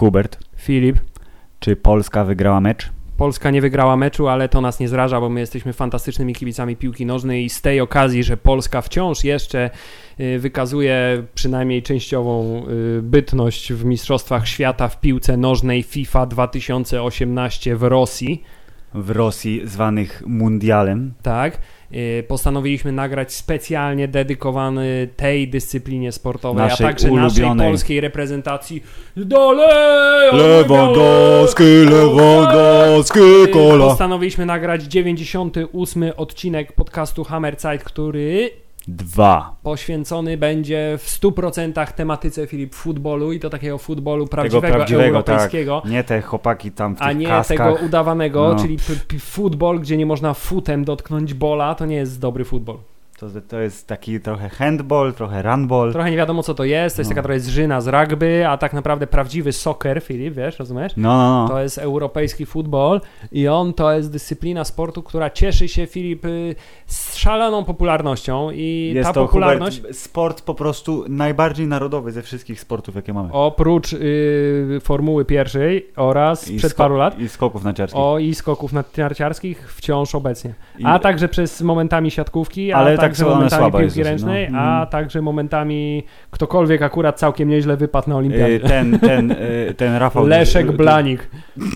Hubert, 0.00 0.38
Filip, 0.56 0.98
czy 1.58 1.76
Polska 1.76 2.24
wygrała 2.24 2.60
mecz? 2.60 2.90
Polska 3.16 3.50
nie 3.50 3.60
wygrała 3.60 3.96
meczu, 3.96 4.28
ale 4.28 4.48
to 4.48 4.60
nas 4.60 4.80
nie 4.80 4.88
zraża, 4.88 5.20
bo 5.20 5.28
my 5.28 5.40
jesteśmy 5.40 5.72
fantastycznymi 5.72 6.34
kibicami 6.34 6.76
piłki 6.76 7.06
nożnej 7.06 7.44
i 7.44 7.50
z 7.50 7.60
tej 7.62 7.80
okazji, 7.80 8.24
że 8.24 8.36
Polska 8.36 8.80
wciąż 8.82 9.24
jeszcze 9.24 9.70
y, 10.20 10.38
wykazuje 10.38 11.22
przynajmniej 11.34 11.82
częściową 11.82 12.64
y, 12.98 13.02
bytność 13.02 13.72
w 13.72 13.84
Mistrzostwach 13.84 14.48
Świata 14.48 14.88
w 14.88 15.00
piłce 15.00 15.36
nożnej 15.36 15.82
FIFA 15.82 16.26
2018 16.26 17.76
w 17.76 17.82
Rosji, 17.82 18.42
W 18.94 19.10
Rosji 19.10 19.60
zwanych 19.64 20.22
mundialem. 20.26 21.12
tak, 21.22 21.58
y, 21.94 22.24
postanowiliśmy 22.28 22.92
nagrać 22.92 23.32
specjalnie 23.32 24.08
dedykowany 24.08 25.08
tej 25.16 25.48
dyscyplinie 25.48 26.12
sportowej, 26.12 26.64
Naszej 26.68 26.86
a 26.86 26.90
także 26.90 27.10
naszej 27.10 27.44
ulubionej. 27.44 27.68
polskiej 27.70 28.00
reprezentacji 28.00 28.82
dalej! 29.16 30.30
Lewandowski, 30.32 31.62
Lewandowski, 31.90 33.20
Y, 33.44 33.48
kola. 33.48 33.86
Postanowiliśmy 33.86 34.46
nagrać 34.46 34.82
98 34.84 36.12
odcinek 36.16 36.72
podcastu 36.72 37.24
Hammerzeit, 37.24 37.84
który 37.84 38.50
Dwa. 38.96 39.56
poświęcony 39.62 40.36
będzie 40.36 40.94
w 40.98 41.06
100% 41.20 41.92
tematyce 41.92 42.46
Filip 42.46 42.74
futbolu 42.74 43.32
i 43.32 43.40
to 43.40 43.50
takiego 43.50 43.78
futbolu 43.78 44.24
Tego 44.24 44.30
prawdziwego, 44.30 44.74
prawdziwego, 44.74 45.22
tak. 45.22 45.28
europejskiego. 45.28 45.82
Nie 45.84 46.04
te 46.04 46.22
chłopaki 46.22 46.72
tam 46.72 46.94
w 46.96 46.98
tych 46.98 47.06
A 47.08 47.12
nie 47.12 47.26
kaskach. 47.26 47.56
tego 47.74 47.86
udawanego, 47.86 48.48
No. 48.54 48.62
czyli 48.62 48.76
futbol, 49.20 49.80
gdzie 49.80 49.96
nie 49.96 50.06
można 50.06 50.34
futem 50.34 50.84
dotknąć 50.84 51.34
bola, 51.34 51.74
to 51.74 51.86
nie 51.86 51.96
jest 51.96 52.20
dobry 52.20 52.44
futbol. 52.44 52.76
To, 53.20 53.26
to 53.48 53.60
jest 53.60 53.86
taki 53.86 54.20
trochę 54.20 54.48
handball, 54.48 55.12
trochę 55.14 55.42
runball. 55.42 55.92
Trochę 55.92 56.10
nie 56.10 56.16
wiadomo 56.16 56.42
co 56.42 56.54
to 56.54 56.64
jest, 56.64 56.96
to 56.96 57.00
jest 57.02 57.10
No. 57.10 57.14
taka 57.14 57.22
trochę 57.22 57.40
zżyna 57.40 57.80
z 57.80 57.88
rugby, 57.88 58.44
a 58.48 58.56
tak 58.56 58.72
naprawdę 58.72 59.06
prawdziwy 59.06 59.52
soccer, 59.52 60.02
Filip, 60.02 60.34
wiesz, 60.34 60.58
rozumiesz? 60.58 60.92
No, 60.96 61.16
no, 61.18 61.42
no. 61.42 61.48
To 61.48 61.60
jest 61.60 61.78
europejski 61.78 62.46
futbol 62.46 63.00
i 63.32 63.48
on 63.48 63.72
to 63.74 63.92
jest 63.92 64.12
dyscyplina 64.12 64.64
sportu, 64.64 65.02
która 65.02 65.30
cieszy 65.30 65.68
się, 65.68 65.86
Filip, 65.86 66.24
y, 66.24 66.54
z 66.86 67.16
szaloną 67.16 67.64
popularnością 67.64 68.50
i 68.50 68.92
jest 68.94 69.08
ta 69.08 69.12
to 69.14 69.26
popularność 69.26 69.76
Hubert, 69.76 69.96
sport 69.96 70.42
po 70.42 70.54
prostu 70.54 71.04
najbardziej 71.08 71.66
narodowy 71.66 72.12
ze 72.12 72.22
wszystkich 72.22 72.60
sportów, 72.60 72.94
jakie 72.94 73.12
mamy. 73.12 73.28
oprócz 73.32 73.92
y, 73.92 74.78
Formuły 74.82 75.24
pierwszej 75.24 75.86
oraz 75.96 76.50
I 76.50 76.56
przed 76.56 76.74
paru 76.74 76.96
lat 76.96 77.18
I 77.20 77.28
skoków 77.28 77.64
narciarskich. 77.64 78.00
o 78.00 78.18
i 78.18 78.34
skoków 78.34 78.72
narciarskich 78.72 79.72
wciąż 79.74 80.14
obecnie. 80.14 80.54
I- 80.78 80.84
A 80.84 80.98
także 80.98 81.28
przez 81.28 81.60
momentami 81.62 82.10
siatkówki, 82.10 82.72
Ale 82.72 82.98
tak 82.98 83.09
także 83.10 83.26
one 83.26 83.34
momentami 83.34 83.64
piłki 83.72 83.84
jest 83.84 83.96
dosyć, 83.96 84.10
ręcznej, 84.10 84.48
no. 84.50 84.58
a 84.58 84.76
Mm. 84.76 84.88
także 84.88 85.22
momentami 85.22 86.02
ktokolwiek 86.30 86.82
akurat 86.82 87.18
całkiem 87.18 87.48
nieźle 87.48 87.76
wypadł 87.76 88.10
na 88.10 88.16
olimpiadzie. 88.16 88.54
Y, 88.54 88.60
ten, 88.60 88.98
ten, 88.98 89.30
y, 89.30 89.74
ten 89.76 89.96
Rafał... 89.96 90.26
Leszek 90.36 90.72
Blanik, 90.72 91.30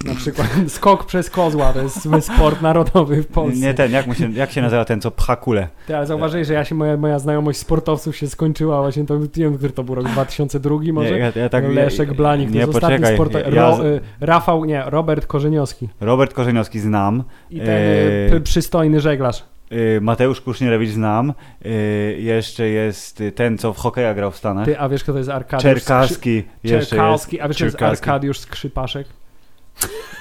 na 0.07 0.15
przykład 0.15 0.49
skok 0.67 1.07
przez 1.07 1.31
kozła, 1.31 1.73
to 1.73 1.83
jest 1.83 2.09
sport 2.21 2.63
narodowy 2.63 3.23
w 3.23 3.27
Polsce. 3.27 3.61
Nie 3.61 3.75
ten, 3.75 3.93
jak, 3.93 4.15
się, 4.15 4.33
jak 4.33 4.51
się 4.51 4.63
nazywa 4.63 4.85
ten, 4.85 5.01
co 5.01 5.11
pcha 5.11 5.37
kulę? 5.37 5.69
Ty, 5.87 5.97
ale 5.97 6.07
zauważyłeś, 6.07 6.47
że 6.47 6.55
ja 6.55 6.65
się, 6.65 6.75
moja, 6.75 6.97
moja 6.97 7.19
znajomość 7.19 7.59
sportowców 7.59 8.17
się 8.17 8.27
skończyła 8.29 8.81
właśnie, 8.83 9.05
to 9.07 9.19
nie 9.19 9.29
wiem, 9.37 9.57
który 9.59 9.73
to 9.73 9.85
był 9.85 9.95
rok, 9.95 10.09
2002 10.09 10.77
może? 10.93 11.11
Nie, 11.11 11.19
ja, 11.19 11.33
ja 11.37 11.49
tak, 11.49 11.65
Leszek 11.69 12.15
Blanik, 12.15 12.49
to 12.49 12.55
nie, 12.55 12.61
jest 12.61 12.75
ostatni 12.75 12.97
poczekaj, 12.97 13.15
sportowiec. 13.17 13.55
ja- 13.55 13.63
Ro, 13.63 13.87
y, 13.87 14.01
Rafał, 14.21 14.65
nie, 14.65 14.83
Robert 14.87 15.27
Korzeniowski 15.27 15.89
Robert 16.01 16.35
Korzeniowski 16.35 16.81
znam, 16.81 17.25
i 17.51 17.61
ten 17.61 17.67
p- 18.31 18.41
przystojny 18.41 19.01
żeglarz. 19.01 19.45
Y, 19.75 20.01
Mateusz 20.01 20.41
Kusznierewicz 20.41 20.91
znam, 20.91 21.35
y, 21.67 22.17
jeszcze 22.21 22.69
jest 22.69 23.23
ten, 23.35 23.59
co 23.59 23.73
w 23.73 23.79
hokeja 23.79 24.15
grał 24.15 24.31
w 24.31 24.37
Stanach. 24.37 24.65
Ty, 24.65 24.79
a 24.79 24.89
wiesz 24.89 25.03
kto 25.03 25.13
to 25.13 25.19
jest 25.19 25.31
Arkadiusz 25.31 25.63
Czerkaski 25.63 26.45
Skrzy... 26.59 26.87
Czerkawski, 26.87 27.41
a 27.41 27.49
wiesz 27.49 27.57
kto 27.57 27.63
to 27.63 27.65
jest 27.65 27.79
Czerkaski. 27.79 28.11
Arkadiusz 28.11 28.39
Skrzypaszek? 28.39 29.07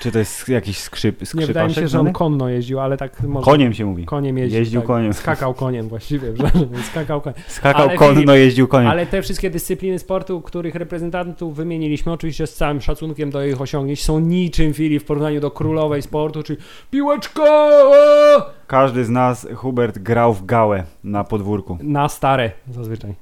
Czy 0.04 0.12
to 0.12 0.20
jest 0.20 0.50
jakiś 0.50 0.78
skrzyp, 0.78 1.16
skrzypaszek? 1.16 1.40
Nie, 1.40 1.48
wydaje 1.48 1.68
mi 1.68 1.74
się, 1.74 1.88
że 1.88 2.00
on 2.00 2.14
konno 2.14 2.50
jeździł, 2.50 2.80
ale 2.80 2.98
tak 2.98 3.24
może... 3.24 3.46
Koniem 3.46 3.74
się 3.74 3.86
mówi. 3.86 4.06
Koniem 4.06 4.38
jeździł. 4.38 4.60
Jeździł 4.60 4.82
tak. 4.82 4.88
koniem. 4.88 5.14
Skakał 5.14 5.54
koniem 5.54 5.88
właściwie, 5.88 6.34
skakał 6.92 7.22
koniem. 7.22 7.40
Skakał 7.48 7.90
Ale 7.90 7.98
konno, 7.98 8.14
Filip, 8.14 8.30
jeździł 8.30 8.68
koniem. 8.68 8.92
Ale 8.92 9.06
te 9.06 9.22
wszystkie 9.22 9.50
dyscypliny 9.50 10.00
sportu, 10.00 10.42
których 10.42 10.76
reprezentantów 10.76 11.56
wymieniliśmy, 11.56 12.12
oczywiście 12.12 12.48
z 12.48 12.54
całym 12.54 12.82
szacunkiem 12.82 13.32
do 13.32 13.46
ich 13.46 13.62
osiągnięć, 13.62 14.04
są 14.04 14.20
niczym 14.20 14.74
Filip 14.74 15.04
w 15.04 15.06
porównaniu 15.06 15.42
do 15.42 15.52
królowej 15.52 16.02
sportu, 16.02 16.44
czyli 16.44 16.60
piłeczka 16.92 17.44
eee! 17.44 18.42
Każdy 18.68 19.06
z 19.06 19.10
nas, 19.10 19.48
Hubert, 19.56 19.98
grał 20.00 20.34
w 20.34 20.46
gałę 20.46 20.84
na 21.04 21.24
podwórku. 21.24 21.78
na 21.82 22.10
stare 22.10 22.52
zazwyczaj. 22.72 23.14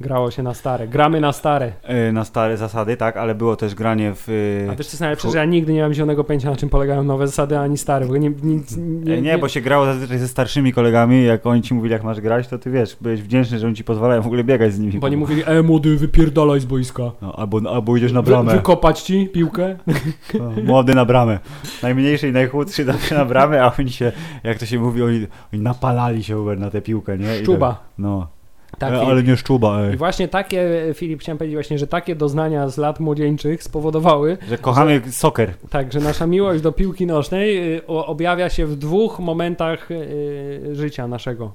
Grało 0.00 0.30
się 0.30 0.42
na 0.42 0.54
stare. 0.54 0.88
Gramy 0.88 1.20
na 1.20 1.32
stare. 1.32 1.72
Y, 2.08 2.12
Na 2.12 2.24
stare 2.24 2.56
zasady, 2.56 2.96
tak, 2.96 3.16
ale 3.16 3.34
było 3.34 3.56
też 3.56 3.74
granie 3.74 4.12
w... 4.14 4.28
y, 4.28 4.68
A 4.70 4.74
wiesz 4.76 4.86
co 4.86 4.92
jest 4.92 5.00
najlepsze, 5.00 5.30
że 5.30 5.38
ja 5.38 5.44
nigdy 5.44 5.72
nie 5.72 5.82
mam 5.82 5.94
zielonego 5.94 6.24
pojęcia 6.24 6.50
na 6.50 6.56
czym 6.56 6.68
polegają 6.68 7.02
nowe 7.04 7.26
zasady, 7.26 7.58
ani 7.58 7.78
stare. 7.78 8.06
Bo 8.06 8.16
nie, 8.16 8.30
nic, 8.42 8.76
Nie, 8.76 9.22
nie, 9.22 9.38
bo 9.38 9.48
się 9.48 9.60
grało 9.60 9.84
zazwyczaj 9.84 10.18
ze 10.18 10.28
starszymi 10.28 10.72
kolegami, 10.72 11.24
jak 11.24 11.46
oni 11.46 11.62
ci 11.62 11.74
mówili, 11.74 11.92
jak 11.92 12.04
masz 12.04 12.20
grać, 12.20 12.48
to 12.48 12.58
ty 12.58 12.70
wiesz, 12.70 12.96
byłeś 13.00 13.22
wdzięczny, 13.22 13.58
że 13.58 13.66
oni 13.66 13.76
ci 13.76 13.84
pozwalają 13.84 14.22
w 14.22 14.26
ogóle 14.26 14.44
biegać 14.44 14.72
z 14.72 14.78
nimi. 14.78 14.98
Bo 14.98 15.08
nie 15.08 15.16
mówili, 15.16 15.42
e 15.46 15.62
młody, 15.62 15.96
wypierdalaj 15.96 16.60
z 16.60 16.64
boiska. 16.64 17.02
No, 17.22 17.32
albo, 17.36 17.60
albo 17.74 17.96
idziesz 17.96 18.12
na 18.12 18.22
Wy, 18.22 18.30
bramę. 18.30 18.52
wykopać 18.52 19.00
ci 19.02 19.28
piłkę? 19.28 19.76
No, 20.38 20.50
młody 20.64 20.94
na 20.94 21.04
bramę. 21.04 21.38
Najmniejszy 21.82 22.28
i 22.28 22.32
najchudszy 22.32 22.84
zawsze 22.84 23.14
na 23.14 23.24
bramę, 23.24 23.64
a 23.64 23.72
oni 23.78 23.90
się, 23.90 24.12
jak 24.44 24.58
to 24.58 24.66
się 24.66 24.78
mówi, 24.78 25.02
oni, 25.02 25.26
oni 25.52 25.62
napalali 25.62 26.24
się 26.24 26.44
na 26.58 26.70
tę 26.70 26.82
piłkę, 26.82 27.18
nie? 27.18 27.38
I 27.40 27.42
Szczuba. 27.42 27.68
Tak, 27.72 27.80
no. 27.98 28.26
Tak, 28.78 28.92
e, 28.92 29.00
ale 29.00 29.22
nie 29.22 29.36
szczuba, 29.36 29.82
I 29.86 29.90
ej. 29.90 29.96
właśnie 29.96 30.28
takie, 30.28 30.68
Filip, 30.94 31.20
chciałem 31.20 31.38
powiedzieć 31.38 31.56
właśnie, 31.56 31.78
że 31.78 31.86
takie 31.86 32.16
doznania 32.16 32.68
z 32.68 32.78
lat 32.78 33.00
młodzieńczych 33.00 33.62
spowodowały, 33.62 34.38
Że 34.48 34.58
kochamy 34.58 35.00
soccer. 35.10 35.54
tak, 35.70 35.92
że 35.92 36.00
nasza 36.00 36.26
miłość 36.26 36.62
do 36.62 36.72
piłki 36.72 37.06
nożnej 37.06 37.74
y, 37.76 37.86
objawia 37.86 38.48
się 38.50 38.66
w 38.66 38.76
dwóch 38.76 39.18
momentach 39.20 39.90
y, 39.90 40.60
życia 40.72 41.08
naszego. 41.08 41.52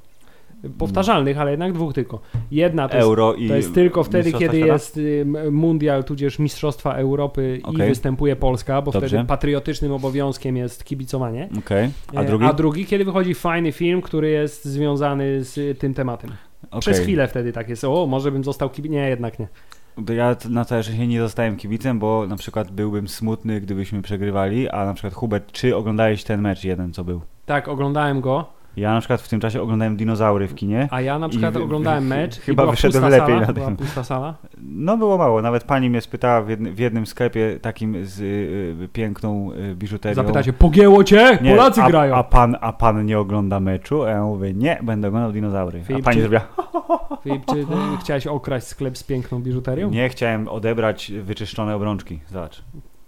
Powtarzalnych, 0.78 1.38
ale 1.40 1.52
jednak 1.52 1.74
dwóch 1.74 1.94
tylko. 1.94 2.20
Jedna 2.52 2.90
to 2.90 2.96
jest 2.96 3.06
Euro 3.08 3.34
i 3.34 3.48
To 3.48 3.56
jest 3.56 3.74
tylko 3.74 4.04
wtedy, 4.04 4.32
kiedy 4.32 4.58
Świata? 4.58 4.74
jest 4.74 4.98
y, 4.98 5.26
mundial, 5.52 6.04
tudzież 6.04 6.40
Mistrzostwa 6.40 6.94
Europy 6.94 7.60
i 7.62 7.64
Okej. 7.76 7.90
występuje 7.90 8.36
Polska, 8.36 8.82
bo 8.82 8.92
Dobrze. 8.92 9.08
wtedy 9.08 9.26
patriotycznym 9.26 9.92
obowiązkiem 9.92 10.58
jest 10.58 10.84
kibicowanie. 10.84 11.50
Okej, 11.60 11.90
a 12.16 12.22
E, 12.22 12.26
drugi? 12.26 12.46
A 12.46 12.54
drugi, 12.54 12.86
kiedy 12.86 13.06
wychodzi 13.06 13.34
fajny 13.34 13.72
film, 13.72 14.02
który 14.02 14.30
jest 14.30 14.66
związany 14.66 15.44
z 15.44 15.80
tym 15.80 15.94
tematem. 15.94 16.32
Przez 16.80 16.96
Okej. 16.96 17.04
chwilę 17.04 17.28
wtedy 17.28 17.54
tak 17.54 17.70
jest. 17.70 17.84
O, 17.84 18.06
może 18.08 18.32
bym 18.32 18.44
został 18.44 18.70
kibicem. 18.70 18.96
Nie, 18.96 19.10
jednak 19.10 19.40
nie. 19.40 19.48
Ja 20.16 20.36
na 20.50 20.66
całe 20.66 20.84
szczęście 20.84 21.08
nie 21.08 21.20
zostałem 21.20 21.58
kibicem, 21.58 22.00
bo 22.00 22.28
na 22.28 22.36
przykład 22.36 22.72
byłbym 22.72 23.08
smutny, 23.08 23.62
gdybyśmy 23.62 24.02
przegrywali, 24.02 24.70
a 24.70 24.86
na 24.86 24.94
przykład 24.94 25.14
Hubert, 25.14 25.52
czy 25.52 25.76
oglądałeś 25.76 26.24
ten 26.24 26.42
mecz 26.42 26.64
jeden, 26.64 26.94
co 26.94 27.04
był? 27.04 27.22
Tak, 27.46 27.68
oglądałem 27.68 28.22
go, 28.22 28.54
Ja 28.78 28.94
na 28.94 29.00
przykład 29.00 29.22
w 29.22 29.28
tym 29.30 29.40
czasie 29.40 29.62
oglądałem 29.62 29.96
dinozaury 29.98 30.48
w 30.48 30.56
kinie. 30.56 30.88
a 30.92 31.02
ja 31.02 31.20
na 31.20 31.28
I 31.28 31.30
przykład 31.30 31.54
wy- 31.54 31.64
oglądałem 31.64 32.08
mecz 32.18 32.40
chyba 32.40 32.54
i 32.54 32.66
była 32.66 32.72
wyszedłem 32.76 33.04
pusta 33.04 33.18
lepiej 33.18 33.36
sala, 33.36 33.48
na 33.48 33.54
była 33.54 33.66
tym. 33.68 33.78
pusta 33.78 34.04
sala. 34.04 34.36
No 34.62 34.98
było 34.98 35.18
mało, 35.18 35.42
nawet 35.42 35.64
pani 35.64 35.90
mnie 35.90 36.02
spytała 36.02 36.42
w, 36.42 36.50
jednym- 36.50 36.74
w 36.76 36.80
jednym 36.80 37.06
sklepie 37.06 37.60
takim 37.62 38.06
z 38.06 38.20
y, 38.22 38.90
piękną 38.94 39.52
y, 39.52 39.76
biżuterią. 39.76 40.16
Zapytacie, 40.16 40.54
pogięło 40.54 41.04
cię? 41.04 41.38
Nie, 41.42 41.52
Polacy 41.52 41.82
a, 41.82 41.90
grają. 41.90 42.16
A 42.16 42.24
pan, 42.24 42.56
a 42.62 42.74
pan 42.74 43.06
nie 43.06 43.20
ogląda 43.20 43.60
meczu? 43.60 44.04
A 44.04 44.10
ja 44.10 44.24
mówię, 44.24 44.54
nie, 44.54 44.80
będę 44.84 45.08
oglądał 45.08 45.32
dinozaury. 45.32 45.84
Filip, 45.84 46.02
a 46.02 46.06
pani 46.06 46.22
zrobiła, 46.22 46.42
Filip, 47.24 47.46
czy 47.46 47.54
ty 47.56 47.66
chciałeś 48.02 48.28
okraść 48.28 48.68
sklep 48.68 48.98
z 48.98 49.04
piękną 49.04 49.42
biżuterią? 49.42 49.90
nie, 49.90 50.10
chciałem 50.10 50.48
odebrać 50.48 51.12
wyczyszczone 51.22 51.76
obrączki. 51.76 52.20
Zobacz, 52.32 52.64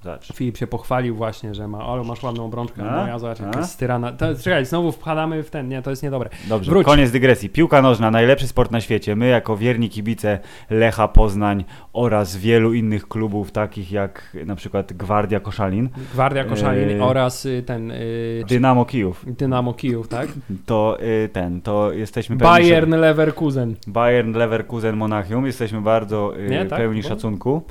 zobacz. 0.07 0.33
Filip 0.33 0.57
się 0.57 0.67
pochwalił 0.67 1.15
właśnie, 1.15 1.53
że 1.55 1.67
ma, 1.67 1.79
ale 1.79 2.03
masz 2.03 2.23
ładną 2.23 2.45
obrączkę, 2.45 2.89
A? 2.89 2.95
no 2.95 3.07
ja 3.07 3.19
zobacz, 3.19 3.39
jaka 3.39 3.63
styrana. 3.63 4.11
To, 4.11 4.35
czekaj, 4.35 4.65
znowu 4.65 4.91
wpadamy 4.91 5.43
w 5.43 5.49
ten, 5.49 5.67
nie, 5.69 5.81
to 5.81 5.89
jest 5.89 6.03
niedobre. 6.03 6.29
Dobrze, 6.49 6.71
Wróć. 6.71 6.85
koniec 6.85 7.11
dygresji. 7.11 7.49
Piłka 7.49 7.81
nożna, 7.81 8.11
najlepszy 8.11 8.47
sport 8.47 8.71
na 8.71 8.81
świecie. 8.81 9.15
My 9.15 9.27
jako 9.27 9.57
wierni 9.57 9.89
kibice 9.89 10.39
Lecha 10.69 11.07
Poznań 11.07 11.65
oraz 11.93 12.37
wielu 12.37 12.73
innych 12.73 13.07
klubów, 13.07 13.51
takich 13.51 13.91
jak 13.91 14.37
na 14.45 14.55
przykład 14.55 14.93
Gwardia 14.93 15.39
Koszalin, 15.39 15.89
Gwardia 16.13 16.43
Koszalin 16.45 16.89
Eee. 16.89 17.01
oraz 17.01 17.45
y, 17.45 17.63
ten 17.65 17.91
y, 17.91 18.43
Dynamo 18.47 18.85
Kijów, 18.85 19.25
Dynamo 19.27 19.73
Kijów, 19.73 20.07
tak? 20.07 20.27
to 20.65 20.97
y, 21.25 21.29
ten, 21.29 21.61
to 21.61 21.91
jesteśmy 21.91 22.37
pełni 22.37 22.51
Bayern 22.53 22.95
Leverkusen. 22.95 23.75
Bayern, 23.87 24.33
Leverkusen, 24.37 24.95
Monachium. 24.97 25.45
Jesteśmy 25.45 25.81
bardzo 25.81 26.33
y, 26.39 26.49
Nie, 26.49 26.65
tak? 26.65 26.79
pełni 26.79 27.01
Bo- 27.01 27.07
szacunku. 27.07 27.61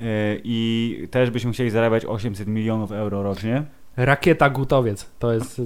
Y, 0.00 0.40
I 0.44 1.08
też 1.10 1.30
byśmy 1.30 1.52
chcieli 1.52 1.70
zarabiać 1.70 2.04
800 2.04 2.48
milionów 2.48 2.92
euro 2.92 3.22
rocznie. 3.22 3.64
Rakieta 3.96 4.50
Gutowiec. 4.50 5.10
To 5.18 5.32
jest 5.32 5.62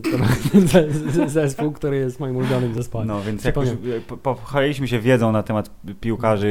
zespół, 1.27 1.73
który 1.73 1.97
jest 1.97 2.21
moim 2.21 2.37
ulubionym 2.37 2.75
zespołem. 2.75 3.09
No, 3.09 3.21
więc 3.23 3.45
jak 3.45 3.57
już 3.57 3.69
pochwaliliśmy 4.23 4.89
się 4.89 4.99
wiedzą 4.99 5.33
na 5.33 5.43
temat 5.43 5.71
piłkarzy, 6.01 6.47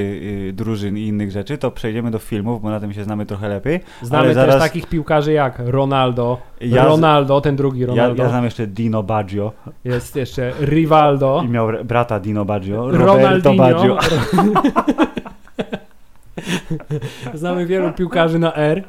y, 0.50 0.54
drużyn 0.54 0.98
i 0.98 1.08
innych 1.08 1.32
rzeczy, 1.32 1.58
to 1.58 1.72
przejdziemy 1.72 2.12
do 2.12 2.20
filmów, 2.20 2.62
bo 2.62 2.70
na 2.70 2.80
tym 2.80 2.94
się 2.94 3.04
znamy 3.04 3.26
trochę 3.26 3.50
lepiej. 3.50 3.80
Znamy 4.02 4.34
zaraz... 4.34 4.56
też 4.56 4.64
takich 4.64 4.86
piłkarzy 4.86 5.34
jak 5.34 5.62
Ronaldo, 5.66 6.38
ja 6.62 6.86
Ronaldo, 6.86 7.42
ten 7.42 7.56
drugi 7.56 7.86
Ronaldo. 7.86 8.16
Ja, 8.18 8.24
ja 8.24 8.30
znam 8.30 8.46
jeszcze 8.46 8.68
Dino 8.68 9.04
Baggio. 9.04 9.52
Jest 9.84 10.16
jeszcze 10.16 10.54
Rivaldo. 10.62 11.44
I 11.46 11.50
miał 11.50 11.68
brata 11.86 12.20
Dino 12.20 12.46
Baggio, 12.46 12.92
Roberto 12.92 13.06
Ronaldinho. 13.06 13.56
Baggio. 13.56 13.98
Znamy 17.34 17.66
wielu 17.66 17.94
piłkarzy 17.94 18.40
na 18.40 18.56
R. 18.56 18.84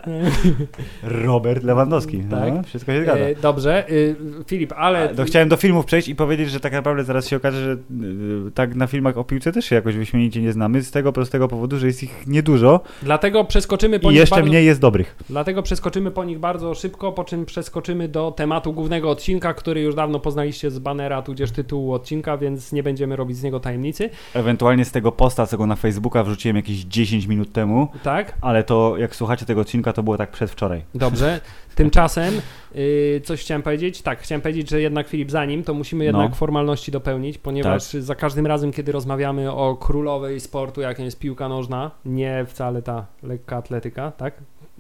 Robert 1.03 1.65
Lewandowski. 1.65 2.19
No, 2.19 2.37
tak. 2.37 2.55
No, 2.55 2.62
wszystko 2.62 2.93
się 2.93 3.03
zgadza. 3.03 3.19
E, 3.19 3.35
dobrze. 3.35 3.91
Y, 3.91 4.17
Filip, 4.47 4.73
ale... 4.77 5.15
To 5.15 5.25
chciałem 5.25 5.49
do 5.49 5.56
filmów 5.56 5.87
przejść 5.87 6.09
i 6.09 6.15
powiedzieć, 6.15 6.50
że 6.50 6.61
tak 6.61 6.73
naprawdę 6.73 7.05
zaraz 7.05 7.29
się 7.29 7.37
okaże, 7.37 7.65
że 7.65 7.73
y, 7.73 8.50
tak 8.55 8.75
na 8.75 8.87
filmach 8.87 9.19
o 9.19 9.25
piłce 9.25 9.53
też 9.53 9.65
się 9.65 9.77
jakoś 9.77 9.97
wyśmienicie 9.97 10.43
nie 10.43 10.53
znamy, 10.53 10.83
z 10.83 10.91
tego 10.91 11.12
prostego 11.12 11.49
powodu, 11.49 11.79
że 11.79 11.87
jest 11.87 12.03
ich 12.03 12.27
niedużo. 12.27 12.81
Dlatego 13.03 13.45
przeskoczymy 13.45 14.00
po 14.00 14.09
I 14.09 14.11
nich 14.11 14.21
jeszcze 14.21 14.37
bardzo... 14.37 14.50
mniej 14.50 14.67
jest 14.67 14.81
dobrych. 14.81 15.17
Dlatego 15.29 15.62
przeskoczymy 15.62 16.11
po 16.11 16.25
nich 16.25 16.39
bardzo 16.39 16.75
szybko, 16.75 17.12
po 17.12 17.25
czym 17.25 17.45
przeskoczymy 17.45 18.09
do 18.09 18.33
tematu 18.37 18.73
głównego 18.73 19.11
odcinka, 19.11 19.55
który 19.55 19.81
już 19.81 19.95
dawno 19.95 20.21
poznaliście 20.21 20.71
z 20.71 20.79
banera, 20.79 21.23
tudzież 21.23 21.50
tytułu 21.50 21.93
odcinka, 21.93 22.39
więc 22.39 22.73
nie 22.73 22.83
będziemy 22.83 23.17
robić 23.17 23.37
z 23.37 23.43
niego 23.43 23.61
tajemnicy. 23.61 24.11
Ewentualnie 24.35 24.85
z 24.85 24.93
tego 24.93 25.12
posta, 25.12 25.47
co 25.47 25.59
go 25.59 25.67
na 25.67 25.77
Facebooka 25.77 26.25
wrzuciłem 26.25 26.56
jakieś 26.56 26.77
10 26.77 27.27
minut 27.27 27.38
minut 27.38 27.52
temu. 27.52 27.88
Tak. 28.02 28.32
Ale 28.40 28.64
to, 28.64 28.96
jak 28.96 29.17
słuchacie 29.17 29.46
tego 29.46 29.61
odcinka, 29.61 29.93
to 29.93 30.02
było 30.02 30.17
tak 30.17 30.31
przedwczoraj. 30.31 30.85
Dobrze. 30.94 31.40
Tymczasem 31.75 32.35
yy, 32.75 33.20
coś 33.25 33.40
chciałem 33.40 33.62
powiedzieć. 33.62 34.02
Tak, 34.02 34.20
chciałem 34.20 34.43
powiedzieć, 34.43 34.70
że 34.70 34.81
jednak 34.81 35.08
Filip, 35.08 35.31
zanim, 35.31 35.64
to 35.64 35.75
musimy 35.75 36.05
jednak 36.05 36.31
no. 36.31 36.37
formalności 36.37 36.93
dopełnić, 36.93 37.38
ponieważ 37.38 37.93
tak. 37.93 38.02
za 38.02 38.14
każdym 38.14 38.46
razem, 38.46 38.73
kiedy 38.73 38.93
rozmawiamy 38.93 39.52
o 39.52 39.76
królowej 39.76 40.40
sportu, 40.40 40.81
jaką 40.81 41.02
jest 41.02 41.19
piłka 41.19 41.49
nożna, 41.49 41.90
nie 42.05 42.44
wcale 42.49 42.82
ta 42.82 43.06
lekka 43.23 43.56
atletyka, 43.56 44.11
tak? 44.11 44.35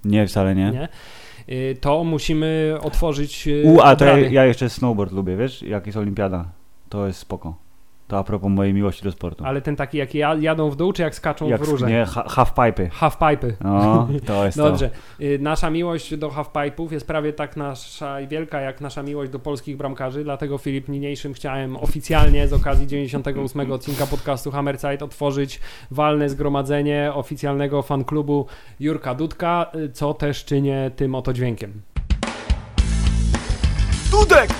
Nie, 0.04 0.26
wcale 0.26 0.54
nie. 0.54 0.70
nie 0.70 0.88
y, 1.48 1.76
to 1.80 2.04
musimy 2.04 2.76
otworzyć. 2.82 3.48
Y, 3.48 3.62
U, 3.64 3.80
a 3.80 3.96
to 3.96 4.04
ja, 4.04 4.18
ja, 4.18 4.44
jeszcze 4.44 4.70
snowboard 4.70 5.12
lubię, 5.12 5.36
wiesz? 5.36 5.62
Jak 5.62 5.86
jest 5.86 5.98
olimpiada, 5.98 6.44
to 6.88 7.06
jest 7.06 7.18
spoko. 7.18 7.67
To 8.08 8.18
a 8.18 8.24
propos 8.24 8.50
mojej 8.50 8.74
miłości 8.74 9.04
do 9.04 9.12
sportu. 9.12 9.44
Ale 9.44 9.62
ten 9.62 9.76
taki, 9.76 9.98
jak 9.98 10.14
jadą 10.14 10.70
w 10.70 10.76
dół, 10.76 10.92
czy 10.92 11.02
jak 11.02 11.14
skaczą 11.14 11.48
jak, 11.48 11.60
w 11.64 11.68
róże? 11.68 11.86
Nie, 11.86 12.06
halfpipe. 12.06 12.88
Halfpipe. 12.88 13.52
No, 13.60 14.08
to 14.26 14.44
jest 14.46 14.58
Dobrze. 14.58 14.90
To. 14.90 15.24
Y, 15.24 15.38
nasza 15.38 15.70
miłość 15.70 16.16
do 16.16 16.28
halfpipe'ów 16.28 16.92
jest 16.92 17.06
prawie 17.06 17.32
tak 17.32 17.56
nasza 17.56 18.26
wielka, 18.26 18.60
jak 18.60 18.80
nasza 18.80 19.02
miłość 19.02 19.32
do 19.32 19.38
polskich 19.38 19.76
bramkarzy, 19.76 20.24
dlatego 20.24 20.58
Filip 20.58 20.88
niniejszym 20.88 21.34
chciałem 21.34 21.76
oficjalnie 21.76 22.48
z 22.48 22.52
okazji 22.52 22.86
98 22.86 23.72
odcinka 23.72 24.06
podcastu 24.06 24.50
Hammerside 24.50 25.04
otworzyć 25.04 25.60
walne 25.90 26.28
zgromadzenie 26.28 27.10
oficjalnego 27.14 27.82
fanklubu 27.82 28.46
Jurka 28.80 29.14
Dudka, 29.14 29.66
y, 29.74 29.92
co 29.92 30.14
też 30.14 30.44
czynię 30.44 30.90
tym 30.96 31.14
oto 31.14 31.32
dźwiękiem. 31.32 31.82
Dudek! 34.10 34.50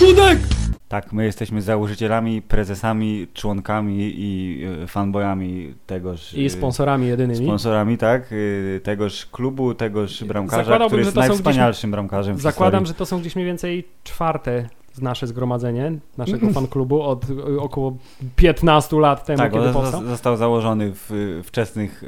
Dudek! 0.00 0.61
Tak, 0.92 1.12
my 1.12 1.24
jesteśmy 1.24 1.62
założycielami, 1.62 2.42
prezesami, 2.42 3.26
członkami 3.34 4.12
i 4.16 4.62
e, 4.82 4.86
fanboyami 4.86 5.74
tegoż. 5.86 6.34
I 6.34 6.50
sponsorami 6.50 7.06
jedynymi. 7.06 7.46
Sponsorami, 7.46 7.98
tak. 7.98 8.30
E, 8.76 8.80
tegoż 8.80 9.26
klubu, 9.26 9.74
tegoż 9.74 10.24
bramkarza, 10.24 10.86
który 10.86 11.02
jest 11.02 11.16
najwspanialszym 11.16 11.90
gdzieś, 11.90 11.90
bramkarzem 11.90 12.36
w 12.36 12.40
Zakładam, 12.40 12.80
historii. 12.80 12.88
że 12.88 12.98
to 12.98 13.06
są 13.06 13.20
gdzieś 13.20 13.34
mniej 13.34 13.46
więcej 13.46 13.84
czwarte 14.04 14.68
nasze 15.00 15.26
zgromadzenie 15.26 15.92
naszego 16.18 16.50
fanklubu 16.50 17.02
od 17.02 17.26
około 17.58 17.96
15 18.36 18.96
lat 18.96 19.26
temu, 19.26 19.38
tak, 19.38 19.52
kiedy 19.52 19.72
powstał. 19.72 20.04
został 20.04 20.36
założony 20.36 20.92
w 20.94 21.40
wczesnych, 21.44 22.04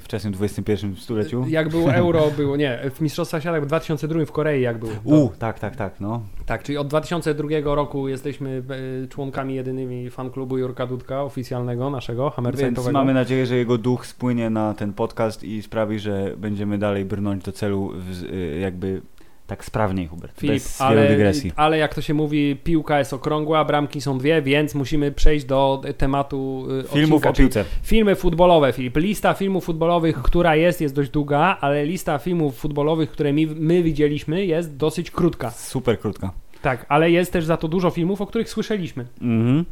wczesnym 0.00 0.34
XXI 0.40 0.72
stuleciu. 0.98 1.44
Jak 1.48 1.68
było 1.68 1.94
euro, 1.94 2.30
było, 2.36 2.56
nie, 2.56 2.80
w 2.94 3.00
Mistrzostwach 3.00 3.42
Świata 3.42 3.60
w 3.60 3.66
2002 3.66 4.24
w 4.26 4.32
Korei 4.32 4.62
jak 4.62 4.78
było. 4.78 4.92
U, 5.04 5.28
tak, 5.38 5.58
tak, 5.58 5.76
tak, 5.76 6.00
no. 6.00 6.22
Tak, 6.46 6.62
czyli 6.62 6.78
od 6.78 6.88
2002 6.88 7.48
roku 7.74 8.08
jesteśmy 8.08 8.62
członkami 9.08 9.54
jedynymi 9.54 10.10
fanklubu 10.10 10.58
Jurka 10.58 10.86
Dudka, 10.86 11.22
oficjalnego 11.22 11.90
naszego, 11.90 12.30
Hammersightowego. 12.30 12.82
Więc 12.82 12.92
mamy 12.94 13.14
nadzieję, 13.14 13.46
że 13.46 13.56
jego 13.56 13.78
duch 13.78 14.06
spłynie 14.06 14.50
na 14.50 14.74
ten 14.74 14.92
podcast 14.92 15.44
i 15.44 15.62
sprawi, 15.62 15.98
że 15.98 16.34
będziemy 16.36 16.78
dalej 16.78 17.04
brnąć 17.04 17.44
do 17.44 17.52
celu 17.52 17.92
e, 18.32 18.58
jakby 18.58 19.02
tak 19.50 19.64
sprawniej, 19.64 20.06
Hubert. 20.06 20.40
Filip, 20.40 20.54
bez 20.54 20.80
ale, 20.80 21.08
dygresji. 21.08 21.52
ale 21.56 21.78
jak 21.78 21.94
to 21.94 22.00
się 22.00 22.14
mówi, 22.14 22.56
piłka 22.64 22.98
jest 22.98 23.12
okrągła, 23.12 23.64
bramki 23.64 24.00
są 24.00 24.18
dwie, 24.18 24.42
więc 24.42 24.74
musimy 24.74 25.12
przejść 25.12 25.44
do 25.44 25.82
tematu 25.96 26.66
y, 26.84 26.88
filmów 26.88 27.16
odcinka, 27.16 27.30
o 27.30 27.32
piłce. 27.32 27.64
Filmy 27.82 28.14
futbolowe, 28.14 28.72
Filip. 28.72 28.96
Lista 28.96 29.34
filmów 29.34 29.64
futbolowych, 29.64 30.22
która 30.22 30.56
jest, 30.56 30.80
jest 30.80 30.94
dość 30.94 31.10
długa, 31.10 31.58
ale 31.60 31.84
lista 31.86 32.18
filmów 32.18 32.58
futbolowych, 32.58 33.10
które 33.10 33.32
my, 33.32 33.46
my 33.46 33.82
widzieliśmy, 33.82 34.46
jest 34.46 34.76
dosyć 34.76 35.10
krótka. 35.10 35.50
Super 35.50 35.98
krótka. 35.98 36.32
Tak, 36.62 36.86
ale 36.88 37.10
jest 37.10 37.32
też 37.32 37.44
za 37.44 37.56
to 37.56 37.68
dużo 37.68 37.90
filmów, 37.90 38.20
o 38.20 38.26
których 38.26 38.50
słyszeliśmy. 38.50 39.06
Mhm. 39.20 39.64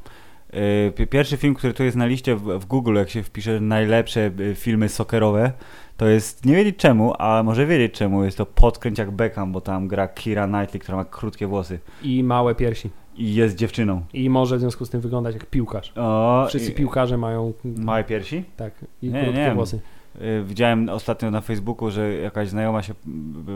Pierwszy 1.10 1.36
film, 1.36 1.54
który 1.54 1.74
tu 1.74 1.84
jest 1.84 1.96
na 1.96 2.06
liście 2.06 2.36
w, 2.36 2.42
w 2.42 2.66
Google, 2.66 2.94
jak 2.94 3.10
się 3.10 3.22
wpisze 3.22 3.60
najlepsze 3.60 4.30
y, 4.40 4.54
filmy 4.54 4.88
sokerowe, 4.88 5.52
to 5.98 6.06
jest, 6.06 6.46
nie 6.46 6.56
wiedzieć 6.56 6.76
czemu, 6.76 7.14
ale 7.18 7.42
może 7.42 7.66
wiedzieć 7.66 7.92
czemu, 7.92 8.24
jest 8.24 8.38
to 8.38 8.46
podkręć 8.46 8.98
jak 8.98 9.10
Beckham, 9.10 9.52
bo 9.52 9.60
tam 9.60 9.88
gra 9.88 10.08
Kira 10.08 10.46
Knightley, 10.46 10.80
która 10.80 10.96
ma 10.96 11.04
krótkie 11.04 11.46
włosy. 11.46 11.78
I 12.02 12.22
małe 12.22 12.54
piersi. 12.54 12.90
I 13.16 13.34
jest 13.34 13.56
dziewczyną. 13.56 14.02
I 14.12 14.30
może 14.30 14.56
w 14.56 14.60
związku 14.60 14.84
z 14.84 14.90
tym 14.90 15.00
wyglądać 15.00 15.34
jak 15.34 15.46
piłkarz. 15.46 15.92
O, 15.96 16.46
Wszyscy 16.48 16.70
i, 16.70 16.74
piłkarze 16.74 17.18
mają... 17.18 17.52
Małe 17.64 18.04
piersi? 18.04 18.44
Tak, 18.56 18.72
i 19.02 19.10
nie, 19.10 19.22
krótkie 19.22 19.40
nie. 19.40 19.54
włosy. 19.54 19.80
Y, 20.22 20.44
widziałem 20.44 20.88
ostatnio 20.88 21.30
na 21.30 21.40
Facebooku, 21.40 21.90
że 21.90 22.14
jakaś 22.14 22.48
znajoma 22.48 22.82
się 22.82 22.94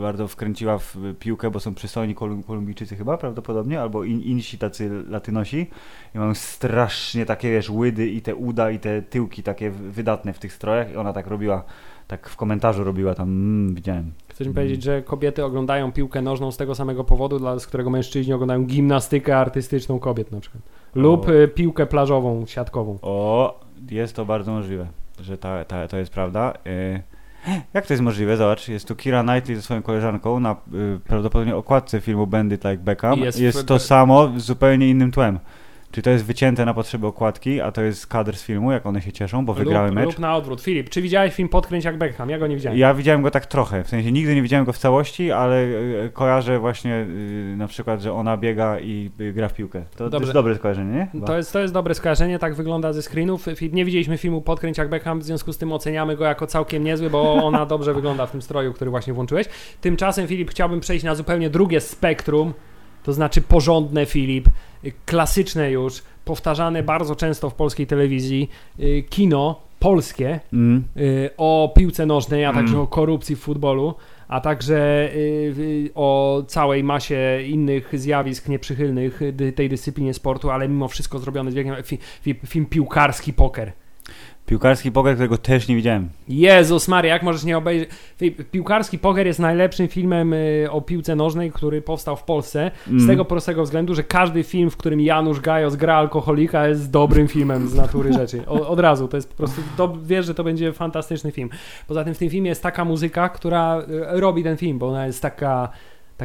bardzo 0.01 0.27
wkręciła 0.27 0.77
w 0.77 0.97
piłkę, 1.19 1.51
bo 1.51 1.59
są 1.59 1.75
przystojni 1.75 2.15
Kolumbijczycy 2.15 2.95
chyba 2.95 3.17
prawdopodobnie, 3.17 3.81
albo 3.81 4.03
in, 4.03 4.21
insi 4.21 4.57
tacy 4.57 5.03
latynosi 5.09 5.67
i 6.15 6.17
mają 6.17 6.33
strasznie 6.33 7.25
takie, 7.25 7.51
wiesz, 7.51 7.69
łydy 7.69 8.07
i 8.07 8.21
te 8.21 8.35
uda 8.35 8.71
i 8.71 8.79
te 8.79 9.01
tyłki 9.01 9.43
takie 9.43 9.71
wydatne 9.71 10.33
w 10.33 10.39
tych 10.39 10.53
strojach 10.53 10.91
i 10.91 10.95
ona 10.95 11.13
tak 11.13 11.27
robiła 11.27 11.63
tak 12.07 12.29
w 12.29 12.35
komentarzu 12.35 12.83
robiła 12.83 13.15
tam, 13.15 13.27
mm, 13.27 13.75
widziałem. 13.75 14.11
Chcesz 14.27 14.47
mi 14.47 14.53
powiedzieć, 14.53 14.83
że 14.83 15.01
kobiety 15.01 15.45
oglądają 15.45 15.91
piłkę 15.91 16.21
nożną 16.21 16.51
z 16.51 16.57
tego 16.57 16.75
samego 16.75 17.03
powodu, 17.03 17.39
dla, 17.39 17.59
z 17.59 17.67
którego 17.67 17.89
mężczyźni 17.89 18.33
oglądają 18.33 18.65
gimnastykę 18.65 19.37
artystyczną 19.37 19.99
kobiet 19.99 20.31
na 20.31 20.39
przykład. 20.39 20.63
Lub 20.95 21.27
o. 21.27 21.33
Y, 21.33 21.47
piłkę 21.47 21.85
plażową, 21.85 22.45
siatkową. 22.45 22.97
O, 23.01 23.59
jest 23.91 24.15
to 24.15 24.25
bardzo 24.25 24.51
możliwe, 24.51 24.87
że 25.19 25.37
ta, 25.37 25.65
ta, 25.65 25.87
to 25.87 25.97
jest 25.97 26.11
prawda. 26.11 26.53
Y, 26.67 27.01
jak 27.73 27.85
to 27.85 27.93
jest 27.93 28.03
możliwe? 28.03 28.37
Zobacz, 28.37 28.67
jest 28.67 28.87
tu 28.87 28.95
Kira 28.95 29.23
Knightley 29.23 29.55
ze 29.55 29.61
swoją 29.61 29.81
koleżanką 29.81 30.39
na 30.39 30.51
y, 30.51 30.99
prawdopodobnie 31.07 31.55
okładce 31.55 32.01
filmu 32.01 32.27
Bandit 32.27 32.63
Like 32.65 32.83
Beckham. 32.83 33.19
Jest, 33.19 33.39
jest 33.39 33.65
to 33.65 33.79
samo 33.79 34.31
z 34.37 34.43
zupełnie 34.43 34.89
innym 34.89 35.11
tłem. 35.11 35.39
Czy 35.93 36.01
to 36.01 36.09
jest 36.09 36.25
wycięte 36.25 36.65
na 36.65 36.73
potrzeby 36.73 37.07
okładki, 37.07 37.61
a 37.61 37.71
to 37.71 37.81
jest 37.81 38.07
kadr 38.07 38.35
z 38.35 38.43
filmu, 38.43 38.71
jak 38.71 38.85
one 38.85 39.01
się 39.01 39.11
cieszą, 39.11 39.45
bo 39.45 39.53
wygrały 39.53 39.87
lub, 39.87 39.95
mecz? 39.95 40.05
Lub 40.05 40.19
na 40.19 40.35
odwrót. 40.35 40.61
Filip, 40.61 40.89
czy 40.89 41.01
widziałeś 41.01 41.33
film 41.33 41.49
Podkręć 41.49 41.85
jak 41.85 41.97
Beckham? 41.97 42.29
Ja 42.29 42.39
go 42.39 42.47
nie 42.47 42.55
widziałem. 42.55 42.79
Ja 42.79 42.93
widziałem 42.93 43.21
go 43.21 43.31
tak 43.31 43.45
trochę, 43.45 43.83
w 43.83 43.89
sensie 43.89 44.11
nigdy 44.11 44.35
nie 44.35 44.41
widziałem 44.41 44.65
go 44.65 44.73
w 44.73 44.77
całości, 44.77 45.31
ale 45.31 45.55
e, 46.05 46.09
kojarzę 46.09 46.59
właśnie 46.59 46.95
e, 46.95 47.05
na 47.55 47.67
przykład, 47.67 48.01
że 48.01 48.13
ona 48.13 48.37
biega 48.37 48.79
i 48.79 49.11
e, 49.19 49.31
gra 49.31 49.49
w 49.49 49.53
piłkę. 49.53 49.83
To, 49.95 50.09
to 50.09 50.19
jest 50.19 50.31
dobre 50.31 50.55
skojarzenie, 50.55 51.09
nie? 51.13 51.21
To 51.21 51.37
jest, 51.37 51.53
to 51.53 51.59
jest 51.59 51.73
dobre 51.73 51.95
skojarzenie, 51.95 52.39
tak 52.39 52.55
wygląda 52.55 52.93
ze 52.93 53.01
screenów. 53.01 53.45
Nie 53.71 53.85
widzieliśmy 53.85 54.17
filmu 54.17 54.41
Podkręć 54.41 54.77
jak 54.77 54.89
Beckham, 54.89 55.19
w 55.19 55.23
związku 55.23 55.53
z 55.53 55.57
tym 55.57 55.71
oceniamy 55.71 56.15
go 56.17 56.25
jako 56.25 56.47
całkiem 56.47 56.83
niezły, 56.83 57.09
bo 57.09 57.33
ona 57.33 57.65
dobrze 57.65 57.93
wygląda 57.93 58.25
w 58.25 58.31
tym 58.31 58.41
stroju, 58.41 58.73
który 58.73 58.91
właśnie 58.91 59.13
włączyłeś. 59.13 59.47
Tymczasem, 59.81 60.27
Filip, 60.27 60.51
chciałbym 60.51 60.79
przejść 60.79 61.05
na 61.05 61.15
zupełnie 61.15 61.49
drugie 61.49 61.81
spektrum, 61.81 62.53
to 63.03 63.13
znaczy 63.13 63.41
porządne, 63.41 64.05
Filip, 64.05 64.49
klasyczne 65.05 65.71
już, 65.71 66.03
powtarzane 66.25 66.83
bardzo 66.83 67.15
często 67.15 67.49
w 67.49 67.53
polskiej 67.53 67.87
telewizji, 67.87 68.49
y, 68.79 69.03
kino 69.09 69.59
polskie 69.79 70.39
mm. 70.53 70.83
Y, 70.97 71.29
o 71.37 71.73
piłce 71.75 72.05
nożnej, 72.05 72.45
a 72.45 72.53
także 72.53 72.73
mm. 72.73 72.83
o 72.83 72.87
korupcji 72.87 73.35
w 73.35 73.39
futbolu, 73.39 73.95
a 74.27 74.41
także 74.41 75.09
y, 75.15 75.89
o 75.95 76.43
całej 76.47 76.83
masie 76.83 77.41
innych 77.47 77.99
zjawisk 77.99 78.49
nieprzychylnych 78.49 79.19
tej 79.55 79.69
dyscyplinie 79.69 80.13
sportu, 80.13 80.49
ale 80.49 80.69
mimo 80.69 80.87
wszystko 80.87 81.19
zrobiony 81.19 81.51
z 81.51 81.53
wielkim 81.53 81.75
film 82.45 82.65
piłkarski 82.65 83.33
poker. 83.33 83.71
Piłkarski 84.45 84.91
poker, 84.91 85.13
którego 85.15 85.37
też 85.37 85.67
nie 85.67 85.75
widziałem. 85.75 86.09
Jezus 86.27 86.87
Maria, 86.87 87.13
jak 87.13 87.23
możesz 87.23 87.43
nie 87.43 87.57
obejrzeć? 87.57 87.89
Pi- 88.19 88.31
Piłkarski 88.31 88.99
Poker 88.99 89.27
jest 89.27 89.39
najlepszym 89.39 89.87
filmem 89.87 90.33
y, 90.33 90.67
o 90.71 90.81
piłce 90.81 91.15
nożnej, 91.15 91.51
który 91.51 91.81
powstał 91.81 92.15
w 92.15 92.23
Polsce. 92.23 92.71
Z 92.87 92.89
Mm. 92.89 93.07
tego 93.07 93.25
prostego 93.25 93.63
względu, 93.63 93.95
że 93.95 94.03
każdy 94.03 94.43
film, 94.43 94.69
w 94.69 94.77
którym 94.77 94.99
Janusz 95.01 95.39
Gajos 95.39 95.75
gra 95.75 95.95
alkoholika 95.95 96.67
jest 96.67 96.91
dobrym 96.91 97.27
filmem 97.27 97.67
z 97.69 97.75
natury 97.75 98.13
rzeczy. 98.19 98.43
O, 98.47 98.67
od 98.67 98.79
razu, 98.79 99.07
to 99.07 99.17
jest 99.17 99.29
po 99.29 99.35
prostu, 99.35 99.61
to, 99.77 99.97
wiesz, 100.03 100.25
że 100.25 100.33
to 100.35 100.43
będzie 100.43 100.73
fantastyczny 100.73 101.31
film. 101.31 101.49
Poza 101.87 102.03
tym 102.03 102.13
w 102.13 102.17
tym 102.17 102.29
filmie 102.29 102.49
jest 102.49 102.63
taka 102.63 102.85
muzyka, 102.85 103.29
która 103.29 103.79
y, 103.79 103.85
robi 104.19 104.43
ten 104.43 104.57
film, 104.57 104.79
bo 104.79 104.87
ona 104.89 105.05
jest 105.05 105.21
taka, 105.21 105.69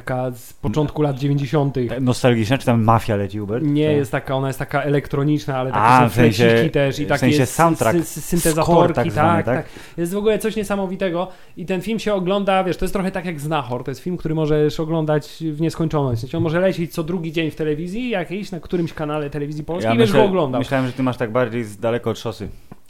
taka 0.00 0.30
z 0.30 0.52
początku 0.52 1.02
lat 1.02 1.18
90. 1.18 1.76
Nostalgiczna, 2.00 2.58
czy 2.58 2.66
tam 2.66 2.82
mafia 2.82 3.16
leci, 3.16 3.38
Hubert? 3.38 3.64
Nie 3.64 3.86
Tak. 3.86 3.96
jest 3.96 4.12
taka, 4.12 4.34
ona 4.34 4.46
jest 4.46 4.58
taka 4.58 4.82
elektroniczna, 4.82 5.56
ale 5.58 5.70
takie 5.70 5.82
A, 5.82 6.00
są 6.00 6.08
w 6.08 6.14
sensie- 6.14 6.70
też 6.72 6.98
i 6.98 7.04
w 7.04 7.08
takie 7.08 7.18
sensie 7.20 7.38
jest 7.38 7.54
soundtrack, 7.54 7.98
sy- 7.98 8.20
syntezatorki, 8.20 8.94
tak 8.94 9.04
tak, 9.04 9.12
zwany, 9.12 9.44
tak, 9.44 9.56
tak? 9.56 9.66
Jest 9.96 10.14
w 10.14 10.16
ogóle 10.16 10.38
coś 10.38 10.56
niesamowitego 10.56 11.28
i 11.56 11.66
ten 11.66 11.80
film 11.80 11.98
się 11.98 12.14
ogląda, 12.14 12.64
wiesz, 12.64 12.76
to 12.76 12.84
jest 12.84 12.92
trochę 12.94 13.10
tak 13.10 13.24
jak 13.24 13.40
Znachor, 13.40 13.84
to 13.84 13.90
jest 13.90 14.00
film, 14.00 14.16
który 14.16 14.34
możesz 14.34 14.80
oglądać 14.80 15.42
w 15.52 15.60
nieskończoność. 15.60 16.18
W 16.18 16.20
sensie 16.20 16.38
on 16.38 16.42
może 16.44 16.60
lecieć 16.60 16.92
co 16.92 17.02
drugi 17.04 17.32
dzień 17.32 17.50
w 17.50 17.54
telewizji 17.56 18.10
jakiejś, 18.10 18.50
na 18.50 18.60
którymś 18.60 18.92
kanale 18.92 19.30
telewizji 19.30 19.64
polskiej 19.64 19.88
Ja 19.88 19.94
i 19.94 19.98
będziesz 19.98 20.16
go 20.16 20.24
oglądał. 20.24 20.60
myślałem, 20.60 20.86
że 20.86 20.92
ty 20.92 21.02
masz 21.02 21.16
tak 21.16 21.32
bardziej 21.32 21.64
z 21.64 21.76
daleko 21.78 22.10
od 22.10 22.18
szosy. 22.18 22.48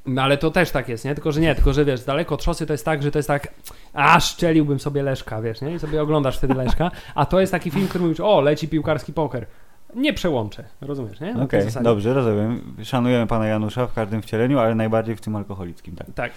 No 0.08 0.22
ale 0.22 0.38
to 0.38 0.50
też 0.50 0.70
tak 0.70 0.88
jest, 0.88 1.04
nie? 1.04 1.14
Tylko, 1.14 1.32
że 1.32 1.40
nie, 1.40 1.54
tylko, 1.54 1.72
że 1.72 1.84
wiesz, 1.84 2.04
daleko 2.04 2.34
od 2.34 2.42
szosy 2.44 2.66
to 2.66 2.72
jest 2.74 2.84
tak, 2.84 3.02
że 3.02 3.10
to 3.10 3.18
jest 3.18 3.28
tak, 3.28 3.48
a 3.92 4.20
szczeliłbym 4.20 4.80
sobie 4.80 5.02
Leszka, 5.02 5.42
wiesz, 5.42 5.60
nie? 5.60 5.74
I 5.74 5.78
sobie 5.78 6.02
oglądasz 6.02 6.38
wtedy 6.38 6.54
Leszka, 6.54 6.90
a 7.14 7.26
to 7.26 7.40
jest 7.40 7.52
taki 7.52 7.70
film, 7.70 7.88
który 7.88 8.04
mówisz, 8.04 8.20
o, 8.20 8.40
leci 8.40 8.68
piłkarski 8.68 9.12
poker. 9.12 9.46
Nie 9.94 10.12
przełączę, 10.12 10.64
rozumiesz, 10.80 11.20
nie? 11.20 11.42
Okej, 11.42 11.62
zasadzie. 11.62 11.84
dobrze, 11.84 12.14
rozumiem. 12.14 12.76
Szanujemy 12.82 13.26
pana 13.26 13.46
Janusza 13.46 13.86
w 13.86 13.94
każdym 13.94 14.22
wcieleniu, 14.22 14.58
ale 14.58 14.74
najbardziej 14.74 15.16
w 15.16 15.20
tym 15.20 15.36
alkoholickim, 15.36 15.96
tak. 15.96 16.06
Tak. 16.14 16.32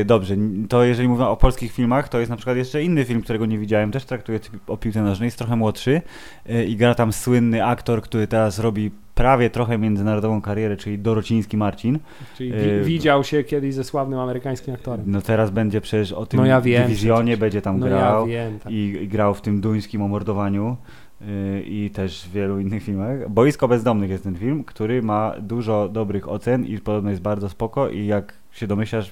E, 0.00 0.04
dobrze, 0.04 0.36
to 0.68 0.84
jeżeli 0.84 1.08
mówimy 1.08 1.28
o 1.28 1.36
polskich 1.36 1.72
filmach, 1.72 2.08
to 2.08 2.18
jest 2.18 2.30
na 2.30 2.36
przykład 2.36 2.56
jeszcze 2.56 2.82
inny 2.82 3.04
film, 3.04 3.22
którego 3.22 3.46
nie 3.46 3.58
widziałem, 3.58 3.90
też 3.92 4.04
traktuje 4.04 4.40
o 4.66 4.76
piłce 4.76 5.02
nożnej, 5.02 5.26
jest 5.26 5.38
trochę 5.38 5.56
młodszy 5.56 6.02
e, 6.48 6.64
i 6.64 6.76
gra 6.76 6.94
tam 6.94 7.12
słynny 7.12 7.64
aktor, 7.66 8.02
który 8.02 8.26
teraz 8.26 8.58
robi 8.58 8.90
prawie 9.14 9.50
trochę 9.50 9.78
międzynarodową 9.78 10.40
karierę, 10.40 10.76
czyli 10.76 10.98
Dorociński 10.98 11.56
Marcin. 11.56 11.98
Czyli 12.36 12.50
Yy, 12.50 12.78
wi- 12.80 12.84
widział 12.84 13.24
się 13.24 13.44
kiedyś 13.44 13.74
ze 13.74 13.84
sławnym 13.84 14.18
amerykańskim 14.18 14.74
aktorem. 14.74 15.04
No 15.08 15.20
teraz 15.22 15.50
będzie 15.50 15.80
przecież 15.80 16.12
o 16.12 16.26
tym 16.26 16.40
No 16.40 16.46
ja 16.46 16.60
wiem 16.60 16.82
dywizjonie, 16.82 17.22
przecież. 17.22 17.40
będzie 17.40 17.62
tam 17.62 17.78
No 17.78 17.86
grał 17.86 18.28
ja 18.28 18.44
wiem. 18.50 18.58
Tak. 18.58 18.72
i, 18.72 18.76
i 18.76 19.08
grał 19.08 19.34
w 19.34 19.40
tym 19.40 19.60
duńskim 19.60 20.02
o 20.02 20.08
mordowaniu 20.08 20.76
y, 21.22 21.62
i 21.66 21.90
też 21.90 22.24
w 22.28 22.32
wielu 22.32 22.58
innych 22.60 22.82
filmach. 22.82 23.30
Boisko 23.30 23.68
Bezdomnych 23.68 24.10
jest 24.10 24.24
ten 24.24 24.36
film, 24.36 24.64
który 24.64 25.02
ma 25.02 25.34
dużo 25.40 25.88
dobrych 25.88 26.28
ocen 26.28 26.64
i 26.66 26.78
podobno 26.78 27.10
jest 27.10 27.22
bardzo 27.22 27.48
spoko 27.48 27.88
i 27.88 28.06
jak 28.06 28.34
się 28.54 28.66
domyślasz, 28.66 29.10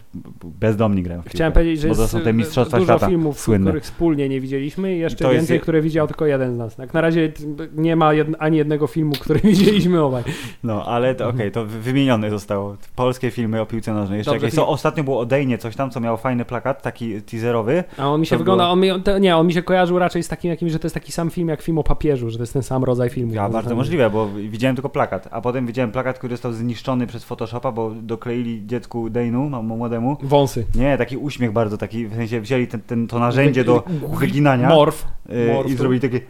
bezdomni 0.61 1.02
grają 1.02 1.20
w 1.20 1.25
piłkę. 1.25 1.37
Chciałem 1.37 1.52
powiedzieć, 1.52 1.80
że 1.80 1.88
Bo 1.88 1.94
to 1.94 2.00
jest 2.00 2.12
są 2.12 2.20
te 2.20 2.32
mistrzostwa 2.32 2.78
dużo 2.78 2.92
świata 2.92 3.08
filmów, 3.08 3.40
słynne. 3.40 3.66
których 3.70 3.84
wspólnie 3.84 4.28
nie 4.28 4.40
widzieliśmy 4.40 4.96
i 4.96 4.99
jeszcze 4.99 5.25
To 5.25 5.32
jest 5.32 5.40
więcej, 5.42 5.54
je- 5.54 5.61
które 5.61 5.82
widział 5.82 6.06
tylko 6.06 6.26
jeden 6.26 6.54
z 6.54 6.58
nas. 6.58 6.76
Tak 6.76 6.94
na 6.94 7.00
razie 7.00 7.32
nie 7.76 7.96
ma 7.96 8.11
ani 8.38 8.56
jednego 8.56 8.87
filmu, 8.87 9.12
który 9.20 9.40
widzieliśmy 9.50 10.02
obaj. 10.02 10.22
No, 10.64 10.84
ale 10.87 11.14
to 11.14 11.28
okej, 11.28 11.52
to 11.52 11.64
wy- 11.66 11.80
wymienione 11.80 12.30
zostało. 12.30 12.76
Polskie 12.96 13.30
filmy 13.30 13.61
o 13.61 13.66
piłce 13.66 13.92
nożnej. 13.94 14.18
Jeszcze 14.18 14.30
Dobrze, 14.32 14.46
jakieś. 14.46 14.54
film- 14.56 14.66
Co, 14.66 14.72
ostatnio 14.72 15.04
było 15.04 15.20
Odejnie 15.20 15.58
coś 15.58 15.76
tam, 15.76 15.90
co 15.90 16.00
miał 16.00 16.16
fajny 16.16 16.44
plakat, 16.44 16.82
taki 16.82 17.22
teaserowy. 17.22 17.84
A 17.99 18.08
on 18.08 18.20
mi 18.20 18.26
się 18.26 18.30
To 18.37 18.38
wygląda, 18.38 18.64
było- 18.64 18.72
on 18.72 18.80
mi, 18.99 19.02
to, 19.04 19.18
nie, 19.18 19.37
on 19.37 19.46
mi 19.46 19.52
się 19.52 19.62
kojarzył 19.62 19.99
raczej 19.99 20.22
z 20.22 20.28
takim 20.28 20.50
jakimś, 20.50 20.72
że 20.72 20.78
to 20.78 20.87
jest 20.87 20.94
taki 20.94 21.12
sam 21.12 21.30
film 21.30 21.49
jak 21.49 21.62
film 21.62 21.78
o 21.78 21.84
papieżu, 21.84 22.30
że 22.30 22.37
to 22.38 22.42
jest 22.42 22.52
ten 22.52 22.62
sam 22.62 22.84
rodzaj 22.84 23.11
filmu. 23.11 23.34
Ja, 23.34 23.49
bardzo 23.49 23.75
możliwe, 23.76 24.11
bo 24.11 24.28
widziałem 24.28 24.76
tylko 24.76 24.88
plakat, 24.88 25.28
a 25.30 25.40
potem 25.40 25.66
widziałem 25.66 25.92
plakat, 25.92 26.18
który 26.18 26.34
został 26.34 26.52
zniszczony 26.52 27.06
przez 27.06 27.25
Photoshopa, 27.25 27.72
bo 27.72 27.90
dokleili 28.02 28.66
dziecku 28.66 29.11
Dejnu, 29.11 29.31
mam- 29.38 29.66
młodemu. 29.66 30.16
Wąsy. 30.22 30.66
Nie, 30.74 30.98
taki 30.98 31.16
uśmiech 31.16 31.52
bardzo 31.52 31.78
taki, 31.78 32.06
w 32.06 32.14
sensie 32.14 32.40
wzięli 32.40 32.66
ten, 32.66 32.80
ten, 32.80 33.06
to 33.06 33.18
narzędzie 33.18 33.64
do 33.64 33.84
wyginania 34.18 34.68
Morf. 34.68 35.06
y, 35.30 35.52
morf 35.52 35.70
i 35.70 35.74
zrobili 35.76 36.00
takie 36.00 36.20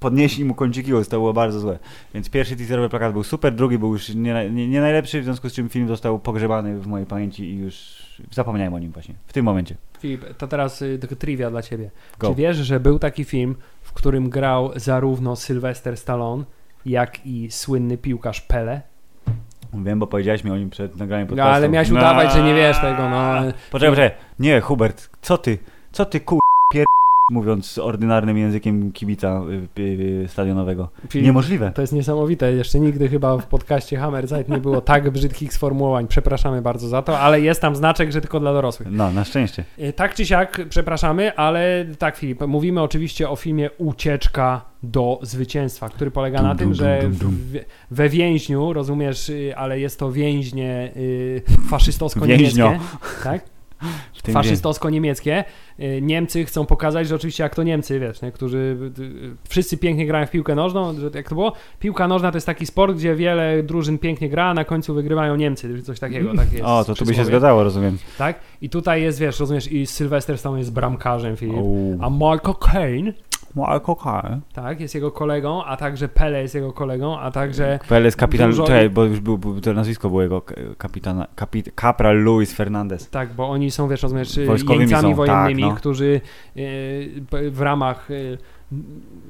podnieśli 0.00 0.44
mu 0.44 0.54
kąciki 0.54 0.92
to 1.10 1.16
było 1.16 1.32
bardzo 1.32 1.60
złe. 1.60 1.78
Więc 2.14 2.30
pierwszy 2.30 2.56
teaserowy 2.56 2.88
plakat 2.88 3.12
był 3.12 3.22
super, 3.22 3.54
drugi 3.54 3.78
był 3.78 3.92
już 3.92 4.14
nie, 4.14 4.50
nie, 4.50 4.68
nie 4.68 4.80
najlepszy, 4.80 5.20
w 5.20 5.24
związku 5.24 5.48
z 5.48 5.52
czym 5.52 5.68
film 5.68 5.88
został 5.88 6.18
pogrzebany 6.18 6.80
w 6.80 6.86
mojej 6.86 7.06
pamięci 7.06 7.44
i 7.44 7.58
już 7.58 7.74
zapomniałem 8.30 8.74
o 8.74 8.78
nim 8.78 8.92
właśnie, 8.92 9.14
w 9.26 9.32
tym 9.32 9.44
momencie. 9.44 9.76
Filip, 9.98 10.24
to 10.38 10.48
teraz 10.48 10.82
y, 10.82 10.98
tylko 10.98 11.16
trivia 11.16 11.50
dla 11.50 11.62
ciebie. 11.62 11.90
Go. 12.18 12.28
Czy 12.28 12.34
wiesz, 12.34 12.56
że 12.56 12.80
był 12.80 12.98
taki 12.98 13.24
film, 13.24 13.54
w 13.82 13.92
którym 13.92 14.30
grał 14.30 14.70
zarówno 14.76 15.36
Sylwester 15.36 15.96
Stallone, 15.96 16.44
jak 16.86 17.26
i 17.26 17.50
słynny 17.50 17.98
piłkarz 17.98 18.40
Pele? 18.40 18.82
Wiem, 19.82 19.98
bo 19.98 20.06
powiedziałeś 20.06 20.44
mi 20.44 20.50
o 20.50 20.56
nim 20.56 20.70
przed 20.70 20.96
nagraniem 20.96 21.26
No, 21.26 21.30
podcastu. 21.30 21.54
ale 21.54 21.68
miałeś 21.68 21.90
udawać, 21.90 22.32
że 22.32 22.42
nie 22.42 22.54
wiesz 22.54 22.80
tego, 22.80 23.08
no. 23.10 23.34
Poczekaj, 23.70 23.90
poczekaj. 23.96 24.10
Nie, 24.38 24.60
Hubert, 24.60 25.10
co 25.22 25.38
ty? 25.38 25.58
Co 25.92 26.04
ty 26.04 26.20
kur... 26.20 26.38
pier... 26.72 26.84
mówiąc 27.30 27.78
ordynarnym 27.78 28.38
językiem 28.38 28.92
kibica 28.92 29.42
y, 29.76 29.80
y, 29.80 30.22
y, 30.24 30.28
stadionowego. 30.28 30.88
Filip, 31.08 31.26
Niemożliwe. 31.26 31.72
To 31.74 31.80
jest 31.80 31.92
niesamowite. 31.92 32.52
Jeszcze 32.52 32.80
nigdy 32.80 33.08
chyba 33.08 33.38
w 33.38 33.46
podcaście 33.46 33.96
Hammerzeit 33.96 34.48
nie 34.48 34.58
było 34.58 34.80
tak 34.80 35.10
brzydkich 35.10 35.52
sformułowań. 35.52 36.06
Przepraszamy 36.06 36.62
bardzo 36.62 36.88
za 36.88 37.02
to, 37.02 37.18
ale 37.20 37.40
jest 37.40 37.60
tam 37.60 37.76
znaczek, 37.76 38.12
że 38.12 38.20
tylko 38.20 38.40
dla 38.40 38.52
dorosłych. 38.52 38.88
No, 38.90 39.10
na 39.10 39.24
szczęście. 39.24 39.64
Tak 39.96 40.14
czy 40.14 40.26
siak, 40.26 40.60
przepraszamy, 40.68 41.36
ale 41.36 41.84
tak 41.98 42.16
Filip, 42.16 42.40
mówimy 42.46 42.82
oczywiście 42.82 43.30
o 43.30 43.36
filmie 43.36 43.70
Ucieczka 43.78 44.64
do 44.82 45.18
zwycięstwa, 45.22 45.88
który 45.88 46.10
polega 46.10 46.38
Dum, 46.38 46.48
na 46.48 46.54
tym, 46.54 46.68
dum, 46.68 46.74
że 46.74 47.02
dum, 47.10 47.38
we 47.90 48.08
więźniu, 48.08 48.72
rozumiesz, 48.72 49.32
ale 49.56 49.80
jest 49.80 49.98
to 49.98 50.12
więźnie 50.12 50.92
y, 50.96 51.42
faszystowsko-niemieckie, 51.70 52.78
tak? 53.24 53.53
Faszystowsko-niemieckie. 54.32 55.44
Y, 55.80 56.00
Niemcy 56.02 56.44
chcą 56.44 56.66
pokazać, 56.66 57.08
że 57.08 57.14
oczywiście 57.14 57.42
jak 57.42 57.54
to 57.54 57.62
Niemcy, 57.62 58.00
wiesz, 58.00 58.22
nie? 58.22 58.32
którzy 58.32 58.76
y, 58.98 59.02
y, 59.02 59.36
wszyscy 59.48 59.78
pięknie 59.78 60.06
grają 60.06 60.26
w 60.26 60.30
piłkę 60.30 60.54
nożną, 60.54 60.94
że 60.94 61.10
jak 61.14 61.28
to 61.28 61.34
było? 61.34 61.52
Piłka 61.80 62.08
nożna 62.08 62.30
to 62.30 62.36
jest 62.36 62.46
taki 62.46 62.66
sport, 62.66 62.96
gdzie 62.96 63.14
wiele 63.14 63.62
drużyn 63.62 63.98
pięknie 63.98 64.28
gra, 64.28 64.44
a 64.44 64.54
na 64.54 64.64
końcu 64.64 64.94
wygrywają 64.94 65.36
Niemcy, 65.36 65.82
coś 65.82 66.00
takiego. 66.00 66.34
Tak 66.36 66.52
jest 66.52 66.64
O, 66.64 66.84
to 66.84 66.94
tu 66.94 67.04
by 67.04 67.14
się 67.14 67.24
zgadzało, 67.24 67.64
rozumiem. 67.64 67.98
Tak? 68.18 68.40
I 68.60 68.70
tutaj 68.70 69.02
jest, 69.02 69.18
wiesz, 69.18 69.40
rozumiesz, 69.40 69.72
i 69.72 69.86
Sylwester 69.86 70.38
Stallone 70.38 70.58
jest 70.58 70.72
bramkarzem, 70.72 71.36
Filip. 71.36 71.56
A 72.00 72.10
Michael 72.10 72.54
Caine, 72.72 73.12
Michael 73.56 73.96
Caine. 74.04 74.40
tak, 74.52 74.80
jest 74.80 74.94
jego 74.94 75.12
kolegą, 75.12 75.64
a 75.64 75.76
także 75.76 76.08
Pele 76.08 76.42
jest 76.42 76.54
jego 76.54 76.72
kolegą, 76.72 77.18
a 77.18 77.30
także 77.30 77.78
Pele 77.88 78.04
jest 78.04 78.16
kapitan, 78.16 78.50
Dużo- 78.50 78.66
czekaj, 78.66 78.90
bo 78.90 79.04
już 79.04 79.20
był, 79.20 79.38
był, 79.38 79.60
to 79.60 79.72
nazwisko 79.72 80.08
było 80.08 80.22
jego 80.22 80.42
kapitana, 80.78 81.26
kapit, 81.34 81.72
kapral 81.74 82.16
Luis 82.16 82.54
Fernandez. 82.54 83.10
Tak, 83.10 83.32
bo 83.32 83.48
oni 83.50 83.70
są, 83.70 83.88
wiesz, 83.88 84.02
rozumiesz, 84.02 84.36
jeńcami 84.36 85.10
są, 85.10 85.14
wojennymi, 85.14 85.62
tak, 85.62 85.70
no. 85.70 85.76
którzy 85.76 86.20
e, 86.56 86.60
w 87.50 87.60
ramach 87.60 88.10
e, 88.10 88.14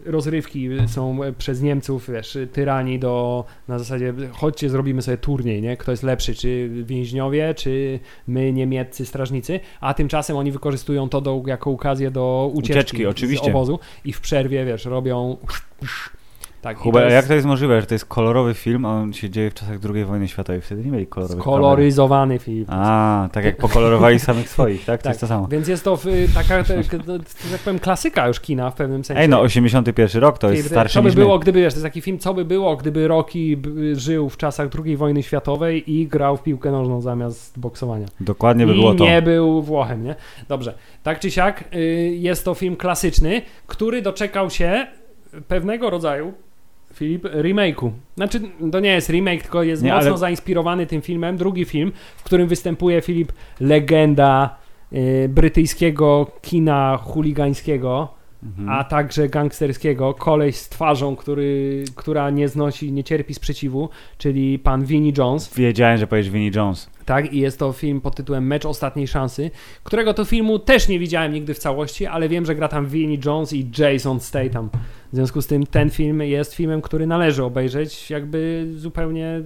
rozrywki 0.04 0.68
są 0.86 1.18
przez 1.38 1.62
Niemców, 1.62 2.10
wiesz, 2.10 2.38
tyrani 2.52 2.98
do, 2.98 3.44
na 3.68 3.78
zasadzie, 3.78 4.14
chodźcie, 4.32 4.70
zrobimy 4.70 5.02
sobie 5.02 5.16
turniej, 5.16 5.62
nie? 5.62 5.76
Kto 5.76 5.90
jest 5.90 6.02
lepszy, 6.02 6.34
czy 6.34 6.70
więźniowie, 6.84 7.54
czy 7.54 8.00
my, 8.26 8.52
niemieccy 8.52 9.06
strażnicy, 9.06 9.60
a 9.80 9.94
tymczasem 9.94 10.36
oni 10.36 10.52
wykorzystują 10.52 11.08
to 11.08 11.20
do, 11.20 11.42
jako 11.46 11.70
okazję 11.70 12.10
do 12.10 12.50
ucieczki, 12.54 12.72
Ucieczki, 12.72 13.06
oczywiście. 13.06 13.46
z 13.46 13.48
obozu 13.48 13.78
i 14.04 14.12
w 14.12 14.20
przerwie, 14.20 14.64
wiesz, 14.64 14.84
robią 14.84 15.36
tak, 16.64 16.84
jest 16.84 17.10
jak 17.10 17.26
to 17.26 17.34
jest 17.34 17.46
możliwe, 17.46 17.80
że 17.80 17.86
to 17.86 17.94
jest 17.94 18.04
kolorowy 18.04 18.54
film, 18.54 18.84
a 18.84 18.88
on 18.90 19.12
się 19.12 19.30
dzieje 19.30 19.50
w 19.50 19.54
czasach 19.54 19.78
II 19.94 20.04
wojny 20.04 20.28
światowej? 20.28 20.60
Wtedy 20.60 20.84
nie 20.84 20.90
mieli 20.90 21.06
kolorowych 21.06 21.36
kamer. 21.44 21.54
skoloryzowany 21.58 22.38
film. 22.38 22.64
A, 22.68 23.28
tak 23.32 23.44
jak 23.44 23.56
pokolorowali 23.56 24.18
samych 24.20 24.48
swoich, 24.48 24.84
tak? 24.84 25.00
To 25.00 25.04
Tak. 25.04 25.10
jest 25.10 25.20
to 25.20 25.26
samo. 25.26 25.46
Więc 25.46 25.68
jest 25.68 25.84
to 25.84 25.98
y, 26.06 26.28
taka, 26.34 26.64
tak 26.64 27.60
powiem, 27.64 27.78
klasyka 27.78 28.28
już 28.28 28.40
kina 28.40 28.70
w 28.70 28.74
pewnym 28.74 29.04
sensie. 29.04 29.20
Ej, 29.22 29.28
no 29.28 29.40
81 29.40 30.22
rok, 30.22 30.38
to 30.38 30.50
jest 30.50 30.68
starszy 30.68 30.94
Co 30.94 31.02
by 31.02 31.08
niż 31.08 31.16
my. 31.16 31.22
było, 31.22 31.38
gdyby, 31.38 31.60
wiesz, 31.60 31.72
to 31.74 31.76
jest 31.78 31.84
taki 31.84 32.00
film, 32.00 32.18
co 32.18 32.34
by 32.34 32.44
było, 32.44 32.76
gdyby 32.76 33.08
Rocky 33.08 33.58
żył 33.92 34.28
w 34.30 34.36
czasach 34.36 34.68
II 34.84 34.96
wojny 34.96 35.22
światowej 35.22 35.92
i 35.92 36.06
grał 36.06 36.36
w 36.36 36.42
piłkę 36.42 36.70
nożną 36.72 37.00
zamiast 37.00 37.58
boksowania. 37.58 38.06
Dokładnie 38.20 38.66
by 38.66 38.72
I 38.72 38.76
było 38.76 38.94
to. 38.94 39.04
nie 39.04 39.22
był 39.22 39.62
Włochem, 39.62 40.04
nie? 40.04 40.14
Dobrze. 40.48 40.74
Tak 41.02 41.20
czy 41.20 41.30
siak, 41.30 41.64
y, 41.74 41.78
jest 42.18 42.44
to 42.44 42.54
film 42.54 42.76
klasyczny, 42.76 43.42
który 43.66 44.02
doczekał 44.02 44.50
się 44.50 44.86
pewnego 45.48 45.90
rodzaju 45.90 46.32
Filip, 46.94 47.24
remake'u. 47.24 47.90
Znaczy, 48.16 48.40
to 48.72 48.80
nie 48.80 48.88
jest 48.90 49.08
remake, 49.10 49.42
tylko 49.42 49.62
jest 49.62 49.82
Nie, 49.82 49.92
mocno 49.92 50.08
ale- 50.10 50.18
zainspirowany 50.18 50.86
tym 50.86 51.02
filmem. 51.02 51.36
Drugi 51.36 51.64
film, 51.64 51.92
w 52.16 52.22
którym 52.22 52.48
występuje 52.48 53.00
Filip, 53.00 53.32
legenda 53.60 54.56
y, 54.92 55.28
brytyjskiego 55.28 56.30
kina 56.42 56.96
chuligańskiego, 57.02 58.08
Mhm. 58.42 58.68
a 58.68 58.84
także 58.84 59.28
gangsterskiego, 59.28 60.14
koleś 60.14 60.56
z 60.56 60.68
twarzą, 60.68 61.16
który, 61.16 61.84
która 61.94 62.30
nie 62.30 62.48
znosi, 62.48 62.92
nie 62.92 63.04
cierpi 63.04 63.34
sprzeciwu, 63.34 63.88
czyli 64.18 64.58
pan 64.58 64.84
Vinnie 64.84 65.12
Jones. 65.18 65.54
Wiedziałem, 65.54 65.98
że 65.98 66.06
powiesz 66.06 66.30
Vinnie 66.30 66.50
Jones. 66.56 66.90
Tak, 67.04 67.32
i 67.32 67.38
jest 67.40 67.58
to 67.58 67.72
film 67.72 68.00
pod 68.00 68.16
tytułem 68.16 68.46
Mecz 68.46 68.66
Ostatniej 68.66 69.08
Szansy, 69.08 69.50
którego 69.84 70.14
to 70.14 70.24
filmu 70.24 70.58
też 70.58 70.88
nie 70.88 70.98
widziałem 70.98 71.32
nigdy 71.32 71.54
w 71.54 71.58
całości, 71.58 72.06
ale 72.06 72.28
wiem, 72.28 72.46
że 72.46 72.54
gra 72.54 72.68
tam 72.68 72.86
Vinnie 72.86 73.18
Jones 73.24 73.52
i 73.52 73.70
Jason 73.78 74.20
Statham. 74.20 74.68
W 75.14 75.16
związku 75.16 75.42
z 75.42 75.46
tym 75.46 75.66
ten 75.66 75.90
film 75.90 76.20
jest 76.22 76.54
filmem, 76.54 76.82
który 76.82 77.06
należy 77.06 77.44
obejrzeć, 77.44 78.10
jakby 78.10 78.66
zupełnie 78.76 79.42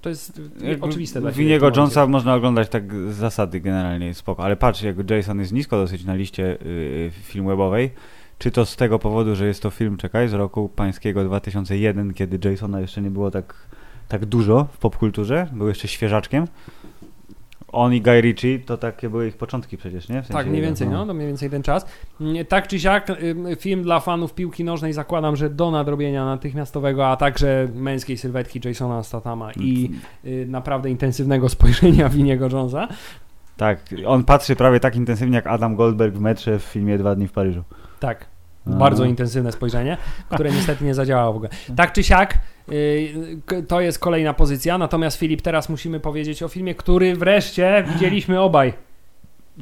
to 0.00 0.08
jest 0.08 0.40
Jakby 0.62 0.86
oczywiste 0.86 1.20
dla 1.20 1.30
Winiego. 1.30 1.70
Jonesa 1.76 2.06
można 2.06 2.34
oglądać 2.34 2.68
tak 2.68 2.94
z 2.94 3.14
zasady 3.14 3.60
generalnie, 3.60 4.14
spoko. 4.14 4.44
Ale 4.44 4.56
patrz, 4.56 4.82
jak 4.82 5.10
Jason 5.10 5.40
jest 5.40 5.52
nisko 5.52 5.76
dosyć 5.76 6.04
na 6.04 6.14
liście 6.14 6.58
y, 6.62 7.10
film 7.22 7.46
webowej, 7.46 7.90
czy 8.38 8.50
to 8.50 8.66
z 8.66 8.76
tego 8.76 8.98
powodu, 8.98 9.34
że 9.34 9.46
jest 9.46 9.62
to 9.62 9.70
film, 9.70 9.96
czekaj, 9.96 10.28
z 10.28 10.32
roku 10.32 10.68
pańskiego 10.68 11.24
2001, 11.24 12.14
kiedy 12.14 12.50
Jasona 12.50 12.80
jeszcze 12.80 13.02
nie 13.02 13.10
było 13.10 13.30
tak, 13.30 13.54
tak 14.08 14.26
dużo 14.26 14.68
w 14.72 14.78
popkulturze, 14.78 15.46
był 15.52 15.68
jeszcze 15.68 15.88
świeżaczkiem. 15.88 16.46
On 17.72 17.94
i 17.94 18.00
Guy 18.00 18.20
Ritchie 18.20 18.58
to 18.58 18.76
takie 18.76 19.10
były 19.10 19.28
ich 19.28 19.36
początki 19.36 19.76
przecież, 19.76 20.08
nie? 20.08 20.22
W 20.22 20.26
sensie, 20.26 20.32
Tak, 20.32 20.46
mniej 20.46 20.62
więcej, 20.62 20.88
no, 20.88 21.06
to 21.06 21.14
mniej 21.14 21.26
więcej 21.26 21.50
ten 21.50 21.62
czas. 21.62 21.86
Mm, 22.20 22.46
Tak 22.46 22.68
czy 22.68 22.80
siak, 22.80 23.06
film 23.58 23.82
dla 23.82 24.00
fanów 24.00 24.34
piłki 24.34 24.64
nożnej 24.64 24.92
zakładam, 24.92 25.36
że 25.36 25.50
do 25.50 25.70
nadrobienia 25.70 26.24
natychmiastowego, 26.24 27.08
a 27.08 27.16
także 27.16 27.68
męskiej 27.74 28.16
sylwetki 28.16 28.60
Jasona 28.64 29.02
Statama 29.02 29.52
i 29.52 29.90
y, 30.24 30.46
naprawdę 30.48 30.90
intensywnego 30.90 31.48
spojrzenia 31.58 32.08
Winiego 32.08 32.48
Jonesa. 32.48 32.88
Tak, 33.56 33.80
on 34.06 34.24
patrzy 34.24 34.56
prawie 34.56 34.80
tak 34.80 34.96
intensywnie 34.96 35.36
jak 35.36 35.46
Adam 35.46 35.76
Goldberg 35.76 36.14
w 36.14 36.20
metrze 36.20 36.58
w 36.58 36.62
filmie 36.62 36.98
Dwa 36.98 37.14
dni 37.14 37.28
w 37.28 37.32
Paryżu. 37.32 37.62
Tak, 38.00 38.26
Bardzo 38.66 39.04
intensywne 39.04 39.52
spojrzenie, 39.52 39.96
które 40.30 40.50
niestety 40.56 40.84
nie 40.84 40.94
zadziałało 40.94 41.32
w 41.32 41.36
ogóle. 41.36 41.50
Tak 41.76 41.92
czy 41.92 42.02
siak, 42.02 42.38
y, 42.72 43.14
to 43.68 43.80
jest 43.80 43.98
kolejna 43.98 44.34
pozycja, 44.34 44.78
natomiast 44.78 45.18
Filip, 45.18 45.42
teraz 45.42 45.68
musimy 45.68 46.00
powiedzieć 46.00 46.42
o 46.42 46.48
filmie, 46.48 46.74
który 46.74 47.16
wreszcie 47.16 47.84
widzieliśmy 47.92 48.40
obaj. 48.40 48.72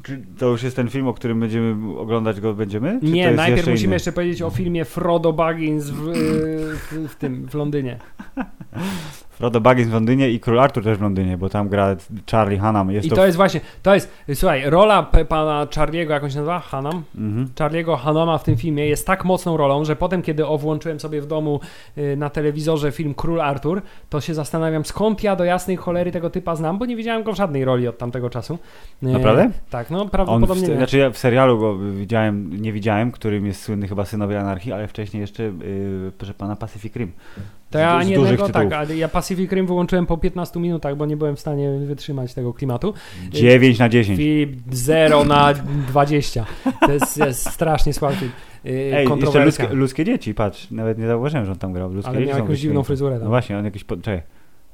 Czy 0.02 0.22
to 0.38 0.46
już 0.46 0.62
jest 0.62 0.76
ten 0.76 0.88
film, 0.88 1.08
o 1.08 1.14
którym 1.14 1.40
będziemy 1.40 1.98
oglądać 1.98 2.40
go 2.40 2.54
będziemy? 2.54 3.00
Czy 3.00 3.06
to 3.06 3.12
Nie, 3.12 3.22
jest 3.22 3.36
najpierw 3.36 3.56
jeszcze 3.56 3.70
musimy 3.70 3.86
inny? 3.86 3.94
jeszcze 3.94 4.12
powiedzieć 4.12 4.42
o 4.42 4.50
filmie 4.50 4.84
Frodo 4.84 5.32
Baggins 5.32 5.90
w, 5.90 6.08
y, 6.08 6.76
w, 6.76 7.08
w 7.08 7.16
tym, 7.16 7.48
w 7.48 7.54
Londynie. 7.54 7.98
Frodo 9.38 9.60
Baggins 9.60 9.88
w 9.88 9.92
Londynie 9.92 10.30
i 10.30 10.40
Król 10.40 10.60
Artur 10.60 10.84
też 10.84 10.98
w 10.98 11.00
Londynie, 11.00 11.38
bo 11.38 11.48
tam 11.48 11.68
gra 11.68 11.96
Charlie 12.30 12.58
Hunnam. 12.58 12.90
Jest 12.90 13.06
I 13.06 13.10
to... 13.10 13.16
to 13.16 13.26
jest 13.26 13.36
właśnie, 13.36 13.60
to 13.82 13.94
jest, 13.94 14.12
słuchaj, 14.34 14.62
rola 14.70 15.02
pana 15.28 15.66
Charliego, 15.74 16.12
jak 16.12 16.24
on 16.24 16.30
się 16.30 16.36
nazywa? 16.36 16.58
Hanam? 16.60 17.02
Mhm. 17.18 17.48
Charliego 17.58 17.96
Hanama 17.96 18.38
w 18.38 18.44
tym 18.44 18.56
filmie 18.56 18.86
jest 18.86 19.06
tak 19.06 19.24
mocną 19.24 19.56
rolą, 19.56 19.84
że 19.84 19.96
potem, 19.96 20.22
kiedy 20.22 20.46
o 20.46 20.58
włączyłem 20.58 21.00
sobie 21.00 21.20
w 21.20 21.26
domu 21.26 21.60
y, 21.98 22.16
na 22.16 22.30
telewizorze 22.30 22.92
film 22.92 23.14
Król 23.14 23.40
Artur, 23.40 23.82
to 24.10 24.20
się 24.20 24.34
zastanawiam, 24.34 24.84
skąd 24.84 25.22
ja 25.22 25.36
do 25.36 25.44
jasnej 25.44 25.76
cholery 25.76 26.12
tego 26.12 26.30
typa 26.30 26.56
znam, 26.56 26.78
bo 26.78 26.86
nie 26.86 26.96
widziałem 26.96 27.22
go 27.22 27.32
w 27.32 27.36
żadnej 27.36 27.64
roli 27.64 27.88
od 27.88 27.98
tamtego 27.98 28.30
czasu. 28.30 28.58
Y, 29.02 29.06
Naprawdę? 29.06 29.50
Tak, 29.70 29.90
no 29.90 30.02
On 30.02 30.08
w, 30.08 30.10
prawdopodobnie 30.10 30.68
nie. 30.68 30.76
znaczy 30.76 30.98
ja 30.98 31.10
w 31.10 31.18
serialu 31.18 31.58
go 31.58 31.78
widziałem, 31.78 32.62
nie 32.62 32.72
widziałem, 32.72 33.12
którym 33.12 33.46
jest 33.46 33.62
słynny 33.62 33.88
chyba 33.88 34.04
Synowie 34.04 34.40
Anarchii, 34.40 34.72
ale 34.72 34.88
wcześniej 34.88 35.20
jeszcze, 35.20 35.42
yy, 35.42 36.12
proszę 36.18 36.34
pana, 36.34 36.56
Pacific 36.56 36.96
Rim. 36.96 37.12
To 37.70 37.78
ja 37.78 37.96
ani 37.96 38.10
jednego, 38.12 38.48
tak, 38.48 38.72
ale 38.72 38.96
ja 38.96 39.08
Pacific 39.08 39.52
Rim 39.52 39.66
wyłączyłem 39.66 40.06
po 40.06 40.18
15 40.18 40.60
minutach, 40.60 40.96
bo 40.96 41.06
nie 41.06 41.16
byłem 41.16 41.36
w 41.36 41.40
stanie 41.40 41.78
wytrzymać 41.78 42.34
tego 42.34 42.54
klimatu. 42.54 42.94
9 43.30 43.78
na 43.78 43.88
10. 43.88 44.18
Filip 44.18 44.50
0 44.70 45.24
na 45.24 45.54
20. 45.88 46.46
To 46.80 46.92
jest, 46.92 47.16
jest 47.16 47.50
strasznie 47.50 47.92
słaby. 47.92 48.16
film. 48.16 48.30
Y, 48.66 48.90
Ej, 48.94 49.08
jeszcze 49.20 49.44
ludzkie, 49.44 49.68
ludzkie 49.68 50.04
dzieci, 50.04 50.34
patrz, 50.34 50.70
nawet 50.70 50.98
nie 50.98 51.06
zauważyłem, 51.06 51.46
że 51.46 51.52
on 51.52 51.58
tam 51.58 51.72
grał. 51.72 51.92
Ludzkie 51.92 52.10
Ale 52.10 52.20
miał 52.26 52.38
jakąś 52.38 52.58
dziwną 52.58 52.82
fryzurę 52.82 53.14
No 53.14 53.20
tam. 53.20 53.28
właśnie, 53.28 53.58
on 53.58 53.64
jakiś, 53.64 53.84
po... 53.84 53.96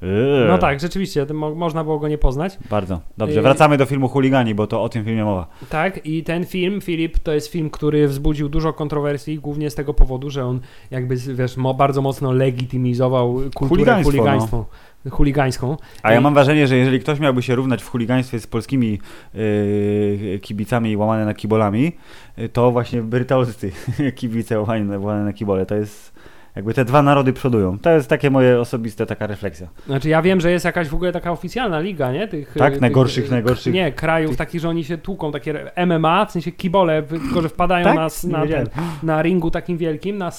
czekaj. 0.00 0.48
No 0.48 0.58
tak, 0.58 0.80
rzeczywiście, 0.80 1.26
mo- 1.34 1.54
można 1.54 1.84
było 1.84 1.98
go 1.98 2.08
nie 2.08 2.18
poznać. 2.18 2.58
Bardzo, 2.70 3.00
dobrze. 3.16 3.36
Yy. 3.36 3.42
Wracamy 3.42 3.76
do 3.76 3.86
filmu 3.86 4.08
Chuligani, 4.08 4.54
bo 4.54 4.66
to 4.66 4.82
o 4.82 4.88
tym 4.88 5.04
filmie 5.04 5.24
mowa. 5.24 5.46
Tak, 5.70 6.06
i 6.06 6.22
ten 6.24 6.46
film, 6.46 6.80
Filip, 6.80 7.18
to 7.18 7.32
jest 7.32 7.48
film, 7.52 7.70
który 7.70 8.08
wzbudził 8.08 8.48
dużo 8.48 8.72
kontrowersji, 8.72 9.38
głównie 9.38 9.70
z 9.70 9.74
tego 9.74 9.94
powodu, 9.94 10.30
że 10.30 10.44
on 10.46 10.60
jakby, 10.90 11.16
wiesz, 11.16 11.56
mo- 11.56 11.74
bardzo 11.74 12.02
mocno 12.02 12.32
legitymizował 12.32 13.34
kulturę 13.54 13.68
Chuligaństwo, 13.68 14.12
no. 14.12 14.22
chuligaństwo, 14.22 14.66
chuligańską. 15.10 15.76
A 16.02 16.12
ja 16.12 16.20
I- 16.20 16.22
mam 16.22 16.34
wrażenie, 16.34 16.66
że 16.66 16.76
jeżeli 16.76 17.00
ktoś 17.00 17.20
miałby 17.20 17.42
się 17.42 17.54
równać 17.54 17.82
w 17.82 17.88
chuligaństwie 17.90 18.40
z 18.40 18.46
polskimi 18.46 18.98
yy, 19.34 20.38
kibicami 20.42 20.96
łamane 20.96 21.24
na 21.24 21.34
kibolami, 21.34 21.92
yy, 22.36 22.48
to 22.48 22.70
właśnie 22.70 23.02
brytolscy 23.02 23.72
kibice 24.16 24.60
łamane 24.60 25.24
na 25.24 25.32
kibole. 25.32 25.66
To 25.66 25.74
jest 25.74 26.13
jakby 26.56 26.74
te 26.74 26.84
dwa 26.84 27.02
narody 27.02 27.32
przodują. 27.32 27.78
To 27.78 27.90
jest 27.90 28.08
takie 28.08 28.30
moje 28.30 28.60
osobiste 28.60 29.06
taka 29.06 29.26
refleksja. 29.26 29.68
Znaczy 29.86 30.08
ja 30.08 30.22
wiem, 30.22 30.40
że 30.40 30.50
jest 30.50 30.64
jakaś 30.64 30.88
w 30.88 30.94
ogóle 30.94 31.12
taka 31.12 31.32
oficjalna 31.32 31.80
liga, 31.80 32.12
nie? 32.12 32.28
Tych, 32.28 32.54
Tak? 32.58 32.72
tych, 32.72 32.80
Najgorszych, 32.80 33.24
tych, 33.24 33.30
najgorszych. 33.30 33.74
Nie, 33.74 33.92
krajów 33.92 34.30
tych- 34.30 34.38
takich, 34.38 34.60
że 34.60 34.68
oni 34.68 34.84
się 34.84 34.98
tłuką, 34.98 35.32
takie 35.32 35.70
MMA, 35.86 36.26
w 36.26 36.32
sensie 36.32 36.52
kibole, 36.52 37.02
tylko 37.02 37.42
że 37.42 37.48
wpadają 37.48 37.84
Tak? 37.84 37.94
na, 37.96 38.38
na, 38.38 38.46
ten, 38.46 38.66
na 39.02 39.22
ringu 39.22 39.50
takim 39.50 39.78
wielkim, 39.78 40.18
na 40.18 40.30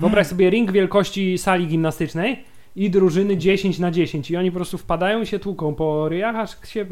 wyobraź 0.00 0.26
sobie 0.26 0.50
ring 0.50 0.72
wielkości 0.72 1.38
sali 1.38 1.66
gimnastycznej 1.66 2.44
i 2.76 2.90
drużyny 2.90 3.36
10 3.36 3.78
na 3.78 3.90
10 3.90 4.30
i 4.30 4.36
oni 4.36 4.50
po 4.50 4.56
prostu 4.56 4.78
wpadają 4.78 5.22
i 5.22 5.26
się 5.26 5.38
tłuką 5.38 5.74
po 5.74 6.08
ryjach, 6.08 6.36
aż 6.36 6.68
się 6.68 6.86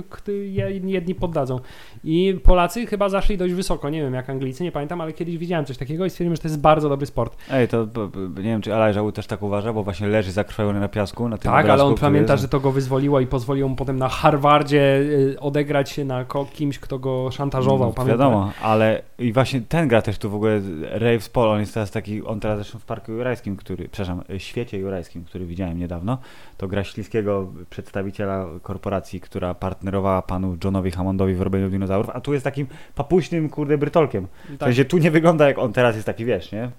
jedni 0.84 1.14
poddadzą. 1.14 1.60
I 2.04 2.40
Polacy 2.42 2.86
chyba 2.86 3.08
zaszli 3.08 3.38
dość 3.38 3.54
wysoko, 3.54 3.90
nie 3.90 4.00
wiem 4.02 4.14
jak 4.14 4.30
Anglicy, 4.30 4.64
nie 4.64 4.72
pamiętam, 4.72 5.00
ale 5.00 5.12
kiedyś 5.12 5.38
widziałem 5.38 5.64
coś 5.66 5.78
takiego 5.78 6.04
i 6.06 6.10
stwierdziłem, 6.10 6.36
że 6.36 6.42
to 6.42 6.48
jest 6.48 6.60
bardzo 6.60 6.88
dobry 6.88 7.06
sport. 7.06 7.36
Ej, 7.50 7.68
to 7.68 7.86
nie 8.36 8.42
wiem, 8.42 8.62
czy 8.62 8.74
Elijah 8.74 9.02
Wood 9.02 9.14
też 9.14 9.26
tak 9.26 9.42
uważa, 9.42 9.72
bo 9.72 9.82
właśnie 9.82 10.08
leży 10.08 10.32
zakrwawiony 10.32 10.80
na 10.80 10.88
piasku. 10.88 11.28
Na 11.28 11.38
tym 11.38 11.50
Tak, 11.52 11.54
ale 11.54 11.62
obrazku, 11.64 11.86
on 11.88 11.94
który 11.94 12.08
pamięta, 12.10 12.32
jest- 12.32 12.42
że 12.42 12.48
to 12.48 12.60
go 12.60 12.72
wyzwoliło 12.72 13.20
i 13.20 13.26
pozwoliło 13.26 13.68
mu 13.68 13.76
potem 13.76 13.96
na 13.98 14.08
Harvardzie 14.08 14.98
y, 15.00 15.40
odegrać 15.40 15.90
się 15.90 16.04
na 16.04 16.24
kimś, 16.52 16.78
kto 16.78 16.98
go 16.98 17.30
szantażował. 17.30 17.88
No, 17.88 17.94
pamiętam. 17.94 18.18
wiadomo, 18.18 18.52
ale 18.62 19.02
i 19.18 19.32
właśnie 19.32 19.60
ten 19.60 19.88
gra 19.88 20.02
też 20.02 20.18
tu 20.18 20.30
w 20.30 20.34
ogóle 20.34 20.60
Rave 20.90 21.20
Spol, 21.24 21.48
on 21.48 21.60
jest 21.60 21.74
teraz 21.74 21.90
taki, 21.90 22.22
on 22.22 22.40
teraz 22.40 22.58
zresztą 22.58 22.78
w 22.78 22.84
Parku 22.84 23.12
Jurajskim, 23.12 23.56
który, 23.56 23.88
przepraszam, 23.88 24.22
w 24.28 24.42
Świecie 24.42 24.78
Jurajskim, 24.78 25.24
który 25.24 25.46
widziałem 25.46 25.67
niedawno, 25.74 26.18
to 26.56 26.68
gra 26.68 26.84
śliskiego 26.84 27.52
przedstawiciela 27.70 28.46
korporacji, 28.62 29.20
która 29.20 29.54
partnerowała 29.54 30.22
panu 30.22 30.56
Johnowi 30.64 30.90
Hammondowi 30.90 31.34
w 31.34 31.40
robieniu 31.40 31.70
dinozaurów, 31.70 32.10
a 32.14 32.20
tu 32.20 32.32
jest 32.32 32.44
takim 32.44 32.66
papuśnym, 32.94 33.48
kurde, 33.48 33.78
brytolkiem. 33.78 34.26
W 34.48 34.58
Tak. 34.58 34.68
sensie 34.68 34.84
tu 34.84 34.98
nie 34.98 35.10
wygląda 35.10 35.48
jak 35.48 35.58
on 35.58 35.72
teraz 35.72 35.94
jest 35.94 36.06
taki, 36.06 36.24
wiesz, 36.24 36.52
nie? 36.52 36.70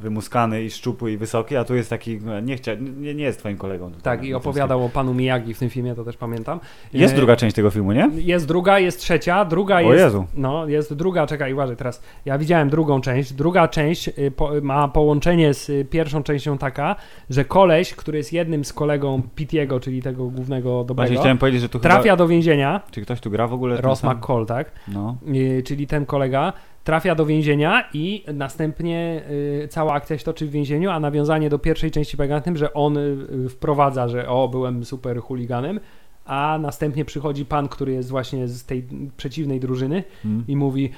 Wymuskany 0.00 0.62
i 0.62 0.70
szczupły 0.70 1.12
i 1.12 1.16
wysoki, 1.16 1.56
a 1.56 1.64
tu 1.64 1.74
jest 1.74 1.90
taki, 1.90 2.18
no, 2.18 2.40
nie, 2.40 2.56
chcia, 2.56 2.74
nie, 2.74 3.14
nie 3.14 3.24
jest 3.24 3.38
twoim 3.38 3.56
kolegą. 3.56 3.86
tutaj 3.86 4.02
Tak, 4.02 4.26
i 4.26 4.34
opowiadał 4.34 4.84
o 4.84 4.88
panu 4.88 5.14
Miyagi 5.14 5.54
w 5.54 5.58
tym 5.58 5.70
filmie, 5.70 5.94
to 5.94 6.04
też 6.04 6.16
pamiętam. 6.16 6.60
Jest 6.92 7.14
E, 7.14 7.16
druga 7.16 7.36
część 7.36 7.56
tego 7.56 7.70
filmu, 7.70 7.92
nie? 7.92 8.10
Jest 8.14 8.46
druga, 8.46 8.78
jest 8.78 9.00
trzecia, 9.00 9.44
druga 9.44 9.76
O 9.76 9.80
jest... 9.80 10.04
Jezu. 10.04 10.26
No, 10.34 10.68
jest 10.68 10.94
druga, 10.94 11.26
czekaj, 11.26 11.52
uważaj 11.52 11.76
teraz. 11.76 12.02
Ja 12.24 12.38
widziałem 12.38 12.70
drugą 12.70 13.00
część. 13.00 13.32
Druga 13.32 13.68
część 13.68 14.08
y, 14.08 14.30
po, 14.30 14.50
ma 14.62 14.88
połączenie 14.88 15.54
z 15.54 15.70
y, 15.70 15.84
pierwszą 15.90 16.22
częścią 16.22 16.58
taka, 16.58 16.96
że 17.30 17.44
koleś, 17.44 17.94
który 17.94 18.18
jest 18.18 18.32
jednym 18.32 18.64
z 18.64 18.72
kolegą 18.72 19.22
Pitiego, 19.34 19.80
czyli 19.80 20.02
tego 20.02 20.24
głównego 20.24 20.70
Właśnie 20.70 20.86
dobrego, 20.86 21.20
chciałem 21.20 21.38
powiedzieć, 21.38 21.60
że 21.60 21.68
tu 21.68 21.78
trafia 21.78 22.02
chyba... 22.02 22.16
do 22.16 22.28
więzienia, 22.28 22.80
Czy 22.90 23.02
ktoś 23.02 23.20
tu 23.20 23.30
gra 23.30 23.46
w 23.46 23.52
ogóle? 23.52 23.76
Ross? 23.76 24.02
McCall, 24.02 24.46
tak? 24.46 24.72
No. 24.88 25.16
Y, 25.34 25.62
czyli 25.62 25.86
ten 25.86 26.06
kolega, 26.06 26.52
trafia 26.86 27.14
do 27.14 27.26
więzienia 27.26 27.84
i 27.94 28.24
następnie 28.34 29.22
y, 29.64 29.68
cała 29.68 29.92
akcja 29.92 30.18
się 30.18 30.24
toczy 30.24 30.46
w 30.46 30.50
więzieniu, 30.50 30.90
a 30.90 31.00
nawiązanie 31.00 31.50
do 31.50 31.58
pierwszej 31.58 31.90
części 31.90 32.16
polega 32.16 32.34
na 32.34 32.40
tym, 32.40 32.56
że 32.56 32.74
on 32.74 32.96
y, 32.96 33.48
wprowadza, 33.48 34.08
że 34.08 34.28
o, 34.28 34.48
byłem 34.48 34.84
super 34.84 35.20
chuliganem, 35.20 35.80
a 36.24 36.58
następnie 36.62 37.04
przychodzi 37.04 37.44
pan, 37.44 37.68
który 37.68 37.92
jest 37.92 38.10
właśnie 38.10 38.48
z 38.48 38.64
tej 38.64 38.84
przeciwnej 39.16 39.60
drużyny 39.60 40.04
Mm. 40.24 40.44
i 40.48 40.56
mówi 40.56 40.90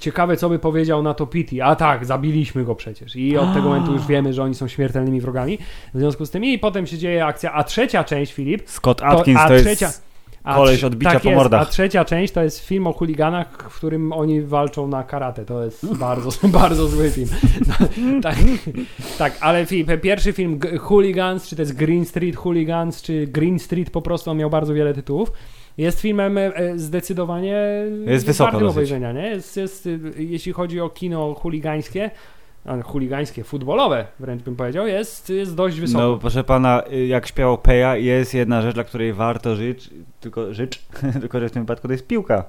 ciekawe, 0.00 0.36
co 0.36 0.48
by 0.48 0.58
powiedział 0.58 1.02
na 1.02 1.14
to 1.14 1.26
Pity. 1.26 1.64
A 1.64 1.76
tak, 1.76 2.04
zabiliśmy 2.06 2.64
go 2.64 2.74
przecież. 2.74 3.16
I 3.16 3.36
od 3.38 3.54
tego 3.54 3.68
momentu 3.68 3.92
już 3.92 4.06
wiemy, 4.06 4.32
że 4.32 4.42
oni 4.42 4.54
są 4.54 4.68
śmiertelnymi 4.68 5.20
wrogami. 5.20 5.58
W 5.94 5.98
związku 5.98 6.26
z 6.26 6.30
tym 6.30 6.44
i 6.44 6.58
potem 6.58 6.86
się 6.86 6.98
dzieje 6.98 7.26
akcja. 7.26 7.52
A 7.52 7.64
trzecia 7.64 8.04
część, 8.04 8.32
Filip, 8.32 8.62
Scott 8.70 9.02
Atkins 9.02 9.38
to, 9.40 9.44
a 9.46 9.52
jest... 9.52 9.66
trzecia- 9.66 10.00
a 10.44 10.54
Koleś 10.54 10.80
trz- 10.80 10.84
od 10.86 10.94
bicia 10.94 11.12
tak 11.12 11.22
po 11.22 11.28
jest, 11.28 11.36
mordach. 11.38 11.62
A 11.62 11.66
trzecia 11.66 12.04
część 12.04 12.32
to 12.32 12.42
jest 12.42 12.58
film 12.58 12.86
o 12.86 12.92
chuliganach, 12.92 13.70
w 13.70 13.76
którym 13.76 14.12
oni 14.12 14.42
walczą 14.42 14.88
na 14.88 15.02
karate. 15.02 15.44
To 15.44 15.64
jest 15.64 15.94
bardzo, 15.98 16.48
bardzo 16.48 16.86
zły 16.88 17.10
film. 17.10 17.28
tak, 18.22 18.36
tak, 19.18 19.36
ale 19.40 19.66
film, 19.66 19.86
pierwszy 20.02 20.32
film 20.32 20.60
Hooligans, 20.80 21.48
czy 21.48 21.56
to 21.56 21.62
jest 21.62 21.76
Green 21.76 22.04
Street 22.04 22.36
Hooligans, 22.36 23.02
czy 23.02 23.26
Green 23.26 23.58
Street 23.58 23.90
po 23.90 24.02
prostu, 24.02 24.30
on 24.30 24.36
miał 24.36 24.50
bardzo 24.50 24.74
wiele 24.74 24.94
tytułów. 24.94 25.32
Jest 25.78 26.00
filmem 26.00 26.38
e, 26.38 26.52
zdecydowanie 26.76 27.56
Jest 28.06 28.26
wysoko 28.26 28.52
dosyć. 28.60 28.70
obejrzenia, 28.70 29.12
nie? 29.12 29.26
Jest, 29.28 29.56
jest, 29.56 29.86
y, 29.86 30.00
jeśli 30.18 30.52
chodzi 30.52 30.80
o 30.80 30.88
kino 30.88 31.34
chuligańskie, 31.34 32.10
chuligańskie, 32.84 33.44
futbolowe 33.44 34.06
wręcz 34.18 34.42
bym 34.42 34.56
powiedział, 34.56 34.86
jest, 34.86 35.30
jest 35.30 35.54
dość 35.54 35.80
wysoko. 35.80 36.04
No, 36.04 36.18
proszę 36.18 36.44
pana, 36.44 36.82
y, 36.92 37.06
jak 37.06 37.26
śpiewał 37.26 37.58
Peja, 37.58 37.96
jest 37.96 38.34
jedna 38.34 38.62
rzecz, 38.62 38.74
dla 38.74 38.84
której 38.84 39.12
warto 39.12 39.56
żyć, 39.56 39.90
tylko 40.20 40.54
życz, 40.54 40.78
tylko 41.20 41.40
że 41.40 41.48
w 41.48 41.52
tym 41.52 41.62
wypadku 41.62 41.88
to 41.88 41.92
jest 41.92 42.06
piłka. 42.06 42.44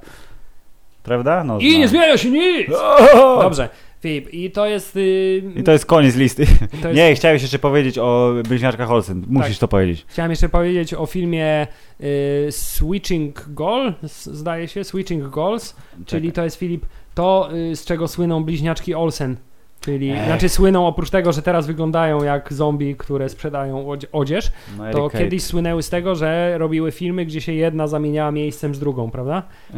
Prawda? 1.04 1.44
No, 1.44 1.60
I 1.60 1.80
nie 1.80 1.88
zmienia 1.88 2.18
się 2.18 2.32
nic! 2.32 2.70
O! 3.14 3.42
Dobrze. 3.42 3.70
Filip, 4.02 4.34
i 4.34 4.52
to 4.52 4.66
jest... 4.66 4.96
Yy, 4.96 5.44
I 5.56 5.64
to 5.64 5.72
jest 5.72 5.86
koniec 5.86 6.16
listy. 6.16 6.42
jest, 6.74 6.96
Nie, 6.96 7.16
chciałeś 7.16 7.42
jeszcze 7.42 7.60
powiedzieć 7.60 7.98
o 7.98 8.34
bliźniaczkach 8.50 8.92
Olsen. 8.92 9.26
Musisz 9.28 9.52
Tak. 9.52 9.60
to 9.60 9.68
powiedzieć. 9.68 10.06
Chciałem 10.08 10.32
jeszcze 10.32 10.50
powiedzieć 10.50 10.94
o 10.94 11.06
filmie 11.06 11.68
y, 12.02 12.48
Switching 12.52 13.46
Goal, 13.50 13.94
zdaje 14.04 14.68
się, 14.68 14.84
Switching 14.84 15.30
Goals, 15.30 15.76
czyli 16.06 16.32
to 16.32 16.44
jest 16.44 16.58
Filip, 16.58 16.86
to 17.16 17.50
y, 17.72 17.76
z 17.76 17.86
czego 17.86 18.08
słyną 18.08 18.44
bliźniaczki 18.44 18.96
Olsen. 18.96 19.38
Czyli, 19.86 20.10
Ech. 20.12 20.26
znaczy 20.26 20.50
słyną 20.50 20.88
oprócz 20.88 21.10
tego, 21.10 21.32
że 21.32 21.42
teraz 21.42 21.68
wyglądają 21.68 22.24
jak 22.24 22.54
zombie, 22.54 22.96
które 22.96 23.30
sprzedają 23.30 23.90
odzie- 23.90 24.08
odzież, 24.12 24.52
No, 24.78 24.92
to 24.92 25.10
Kate. 25.10 25.24
kiedyś 25.24 25.44
słynęły 25.44 25.84
z 25.84 25.90
tego, 25.90 26.16
że 26.16 26.58
robiły 26.58 26.92
filmy, 26.92 27.26
gdzie 27.26 27.42
się 27.42 27.54
jedna 27.54 27.88
zamieniała 27.88 28.32
miejscem 28.32 28.76
z 28.76 28.80
drugą, 28.80 29.12
prawda? 29.12 29.44
Eee, 29.76 29.78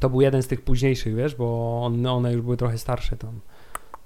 To 0.00 0.10
był 0.10 0.20
jeden 0.20 0.42
z 0.42 0.46
tych 0.48 0.60
późniejszych, 0.62 1.14
wiesz, 1.14 1.34
bo 1.34 1.80
on, 1.84 2.06
one 2.06 2.32
już 2.32 2.42
były 2.42 2.56
trochę 2.56 2.78
starsze 2.78 3.16
tam. 3.16 3.40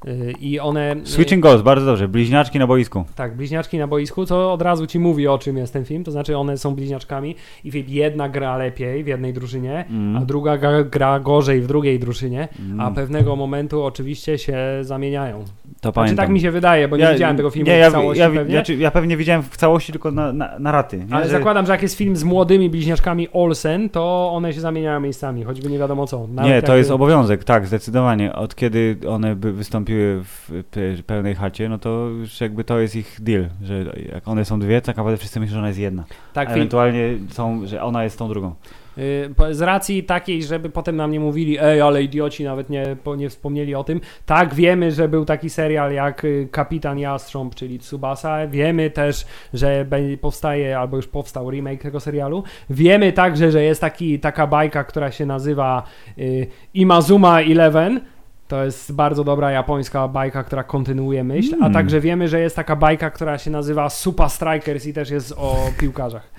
Y, 0.07 0.33
I 0.41 0.61
one... 0.61 0.93
y, 0.97 1.07
Switching 1.07 1.43
Goals, 1.43 1.63
bardzo 1.63 1.87
dobrze. 1.87 2.09
Bliźniaczki 2.09 2.59
na 2.59 2.67
boisku. 2.67 3.05
Tak, 3.15 3.37
bliźniaczki 3.37 3.79
na 3.79 3.87
boisku, 3.87 4.27
to 4.27 4.53
od 4.53 4.63
razu 4.63 4.87
ci 4.87 4.99
mówi 4.99 5.29
o 5.29 5.39
czym 5.39 5.57
jest 5.57 5.73
ten 5.73 5.85
film, 5.85 6.05
to 6.05 6.11
znaczy 6.11 6.37
one 6.37 6.59
są 6.59 6.75
bliźniaczkami 6.75 7.35
i 7.65 7.85
jedna 7.89 8.29
gra 8.29 8.57
lepiej 8.57 9.05
w 9.05 9.07
jednej 9.07 9.33
drużynie, 9.33 9.85
Mm. 9.91 10.17
a 10.17 10.21
druga 10.25 10.59
gra, 10.59 10.85
gra 10.85 11.21
gorzej 11.21 11.61
w 11.61 11.67
drugiej 11.67 11.99
drużynie, 11.99 12.49
Mm. 12.61 12.81
a 12.81 12.91
pewnego 12.91 13.37
momentu 13.37 13.83
oczywiście 13.83 14.39
się 14.39 14.57
zamieniają. 14.83 15.45
To 15.81 15.93
Znaczy 15.93 16.15
tak 16.17 16.29
mi 16.29 16.41
się 16.41 16.51
wydaje, 16.51 16.89
bo 16.89 16.97
nie 16.97 17.13
widziałem 17.13 17.37
tego 17.37 17.51
filmu 17.51 17.71
nie, 17.71 17.77
w 17.77 17.81
ja, 17.81 17.91
całości 17.91 18.21
ja, 18.21 18.31
pewnie. 18.31 18.53
Znaczy, 18.55 18.75
ja 18.77 18.91
pewnie 18.91 19.17
widziałem 19.17 19.43
w 19.43 19.57
całości 19.57 19.93
tylko 19.93 20.11
na, 20.11 20.33
na, 20.33 20.59
na 20.59 20.73
raty. 20.73 20.99
Nie? 20.99 21.15
ale 21.15 21.25
Że- 21.25 21.31
zakładam, 21.31 21.67
że 21.67 21.73
jak 21.73 21.83
jest 21.83 21.95
film 21.97 22.17
z 22.17 22.25
młodymi 22.25 22.71
bliźniaczkami 22.71 23.29
Olsen, 23.33 23.89
to 23.89 24.31
one 24.33 24.53
się 24.53 24.61
zamieniają 24.61 25.01
miejscami, 25.01 25.45
choćby 25.45 25.71
nie 25.71 25.79
wiadomo 25.79 26.07
co. 26.07 26.27
Nawet 26.27 26.51
Nie, 26.51 26.63
to 26.63 26.67
jakby- 26.67 26.79
jest 26.79 26.91
obowiązek, 26.91 27.45
tak, 27.45 27.67
zdecydowanie. 27.67 28.33
Od 28.33 28.55
kiedy 28.55 28.97
one 29.09 29.37
by 29.37 29.53
wystąpiły 29.53 29.88
w 30.25 30.51
pe- 30.71 31.03
pełnej 31.03 31.35
chacie, 31.35 31.69
no 31.69 31.79
to 31.79 32.09
już 32.09 32.41
jakby 32.41 32.65
to 32.65 32.79
jest 32.81 32.97
ich 32.97 33.17
deal, 33.21 33.49
że 33.63 33.85
jak 34.13 34.29
one 34.29 34.45
są 34.45 34.61
dwie, 34.61 34.81
to 34.81 34.87
tak 34.87 34.97
naprawdę 34.97 35.17
wszyscy 35.17 35.41
myślą, 35.41 35.53
że 35.55 35.59
ona 35.59 35.69
jest 35.69 35.81
jedna. 35.81 36.05
Tak, 36.33 36.51
ewentualnie 36.51 37.01
są, 37.31 37.67
że 37.67 37.83
ona 37.83 38.05
jest 38.05 38.19
tą 38.19 38.29
drugą. 38.29 38.55
Y, 38.99 39.55
Z 39.55 39.61
racji 39.63 40.05
takiej, 40.05 40.43
żeby 40.43 40.71
potem 40.71 40.97
nam 40.97 41.11
nie 41.11 41.21
mówili, 41.21 41.59
ej, 41.61 41.81
ale 41.81 42.03
idioci 42.03 42.45
nawet 42.45 42.71
nie, 42.71 42.97
nie 43.17 43.29
wspomnieli 43.29 43.75
o 43.75 43.85
tym. 43.85 44.01
Tak, 44.27 44.55
wiemy, 44.55 44.93
że 44.93 45.09
był 45.09 45.25
taki 45.25 45.51
serial 45.51 45.93
jak 45.93 46.25
y, 46.25 46.49
Kapitan 46.51 46.99
Jastrząb, 46.99 47.55
czyli 47.55 47.79
Tsubasa. 47.79 48.47
Wiemy 48.47 48.91
też, 48.91 49.27
że 49.55 49.85
będzie- 49.85 50.19
powstaje, 50.19 50.79
albo 50.79 50.97
już 50.97 51.07
powstał 51.09 51.51
remake 51.51 51.83
tego 51.83 52.01
serialu. 52.01 52.43
Wiemy 52.71 53.13
także, 53.13 53.51
że 53.51 53.63
jest 53.63 53.81
taki, 53.81 54.19
taka 54.21 54.47
bajka, 54.47 54.85
która 54.85 55.11
się 55.11 55.27
nazywa 55.27 55.83
y, 56.19 56.47
Imazuma 56.75 57.41
Eleven. 57.41 58.01
To 58.49 58.65
jest 58.65 58.93
bardzo 58.93 59.25
dobra 59.25 59.51
japońska 59.51 60.09
bajka, 60.09 60.45
która 60.45 60.65
kontynuuje 60.65 61.25
myśl. 61.25 61.55
A 61.55 61.57
Mm. 61.59 61.73
także 61.73 62.01
wiemy, 62.01 62.29
że 62.29 62.41
jest 62.41 62.57
taka 62.57 62.77
bajka, 62.77 63.11
która 63.11 63.39
się 63.39 63.51
nazywa 63.51 63.91
Super 63.91 64.31
Strikers 64.31 64.87
i 64.87 64.93
też 64.93 65.11
jest 65.11 65.33
o 65.37 65.57
piłkarzach. 65.79 66.31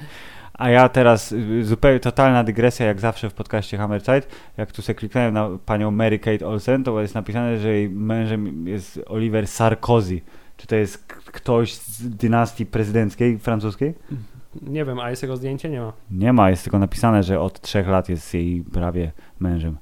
A 0.54 0.70
ja 0.70 0.90
teraz 0.90 1.32
y, 1.32 1.64
zupełnie 1.66 2.00
totalna 2.00 2.44
dygresja, 2.44 2.86
jak 2.86 3.00
zawsze 3.00 3.30
w 3.30 3.34
podcaście 3.34 3.78
Hammerzeit. 3.78 4.28
Jak 4.58 4.72
tu 4.72 4.82
sobie 4.82 4.96
kliknąłem 4.96 5.34
na 5.34 5.50
panią 5.66 5.92
Mary 5.92 6.20
Kate 6.20 6.48
Olsen, 6.48 6.84
to 6.84 7.02
jest 7.02 7.16
napisane, 7.16 7.58
że 7.58 7.70
jej 7.70 7.90
mężem 7.90 8.68
jest 8.68 9.00
Oliver 9.08 9.48
Sarkozy. 9.48 10.22
Czy 10.58 10.68
to 10.68 10.76
jest 10.76 11.08
ktoś 11.08 11.74
z 11.74 12.10
dynastii 12.10 12.66
prezydenckiej 12.66 13.40
francuskiej? 13.40 13.94
Nie 14.62 14.86
wiem, 14.86 15.00
a 15.00 15.10
jest 15.10 15.22
jego 15.22 15.38
zdjęcie? 15.38 15.70
Nie 15.70 15.80
ma. 15.82 15.94
Nie 16.12 16.34
ma, 16.34 16.50
jest 16.50 16.64
tylko 16.64 16.80
napisane, 16.80 17.24
że 17.24 17.40
od 17.40 17.62
trzech 17.62 17.88
lat 17.88 18.10
jest 18.10 18.34
jej 18.34 18.64
prawie 18.74 19.12
mężem. 19.40 19.78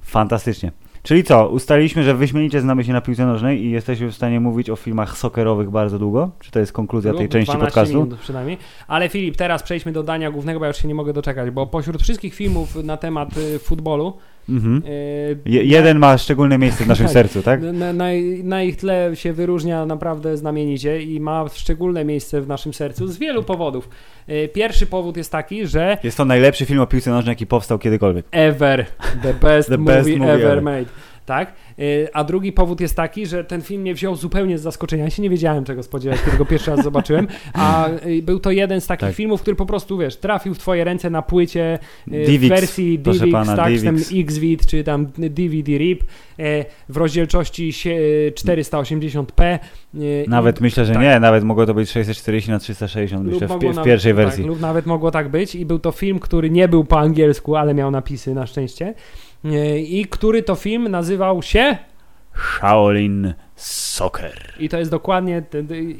Fantastycznie. 0.00 0.72
Czyli 1.02 1.24
co, 1.24 1.48
ustaliliśmy, 1.48 2.02
że 2.02 2.14
wyśmienicie 2.14 2.60
znamy 2.60 2.84
się 2.84 2.92
na 2.92 3.00
piłce 3.00 3.26
nożnej 3.26 3.64
i 3.64 3.70
jesteśmy 3.70 4.10
w 4.10 4.14
stanie 4.14 4.40
mówić 4.40 4.70
o 4.70 4.76
filmach 4.76 5.18
soccerowych 5.18 5.70
bardzo 5.70 5.98
długo? 5.98 6.30
Czy 6.40 6.50
to 6.50 6.58
jest 6.58 6.72
konkluzja 6.72 7.14
tej 7.14 7.28
części 7.28 7.52
12 7.52 7.64
podcastu? 7.64 8.04
minut 8.04 8.20
przynajmniej. 8.20 8.58
Ale 8.88 9.08
Filip, 9.08 9.36
teraz 9.36 9.62
przejdźmy 9.62 9.92
do 9.92 10.02
dania 10.02 10.30
głównego, 10.30 10.58
bo 10.58 10.64
ja 10.64 10.68
już 10.68 10.76
się 10.76 10.88
nie 10.88 10.94
mogę 10.94 11.12
doczekać, 11.12 11.50
bo 11.50 11.66
pośród 11.66 12.02
wszystkich 12.02 12.34
filmów 12.34 12.76
na 12.84 12.96
temat 12.96 13.36
y, 13.36 13.58
futbolu 13.58 14.16
Mhm. 14.48 14.82
y, 14.86 15.36
Je, 15.46 15.64
jeden 15.64 15.98
ma 15.98 16.18
szczególne 16.18 16.58
miejsce 16.58 16.84
w 16.84 16.88
naszym 16.88 17.06
Tak. 17.06 17.12
sercu, 17.12 17.42
tak? 17.42 17.62
na, 17.62 17.92
na, 17.92 18.04
na 18.44 18.62
ich 18.62 18.76
tle 18.76 19.10
się 19.14 19.32
wyróżnia 19.32 19.86
naprawdę 19.86 20.36
znamienicie 20.36 21.02
i 21.02 21.20
ma 21.20 21.44
szczególne 21.54 22.04
miejsce 22.04 22.40
w 22.40 22.48
naszym 22.48 22.74
sercu 22.74 23.06
z 23.08 23.18
wielu 23.18 23.42
powodów. 23.42 23.88
Y, 24.28 24.48
Pierwszy 24.54 24.86
powód 24.86 25.16
jest 25.16 25.32
taki, 25.32 25.66
że 25.66 25.98
Jest 26.02 26.16
to 26.16 26.24
najlepszy 26.24 26.66
film 26.66 26.80
o 26.80 26.86
piłce 26.86 27.10
nożnej, 27.10 27.32
jaki 27.32 27.46
powstał 27.46 27.78
kiedykolwiek. 27.78 28.26
ever, 28.30 28.86
the 29.22 29.34
best, 29.34 29.68
The 29.68 29.78
movie, 29.78 29.94
best 29.94 30.08
movie 30.10 30.32
ever 30.32 30.46
ever. 30.46 30.62
made. 30.62 30.84
Tak? 31.26 31.52
Y, 31.78 32.08
A 32.12 32.24
drugi 32.24 32.52
powód 32.52 32.80
jest 32.80 32.96
taki, 32.96 33.26
że 33.26 33.44
ten 33.44 33.62
film 33.62 33.80
mnie 33.82 33.94
wziął 33.94 34.16
zupełnie 34.16 34.58
z 34.58 34.62
zaskoczenia. 34.62 35.04
Ja 35.04 35.10
się 35.10 35.22
nie 35.22 35.30
wiedziałem 35.30 35.64
czego 35.64 35.82
spodziewać, 35.82 36.20
kiedy 36.24 36.36
go 36.36 36.44
pierwszy 36.44 36.70
raz 36.70 36.82
zobaczyłem. 36.90 37.26
A 37.54 37.88
y, 38.06 38.22
był 38.22 38.40
to 38.40 38.50
jeden 38.50 38.80
z 38.80 38.86
takich 38.86 39.08
Tak. 39.08 39.16
filmów, 39.16 39.40
który 39.42 39.56
po 39.56 39.66
prostu, 39.66 39.98
wiesz, 39.98 40.16
trafił 40.16 40.54
w 40.54 40.58
twoje 40.58 40.84
ręce 40.84 41.10
na 41.10 41.22
płycie 41.22 41.78
y, 42.12 42.24
w 42.24 42.26
DivX, 42.26 42.48
wersji 42.48 42.98
DivX, 42.98 43.32
pana, 43.32 43.56
tak, 43.56 43.72
czy 43.74 43.82
tam 43.82 43.96
DivX. 43.96 44.12
XVID, 44.12 44.66
czy 44.66 44.84
tam 44.84 45.06
DVD 45.18 45.78
RIP 45.78 46.04
e, 46.38 46.64
w 46.88 46.96
rozdzielczości 46.96 47.72
sie- 47.72 48.32
480p. 48.34 49.58
y, 49.94 50.24
Nawet 50.28 50.60
i- 50.60 50.62
myślę, 50.62 50.84
że 50.84 50.92
tak. 50.92 51.02
nie, 51.02 51.20
nawet 51.20 51.44
mogło 51.44 51.66
to 51.66 51.74
być 51.74 51.90
640 51.90 52.50
na 52.50 52.58
360, 52.58 53.26
myślę, 53.26 53.48
w, 53.48 53.50
w 53.58 53.62
nawet- 53.62 53.84
pierwszej 53.84 54.12
tak, 54.12 54.16
wersji. 54.24 54.44
lub 54.44 54.60
nawet 54.60 54.86
mogło 54.86 55.10
tak 55.10 55.28
być 55.28 55.54
i 55.54 55.66
był 55.66 55.78
to 55.78 55.92
film, 55.92 56.18
który 56.20 56.50
nie 56.50 56.68
był 56.68 56.84
po 56.84 56.98
angielsku, 57.00 57.56
ale 57.56 57.74
miał 57.74 57.90
napisy 57.90 58.34
na 58.34 58.46
szczęście. 58.46 58.94
E, 59.44 59.78
I 59.78 60.06
który 60.06 60.42
to 60.42 60.54
film 60.54 60.88
nazywał 60.88 61.42
się 61.42 61.76
Shaolin 62.36 63.34
Soccer. 63.56 64.54
I 64.58 64.68
to 64.68 64.78
jest 64.78 64.90
dokładnie 64.90 65.42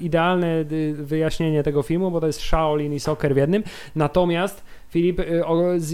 idealne 0.00 0.64
y, 0.72 0.94
wyjaśnienie 0.94 1.62
tego 1.62 1.82
filmu, 1.82 2.10
bo 2.10 2.20
to 2.20 2.26
jest 2.26 2.40
Shaolin 2.40 2.92
i 2.92 3.00
soccer 3.00 3.34
w 3.34 3.36
jednym. 3.36 3.62
Natomiast 3.96 4.64
Filip, 4.92 5.20
y, 5.20 5.42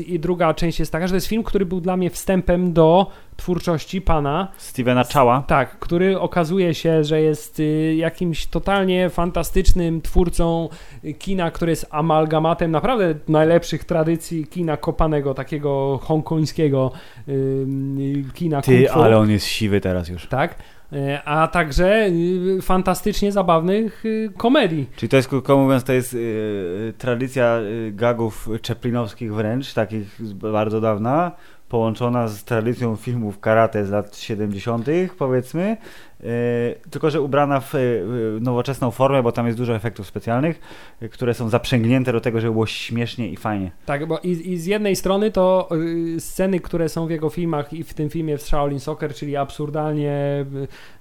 i 0.06 0.18
druga 0.18 0.54
część 0.54 0.78
jest 0.78 0.92
taka, 0.92 1.06
że 1.06 1.10
to 1.10 1.16
jest 1.16 1.26
film, 1.26 1.42
który 1.42 1.66
był 1.66 1.80
dla 1.80 1.96
mnie 1.96 2.10
wstępem 2.10 2.72
do 2.72 3.06
twórczości 3.36 4.00
pana, 4.00 4.48
Stevena 4.56 5.04
Chała. 5.04 5.44
tak, 5.46 5.78
który 5.78 6.20
okazuje 6.20 6.74
się, 6.74 7.04
że 7.04 7.20
jest 7.20 7.60
y, 7.60 7.94
jakimś 7.96 8.46
totalnie 8.46 9.10
fantastycznym 9.10 10.02
twórcą 10.02 10.68
kina, 11.18 11.50
który 11.50 11.72
jest 11.72 11.86
amalgamatem 11.90 12.70
naprawdę 12.70 13.14
najlepszych 13.28 13.84
tradycji 13.84 14.46
kina 14.46 14.76
kopanego, 14.76 15.34
takiego 15.34 15.98
hongkońskiego 16.02 16.92
kina 18.34 18.62
Ty, 18.62 18.90
ale 18.90 19.18
on 19.18 19.30
jest 19.30 19.46
siwy 19.46 19.80
teraz 19.80 20.08
już. 20.08 20.26
tak? 20.26 20.54
E, 20.92 21.22
A 21.24 21.48
także 21.48 22.08
y, 22.58 22.62
fantastycznie 22.62 23.32
zabawnych 23.32 24.04
y, 24.04 24.30
komedii. 24.36 24.90
Czyli 24.96 25.08
to 25.08 25.16
jest, 25.16 25.28
krótko 25.28 25.58
mówiąc, 25.58 25.84
to 25.84 25.92
jest 25.92 26.14
yy, 26.14 26.94
tradycja 26.98 27.58
gagów 27.92 28.48
czeplinowskich 28.62 29.34
wręcz, 29.34 29.74
takich 29.74 30.34
bardzo 30.34 30.80
dawna, 30.80 31.32
połączona 31.68 32.28
z 32.28 32.44
tradycją 32.44 32.96
filmów 32.96 33.40
karate 33.40 33.86
z 33.86 33.90
lat 33.90 34.16
70., 34.16 34.86
powiedzmy, 35.18 35.76
tylko 36.90 37.10
że 37.10 37.20
ubrana 37.20 37.60
w 37.60 37.74
yy, 37.74 38.38
nowoczesną 38.40 38.90
formę, 38.90 39.22
bo 39.22 39.32
tam 39.32 39.46
jest 39.46 39.58
dużo 39.58 39.74
efektów 39.74 40.06
specjalnych, 40.06 40.60
yy, 41.00 41.08
które 41.08 41.34
są 41.34 41.48
zaprzęgnięte 41.48 42.12
do 42.12 42.20
tego, 42.20 42.40
żeby 42.40 42.52
było 42.52 42.66
śmiesznie 42.66 43.28
i 43.28 43.36
fajnie. 43.36 43.70
Tak, 43.86 44.06
bo 44.06 44.18
i, 44.18 44.28
i 44.52 44.58
z 44.58 44.66
jednej 44.66 44.96
strony 44.96 45.30
to 45.32 45.68
y, 46.16 46.20
sceny, 46.20 46.60
które 46.60 46.88
są 46.88 47.06
w 47.06 47.10
jego 47.10 47.30
filmach 47.30 47.72
i 47.72 47.84
w 47.84 47.94
tym 47.94 48.10
filmie 48.10 48.38
w 48.38 48.42
Shaolin 48.42 48.80
Soccer, 48.80 49.14
czyli 49.14 49.36
absurdalnie 49.36 50.44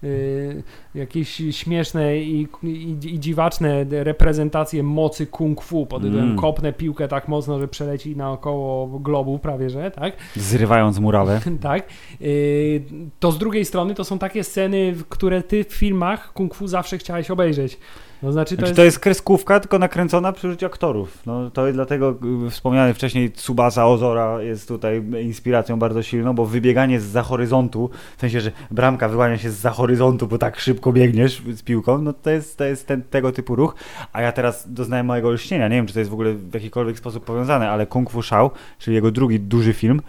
y, 0.04 0.08
y, 0.08 0.64
jakieś 0.96 1.42
śmieszne 1.52 2.18
i, 2.18 2.48
i, 2.64 2.98
i 3.06 3.20
dziwaczne 3.20 3.86
reprezentacje 3.90 4.84
mocy 4.84 5.28
kung 5.28 5.62
fu 5.62 5.86
pod 5.86 6.02
tytułem 6.02 6.26
Mm. 6.28 6.38
kopnę 6.38 6.74
piłkę 6.74 7.08
tak 7.08 7.28
mocno, 7.28 7.60
że 7.60 7.68
przeleci 7.68 8.16
naokoło 8.16 9.00
globu 9.00 9.40
prawie, 9.40 9.70
że, 9.70 9.92
tak? 9.92 10.14
Zrywając 10.36 11.00
murawę. 11.00 11.40
tak. 11.62 11.84
Y, 12.22 12.82
To 13.20 13.32
z 13.32 13.38
drugiej 13.38 13.66
strony 13.66 13.96
to 13.96 14.04
są 14.04 14.20
takie 14.20 14.44
sceny, 14.44 14.94
w- 14.96 15.07
które 15.10 15.44
ty 15.44 15.64
w 15.64 15.74
filmach 15.74 16.34
kung 16.34 16.56
fu 16.56 16.68
zawsze 16.68 16.98
chciałeś 16.98 17.32
obejrzeć. 17.32 17.80
To 18.22 18.32
znaczy 18.32 18.56
to 18.56 18.60
Znaczy, 18.60 18.70
jest... 18.70 18.76
to 18.76 18.84
jest 18.84 19.00
kreskówka, 19.00 19.60
tylko 19.60 19.80
nakręcona 19.80 20.32
przy 20.32 20.48
użyciu 20.48 20.66
aktorów. 20.66 21.26
No, 21.26 21.52
to 21.52 21.66
jest 21.66 21.78
dlatego 21.78 22.16
y, 22.48 22.50
wspomniany 22.50 22.94
wcześniej 22.94 23.32
Tsubasa 23.32 23.88
Ozora 23.88 24.42
jest 24.42 24.68
tutaj 24.68 25.04
inspiracją 25.24 25.80
bardzo 25.80 26.04
silną, 26.04 26.34
bo 26.34 26.46
wybieganie 26.46 27.00
z 27.00 27.04
za 27.04 27.24
horyzontu, 27.24 27.90
w 28.18 28.22
sensie, 28.22 28.42
że 28.42 28.52
bramka 28.72 29.10
wyłania 29.10 29.38
się 29.38 29.52
z 29.52 29.56
za 29.56 29.72
horyzontu, 29.72 30.28
bo 30.28 30.38
tak 30.38 30.60
szybko 30.60 30.94
biegniesz 30.94 31.42
z 31.54 31.64
piłką, 31.64 32.02
no 32.02 32.14
to 32.14 32.30
jest, 32.30 32.58
to 32.58 32.64
jest 32.64 32.88
ten, 32.88 33.02
tego 33.02 33.32
typu 33.32 33.56
ruch. 33.56 33.76
A 34.14 34.22
ja 34.22 34.32
teraz 34.32 34.74
doznałem 34.74 35.06
mojego 35.06 35.28
olśnienia. 35.28 35.68
Nie 35.68 35.76
wiem, 35.76 35.88
czy 35.88 35.94
to 35.94 36.00
jest 36.00 36.12
w 36.12 36.14
ogóle 36.14 36.34
w 36.34 36.54
jakikolwiek 36.54 36.98
sposób 36.98 37.26
powiązane, 37.26 37.70
ale 37.70 37.88
Kung 37.88 38.10
Fu 38.10 38.22
Shao, 38.22 38.52
czyli 38.80 38.96
jego 38.96 39.12
drugi 39.12 39.40
duży 39.40 39.74
film, 39.74 40.02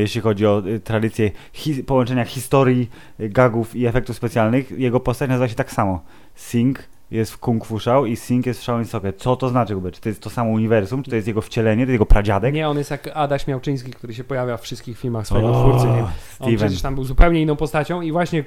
jeśli 0.00 0.20
chodzi 0.20 0.46
o 0.46 0.62
e, 0.74 0.78
tradycję 0.80 1.30
hi 1.52 1.84
połączenia 1.84 2.24
historii, 2.24 2.90
e, 3.18 3.28
gagów 3.28 3.76
i 3.76 3.86
efektów 3.86 4.16
specjalnych, 4.16 4.70
jego 4.78 5.00
postać 5.00 5.28
nazywa 5.28 5.48
się 5.48 5.54
tak 5.54 5.72
samo. 5.72 6.00
Sing 6.34 6.78
jest 7.10 7.32
w 7.32 7.38
Kung 7.38 7.64
Fu 7.64 7.78
Shao 7.78 8.06
i 8.06 8.16
Sing 8.16 8.46
jest 8.46 8.60
w 8.60 8.62
Shaolin 8.62 8.84
Soccer. 8.84 9.16
Co 9.16 9.36
to 9.36 9.48
znaczy? 9.48 9.76
Czy 9.92 10.00
to 10.00 10.08
jest 10.08 10.22
to 10.22 10.30
samo 10.30 10.50
uniwersum? 10.50 11.02
Czy 11.02 11.10
to 11.10 11.16
jest 11.16 11.28
jego 11.28 11.40
wcielenie? 11.40 11.84
To 11.84 11.90
jest 11.90 11.92
jego 11.92 12.06
pradziadek? 12.06 12.54
Nie, 12.54 12.68
on 12.68 12.78
jest 12.78 12.90
jak 12.90 13.10
Adaś 13.14 13.46
Miałczyński, 13.46 13.90
który 13.90 14.14
się 14.14 14.24
pojawia 14.24 14.56
w 14.56 14.62
wszystkich 14.62 14.98
filmach 14.98 15.26
swojego 15.26 15.48
O, 15.48 15.68
twórcy. 15.68 15.86
Nie? 15.86 16.02
On 16.02 16.08
Steven. 16.34 16.56
przecież 16.56 16.82
tam 16.82 16.94
był 16.94 17.04
zupełnie 17.04 17.42
inną 17.42 17.56
postacią 17.56 18.02
i 18.02 18.12
właśnie 18.12 18.40
e, 18.40 18.44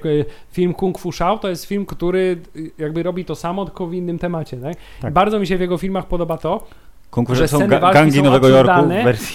film 0.52 0.74
Kung 0.74 0.98
Fu 0.98 1.12
Shao 1.12 1.38
to 1.38 1.48
jest 1.48 1.64
film, 1.64 1.86
który 1.86 2.40
e, 2.56 2.82
jakby 2.82 3.02
robi 3.02 3.24
to 3.24 3.34
samo, 3.34 3.64
tylko 3.64 3.86
w 3.86 3.94
innym 3.94 4.18
temacie. 4.18 4.56
Tak? 4.56 4.76
Tak. 5.00 5.12
Bardzo 5.12 5.38
mi 5.40 5.46
się 5.46 5.56
w 5.56 5.60
jego 5.60 5.78
filmach 5.78 6.06
podoba 6.06 6.38
to, 6.38 6.66
Shao 7.12 7.48
są 7.48 7.56
sceny 7.56 7.76
ga- 7.76 7.80
walki 7.80 7.94
gangi 7.98 8.22
Nowego 8.22 8.48
Jorku 8.48 8.72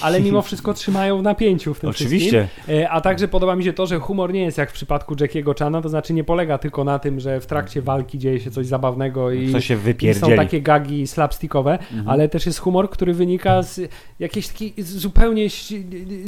ale 0.02 0.20
mimo 0.20 0.42
wszystko 0.42 0.74
trzymają 0.74 1.18
w 1.18 1.22
napięciu 1.22 1.74
w 1.74 1.80
tym 1.80 1.90
Oczywiście. 1.90 2.48
wszystkim. 2.54 2.74
E, 2.82 2.90
A 2.90 3.00
także 3.00 3.28
podoba 3.28 3.56
mi 3.56 3.64
się 3.64 3.72
to, 3.72 3.86
że 3.86 3.98
humor 3.98 4.32
nie 4.32 4.42
jest 4.42 4.58
jak 4.58 4.70
w 4.70 4.72
przypadku 4.72 5.14
Jackiego 5.20 5.54
Chana, 5.58 5.82
to 5.82 5.88
znaczy 5.88 6.14
nie 6.14 6.24
polega 6.24 6.58
tylko 6.58 6.84
na 6.84 6.98
tym, 6.98 7.20
że 7.20 7.40
w 7.40 7.46
trakcie 7.46 7.82
walki 7.82 8.18
dzieje 8.18 8.40
się 8.40 8.50
coś 8.50 8.66
zabawnego 8.66 9.30
i, 9.30 9.52
Co 9.52 9.60
się 9.60 9.78
i 10.02 10.14
są 10.14 10.30
takie 10.36 10.62
gagi 10.62 11.06
slapstickowe, 11.06 11.72
Mhm. 11.78 12.08
ale 12.08 12.28
też 12.28 12.46
jest 12.46 12.58
humor, 12.58 12.90
który 12.90 13.14
wynika 13.14 13.62
z 13.62 13.80
jakiejś 14.18 14.48
taki 14.48 14.74
zupełnie 14.78 15.48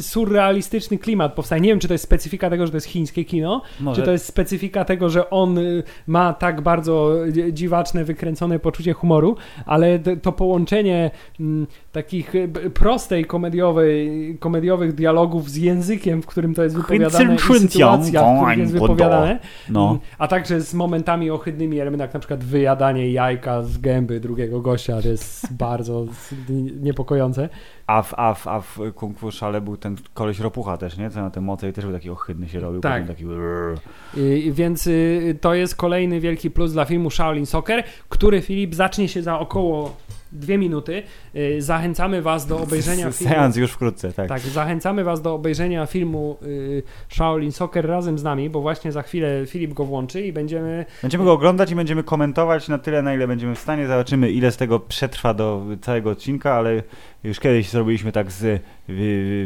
surrealistyczny 0.00 0.98
klimat 0.98 1.32
powstaje. 1.34 1.60
Nie 1.62 1.68
wiem, 1.68 1.78
czy 1.78 1.88
to 1.88 1.94
jest 1.94 2.04
specyfika 2.04 2.50
tego, 2.50 2.66
że 2.66 2.72
to 2.72 2.76
jest 2.76 2.86
chińskie 2.86 3.24
kino, 3.24 3.62
Może. 3.80 4.00
czy 4.00 4.06
to 4.06 4.12
jest 4.12 4.26
specyfika 4.26 4.84
tego, 4.84 5.08
że 5.08 5.30
on 5.30 5.58
y, 5.58 5.82
ma 6.06 6.32
tak 6.34 6.60
bardzo 6.60 7.26
y, 7.26 7.52
dziwaczne, 7.52 8.04
wykręcone 8.04 8.58
poczucie 8.58 8.92
humoru, 8.92 9.36
ale 9.66 9.98
to 10.22 10.32
połączenie 10.32 11.10
takich 11.92 12.34
y, 12.34 12.48
b- 12.48 12.70
prostej 12.70 13.24
komediowej, 13.24 14.36
komediowych 14.40 14.92
dialogów 14.94 15.50
z 15.50 15.56
językiem, 15.56 16.22
w 16.22 16.26
którym 16.26 16.54
to 16.54 16.62
jest 16.64 16.76
wypowiadane 16.76 17.34
i 17.34 17.38
sytuacja, 17.38 18.22
w 18.22 18.36
których 18.40 18.58
jest 18.58 18.72
wypowiadane, 18.72 19.38
No. 19.68 19.88
Mm, 19.88 20.00
A 20.18 20.28
także 20.28 20.60
z 20.60 20.74
momentami 20.74 21.30
ohydnymi 21.30 21.76
jak 21.76 22.14
na 22.14 22.18
przykład 22.20 22.44
wyjadanie 22.44 23.10
jajka 23.12 23.62
z 23.62 23.78
gęby 23.78 24.20
drugiego 24.20 24.60
gościa, 24.60 25.02
to 25.02 25.08
jest 25.08 25.52
bardzo 25.64 26.06
niepokojące. 26.80 27.48
A 27.86 28.02
w, 28.02 28.14
a, 28.16 28.34
w, 28.34 28.46
a 28.48 28.60
w 28.60 28.78
Kung 28.94 29.18
Fu 29.18 29.30
Szale 29.30 29.60
był 29.60 29.76
ten 29.76 29.96
koleś 30.14 30.38
ropucha 30.40 30.76
też, 30.76 30.96
nie? 30.98 31.10
Co 31.10 31.20
na 31.22 31.30
te 31.30 31.40
moce 31.40 31.68
i 31.68 31.72
też 31.72 31.84
był 31.84 31.94
taki 31.94 32.10
ohydny 32.10 32.48
się 32.48 32.60
robił. 32.60 32.80
Tak. 32.80 33.06
Taki... 33.06 33.24
Y, 34.16 34.52
Więc 34.52 34.86
y, 34.86 35.38
to 35.40 35.54
jest 35.54 35.76
kolejny 35.76 36.20
wielki 36.20 36.50
plus 36.50 36.72
dla 36.72 36.84
filmu 36.84 37.10
Shaolin 37.10 37.46
Soccer, 37.46 37.84
który 38.08 38.42
Filip 38.42 38.74
zacznie 38.74 39.08
się 39.08 39.22
za 39.22 39.38
około 39.38 39.96
dwie 40.38 40.58
minuty. 40.58 41.02
Y, 41.36 41.62
Zachęcamy 41.62 42.22
Was 42.22 42.46
do 42.46 42.60
obejrzenia 42.60 43.10
filmu. 43.12 43.34
Seans 43.34 43.56
już 43.56 43.72
wkrótce, 43.72 44.12
tak. 44.12 44.28
Tak, 44.28 44.40
zachęcamy 44.40 45.04
Was 45.04 45.22
do 45.22 45.34
obejrzenia 45.34 45.86
filmu 45.86 46.36
y, 46.42 46.82
Shaolin 47.08 47.52
Soccer 47.52 47.86
razem 47.86 48.18
z 48.18 48.22
nami, 48.22 48.50
bo 48.50 48.60
właśnie 48.60 48.92
za 48.92 49.02
chwilę 49.02 49.46
Filip 49.46 49.74
go 49.74 49.84
włączy 49.84 50.22
i 50.22 50.32
będziemy 50.32 50.84
Będziemy 51.02 51.24
go 51.24 51.32
oglądać 51.32 51.70
i 51.70 51.74
będziemy 51.74 52.02
komentować 52.02 52.68
na 52.68 52.78
tyle, 52.78 53.02
na 53.02 53.14
ile 53.14 53.28
będziemy 53.28 53.54
w 53.54 53.58
stanie. 53.58 53.86
Zobaczymy, 53.86 54.30
ile 54.30 54.52
z 54.52 54.56
tego 54.56 54.80
przetrwa 54.80 55.34
do 55.34 55.62
całego 55.80 56.10
odcinka, 56.10 56.52
ale 56.52 56.82
już 57.24 57.40
kiedyś 57.40 57.70
zrobiliśmy 57.70 58.12
tak 58.12 58.32
z 58.32 58.62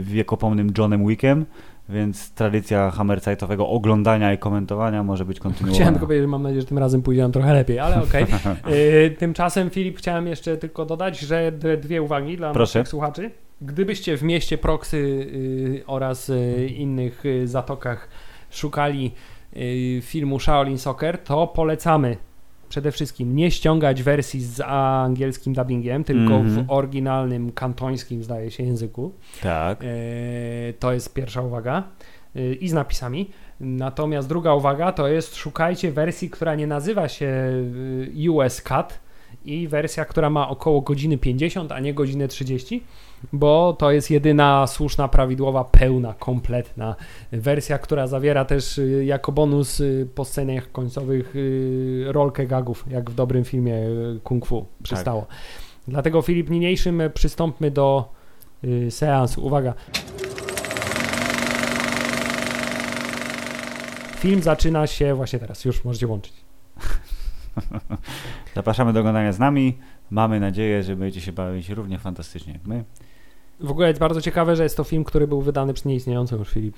wiekopomnym 0.02 0.72
Johnem 0.78 1.06
Wickiem, 1.06 1.46
więc 1.90 2.32
tradycja 2.32 2.90
hammerzeitowego 2.90 3.68
oglądania 3.68 4.32
i 4.32 4.38
komentowania 4.38 5.02
może 5.02 5.24
być 5.24 5.40
kontynuowana. 5.40 5.74
Chciałem 5.74 5.94
tylko 5.94 6.06
powiedzieć, 6.06 6.22
że 6.24 6.28
mam 6.28 6.42
nadzieję, 6.42 6.60
że 6.60 6.66
tym 6.66 6.78
razem 6.78 7.02
pójdzie 7.02 7.22
nam 7.22 7.32
trochę 7.32 7.54
lepiej, 7.54 7.78
ale 7.78 8.02
okej. 8.02 8.26
Y, 8.70 9.16
Tymczasem, 9.18 9.70
Filip, 9.70 9.98
chciałem 9.98 10.26
jeszcze 10.26 10.56
tylko 10.56 10.86
dodać, 10.86 11.18
że 11.18 11.52
dwie 11.80 12.02
uwagi 12.02 12.36
dla 12.36 12.52
Proszę. 12.52 12.78
naszych 12.78 12.90
słuchaczy. 12.90 13.30
Gdybyście 13.60 14.16
w 14.16 14.22
mieście 14.22 14.58
Proksy 14.58 14.96
y, 14.96 15.82
oraz 15.86 16.28
y, 16.28 16.66
innych 16.76 17.26
y, 17.26 17.48
zatokach 17.48 18.08
szukali 18.50 19.12
filmu 20.02 20.40
Shaolin 20.40 20.78
Soccer, 20.78 21.18
to 21.18 21.46
polecamy 21.46 22.16
przede 22.70 22.92
wszystkim 22.92 23.36
nie 23.36 23.50
ściągać 23.50 24.02
wersji 24.02 24.40
z 24.44 24.60
angielskim 24.66 25.52
dubbingiem, 25.52 26.04
tylko 26.04 26.34
Mhm. 26.34 26.50
w 26.66 26.70
oryginalnym 26.70 27.52
kantońskim, 27.52 28.24
zdaje 28.24 28.50
się, 28.50 28.62
języku. 28.62 29.12
Tak. 29.42 29.84
E, 29.84 29.86
To 30.78 30.92
jest 30.92 31.14
pierwsza 31.14 31.42
uwaga. 31.42 31.82
E, 32.36 32.52
I 32.54 32.68
z 32.68 32.72
napisami. 32.72 33.30
Natomiast 33.60 34.28
druga 34.28 34.54
uwaga 34.54 34.92
to 34.92 35.08
jest 35.08 35.36
szukajcie 35.36 35.92
wersji, 35.92 36.30
która 36.30 36.54
nie 36.54 36.66
nazywa 36.66 37.08
się 37.08 37.26
e, 38.26 38.30
US 38.30 38.62
Cut 38.62 39.00
i 39.44 39.68
wersja, 39.68 40.04
która 40.04 40.30
ma 40.30 40.48
około 40.48 40.80
godziny 40.80 41.18
50, 41.18 41.72
a 41.72 41.80
nie 41.80 41.94
godzinę 41.94 42.28
30, 42.28 42.84
bo 43.32 43.76
to 43.78 43.90
jest 43.90 44.10
jedyna 44.10 44.66
słuszna, 44.66 45.08
prawidłowa, 45.08 45.64
pełna, 45.64 46.14
kompletna 46.14 46.96
wersja, 47.32 47.78
która 47.78 48.06
zawiera 48.06 48.44
też 48.44 48.78
e, 48.78 49.04
jako 49.04 49.32
bonus 49.32 49.80
e, 49.80 49.84
po 50.14 50.24
scenach 50.24 50.72
końcowych 50.72 51.34
e, 52.08 52.12
rolkę 52.12 52.46
gagów, 52.46 52.84
jak 52.90 53.10
w 53.10 53.14
dobrym 53.14 53.44
filmie 53.44 53.74
Kung 54.24 54.46
Fu 54.46 54.66
przystało. 54.82 55.26
Dlatego 55.88 56.22
Filip, 56.22 56.50
niniejszym 56.50 57.02
przystąpmy 57.14 57.70
do 57.70 58.12
y, 58.64 58.90
seansu. 58.90 59.46
Uwaga. 59.46 59.74
Film 64.16 64.42
zaczyna 64.42 64.86
się 64.86 65.14
właśnie 65.14 65.38
teraz. 65.38 65.64
Już 65.64 65.84
możecie 65.84 66.06
łączyć. 66.06 66.32
Zapraszamy 68.54 68.92
do 68.92 69.00
oglądania 69.00 69.32
z 69.32 69.38
nami. 69.38 69.78
Mamy 70.10 70.40
nadzieję, 70.40 70.82
że 70.82 70.96
będziecie 70.96 71.26
się 71.26 71.32
bawić 71.32 71.68
równie 71.68 71.98
fantastycznie 71.98 72.52
jak 72.52 72.66
my. 72.66 72.84
W 73.60 73.70
ogóle 73.70 73.88
jest 73.88 74.00
bardzo 74.00 74.20
ciekawe, 74.20 74.56
że 74.56 74.62
jest 74.62 74.76
to 74.76 74.84
film, 74.84 75.04
który 75.04 75.26
był 75.26 75.40
wydany 75.40 75.74
przez 75.74 75.84
nieistniejącą 75.84 76.36
już 76.36 76.48
Filip 76.48 76.76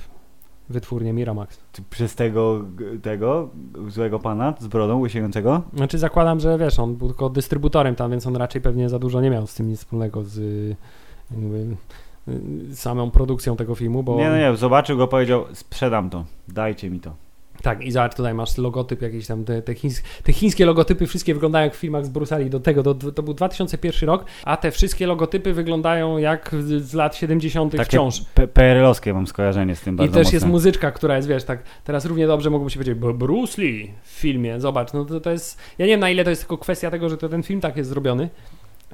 wytwórnię 0.69 1.13
Miramax. 1.13 1.59
Przez 1.91 2.15
tego, 2.15 2.65
tego 3.03 3.49
złego 3.89 4.19
pana 4.19 4.55
z 4.59 4.67
brodą 4.67 5.01
łysiejącego? 5.01 5.63
Znaczy 5.75 5.99
zakładam, 5.99 6.41
że 6.41 6.59
wiesz, 6.59 6.79
on 6.79 6.97
był 6.97 7.09
tylko 7.09 7.31
dystrybutorem 7.31 7.95
tam, 7.95 8.11
więc 8.11 8.27
on 8.27 8.37
raczej 8.37 8.63
pewnie 8.63 8.89
za 8.89 8.99
dużo 8.99 9.21
nie 9.21 9.31
miał 9.31 9.47
z 9.47 9.55
tym 9.55 9.69
nic 9.69 9.79
wspólnego 9.79 10.25
z 10.25 10.39
jakby, 11.31 11.77
y, 12.29 12.77
samą 12.77 13.11
produkcją 13.11 13.57
tego 13.57 13.75
filmu, 13.75 14.03
bo 14.03 14.17
Nie, 14.17 14.31
no 14.31 14.37
nie, 14.37 14.57
zobaczył 14.57 14.97
go, 14.97 15.09
powiedział, 15.09 15.45
sprzedam 15.53 16.11
to, 16.11 16.25
dajcie 16.49 16.91
mi 16.91 17.01
to. 17.01 17.15
Tak, 17.63 17.85
i 17.85 17.93
zobacz, 17.93 18.15
tutaj 18.15 18.35
masz 18.35 18.59
logotyp 18.59 19.03
jakiś 19.03 19.27
tam, 19.27 19.45
te, 19.45 19.63
te, 19.63 19.75
chińs 19.75 20.03
te 20.23 20.33
chińskie 20.33 20.67
logotypy 20.67 21.07
wszystkie 21.07 21.35
wyglądają 21.35 21.65
jak 21.65 21.75
w 21.75 21.79
filmach 21.79 22.07
z 22.07 22.09
Brusali 22.09 22.51
do 22.51 22.61
tego, 22.61 22.83
do, 22.83 22.95
to 22.95 23.23
był 23.23 23.35
2001 23.35 24.09
rok, 24.09 24.25
a 24.45 24.57
te 24.57 24.71
wszystkie 24.71 25.07
logotypy 25.07 25.53
wyglądają 25.53 26.19
jak 26.19 26.51
z, 26.61 26.95
lat 26.95 27.17
70 27.17 27.73
Takie 27.73 27.85
wciąż. 27.85 28.21
PRL-owskie 28.55 29.15
mam 29.15 29.27
skojarzenie 29.27 29.77
z 29.77 29.81
tym 29.81 29.95
I 29.95 29.99
bardzo 29.99 30.15
też 30.15 30.25
mocne. 30.25 30.37
jest 30.37 30.47
muzyczka, 30.47 30.91
która 30.91 31.17
jest, 31.17 31.29
wiesz, 31.29 31.45
tak, 31.45 31.63
teraz 31.85 32.05
równie 32.05 32.27
dobrze 32.27 32.51
mogłoby 32.51 32.71
się 32.71 32.79
powiedzieć 32.79 32.95
"Bo 32.95 33.15
Bruce 33.15 33.63
Lee 33.63 33.93
w 34.03 34.11
filmie, 34.11 34.61
zobacz, 34.61 34.93
no 34.93 35.05
to, 35.05 35.21
to 35.21 35.31
jest, 35.31 35.59
ja 35.79 35.87
nie 35.87 35.93
wiem 35.93 36.01
na 36.01 36.11
ile 36.11 36.25
to 36.25 36.31
jest 36.31 36.43
tylko 36.43 36.59
kwestia 36.59 36.91
tego, 36.91 37.09
że 37.09 37.17
to 37.17 37.29
ten 37.29 37.43
film 37.43 37.61
tak 37.61 37.77
jest 37.77 37.91
zrobiony, 37.91 38.29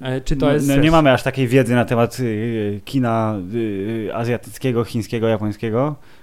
e, 0.02 0.20
czy 0.20 0.36
to 0.36 0.52
jest... 0.52 0.68
no, 0.68 0.76
nie 0.76 0.90
mamy 0.90 1.12
aż 1.12 1.22
takiej 1.22 1.48
wiedzy 1.48 1.74
na 1.74 1.84
temat 1.84 2.20
y, 2.20 2.80
kina 2.84 3.36
y, 3.54 4.10
azjatyckiego, 4.14 4.84
chińskiego, 4.84 5.28
japońskiego, 5.28 5.96
y, 6.14 6.17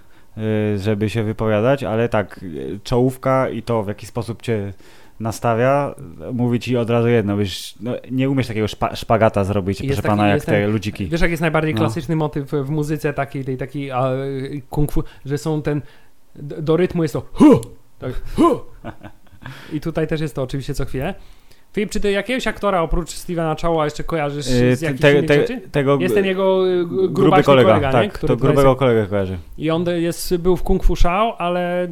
żeby 0.77 1.09
się 1.09 1.23
wypowiadać, 1.23 1.83
ale 1.83 2.09
tak, 2.09 2.39
y, 2.43 2.79
czołówka 2.83 3.49
i 3.49 3.61
to 3.63 3.83
w 3.83 3.87
jaki 3.87 4.05
sposób 4.05 4.41
cię 4.41 4.73
nastawia, 5.19 5.95
mówi 6.33 6.59
ci 6.59 6.77
od 6.77 6.89
razu 6.89 7.07
jedno, 7.07 7.37
wiesz, 7.37 7.75
no, 7.81 7.91
nie 8.11 8.29
umiesz 8.29 8.47
takiego 8.47 8.67
szpa 8.67 8.95
szpagata 8.95 9.43
zrobić, 9.43 9.81
Jest 9.81 9.87
proszę 9.87 10.01
taki- 10.01 10.09
pana, 10.17 10.27
jak 10.27 10.45
te 10.45 10.67
ludziki. 10.67 11.07
Wiesz, 11.07 11.21
jak 11.21 11.31
jest 11.31 11.41
najbardziej 11.41 11.73
No. 11.73 11.79
klasyczny 11.79 12.15
motyw 12.15 12.51
w 12.51 12.69
muzyce 12.69 13.13
takiej, 13.13 13.45
tej 13.45 13.57
takiej 13.57 13.91
a, 13.91 14.11
kung 14.69 14.91
fu, 14.91 15.03
że 15.25 15.37
są 15.37 15.61
ten, 15.61 15.81
do 16.35 16.77
rytmu 16.77 17.03
jest 17.03 17.13
to 17.13 17.21
hu, 17.33 17.61
tak, 17.99 18.13
hu. 18.35 18.59
I 19.73 19.81
tutaj 19.81 20.07
też 20.07 20.21
jest 20.21 20.35
to 20.35 20.43
oczywiście 20.43 20.73
co 20.73 20.85
chwilę. 20.85 21.13
Filip, 21.75 21.89
czy 21.89 21.99
ty 21.99 22.11
jakiegoś 22.11 22.47
aktora 22.47 22.81
oprócz 22.81 23.09
Stevena 23.09 23.55
Chowa 23.61 23.85
jeszcze 23.85 24.03
kojarzysz 24.03 24.47
Y, 24.47 24.75
z 24.75 24.81
jakichś 24.81 25.01
te- 25.01 25.23
te- 25.23 25.33
rzeczy? 25.35 25.61
tego 25.71 25.97
Jest 25.99 26.15
ten 26.15 26.25
jego 26.25 26.67
y, 26.69 26.85
gruby 27.09 27.43
kolega, 27.43 27.43
kolega, 27.71 27.87
nie? 27.87 27.91
tak, 28.07 28.13
Który 28.13 28.27
to 28.33 28.37
grubego 28.37 28.69
jest- 28.69 28.79
kolegę 28.79 29.05
kojarzy. 29.07 29.37
I 29.57 29.69
on 29.71 29.85
jest, 29.95 30.37
był 30.37 30.57
w 30.57 30.63
Kung 30.63 30.83
Fu 30.83 30.95
Shao, 30.95 31.37
ale 31.41 31.87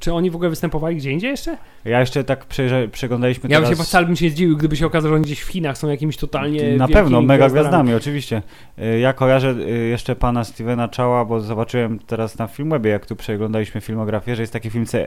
czy 0.00 0.12
oni 0.12 0.30
w 0.30 0.34
ogóle 0.34 0.50
występowali 0.50 0.96
gdzie 0.96 1.10
indziej 1.10 1.30
jeszcze? 1.30 1.56
Ja 1.84 2.00
jeszcze 2.00 2.24
tak 2.24 2.46
przeglądaliśmy 2.92 3.50
Ja 3.50 3.56
bym 3.60 3.64
teraz... 3.64 3.78
się 3.78 3.84
wcale 3.84 4.06
bym 4.06 4.16
się 4.16 4.30
zdziwił, 4.30 4.56
gdyby 4.56 4.76
się 4.76 4.86
okazało, 4.86 5.08
że 5.08 5.14
oni 5.14 5.24
gdzieś 5.24 5.40
w 5.40 5.48
Chinach 5.48 5.78
są 5.78 5.88
jakimiś 5.88 6.16
totalnie 6.16 6.76
Na 6.76 6.88
pewno, 6.88 7.20
mega 7.22 7.36
gwiazdami. 7.48 7.62
gwiazdami, 7.68 7.94
oczywiście. 7.94 8.42
Y, 8.78 8.98
Ja 8.98 9.12
kojarzę 9.12 9.50
y, 9.50 9.70
jeszcze 9.88 10.16
pana 10.16 10.44
Stevena 10.44 10.88
Chała, 10.96 11.24
bo 11.24 11.40
zobaczyłem 11.40 11.98
teraz 11.98 12.38
na 12.38 12.46
Filmwebie, 12.46 12.90
jak 12.90 13.06
tu 13.06 13.16
przeglądaliśmy 13.16 13.80
filmografię, 13.80 14.36
że 14.36 14.42
jest 14.42 14.52
taki 14.52 14.70
film 14.70 14.86
C... 14.86 15.06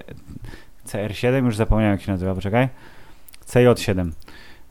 CR7, 0.88 1.46
już 1.46 1.56
zapomniałem 1.56 1.92
jak 1.92 2.02
się 2.02 2.12
nazywa, 2.12 2.36
poczekaj. 2.36 2.68
CJ7. 3.46 4.12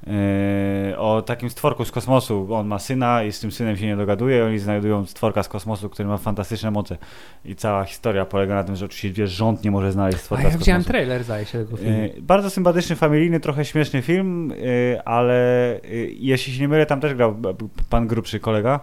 Yy, 0.06 0.98
o 0.98 1.22
takim 1.22 1.50
stworku 1.50 1.84
z 1.84 1.90
kosmosu. 1.90 2.54
On 2.54 2.66
ma 2.66 2.78
syna 2.78 3.22
i 3.22 3.32
z 3.32 3.40
tym 3.40 3.52
synem 3.52 3.76
się 3.76 3.86
nie 3.86 3.96
dogaduje. 3.96 4.38
i 4.38 4.42
Oni 4.42 4.58
znajdują 4.58 5.06
stworka 5.06 5.42
z 5.42 5.48
kosmosu, 5.48 5.88
który 5.90 6.08
ma 6.08 6.16
fantastyczne 6.16 6.70
moce. 6.70 6.96
I 7.44 7.56
cała 7.56 7.84
historia 7.84 8.24
polega 8.24 8.54
na 8.54 8.64
tym, 8.64 8.76
że 8.76 8.84
oczywiście 8.84 9.22
wiesz, 9.22 9.30
rząd 9.30 9.64
nie 9.64 9.70
może 9.70 9.92
znaleźć 9.92 10.18
A 10.18 10.20
stworka 10.20 10.44
ja 10.44 10.50
z 10.50 10.56
widziałem 10.56 10.80
kosmosu. 10.82 10.92
trailer, 10.92 11.24
zdaje 11.24 11.44
się, 11.46 11.58
tego 11.64 11.76
filmu. 11.76 11.98
Yy, 11.98 12.14
bardzo 12.20 12.50
sympatyczny, 12.50 12.96
familijny, 12.96 13.40
trochę 13.40 13.64
śmieszny 13.64 14.02
film, 14.02 14.48
yy, 14.50 15.02
ale 15.04 15.80
jeśli 16.16 16.52
się 16.52 16.60
nie 16.60 16.68
mylę, 16.68 16.86
tam 16.86 17.00
też 17.00 17.14
grał 17.14 17.36
pan 17.90 18.06
grubszy 18.06 18.40
kolega. 18.40 18.80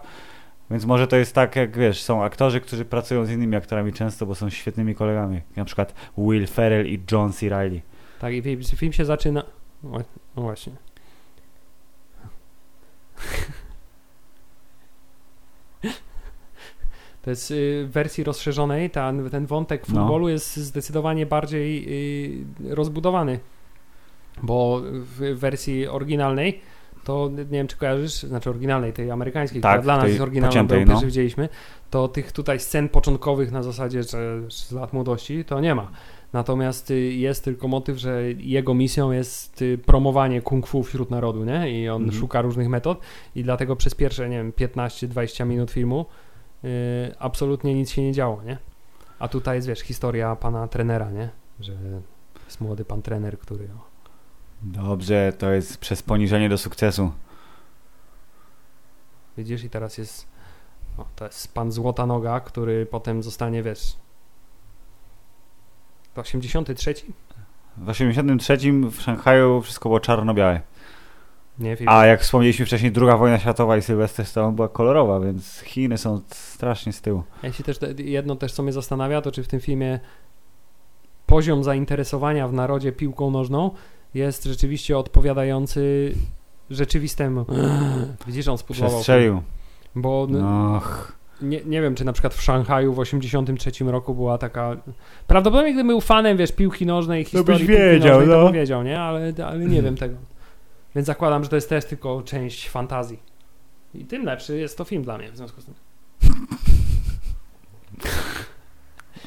Więc 0.70 0.84
może 0.84 1.06
to 1.06 1.16
jest 1.16 1.34
tak, 1.34 1.56
jak 1.56 1.78
wiesz, 1.78 2.02
są 2.02 2.24
aktorzy, 2.24 2.60
którzy 2.60 2.84
pracują 2.84 3.24
z 3.24 3.30
innymi 3.30 3.56
aktorami 3.56 3.92
często, 3.92 4.26
bo 4.26 4.34
są 4.34 4.50
świetnymi 4.50 4.94
kolegami. 4.94 5.40
Na 5.56 5.64
przykład 5.64 5.94
Will 6.18 6.46
Ferrell 6.46 6.86
i 6.86 7.00
John 7.12 7.32
C. 7.32 7.48
Reilly. 7.48 7.80
Tak, 8.20 8.32
i 8.34 8.42
film 8.76 8.92
się 8.92 9.04
zaczyna. 9.04 9.42
No 9.82 10.02
właśnie. 10.42 10.72
To 17.22 17.30
jest 17.30 17.50
y, 17.50 17.86
w 17.86 17.90
wersji 17.92 18.24
rozszerzonej, 18.24 18.90
ten, 18.90 19.30
ten 19.30 19.46
wątek 19.46 19.88
No. 19.88 19.94
futbolu 19.94 20.28
jest 20.28 20.56
zdecydowanie 20.56 21.26
bardziej 21.26 21.86
y, 22.70 22.74
rozbudowany. 22.74 23.40
Bo 24.42 24.82
w 24.84 25.38
wersji 25.38 25.88
oryginalnej 25.88 26.60
to 27.04 27.30
nie 27.36 27.44
wiem, 27.44 27.66
czy 27.66 27.76
kojarzysz, 27.76 28.12
znaczy 28.12 28.50
oryginalnej, 28.50 28.92
tej 28.92 29.10
amerykańskiej, 29.10 29.60
Tak, 29.60 29.72
która 29.72 29.82
dla 29.82 29.96
nas 29.96 30.08
jest 30.08 30.20
oryginalna, 30.20 30.48
bo 30.48 30.68
pociętej, 30.68 30.78
pierwszy 30.78 30.94
no. 31.04 31.06
widzieliśmy, 31.06 31.48
to 31.90 32.08
tych 32.08 32.32
tutaj 32.32 32.60
scen 32.60 32.88
początkowych 32.88 33.52
na 33.52 33.62
zasadzie, 33.62 34.02
że 34.02 34.40
z 34.50 34.72
lat 34.72 34.92
młodości, 34.92 35.44
to 35.44 35.60
nie 35.60 35.74
ma. 35.74 35.90
Natomiast 36.32 36.90
y, 36.90 37.00
jest 37.00 37.44
tylko 37.44 37.68
motyw, 37.68 37.98
że 37.98 38.22
jego 38.32 38.74
misją 38.74 39.10
jest 39.12 39.62
y, 39.62 39.78
promowanie 39.78 40.42
kung 40.42 40.66
fu 40.66 40.82
wśród 40.82 41.10
narodu, 41.10 41.44
nie? 41.44 41.82
I 41.82 41.88
on 41.88 42.02
Mhm. 42.02 42.20
szuka 42.20 42.42
różnych 42.42 42.68
metod 42.68 43.00
i 43.34 43.42
dlatego 43.42 43.76
przez 43.76 43.94
pierwsze, 43.94 44.28
nie 44.28 44.36
wiem, 44.36 44.52
15-20 44.52 45.46
minut 45.46 45.70
filmu 45.70 46.06
y, 46.64 46.68
absolutnie 47.18 47.74
nic 47.74 47.90
się 47.90 48.02
nie 48.02 48.12
działo, 48.12 48.42
nie? 48.42 48.58
A 49.18 49.28
tutaj 49.28 49.56
jest, 49.56 49.68
wiesz, 49.68 49.80
historia 49.80 50.36
pana 50.36 50.68
trenera, 50.68 51.10
nie? 51.10 51.28
Że 51.60 51.72
jest 52.44 52.60
młody 52.60 52.84
pan 52.84 53.02
trener, 53.02 53.38
który... 53.38 53.68
Dobrze, 54.62 55.32
to 55.38 55.50
jest 55.50 55.78
przez 55.78 56.02
poniżenie 56.02 56.48
do 56.48 56.58
sukcesu. 56.58 57.12
widzisz, 59.38 59.64
i 59.64 59.70
teraz 59.70 59.98
jest... 59.98 60.26
O, 60.98 61.04
to 61.16 61.24
jest 61.24 61.54
pan 61.54 61.72
Złota 61.72 62.06
Noga, 62.06 62.40
który 62.40 62.86
potem 62.86 63.22
zostanie, 63.22 63.62
wiesz... 63.62 63.96
To 66.14 66.20
83? 66.20 66.94
W 67.76 67.88
83 67.88 68.58
w 68.90 69.00
Szanghaju 69.02 69.60
wszystko 69.62 69.88
było 69.88 70.00
czarno-białe. 70.00 70.60
Nie, 71.58 71.76
film. 71.76 71.88
A 71.88 72.06
jak 72.06 72.20
wspomnieliśmy 72.20 72.66
wcześniej, 72.66 72.92
druga 72.92 73.16
wojna 73.16 73.38
światowa 73.38 73.76
i 73.76 73.82
Sylwester 73.82 74.26
Stallone 74.26 74.56
była 74.56 74.68
kolorowa, 74.68 75.20
więc 75.20 75.60
Chiny 75.60 75.98
są 75.98 76.20
strasznie 76.30 76.92
z 76.92 77.00
tyłu. 77.00 77.22
Ja 77.42 77.52
się 77.52 77.64
też 77.64 77.78
te- 77.78 77.92
jedno 77.92 78.36
też 78.36 78.52
co 78.52 78.62
mnie 78.62 78.72
zastanawia, 78.72 79.20
to 79.22 79.32
czy 79.32 79.42
w 79.42 79.48
tym 79.48 79.60
filmie 79.60 80.00
poziom 81.26 81.64
zainteresowania 81.64 82.48
w 82.48 82.52
narodzie 82.52 82.92
piłką 82.92 83.30
nożną 83.30 83.70
jest 84.14 84.44
rzeczywiście 84.44 84.98
odpowiadający 84.98 86.12
rzeczywistemu. 86.70 87.46
Widzisz, 88.26 88.48
on 88.48 88.58
spudłował. 88.58 88.90
Przestrzelił. 88.90 89.42
Bo 89.94 90.26
n- 90.30 90.44
Och, 90.44 91.12
nie, 91.42 91.60
nie 91.64 91.82
wiem, 91.82 91.94
czy 91.94 92.04
na 92.04 92.12
przykład 92.12 92.34
w 92.34 92.42
Szanghaju 92.42 92.94
w 92.94 92.98
83 92.98 93.70
roku 93.84 94.14
była 94.14 94.38
taka... 94.38 94.76
Prawdopodobnie 95.26 95.72
gdybym 95.72 95.88
był 95.88 96.00
fanem, 96.00 96.36
wiesz, 96.36 96.52
piłki 96.52 96.86
nożnej, 96.86 97.24
historii 97.24 97.58
byś 97.58 97.68
piłki 97.68 97.82
wiedział, 97.82 98.18
nożnej, 98.18 98.34
to 98.34 98.40
no. 98.40 98.44
bym 98.44 98.54
wiedział, 98.54 98.82
nie? 98.82 99.00
Ale, 99.00 99.32
ale 99.46 99.58
nie 99.58 99.82
wiem 99.82 99.96
tego. 99.96 100.16
Więc 100.94 101.06
zakładam, 101.06 101.44
że 101.44 101.50
to 101.50 101.56
jest 101.56 101.68
też 101.68 101.84
tylko 101.84 102.22
część 102.22 102.68
fantazji. 102.68 103.18
I 103.94 104.04
tym 104.04 104.24
lepszy 104.24 104.58
jest 104.58 104.78
to 104.78 104.84
film 104.84 105.02
dla 105.02 105.18
mnie 105.18 105.32
w 105.32 105.36
związku 105.36 105.60
z 105.60 105.64
tym. 105.64 105.74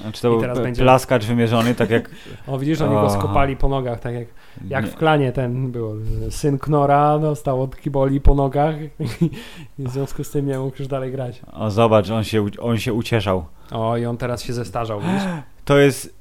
Znaczy 0.02 0.22
to 0.22 0.28
I 0.28 0.32
był 0.32 0.42
teraz 0.42 0.60
będzie- 0.60 0.82
plaskacz 0.82 1.26
wymierzony, 1.26 1.76
tak 1.76 1.90
jak... 1.90 2.10
O, 2.48 2.60
widzisz, 2.60 2.82
oni 2.82 2.94
go 2.94 3.10
skopali 3.10 3.58
po 3.58 3.70
nogach, 3.70 4.00
tak 4.00 4.14
jak 4.14 4.28
Jak 4.68 4.86
nie, 4.86 4.92
w 4.92 4.96
klanie 4.96 5.32
ten 5.32 5.72
był. 5.72 5.96
Syn 6.30 6.60
Knora 6.60 7.20
dostał 7.20 7.62
od 7.62 7.78
kiboli 7.78 8.22
po 8.22 8.36
nogach 8.36 8.76
i 9.80 9.84
w 9.84 9.90
związku 9.90 10.24
z 10.24 10.32
tym 10.32 10.46
nie 10.48 10.60
mógł 10.60 10.76
już 10.80 10.88
dalej 10.88 11.12
grać. 11.12 11.42
O, 11.54 11.72
zobacz, 11.72 12.10
on 12.10 12.24
się, 12.24 12.46
on 12.60 12.78
się 12.78 12.94
ucieszał. 12.94 13.46
O, 13.72 13.98
i 13.98 14.06
on 14.06 14.18
teraz 14.18 14.44
się 14.44 14.54
zestarzał, 14.54 15.02
widzisz? 15.02 15.24
To 15.66 15.78
jest... 15.78 16.16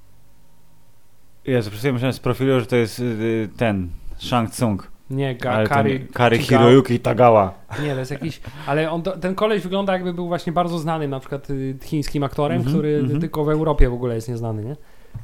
Jezu, 1.47 1.71
przez 1.71 1.81
chwilę 1.81 1.93
myślałem 1.93 2.13
z 2.13 2.21
profilu, 2.21 2.61
że 2.61 2.67
to 2.67 2.77
jest 2.77 2.99
y, 2.99 3.49
ten... 3.57 3.89
Shang 4.19 4.51
Tsung. 4.51 4.92
Nie, 5.11 5.35
ga, 5.35 5.53
Ale 5.53 5.69
Kari 5.69 6.39
Chigao- 6.39 6.39
Hiroyuki 6.39 7.01
Tagawa. 7.01 7.55
Nie, 7.83 7.93
to 7.93 7.99
jest 7.99 8.11
jakiś... 8.11 8.41
Ale 8.67 8.91
on, 8.91 9.03
ten 9.03 9.35
koleś 9.35 9.63
wygląda 9.63 9.93
jakby 9.93 10.15
był 10.15 10.29
właśnie 10.29 10.53
bardzo 10.53 10.79
znanym, 10.79 11.11
na 11.11 11.21
przykład 11.21 11.51
y, 11.51 11.77
chińskim 11.83 12.23
aktorem, 12.23 12.57
Mhm, 12.57 12.75
który 12.77 12.97
mhm. 12.97 13.21
tylko 13.21 13.45
w 13.45 13.49
Europie 13.49 13.89
w 13.89 13.95
ogóle 13.95 14.15
jest 14.15 14.29
nieznany, 14.29 14.65
nie? 14.65 14.77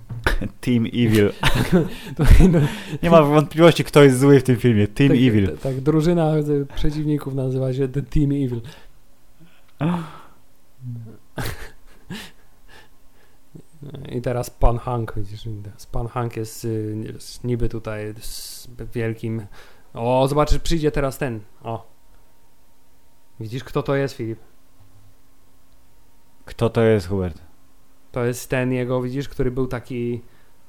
Team 0.60 0.86
Evil. 0.86 1.32
Nie 3.02 3.10
ma 3.10 3.22
wątpliwości, 3.22 3.84
kto 3.84 4.02
jest 4.02 4.18
zły 4.18 4.40
w 4.40 4.42
tym 4.42 4.56
filmie. 4.56 4.88
Team 4.88 5.08
tak, 5.08 5.18
Evil. 5.18 5.58
Tak, 5.62 5.80
drużyna 5.80 6.36
y, 6.36 6.66
przeciwników 6.74 7.34
nazywa 7.34 7.72
się 7.72 7.88
The 7.88 8.02
Team 8.02 8.30
Evil. 8.32 8.60
I 14.16 14.22
teraz 14.22 14.50
Pan 14.50 14.78
Hank, 14.78 15.14
widzisz, 15.16 15.48
Pan 15.92 16.08
Hank 16.08 16.36
jest, 16.36 16.64
y, 16.64 16.96
jest 17.14 17.44
niby 17.44 17.68
tutaj 17.68 18.14
z 18.20 18.57
wielkim... 18.92 19.46
O, 19.94 20.28
zobaczysz, 20.28 20.58
przyjdzie 20.58 20.90
teraz 20.90 21.18
ten, 21.18 21.40
o. 21.62 21.86
Widzisz, 23.40 23.64
kto 23.64 23.82
to 23.82 23.94
jest, 23.96 24.14
Filip? 24.14 24.38
Kto 26.44 26.70
to 26.70 26.82
jest, 26.82 27.08
Hubert? 27.08 27.38
To 28.12 28.24
jest 28.24 28.50
ten 28.50 28.72
jego, 28.72 29.02
widzisz, 29.02 29.28
który 29.28 29.50
był 29.50 29.66
taki... 29.66 30.22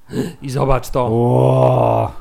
I 0.42 0.50
zobacz 0.50 0.90
to. 0.90 1.04
Ło! 1.10 2.12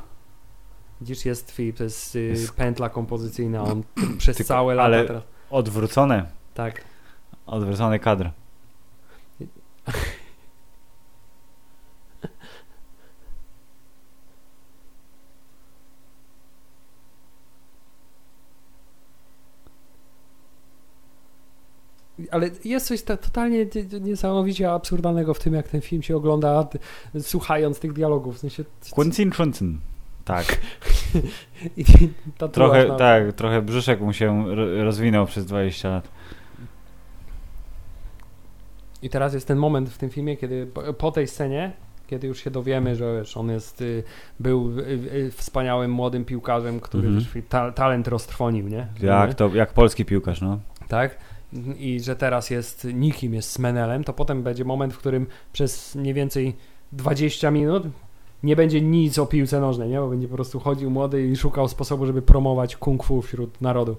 Widzisz, 1.01 1.25
jest 1.25 1.51
Filip, 1.51 1.77
to 1.77 1.83
jest, 1.83 2.15
y, 2.15 2.19
Jest- 2.21 2.53
pętla 2.53 2.89
kompozycyjna, 2.89 3.63
on 3.63 3.83
przez 4.17 4.37
Tylko- 4.37 4.47
całe 4.47 4.75
lata 4.75 4.85
ale- 4.85 5.05
teraz... 5.05 5.23
Odwrócone. 5.49 6.25
Tak. 6.53 6.81
Odwrócony 7.45 7.99
kadr. 7.99 8.29
Ale 22.31 22.49
jest 22.65 22.87
coś 22.87 23.03
ta, 23.03 23.17
totalnie 23.17 23.65
nie- 23.65 23.99
niesamowicie 23.99 24.71
absurdalnego 24.71 25.33
w 25.33 25.39
tym, 25.39 25.53
jak 25.53 25.67
ten 25.67 25.81
film 25.81 26.01
się 26.03 26.17
ogląda, 26.17 26.67
słuchając 27.21 27.79
tych 27.79 27.93
dialogów. 27.93 28.35
W 28.35 28.39
sensie. 28.39 28.63
Quincy 28.91 29.29
Chunson. 29.37 29.79
Tak. 30.25 30.45
Trochę, 32.51 32.87
na- 32.87 32.95
tak, 32.95 33.33
trochę 33.33 33.61
brzuszek 33.61 34.01
mu 34.01 34.13
się 34.13 34.55
ro- 34.55 34.83
rozwinął 34.83 35.25
przez 35.25 35.45
20 35.45 35.89
lat. 35.89 36.07
I 39.01 39.09
teraz 39.09 39.33
jest 39.33 39.47
ten 39.47 39.57
moment 39.57 39.89
w 39.89 39.97
tym 39.97 40.09
filmie, 40.09 40.37
kiedy 40.37 40.67
po, 40.67 40.93
po 40.93 41.11
tej 41.11 41.27
scenie, 41.27 41.71
kiedy 42.07 42.27
już 42.27 42.43
się 42.43 42.51
dowiemy, 42.51 42.95
że 42.95 43.17
wiesz, 43.19 43.37
on 43.37 43.49
jest, 43.49 43.81
y, 43.81 44.03
był 44.39 44.79
y, 44.79 44.83
y, 45.13 45.31
wspaniałym 45.31 45.91
młodym 45.91 46.25
piłkarzem, 46.25 46.79
który 46.79 47.07
Mhm. 47.07 47.25
wiesz, 47.35 47.43
ta, 47.49 47.71
talent 47.71 48.07
roztrwonił, 48.07 48.67
nie? 48.67 48.87
Jak 49.01 49.33
to, 49.33 49.49
jak 49.55 49.73
polski 49.73 50.05
piłkarz, 50.05 50.41
no. 50.41 50.59
tak? 50.87 51.17
I 51.77 51.99
że 51.99 52.15
teraz 52.15 52.49
jest 52.49 52.87
nikim, 52.93 53.33
jest 53.33 53.51
Smenelem, 53.51 54.03
to 54.03 54.13
potem 54.13 54.43
będzie 54.43 54.65
moment, 54.65 54.93
w 54.93 54.97
którym 54.97 55.27
przez 55.53 55.95
mniej 55.95 56.13
więcej 56.13 56.55
20 56.91 57.51
minut 57.51 57.83
nie 58.43 58.55
będzie 58.55 58.81
nic 58.81 59.19
o 59.19 59.25
piłce 59.25 59.59
nożnej, 59.59 59.89
nie? 59.89 59.99
Bo 59.99 60.09
będzie 60.09 60.27
po 60.27 60.35
prostu 60.35 60.59
chodził 60.59 60.89
młody 60.89 61.27
i 61.27 61.35
szukał 61.35 61.67
sposobu, 61.67 62.05
żeby 62.05 62.21
promować 62.21 62.75
kung 62.75 63.03
fu 63.03 63.21
wśród 63.21 63.61
narodu. 63.61 63.97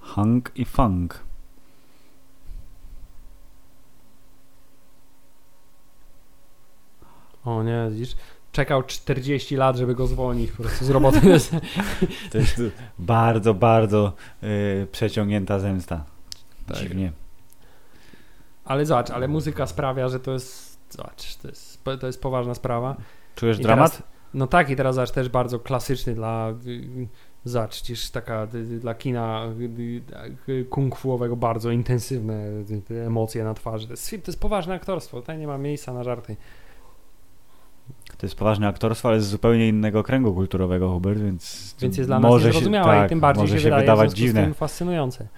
Hank 0.00 0.52
i 0.54 0.64
Funk. 0.64 1.31
O 7.44 7.62
nie, 7.62 7.88
widzisz? 7.90 8.16
Czekał 8.52 8.82
40 8.82 9.56
lat, 9.56 9.76
żeby 9.76 9.94
go 9.94 10.06
zwolnić 10.06 10.52
po 10.52 10.62
prostu 10.62 10.84
z 10.84 10.90
roboty. 10.90 11.20
To 12.32 12.38
jest 12.38 12.62
bardzo, 12.98 13.54
bardzo 13.54 14.12
y, 14.42 14.86
przeciągnięta 14.92 15.58
zemsta. 15.58 16.04
Tak. 16.66 16.76
Dziwnie. 16.76 17.12
ale 18.64 18.86
zobacz, 18.86 19.10
ale 19.10 19.28
muzyka 19.28 19.66
sprawia, 19.66 20.08
że 20.08 20.20
to 20.20 20.32
jest, 20.32 20.78
zobacz, 20.90 21.36
to 21.36 21.48
jest, 21.48 21.84
to 22.00 22.06
jest 22.06 22.22
poważna 22.22 22.54
sprawa. 22.54 22.96
Czujesz 23.34 23.58
I 23.58 23.62
dramat? 23.62 23.92
Teraz, 23.92 24.08
no 24.34 24.46
tak, 24.46 24.70
i 24.70 24.76
teraz 24.76 24.94
zobacz, 24.94 25.10
też 25.10 25.28
bardzo 25.28 25.58
klasyczny 25.58 26.14
dla, 26.14 26.54
zobacz, 27.44 27.70
przecież 27.70 28.10
taka 28.10 28.46
dla 28.80 28.94
kina 28.94 29.46
kung 30.70 30.96
fuowego 30.96 31.36
bardzo 31.36 31.70
intensywne 31.70 32.44
te 32.88 33.06
emocje 33.06 33.44
na 33.44 33.54
twarzy. 33.54 33.86
To 33.86 33.92
jest, 33.92 34.10
to 34.10 34.16
jest 34.30 34.40
poważne 34.40 34.74
aktorstwo, 34.74 35.20
tutaj 35.20 35.38
nie 35.38 35.46
ma 35.46 35.58
miejsca 35.58 35.92
na 35.92 36.04
żarty. 36.04 36.36
To 38.22 38.26
jest 38.26 38.36
poważne 38.36 38.68
aktorstwo, 38.68 39.08
ale 39.08 39.20
z 39.20 39.26
zupełnie 39.26 39.68
innego 39.68 40.02
kręgu 40.02 40.34
kulturowego, 40.34 40.90
Hubert, 40.90 41.20
więc, 41.20 41.74
Więc 41.80 41.96
jest 41.96 42.08
dla 42.08 42.20
nas 42.20 42.30
może 42.30 42.46
niezrozumiałe 42.46 42.94
się, 42.94 43.00
tak, 43.00 43.06
i 43.06 43.08
tym 43.08 43.20
bardziej 43.20 43.42
może 43.42 43.54
się, 43.54 43.60
się 43.60 43.64
wydaje 43.64 43.82
wydawać 43.82 44.12
dziwne. 44.12 44.44
tym 44.44 44.54
fascynujące. 44.54 45.28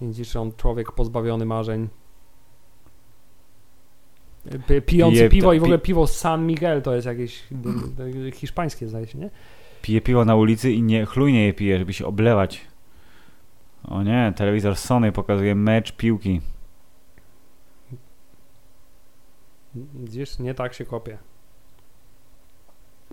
Widzisz, 0.00 0.36
on 0.36 0.52
człowiek 0.56 0.92
pozbawiony 0.92 1.44
marzeń. 1.44 1.88
Pijący 4.86 5.16
Pije- 5.16 5.28
piwo 5.28 5.52
i 5.52 5.60
w 5.60 5.62
ogóle 5.62 5.78
piwo 5.78 6.06
San 6.06 6.46
Miguel 6.46 6.82
to 6.82 6.94
jest 6.94 7.06
jakieś 7.06 7.42
hiszpańskie, 8.34 8.88
zdaje 8.88 9.06
się, 9.06 9.18
nie? 9.18 9.30
Pije 9.82 10.00
piwo 10.00 10.24
na 10.24 10.36
ulicy 10.36 10.72
i 10.72 10.82
nie 10.82 11.06
chlujnie 11.06 11.46
je 11.46 11.52
pije, 11.52 11.78
żeby 11.78 11.92
się 11.92 12.06
oblewać. 12.06 12.60
O 13.84 14.02
nie, 14.02 14.32
telewizor 14.36 14.76
Sony 14.76 15.12
pokazuje 15.12 15.54
mecz 15.54 15.92
piłki. 15.92 16.40
Gdzieś 19.94 20.38
nie 20.38 20.54
tak 20.54 20.74
się 20.74 20.84
kopie. 20.84 21.18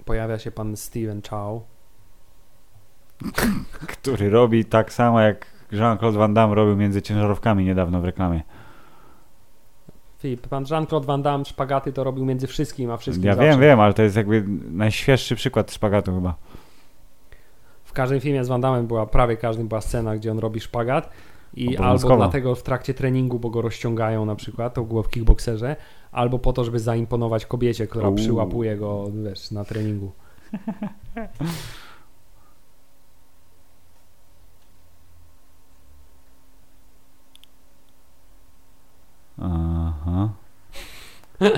Pojawia 0.10 0.40
się 0.40 0.52
pan 0.52 0.78
Steven 0.78 1.22
Chow. 1.30 1.62
Który 3.94 4.30
robi 4.30 4.66
tak 4.66 4.94
samo 4.94 5.22
jak 5.22 5.46
Jean-Claude 5.72 6.18
Van 6.18 6.34
Damme 6.34 6.56
robił 6.56 6.76
między 6.76 7.02
ciężarówkami 7.02 7.66
niedawno 7.66 8.02
w 8.02 8.06
reklamie. 8.06 8.42
Filip, 10.20 10.48
pan 10.48 10.66
Jean-Claude 10.72 11.08
Van 11.08 11.22
Damme 11.22 11.46
szpagaty 11.46 11.94
to 11.94 12.04
robił 12.04 12.26
między 12.26 12.48
wszystkim, 12.48 12.92
a 12.92 12.98
wszystkim 12.98 13.28
Ja 13.28 13.36
zawsze. 13.36 13.50
wiem, 13.50 13.60
wiem, 13.60 13.80
ale 13.80 13.94
to 13.94 14.04
jest 14.04 14.16
jakby 14.16 14.46
najświeższy 14.72 15.36
przykład 15.36 15.72
szpagatu 15.72 16.16
chyba. 16.16 16.36
W 17.84 17.94
każdym 17.94 18.20
filmie 18.20 18.44
z 18.46 18.48
Van 18.48 18.62
Damme 18.62 18.84
była, 18.84 19.06
prawie 19.06 19.38
każdym 19.38 19.68
była 19.68 19.82
scena, 19.82 20.16
gdzie 20.16 20.32
on 20.32 20.40
robi 20.40 20.60
szpagat 20.60 21.10
i 21.54 21.78
albo 21.78 22.18
dlatego 22.18 22.56
w 22.56 22.64
trakcie 22.64 22.94
treningu, 22.94 23.40
bo 23.40 23.50
go 23.50 23.62
rozciągają 23.62 24.26
na 24.26 24.36
przykład, 24.36 24.74
to 24.74 24.84
było 24.84 25.04
w 25.04 25.10
kickboxerze, 25.10 25.76
albo 26.12 26.40
po 26.40 26.54
to, 26.54 26.64
żeby 26.64 26.80
zaimponować 26.80 27.46
kobiecie, 27.46 27.88
która 27.88 28.08
Uuu. 28.08 28.18
przyłapuje 28.18 28.78
go, 28.78 29.12
wiesz, 29.24 29.52
na 29.52 29.66
treningu. 29.66 30.12
Aha. 39.42 40.30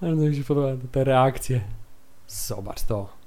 Bardzo 0.00 0.22
mi 0.22 0.36
się 0.36 0.44
podoba 0.44 0.68
te 0.92 1.04
reakcje. 1.04 1.60
Zobacz 2.28 2.82
to. 2.82 3.22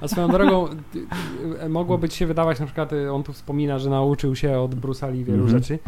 A 0.00 0.07
swoją 0.18 0.28
drogą 0.38 0.68
ty- 0.92 1.68
mogłoby 1.68 2.08
ci 2.08 2.18
się 2.18 2.26
wydawać, 2.26 2.60
na 2.60 2.66
przykład 2.66 2.92
y, 2.92 3.12
on 3.12 3.22
tu 3.22 3.32
wspomina, 3.32 3.78
że 3.78 3.90
nauczył 3.90 4.36
się 4.36 4.58
od 4.58 4.74
Bruce 4.74 5.10
Lee 5.12 5.24
wielu 5.24 5.42
Mhm. 5.44 5.58
rzeczy. 5.58 5.78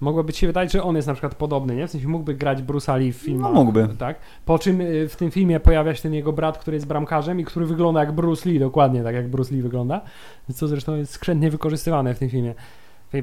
Mogłoby 0.00 0.32
ci 0.32 0.40
się 0.40 0.46
wydawać, 0.46 0.72
że 0.72 0.82
on 0.82 0.96
jest 0.96 1.08
na 1.08 1.14
przykład 1.14 1.34
podobny, 1.34 1.76
nie? 1.76 1.86
W 1.88 1.90
sensie 1.90 2.08
mógłby 2.08 2.34
grać 2.34 2.62
Bruce 2.62 2.98
Lee 2.98 3.12
w 3.12 3.16
filmie. 3.16 3.40
No, 3.40 3.52
mógłby. 3.52 3.88
Tak. 3.98 4.16
Po 4.44 4.58
czym 4.58 4.80
y, 4.80 5.08
w 5.08 5.16
tym 5.16 5.30
filmie 5.30 5.60
pojawia 5.60 5.94
się 5.94 6.02
ten 6.02 6.14
jego 6.14 6.32
brat, 6.32 6.58
który 6.58 6.74
jest 6.74 6.86
bramkarzem 6.86 7.40
i 7.40 7.44
który 7.44 7.66
wygląda 7.66 8.00
jak 8.00 8.12
Bruce 8.12 8.50
Lee, 8.50 8.58
dokładnie 8.58 9.02
tak 9.02 9.14
jak 9.14 9.28
Bruce 9.28 9.54
Lee 9.54 9.62
wygląda. 9.62 10.00
Co 10.54 10.68
zresztą 10.68 10.96
jest 10.96 11.12
skrzętnie 11.12 11.50
wykorzystywane 11.50 12.14
w 12.14 12.18
tym 12.18 12.28
filmie. 12.30 12.54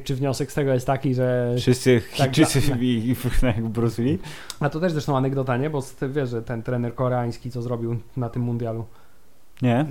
Czy 0.04 0.16
wniosek 0.16 0.52
z 0.52 0.56
tego 0.56 0.74
jest 0.74 0.88
taki, 0.88 1.16
że. 1.16 1.56
Wszyscy 1.58 2.02
Tak, 2.18 2.26
Chińczycy 2.36 2.62
i, 2.80 2.86
i 3.10 3.16
jak 3.44 3.68
Bruce 3.68 4.02
Lee. 4.02 4.20
A 4.60 4.70
to 4.70 4.80
też 4.80 4.92
zresztą 4.92 5.18
anegdota, 5.18 5.58
nie? 5.58 5.70
Bo 5.70 5.82
wiesz, 6.10 6.30
że 6.30 6.42
ten 6.42 6.64
trener 6.64 6.96
koreański, 6.96 7.52
co 7.52 7.62
zrobił 7.62 7.96
na 8.18 8.30
tym 8.30 8.42
mundialu, 8.42 8.86
Nie? 9.62 9.86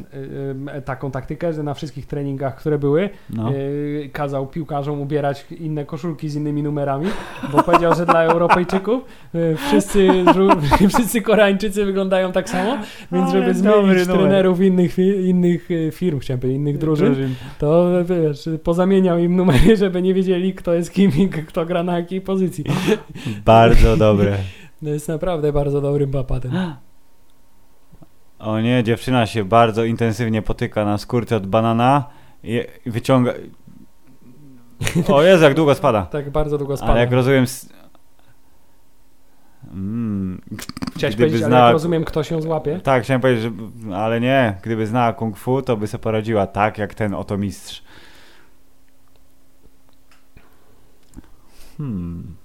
taką 0.85 1.11
taktykę, 1.11 1.53
że 1.53 1.63
na 1.63 1.75
wszystkich 1.75 2.07
treningach, 2.07 2.57
które 2.57 2.79
były, 2.79 3.11
No. 3.31 3.53
y, 3.53 4.11
kazał 4.13 4.47
piłkarzom 4.47 5.01
ubierać 5.01 5.47
inne 5.61 5.85
koszulki 5.85 6.29
z 6.29 6.35
innymi 6.37 6.63
numerami, 6.63 7.07
bo 7.53 7.63
powiedział, 7.63 7.95
że 7.95 8.07
dla 8.07 8.23
Europejczyków 8.23 9.03
y, 9.35 9.57
wszyscy, 9.57 10.09
wszyscy 10.95 11.23
Koreańczycy 11.23 11.85
wyglądają 11.85 12.33
tak 12.33 12.49
samo, 12.51 12.77
więc 13.13 13.31
Ale 13.31 13.41
żeby 13.41 13.55
zmienić 13.55 14.09
numer. 14.09 14.19
trenerów 14.19 14.61
innych, 14.61 14.99
innych 15.25 15.71
y, 15.71 15.91
firm, 15.93 16.19
chciałem 16.19 16.41
powiedzieć, 16.41 16.59
innych 16.61 16.79
drużyn, 16.79 17.35
to 17.59 17.91
wiesz, 18.05 18.49
pozamieniał 18.65 19.19
im 19.19 19.37
numery, 19.37 19.77
żeby 19.83 20.03
nie 20.03 20.15
wiedzieli, 20.15 20.55
kto 20.55 20.75
jest 20.75 20.91
kim 20.93 21.11
i 21.19 21.29
kto 21.29 21.67
gra 21.67 21.83
na 21.83 21.97
jakiej 21.99 22.21
pozycji. 22.21 22.65
Bardzo 23.45 23.97
dobre. 23.97 24.37
To 24.85 24.89
jest 24.89 25.09
naprawdę 25.09 25.53
bardzo 25.53 25.81
dobrym 25.81 26.11
papatem. 26.11 26.53
O 28.43 28.61
nie, 28.61 28.84
dziewczyna 28.84 29.26
się 29.26 29.45
bardzo 29.45 29.84
intensywnie 29.84 30.43
potyka 30.43 30.84
na 30.84 30.99
skórce 30.99 31.36
od 31.36 31.47
banana 31.47 32.05
i 32.43 32.61
wyciąga... 32.86 33.32
O 35.09 35.22
Jezu, 35.22 35.45
jak 35.45 35.55
długo 35.55 35.74
spada. 35.74 36.03
Tak 36.07 36.30
bardzo 36.30 36.59
długo 36.59 36.76
spada. 36.76 36.93
Ale 36.93 37.01
jak 37.01 37.12
rozumiem... 37.12 37.45
Mm. 39.72 40.40
Chciałeś 40.97 41.16
powiedzieć, 41.16 41.43
ale 41.43 41.51
znała- 41.51 41.66
jak 41.66 41.72
rozumiem, 41.72 42.05
kto 42.05 42.22
się 42.22 42.43
złapie? 42.43 42.80
Tak, 42.80 43.03
chciałem 43.03 43.20
powiedzieć, 43.20 43.43
że... 43.43 43.51
Ale 43.97 44.20
nie, 44.20 44.59
gdyby 44.62 44.86
znała 44.86 45.12
kung 45.12 45.36
fu, 45.36 45.62
to 45.62 45.76
by 45.76 45.86
sobie 45.86 46.03
poradziła 46.03 46.47
tak, 46.47 46.78
jak 46.78 46.95
ten 46.95 47.14
oto 47.14 47.38
mistrz. 47.38 47.82
Hmm. 51.78 52.36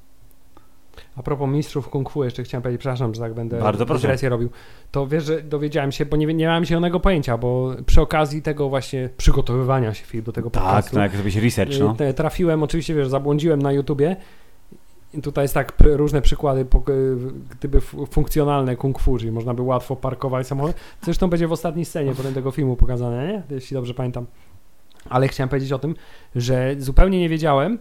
A 1.17 1.23
propos 1.23 1.49
mistrzów 1.49 1.89
kung 1.89 2.09
fu, 2.09 2.23
jeszcze 2.23 2.43
chciałem 2.43 2.61
powiedzieć, 2.61 2.79
przepraszam, 2.79 3.13
że 3.13 3.21
tak 3.21 3.33
będę 3.33 3.59
Bardzo 3.59 3.85
dygresję 3.85 4.29
robił. 4.29 4.49
To 4.91 5.07
wiesz, 5.07 5.23
że 5.23 5.41
dowiedziałem 5.41 5.91
się, 5.91 6.05
bo 6.05 6.17
nie, 6.17 6.25
nie 6.25 6.45
miałem 6.45 6.65
zielonego 6.65 6.99
pojęcia, 6.99 7.37
bo 7.37 7.75
przy 7.85 8.01
okazji 8.01 8.41
tego 8.41 8.69
właśnie 8.69 9.09
przygotowywania 9.17 9.93
się 9.93 10.05
Filip, 10.05 10.25
do 10.25 10.31
tego 10.31 10.49
Tak, 10.49 10.63
podcastu, 10.63 10.95
no 10.95 11.01
jak 11.01 11.11
zrobić 11.11 11.35
research, 11.35 11.79
no. 11.79 11.95
trafiłem, 12.15 12.63
oczywiście 12.63 12.93
wiesz, 12.93 13.07
zabłądziłem 13.07 13.61
na 13.61 13.71
YouTubie 13.71 14.15
tutaj 15.23 15.43
jest 15.43 15.53
tak 15.53 15.73
różne 15.81 16.21
przykłady, 16.21 16.65
gdyby 17.49 17.81
funkcjonalne 18.09 18.75
kung 18.75 18.99
fu, 18.99 19.17
czyli 19.17 19.31
można 19.31 19.53
by 19.53 19.61
łatwo 19.61 19.95
parkować 19.95 20.47
samochód. 20.47 20.75
Zresztą 21.01 21.29
będzie 21.29 21.47
w 21.47 21.51
ostatniej 21.51 21.85
scenie 21.85 22.15
potem 22.15 22.33
tego 22.33 22.51
filmu 22.51 22.75
pokazane, 22.75 23.27
nie? 23.27 23.43
Jeśli 23.49 23.73
dobrze 23.73 23.93
pamiętam. 23.93 24.25
Ale 25.09 25.27
chciałem 25.27 25.49
powiedzieć 25.49 25.71
o 25.71 25.79
tym, 25.79 25.95
że 26.35 26.75
zupełnie 26.79 27.19
nie 27.19 27.29
wiedziałem, 27.29 27.79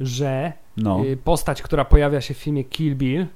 że 0.00 0.52
No, 0.76 1.04
y, 1.04 1.16
postać, 1.16 1.62
która 1.62 1.84
pojawia 1.84 2.20
się 2.20 2.34
w 2.34 2.38
filmie 2.38 2.64
Kill 2.64 2.96
Bill, 2.96 3.26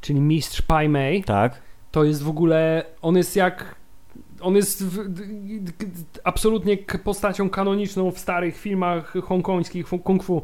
czyli 0.00 0.20
mistrz 0.20 0.62
Pai 0.62 0.88
Mei, 0.88 1.24
tak. 1.24 1.62
to 1.90 2.04
jest 2.04 2.22
w 2.22 2.28
ogóle, 2.28 2.84
on 3.02 3.16
jest 3.16 3.36
jak, 3.36 3.74
on 4.40 4.56
jest 4.56 4.84
w, 4.84 4.98
absolutnie 6.24 6.76
postacią 7.04 7.50
kanoniczną 7.50 8.10
w 8.10 8.18
starych 8.18 8.56
filmach 8.56 9.12
hongkońskich 9.24 9.86
kung 10.04 10.22
fu. 10.22 10.42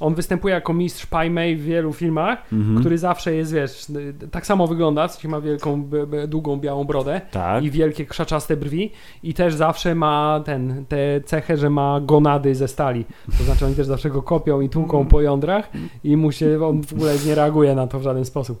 On 0.00 0.14
występuje 0.14 0.54
jako 0.54 0.72
mistrz 0.72 1.06
Pai 1.06 1.30
Mei 1.30 1.56
w 1.56 1.62
wielu 1.62 1.92
filmach, 1.92 2.52
Mhm. 2.52 2.80
który 2.80 2.98
zawsze 2.98 3.34
jest, 3.34 3.52
wiesz, 3.54 3.86
tak 4.30 4.46
samo 4.46 4.66
wygląda, 4.66 5.08
w 5.08 5.28
ma 5.28 5.40
wielką, 5.40 5.88
długą, 6.28 6.56
białą 6.56 6.84
brodę 6.84 7.20
Tak. 7.30 7.64
i 7.64 7.70
wielkie 7.70 8.06
krzaczaste 8.06 8.56
brwi 8.56 8.90
i 9.22 9.34
też 9.34 9.54
zawsze 9.54 9.94
ma 9.94 10.40
ten, 10.44 10.84
tę 10.88 11.20
cechę, 11.24 11.56
że 11.56 11.70
ma 11.70 12.00
gonady 12.00 12.54
ze 12.54 12.68
stali. 12.68 13.04
To 13.38 13.44
znaczy 13.44 13.66
oni 13.66 13.74
też 13.74 13.86
zawsze 13.86 14.10
go 14.10 14.22
kopią 14.22 14.60
i 14.60 14.68
tłuką 14.68 15.06
po 15.06 15.20
jądrach 15.20 15.70
i 16.04 16.16
mu 16.16 16.32
się, 16.32 16.58
on 16.66 16.82
w 16.82 16.92
ogóle 16.92 17.12
nie 17.26 17.34
reaguje 17.34 17.74
na 17.74 17.86
to 17.86 17.98
w 17.98 18.02
żaden 18.02 18.24
sposób. 18.24 18.60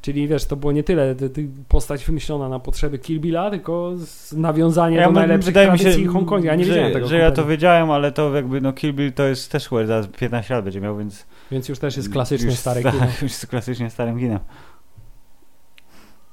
Czyli 0.00 0.28
wiesz, 0.28 0.44
to 0.44 0.56
było 0.56 0.72
nie 0.72 0.82
tyle 0.82 1.14
ty, 1.14 1.30
ty, 1.30 1.48
postać 1.68 2.04
wymyślona 2.04 2.48
na 2.48 2.60
potrzeby 2.60 2.98
Kill 2.98 3.20
Billa, 3.20 3.50
tylko 3.50 3.92
z 3.96 4.32
nawiązanie 4.32 5.00
do 5.00 5.06
no, 5.06 5.12
najlepszych 5.12 5.54
mi 5.54 5.62
się, 5.62 5.66
tradycji 5.66 6.06
Hongkongu. 6.06 6.46
Ja 6.46 6.54
nie 6.54 6.64
że, 6.64 6.70
wiedziałem 6.70 6.92
tego 6.92 7.06
Że 7.06 7.18
ja 7.18 7.30
to 7.30 7.46
wiedziałem, 7.46 7.90
ale 7.90 8.12
to 8.12 8.34
jakby, 8.34 8.60
no 8.60 8.72
Kill 8.72 8.92
Bill 8.94 9.12
to 9.12 9.22
jest 9.22 9.52
też 9.52 9.68
chyba 9.68 9.86
zaraz 9.86 10.06
15 10.06 10.54
lat 10.54 10.64
będzie 10.64 10.80
miał, 10.80 10.98
więc... 10.98 11.26
Więc 11.50 11.68
już 11.68 11.78
też 11.78 11.96
jest 11.96 12.12
klasyczne 12.12 12.50
już 12.50 12.58
stare 12.58 12.80
sta- 12.80 12.90
kino. 12.92 13.04
Już 13.04 13.22
jest 13.22 13.46
klasycznie 13.46 13.90
starym 13.90 14.18
kinem. 14.18 14.38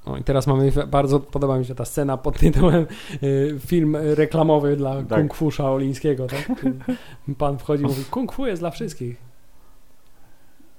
O, 0.06 0.18
I 0.18 0.24
teraz 0.24 0.48
mamy, 0.48 0.72
bardzo 0.88 1.20
podoba 1.20 1.60
mi 1.60 1.66
się 1.66 1.76
ta 1.76 1.86
scena 1.86 2.18
pod 2.18 2.40
tytułem 2.40 2.86
y, 3.24 3.56
film 3.66 3.96
reklamowy 3.96 4.76
dla 4.76 5.04
Tak. 5.04 5.20
kung 5.20 5.34
fu 5.34 5.52
shaolińskiego, 5.52 6.28
tak? 6.28 6.52
Pan 7.38 7.58
wchodzi 7.58 7.84
i 7.84 7.88
mówi, 7.88 8.04
kung 8.12 8.34
fu 8.34 8.46
jest 8.48 8.62
dla 8.62 8.72
wszystkich. 8.72 9.33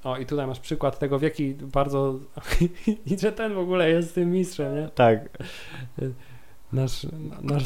O, 0.04 0.18
i 0.18 0.26
tutaj 0.26 0.46
masz 0.46 0.60
przykład 0.60 0.98
tego, 0.98 1.18
w 1.18 1.22
jaki 1.22 1.54
bardzo... 1.54 2.18
I 3.06 3.18
że 3.18 3.32
ten 3.32 3.54
w 3.54 3.58
ogóle 3.58 3.90
jest 3.90 4.14
tym 4.14 4.30
mistrzem, 4.30 4.74
nie? 4.74 4.88
Tak. 4.94 5.38
Nasz, 6.72 7.06
nasz, 7.42 7.64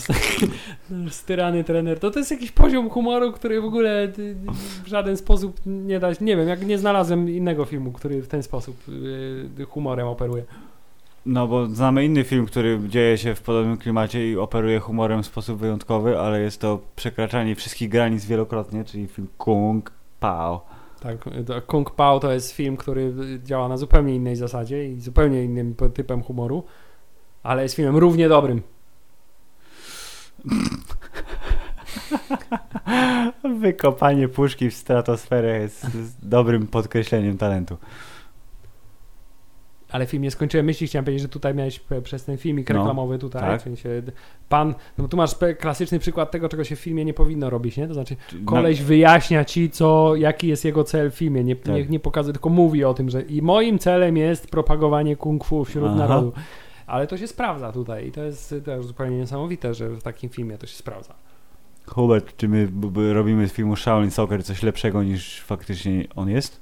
nasz 0.91 1.13
styrany 1.13 1.65
trener. 1.65 1.99
To 1.99 2.11
to 2.11 2.19
jest 2.19 2.31
jakiś 2.31 2.53
poziom 2.53 2.91
humoru, 2.91 3.33
który 3.33 3.61
w 3.61 3.65
ogóle 3.65 4.05
y, 4.05 4.37
w 4.85 4.87
żaden 4.87 5.17
sposób 5.17 5.61
nie 5.67 6.01
da... 6.01 6.09
Nie 6.21 6.37
wiem, 6.37 6.49
jak 6.49 6.67
nie 6.67 6.79
znalazłem 6.79 7.31
innego 7.31 7.65
filmu, 7.65 7.93
który 7.93 8.23
w 8.23 8.29
ten 8.29 8.43
sposób 8.43 8.77
y, 9.59 9.65
humorem 9.65 10.07
operuje. 10.07 10.45
No 11.27 11.49
bo 11.49 11.67
znamy 11.67 12.05
inny 12.05 12.25
film, 12.25 12.47
który 12.47 12.81
dzieje 12.89 13.19
się 13.19 13.35
w 13.35 13.43
podobnym 13.43 13.77
klimacie 13.77 14.31
i 14.31 14.37
operuje 14.37 14.81
humorem 14.81 15.23
w 15.23 15.27
sposób 15.27 15.59
wyjątkowy, 15.59 16.19
ale 16.19 16.41
jest 16.41 16.61
to 16.61 16.81
przekraczanie 16.97 17.55
wszystkich 17.55 17.89
granic 17.89 18.25
wielokrotnie, 18.27 18.85
czyli 18.85 19.07
film 19.07 19.29
Kung 19.39 19.93
Pao. 20.21 20.78
Tak, 21.01 21.17
Kung 21.67 21.91
Pao 21.91 22.21
to 22.21 22.33
jest 22.33 22.53
film, 22.53 22.77
który 22.77 23.15
działa 23.45 23.69
na 23.69 23.77
zupełnie 23.77 24.15
innej 24.15 24.37
zasadzie 24.37 24.89
i 24.89 25.01
zupełnie 25.01 25.45
innym 25.45 25.75
typem 25.95 26.23
humoru, 26.23 26.65
ale 27.43 27.63
jest 27.63 27.75
filmem 27.75 27.97
równie 27.97 28.29
dobrym. 28.29 28.63
Wykopanie 33.61 34.29
puszki 34.29 34.71
w 34.71 34.75
stratosferę 34.75 35.61
jest, 35.61 35.95
jest 35.95 36.29
dobrym 36.29 36.67
podkreśleniem 36.67 37.39
talentu. 37.39 37.77
Ale 39.91 40.07
film 40.07 40.23
nie 40.23 40.31
skończyłem 40.31 40.67
myśli, 40.67 40.87
chciałem 40.87 41.05
powiedzieć, 41.05 41.23
że 41.23 41.29
tutaj 41.29 41.55
miałeś 41.55 41.81
przez 42.03 42.25
ten 42.25 42.37
filmik 42.39 42.71
No, 42.71 42.77
reklamowy 42.79 43.19
tutaj, 43.19 43.43
tak. 43.43 43.63
pan, 44.49 44.75
no 44.99 45.09
tu 45.09 45.17
masz 45.17 45.31
klasyczny 45.59 45.99
przykład 45.99 46.31
tego, 46.31 46.49
czego 46.49 46.65
się 46.65 46.77
w 46.77 46.81
filmie 46.81 47.05
nie 47.05 47.15
powinno 47.15 47.51
robić, 47.51 47.77
nie? 47.77 47.89
To 47.89 47.95
znaczy 47.95 48.17
Czy- 48.29 48.45
koleś 48.45 48.83
wyjaśnia 48.83 49.45
ci, 49.45 49.71
co, 49.71 50.17
jaki 50.17 50.49
jest 50.49 50.65
jego 50.65 50.85
cel 50.85 51.11
w 51.11 51.15
filmie, 51.15 51.45
nie, 51.45 51.57
Tak. 51.57 51.75
nie, 51.75 51.85
nie 51.87 52.01
pokazuje, 52.01 52.33
tylko 52.33 52.49
mówi 52.49 52.85
o 52.85 52.95
tym, 52.95 53.11
że 53.11 53.23
i 53.23 53.43
moim 53.43 53.79
celem 53.79 54.17
jest 54.17 54.51
propagowanie 54.51 55.17
kung 55.17 55.45
fu 55.45 55.65
wśród 55.65 55.85
Aha. 55.87 55.95
narodu. 55.97 56.33
Ale 56.87 57.07
to 57.07 57.17
się 57.19 57.27
sprawdza 57.27 57.73
tutaj 57.73 58.07
i 58.09 58.13
to 58.13 58.23
jest 58.23 58.55
też 58.65 58.85
zupełnie 58.87 59.17
niesamowite, 59.19 59.75
że 59.75 59.89
w 59.91 60.03
takim 60.03 60.31
filmie 60.31 60.59
to 60.59 60.67
się 60.67 60.77
sprawdza. 60.77 61.15
Hubert, 61.87 62.37
czy 62.37 62.49
my 62.49 62.69
robimy 63.13 63.49
z 63.49 63.53
filmu 63.53 63.77
Shaolin 63.77 64.11
Soccer 64.11 64.45
coś 64.45 64.63
lepszego 64.63 65.03
niż 65.03 65.41
faktycznie 65.41 66.05
on 66.17 66.31
jest? 66.31 66.61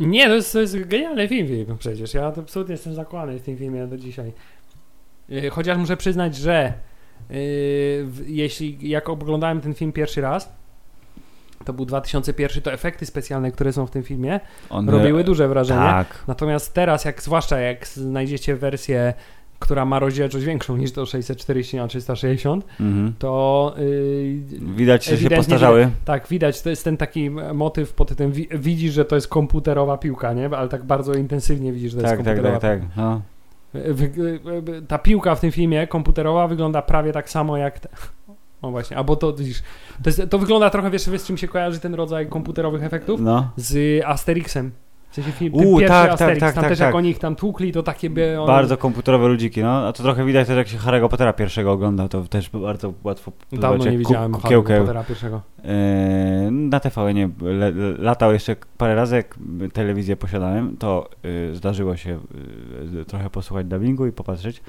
Nie, 0.00 0.26
to 0.26 0.34
jest, 0.34 0.52
to 0.52 0.60
jest 0.60 0.84
genialny 0.84 1.28
film, 1.28 1.48
film 1.48 1.76
przecież. 1.78 2.14
Ja 2.14 2.32
to 2.32 2.40
absolutnie 2.40 2.72
jestem 2.72 2.94
zakłany 2.94 3.38
w 3.38 3.42
tym 3.42 3.56
filmie 3.56 3.86
do 3.86 3.96
dzisiaj. 3.96 4.32
Yy, 5.28 5.50
Chociaż 5.50 5.78
muszę 5.78 5.96
przyznać, 5.96 6.36
że 6.36 6.72
yy, 7.30 7.36
jeśli 8.26 8.88
jak 8.88 9.08
oglądałem 9.08 9.60
ten 9.60 9.74
film 9.74 9.92
pierwszy 9.92 10.20
raz, 10.20 10.52
to 11.64 11.72
był 11.72 11.84
2001, 11.84 12.62
to 12.62 12.72
efekty 12.72 13.06
specjalne, 13.06 13.52
które 13.52 13.72
są 13.72 13.86
w 13.86 13.90
tym 13.90 14.02
filmie, 14.02 14.40
On 14.70 14.88
robiły 14.88 15.24
duże 15.24 15.48
wrażenie. 15.48 15.80
Tak. 15.80 16.24
Natomiast 16.26 16.74
teraz, 16.74 17.04
jak 17.04 17.22
zwłaszcza 17.22 17.58
jak 17.58 17.86
znajdziecie 17.86 18.56
wersję, 18.56 19.14
która 19.60 19.84
ma 19.84 19.98
rozdzielczość 19.98 20.44
większą 20.44 20.76
niż 20.76 20.92
to 20.92 21.06
640 21.06 21.76
na 21.76 21.88
360, 21.88 22.64
Mhm. 22.80 23.14
to 23.18 23.74
yy, 23.78 24.60
Widać, 24.76 25.04
że 25.04 25.16
się 25.18 25.30
postarzały. 25.30 25.90
tak, 26.04 26.28
widać, 26.28 26.62
to 26.62 26.70
jest 26.70 26.84
ten 26.84 26.96
taki 26.96 27.30
motyw 27.54 27.92
pod 27.92 28.16
tym, 28.16 28.32
wi- 28.32 28.48
widzisz, 28.54 28.92
że 28.92 29.04
to 29.04 29.14
jest 29.14 29.28
komputerowa 29.28 29.98
piłka, 29.98 30.32
nie? 30.32 30.50
Ale 30.56 30.68
tak 30.68 30.84
bardzo 30.84 31.14
intensywnie 31.14 31.72
widzisz, 31.72 31.92
że 31.92 31.96
to 31.98 32.02
jest 32.02 32.10
Tak, 32.16 32.18
tak, 32.24 32.26
komputerowa 32.36 32.60
tak, 32.60 32.80
tak. 32.80 32.88
No. 32.96 33.20
Wy- 33.74 34.40
wy- 34.62 34.82
Ta 34.88 34.98
piłka 34.98 35.34
w 35.34 35.40
tym 35.40 35.50
filmie 35.52 35.86
komputerowa 35.86 36.48
wygląda 36.48 36.82
prawie 36.82 37.12
tak 37.12 37.30
samo 37.30 37.56
jak. 37.56 37.80
Te... 37.80 37.88
O 38.62 38.70
właśnie, 38.70 38.96
albo 38.96 39.16
to 39.16 39.32
widzisz. 39.32 39.62
To, 40.02 40.10
jest, 40.10 40.22
to 40.30 40.38
wygląda 40.38 40.70
trochę, 40.70 40.90
wiesz, 40.90 41.10
wiesz, 41.10 41.24
czym 41.24 41.36
się 41.38 41.48
kojarzy 41.48 41.80
ten 41.80 41.94
rodzaj 41.94 42.26
komputerowych 42.28 42.82
efektów? 42.82 43.20
no. 43.20 43.50
Z 43.56 44.02
Asterixem. 44.04 44.70
W 45.10 45.14
sensie 45.14 45.32
film, 45.32 45.54
U, 45.54 45.58
pierwszy 45.60 45.88
tak, 45.88 46.04
tak, 46.04 46.12
Asterix, 46.12 46.40
tak, 46.40 46.54
tam 46.54 46.62
tak, 46.62 46.70
też 46.70 46.78
tak. 46.78 46.86
jak 46.86 46.94
oni 46.94 47.08
ich 47.08 47.18
tam 47.18 47.36
tłukli, 47.36 47.72
to 47.72 47.82
takie 47.82 48.10
by... 48.10 48.40
One... 48.40 48.46
Bardzo 48.46 48.76
komputerowe 48.76 49.28
ludziki, 49.28 49.62
no. 49.62 49.86
A 49.86 49.92
to 49.92 50.02
trochę 50.02 50.24
widać 50.24 50.46
też, 50.46 50.56
jak 50.56 50.68
się 50.68 50.78
Harry'ego 50.78 51.08
Pottera 51.08 51.32
pierwszego 51.32 51.72
ogląda, 51.72 52.08
to 52.08 52.22
też 52.22 52.50
bardzo 52.50 52.92
łatwo 53.04 53.32
Dawno 53.52 53.68
zobaczyć, 53.68 53.92
nie 53.92 53.98
widziałem 53.98 54.32
Harry'ego. 54.32 54.78
Pottera 54.78 55.04
pierwszego. 55.04 55.40
Yy, 55.64 55.70
na 56.50 56.80
TVN 56.80 57.14
nie 57.14 57.30
le- 57.40 57.72
latał 57.98 58.32
jeszcze 58.32 58.56
parę 58.78 58.94
razy, 58.94 59.16
jak 59.16 59.38
telewizję 59.72 60.16
posiadałem, 60.16 60.76
to 60.76 61.08
yy, 61.22 61.54
zdarzyło 61.54 61.96
się 61.96 62.18
yy, 62.94 63.04
trochę 63.04 63.30
posłuchać 63.30 63.66
dubbingu 63.66 64.06
i 64.06 64.12
popatrzeć. 64.12 64.62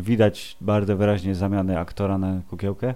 Widać 0.00 0.56
bardzo 0.60 0.96
wyraźnie 0.96 1.34
zamianę 1.34 1.80
aktora 1.80 2.18
na 2.18 2.40
kukiełkę. 2.50 2.94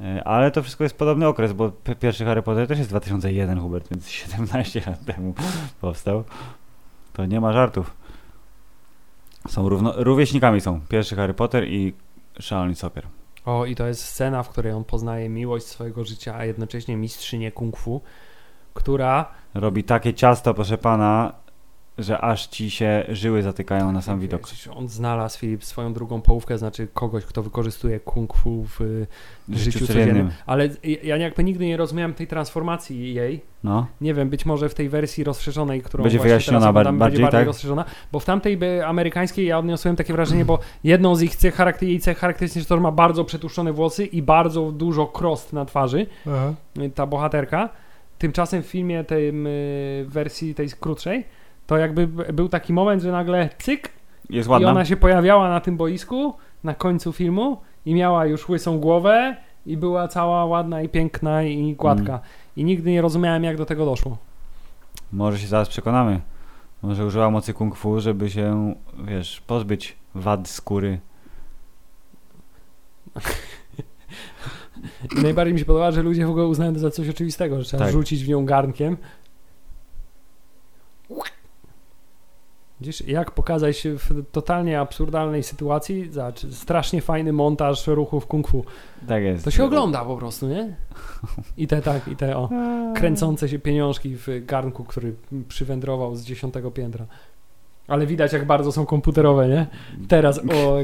Yy, 0.00 0.24
ale 0.24 0.50
to 0.50 0.62
wszystko 0.62 0.84
jest 0.84 0.98
podobny 0.98 1.28
okres, 1.28 1.52
bo 1.52 1.70
pierwszy 2.00 2.24
Harry 2.24 2.42
Potter 2.42 2.68
też 2.68 2.78
jest 2.78 2.90
2001, 2.90 3.60
Hubert, 3.60 3.88
więc 3.90 4.08
17 4.24 4.82
lat 4.86 5.04
temu 5.04 5.34
powstał. 5.80 6.24
To 7.12 7.26
nie 7.26 7.40
ma 7.40 7.52
żartów. 7.52 7.96
Są 9.48 9.68
równo, 9.68 9.92
rówieśnikami 9.96 10.60
są. 10.60 10.80
Pierwszy 10.88 11.16
Harry 11.16 11.34
Potter 11.34 11.68
i 11.68 11.94
Shaolin 12.40 12.74
Soccer. 12.74 13.06
O, 13.44 13.66
i 13.66 13.74
to 13.74 13.86
jest 13.86 14.04
scena, 14.04 14.42
w 14.42 14.48
której 14.48 14.72
on 14.72 14.84
poznaje 14.84 15.28
miłość 15.28 15.66
swojego 15.66 16.04
życia, 16.04 16.34
a 16.36 16.44
jednocześnie 16.44 16.96
mistrzynię 16.96 17.52
kung 17.52 17.76
fu, 17.76 18.00
która 18.74 19.26
Robi 19.54 19.84
takie 19.84 20.14
ciasto, 20.14 20.54
proszę 20.54 20.78
pana, 20.78 21.32
że 21.98 22.20
aż 22.20 22.46
ci 22.46 22.70
się 22.70 23.04
żyły 23.08 23.42
zatykają 23.42 23.92
na 23.92 24.02
sam 24.02 24.20
widok. 24.20 24.50
Wiesz, 24.50 24.68
On 24.74 24.88
znalazł 24.88 25.38
Filip 25.38 25.64
swoją 25.64 25.92
drugą 25.92 26.20
połówkę, 26.20 26.58
znaczy 26.58 26.88
kogoś, 26.94 27.24
kto 27.24 27.42
wykorzystuje 27.42 28.00
kung 28.00 28.34
fu 28.34 28.64
w 28.64 28.80
y, 28.80 29.06
W 29.48 29.56
życiu, 29.56 29.86
codziennym. 29.86 30.30
Ale 30.46 30.68
ja 31.02 31.16
jakby 31.16 31.44
nigdy 31.44 31.66
nie 31.66 31.76
rozumiałem 31.76 32.14
tej 32.14 32.26
transformacji 32.26 33.14
jej. 33.14 33.40
No, 33.64 33.86
Nie 34.00 34.14
wiem, 34.14 34.30
być 34.30 34.46
może 34.46 34.68
w 34.68 34.74
tej 34.74 34.88
wersji 34.88 35.24
rozszerzonej, 35.24 35.82
którą 35.82 36.02
Będzie 36.02 36.18
właśnie 36.18 36.28
wyjaśniona 36.28 36.72
bar- 36.72 36.84
bardziej, 36.84 36.98
będzie 37.00 37.22
bardziej 37.22 37.40
tak? 37.40 37.46
rozszerzona, 37.46 37.84
bo 38.12 38.20
w 38.20 38.24
tamtej 38.24 38.56
by 38.56 38.86
amerykańskiej 38.86 39.46
ja 39.46 39.58
odniosłem 39.58 39.96
takie 39.96 40.12
wrażenie, 40.12 40.44
bo 40.44 40.58
jedną 40.84 41.16
z 41.16 41.22
ich 41.22 41.36
cech, 41.36 41.54
charakter, 41.54 41.88
jej 41.88 42.00
cech 42.00 42.18
charakterystycznych 42.18 42.68
to, 42.68 42.74
że 42.74 42.80
ma 42.80 42.92
bardzo 42.92 43.24
przetłuszczone 43.24 43.72
włosy 43.72 44.06
i 44.06 44.22
bardzo 44.22 44.72
dużo 44.72 45.06
krost 45.06 45.52
na 45.52 45.64
twarzy, 45.64 46.06
y, 46.78 46.90
ta 46.90 47.06
bohaterka. 47.06 47.68
Tymczasem 48.18 48.62
w 48.62 48.66
filmie 48.66 49.04
tej 49.04 49.28
y, 49.28 50.04
wersji 50.08 50.54
tej 50.54 50.68
krótszej, 50.80 51.24
to 51.66 51.76
jakby 51.78 52.06
był 52.06 52.48
taki 52.48 52.72
moment, 52.72 53.02
że 53.02 53.12
nagle 53.12 53.48
cyk, 53.58 53.88
jest 54.30 54.48
i 54.48 54.52
ładna. 54.52 54.70
ona 54.70 54.84
się 54.84 54.96
pojawiała 54.96 55.48
na 55.48 55.60
tym 55.60 55.76
boisku 55.76 56.34
na 56.64 56.74
końcu 56.74 57.12
filmu 57.12 57.60
i 57.86 57.94
miała 57.94 58.26
już 58.26 58.48
łysą 58.48 58.78
głowę 58.80 59.36
i 59.66 59.76
była 59.76 60.08
cała 60.08 60.44
ładna 60.44 60.82
i 60.82 60.88
piękna 60.88 61.42
i 61.42 61.74
gładka. 61.74 62.12
Mm. 62.12 62.20
I 62.56 62.64
nigdy 62.64 62.90
nie 62.90 63.02
rozumiałem, 63.02 63.44
jak 63.44 63.56
do 63.56 63.66
tego 63.66 63.84
doszło. 63.84 64.18
Może 65.12 65.38
się 65.38 65.46
zaraz 65.46 65.68
przekonamy. 65.68 66.20
Może 66.82 67.06
użyła 67.06 67.30
mocy 67.30 67.54
kung 67.54 67.76
fu, 67.76 68.00
żeby 68.00 68.30
się, 68.30 68.74
wiesz, 69.04 69.40
pozbyć 69.40 69.96
wad 70.14 70.48
skóry. 70.48 70.98
I 75.18 75.22
najbardziej 75.22 75.54
mi 75.54 75.58
się 75.60 75.66
podoba, 75.66 75.90
że 75.90 76.02
ludzie 76.02 76.26
w 76.26 76.30
ogóle 76.30 76.46
uznają 76.46 76.72
to 76.74 76.78
za 76.78 76.90
coś 76.90 77.08
oczywistego, 77.08 77.58
że 77.58 77.64
trzeba 77.64 77.84
Tak. 77.84 77.92
rzucić 77.92 78.24
w 78.24 78.28
nią 78.28 78.44
garnkiem. 78.44 78.96
Widzisz, 82.84 83.08
jak 83.08 83.30
pokazać 83.30 83.78
się 83.78 83.98
w 83.98 84.24
totalnie 84.32 84.80
absurdalnej 84.80 85.42
sytuacji? 85.42 86.10
Zobacz, 86.12 86.46
strasznie 86.46 87.02
fajny 87.02 87.32
montaż 87.32 87.86
ruchów 87.86 88.26
kung 88.26 88.48
fu. 88.48 88.64
Tak 89.08 89.22
jest. 89.22 89.44
To 89.44 89.50
się 89.50 89.64
ogląda 89.64 90.04
po 90.04 90.16
prostu, 90.16 90.48
nie? 90.48 90.76
I 91.56 91.66
te 91.66 91.82
tak, 91.82 92.08
i 92.08 92.16
te 92.16 92.36
o. 92.36 92.50
kręcące 92.96 93.48
się 93.48 93.58
pieniążki 93.58 94.16
w 94.16 94.26
garnku, 94.46 94.84
który 94.84 95.14
przywędrował 95.48 96.16
z 96.16 96.24
dziesiątego 96.24 96.70
piętra. 96.70 97.06
Ale 97.88 98.06
widać, 98.06 98.32
jak 98.32 98.46
bardzo 98.46 98.72
są 98.72 98.86
komputerowe, 98.86 99.48
nie? 99.48 99.66
Teraz, 100.08 100.38
o... 100.38 100.76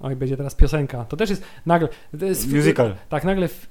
Oj, 0.00 0.16
będzie 0.16 0.36
teraz 0.36 0.54
piosenka. 0.54 1.04
To 1.04 1.16
też 1.16 1.30
jest 1.30 1.44
nagle... 1.66 1.88
To 2.18 2.24
jest, 2.24 2.52
Musical. 2.52 2.94
Tak, 3.08 3.24
nagle... 3.24 3.48
W... 3.48 3.70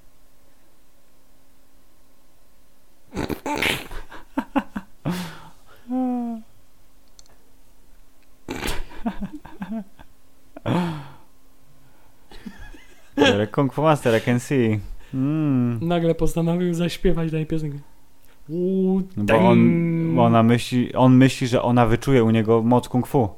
You're 3.15 3.69
a 8.55 8.88
Kung 13.51 13.73
Fu 13.73 13.81
Master, 13.81 14.17
I 14.17 14.21
can 14.21 14.39
see. 14.39 14.79
Mm. 15.13 15.79
Nagle 15.81 16.15
postanowił 16.15 16.73
zaśpiewać 16.73 17.31
tej 17.31 17.45
piosenkę. 17.45 17.79
Uuu, 18.49 19.01
Bo 19.17 19.37
on, 19.37 20.15
bo 20.15 20.25
ona 20.25 20.43
myśli, 20.43 20.93
on 20.93 21.15
myśli, 21.15 21.47
że 21.47 21.61
ona 21.61 21.85
wyczuje 21.85 22.23
u 22.23 22.29
niego 22.29 22.61
moc 22.63 22.89
kung 22.89 23.07
fu. 23.07 23.29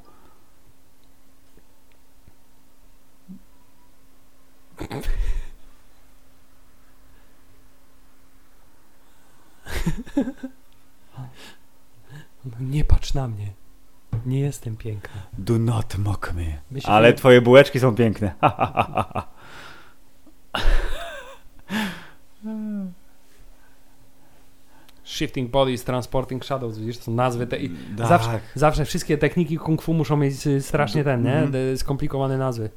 No 12.44 12.56
Nie 12.60 12.84
patrz 12.84 13.14
na 13.14 13.28
mnie. 13.28 13.61
Nie 14.26 14.40
jestem 14.40 14.76
piękna. 14.76 15.20
Do 15.38 15.58
not 15.58 15.98
mock 15.98 16.32
me. 16.34 16.44
Myślę, 16.70 16.90
Ale 16.92 17.12
twoje 17.12 17.40
bułeczki 17.42 17.80
są 17.80 17.94
piękne. 17.94 18.34
Shifting 25.04 25.50
Bodies, 25.50 25.84
Transporting 25.84 26.44
Shadows, 26.44 26.78
widzisz, 26.78 26.98
to 26.98 27.04
są 27.04 27.12
nazwy 27.14 27.46
te 27.46 27.56
i 27.58 27.70
tak. 27.98 28.08
Zawsze- 28.08 28.40
zawsze 28.54 28.84
wszystkie 28.84 29.18
techniki 29.18 29.58
kung 29.58 29.82
fu 29.82 29.94
muszą 29.94 30.16
mieć 30.16 30.46
y, 30.46 30.62
strasznie 30.62 31.04
ten, 31.04 31.22
nie? 31.22 31.32
Mhm. 31.32 31.50
De- 31.50 31.76
Skomplikowane 31.76 32.38
nazwy. 32.38 32.70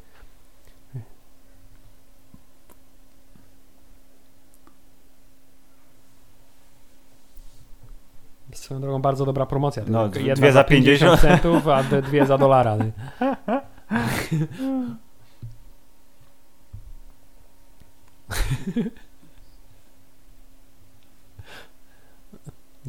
Swoją 8.66 8.82
drogą 8.82 9.02
bardzo 9.02 9.26
dobra 9.26 9.46
promocja. 9.46 9.84
No, 9.88 10.10
Jedna 10.16 10.36
dwie 10.36 10.52
za 10.52 10.64
50 10.64 11.22
centów, 11.22 11.68
a 11.68 11.84
dwie 11.84 12.26
za 12.26 12.38
dolara. 12.38 12.78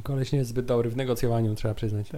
Koleś 0.03 0.33
nie 0.33 0.39
jest 0.39 0.51
zbyt 0.51 0.67
dobry 0.67 0.91
w 0.91 0.97
negocjowaniu, 0.97 1.55
trzeba 1.55 1.75
przyznać. 1.75 2.09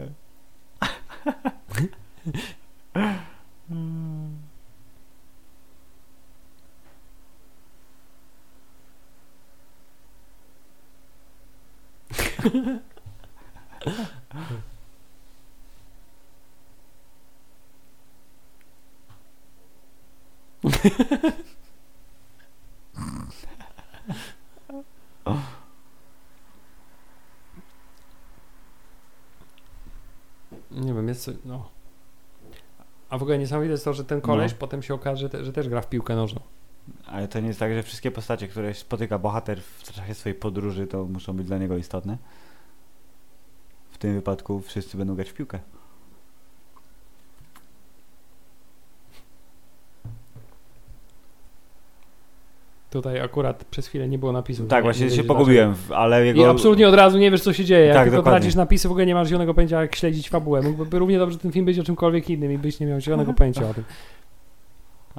Nie 30.70 30.94
wiem, 30.94 31.08
jest 31.08 31.30
no. 31.44 31.68
A 33.08 33.18
w 33.18 33.22
ogóle 33.22 33.38
niesamowite 33.38 33.72
jest 33.72 33.84
to, 33.84 33.94
że 33.94 34.04
ten 34.04 34.20
koleś 34.20 34.52
no. 34.52 34.58
potem 34.58 34.82
się 34.82 34.94
okaże, 34.94 35.28
że, 35.32 35.44
że 35.44 35.52
też 35.52 35.68
gra 35.68 35.80
w 35.80 35.88
piłkę 35.88 36.16
nożną. 36.16 36.40
Ale 37.06 37.28
to 37.28 37.40
nie 37.40 37.48
jest 37.48 37.60
tak, 37.60 37.74
że 37.74 37.82
wszystkie 37.82 38.10
postacie, 38.10 38.48
które 38.48 38.74
spotyka 38.74 39.18
bohater 39.18 39.62
w 39.62 39.92
czasie 39.92 40.14
swojej 40.14 40.38
podróży, 40.38 40.86
to 40.86 41.04
muszą 41.04 41.32
być 41.32 41.46
dla 41.46 41.58
niego 41.58 41.76
istotne? 41.76 42.18
W 43.98 44.00
tym 44.00 44.14
wypadku 44.14 44.60
wszyscy 44.60 44.96
będą 44.96 45.14
grać 45.14 45.30
w 45.30 45.34
piłkę. 45.34 45.58
Tutaj 52.90 53.20
akurat 53.20 53.64
przez 53.64 53.86
chwilę 53.86 54.08
nie 54.08 54.18
było 54.18 54.32
napisu. 54.32 54.66
Tak, 54.66 54.78
nie, 54.78 54.82
właśnie 54.82 55.06
nie 55.06 55.10
się 55.16 55.24
pogubiłem, 55.24 55.74
ale 55.94 56.26
jego... 56.26 56.40
I 56.40 56.44
absolutnie 56.44 56.88
od 56.88 56.94
razu 56.94 57.18
nie 57.18 57.30
wiesz, 57.30 57.40
co 57.42 57.52
się 57.52 57.64
dzieje. 57.64 57.86
Jak 57.86 57.94
Tak, 57.96 58.04
tylko 58.04 58.16
dokładnie. 58.16 58.40
tracisz 58.40 58.54
napisy, 58.54 58.88
w 58.88 58.90
ogóle 58.90 59.06
nie 59.06 59.14
masz 59.14 59.28
zielonego 59.28 59.54
pojęcia, 59.54 59.80
jak 59.80 59.96
śledzić 59.96 60.28
fabułę. 60.30 60.62
Mógłby 60.62 60.98
równie 60.98 61.18
dobrze 61.18 61.38
ten 61.38 61.52
film 61.52 61.66
być 61.66 61.78
o 61.78 61.84
czymkolwiek 61.84 62.30
innym 62.30 62.52
i 62.52 62.58
byś 62.58 62.80
nie 62.80 62.86
miał 62.86 63.00
zielonego 63.00 63.34
pojęcia 63.34 63.68
o 63.70 63.74
tym. 63.74 63.84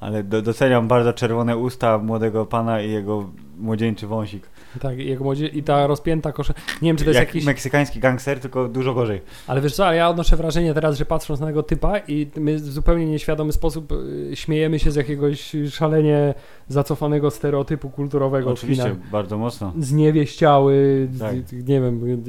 Ale 0.02 0.24
do, 0.24 0.42
doceniam 0.42 0.88
bardzo 0.88 1.14
czerwone 1.14 1.58
usta 1.58 1.98
młodego 1.98 2.46
pana 2.46 2.82
i 2.82 2.92
jego 2.92 3.30
młodzieńczy 3.58 4.08
wąsik. 4.08 4.50
Tak, 4.82 5.00
i, 5.00 5.10
jak 5.10 5.20
młodzie... 5.20 5.48
i 5.48 5.64
ta 5.64 5.88
rozpięta 5.88 6.32
kosza. 6.32 6.54
Nie 6.82 6.90
wiem, 6.90 6.98
czy 6.98 7.04
to 7.04 7.10
jest 7.10 7.20
Jak 7.20 7.30
jakiś. 7.30 7.46
meksykański 7.46 8.00
gangster, 8.00 8.40
tylko 8.40 8.68
dużo 8.68 8.94
gorzej. 8.94 9.22
Ale 9.48 9.62
wiesz 9.62 9.76
co, 9.76 9.88
ale 9.88 9.98
ja 9.98 10.10
odnoszę 10.10 10.36
wrażenie 10.38 10.74
teraz, 10.74 10.98
że 10.98 11.06
patrząc 11.06 11.40
na 11.40 11.46
tego 11.48 11.64
typa 11.64 11.98
i 11.98 12.28
my 12.38 12.56
w 12.56 12.60
zupełnie 12.60 13.06
nieświadomy 13.06 13.54
sposób 13.54 13.92
y, 13.92 14.32
śmiejemy 14.36 14.80
się 14.80 14.92
z 14.92 14.96
jakiegoś 14.96 15.56
szalenie 15.70 16.34
zacofanego 16.68 17.32
stereotypu 17.32 17.90
kulturowego 17.90 18.50
Oczywiście, 18.52 18.96
bardzo 19.12 19.38
mocno. 19.38 19.74
Zniewieściały, 19.80 21.08
z- 21.12 21.20
Tak. 21.20 21.36
nie 21.52 21.82
wiem, 21.82 22.24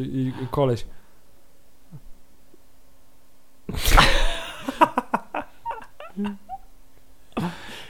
koleś. 0.51 0.87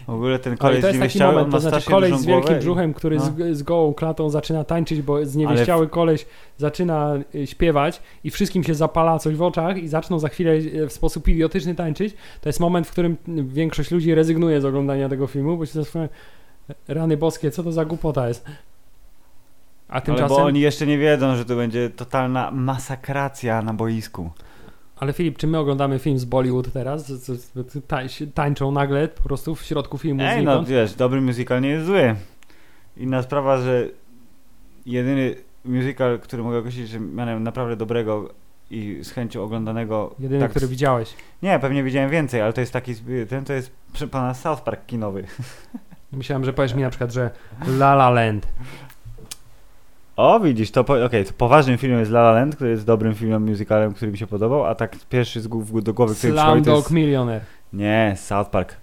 W 0.07 0.11
ogóle 0.11 0.39
ten 0.39 0.53
Ale 0.53 0.59
koleś 0.59 0.81
to 0.81 0.89
jest 0.89 1.01
taki 1.01 1.19
moment, 1.19 1.53
to 1.53 1.61
znaczy 1.61 1.91
koleś 1.91 2.15
z 2.15 2.27
wielkim 2.27 2.47
głowę 2.47 2.59
brzuchem, 2.59 2.95
który 2.95 3.17
no. 3.17 3.25
z, 3.25 3.57
z 3.57 3.63
gołą 3.63 3.95
klatą 3.95 4.31
zaczyna 4.31 4.65
tańczyć, 4.65 5.03
bo 5.03 5.27
zniewieściały 5.27 5.89
koleś 5.89 6.27
zaczyna 6.59 7.15
y, 7.35 7.47
śpiewać 7.47 8.03
i 8.25 8.31
wszystkim 8.31 8.65
się 8.65 8.75
zapala 8.75 9.19
coś 9.19 9.35
w 9.37 9.43
oczach 9.43 9.79
i 9.79 9.89
zaczną 9.89 10.19
za 10.19 10.29
chwilę 10.29 10.53
y, 10.53 10.89
w 10.89 10.93
sposób 10.93 11.29
idiotyczny 11.29 11.75
tańczyć. 11.75 12.15
To 12.41 12.49
jest 12.49 12.61
moment, 12.61 12.87
w 12.87 12.91
którym 12.91 13.17
większość 13.29 13.91
ludzi 13.91 14.15
rezygnuje 14.15 14.61
z 14.61 14.65
oglądania 14.65 15.09
tego 15.09 15.27
filmu, 15.27 15.57
bo 15.57 15.67
się 15.67 15.73
zastanawiają, 15.73 16.15
rany 16.89 17.17
boskie, 17.17 17.51
co 17.51 17.63
to 17.63 17.73
za 17.73 17.85
głupota 17.85 18.29
jest. 18.29 18.47
A 19.89 19.93
Ale 19.93 20.03
tymczasem... 20.03 20.29
bo 20.29 20.43
oni 20.43 20.61
jeszcze 20.61 20.87
nie 20.87 20.99
wiedzą, 20.99 21.37
że 21.37 21.45
to 21.45 21.57
będzie 21.57 21.91
totalna 21.91 22.51
masakracja 22.51 23.63
na 23.63 23.75
boisku. 23.75 24.31
Ale 25.01 25.13
Filip, 25.13 25.39
czy 25.39 25.47
my 25.47 25.59
oglądamy 25.59 25.99
film 25.99 26.19
z 26.19 26.25
Bollywood 26.25 26.73
teraz? 26.73 27.13
Tańczą 28.35 28.73
nagle 28.73 29.09
po 29.09 29.23
prostu 29.23 29.55
w 29.55 29.63
środku 29.63 29.99
filmu 29.99 30.23
Ej, 30.25 30.45
no 30.45 30.65
wiesz, 30.65 30.95
dobry 30.95 31.21
musical 31.21 31.63
nie 31.63 31.69
jest 31.69 31.87
zły. 31.87 32.15
Inna 32.97 33.23
sprawa, 33.23 33.59
że 33.59 33.89
jedyny 34.87 35.35
musical, 35.65 36.19
który 36.19 36.43
mogę 36.43 36.59
określić, 36.59 36.89
że 36.89 37.01
mianem 37.01 37.43
naprawdę 37.43 37.77
dobrego 37.77 38.29
i 38.71 38.99
z 39.03 39.11
chęcią 39.11 39.43
oglądanego. 39.43 40.15
Jedyny, 40.19 40.41
tak, 40.41 40.51
który 40.51 40.69
widziałeś. 40.69 41.15
Nie, 41.43 41.59
pewnie 41.59 41.83
widziałem 41.83 42.11
więcej, 42.11 42.41
ale 42.41 42.53
to 42.53 42.61
jest 42.61 42.73
taki, 42.73 42.95
ten 43.29 43.45
to 43.45 43.53
jest 43.53 43.71
przy 43.93 44.09
pana 44.09 44.35
South 44.35 44.63
Park 44.63 44.87
kinowy. 44.87 45.25
Myślałem, 46.13 46.45
że 46.45 46.53
powiesz 46.53 46.75
mi 46.75 46.83
na 46.83 46.91
przykład, 46.91 47.13
że 47.13 47.31
La 47.67 47.93
La 47.93 48.11
Land. 48.11 48.47
O, 50.21 50.41
widzisz, 50.41 50.71
to, 50.71 50.85
po, 50.85 51.05
okej, 51.05 51.25
to 51.25 51.33
poważnym 51.33 51.79
filmem 51.79 51.99
jest 51.99 52.11
La 52.11 52.21
La 52.21 52.33
Land, 52.33 52.57
który 52.57 52.71
jest 52.71 52.87
dobrym 52.87 53.15
filmem, 53.15 53.45
musicalem, 53.45 53.95
który 53.95 54.13
mi 54.13 54.19
się 54.19 54.27
podobał, 54.27 54.67
a 54.67 54.75
tak 54.75 54.97
pierwszy 55.09 55.41
z 55.41 55.49
głów, 55.49 55.83
do 55.83 55.95
głowy, 55.95 56.15
który 56.15 56.33
przychodzi, 56.33 56.63
to 56.63 56.77
jest... 56.77 56.91
Millionaire. 56.91 57.45
Nie, 57.73 58.15
South 58.17 58.51
Park. 58.51 58.77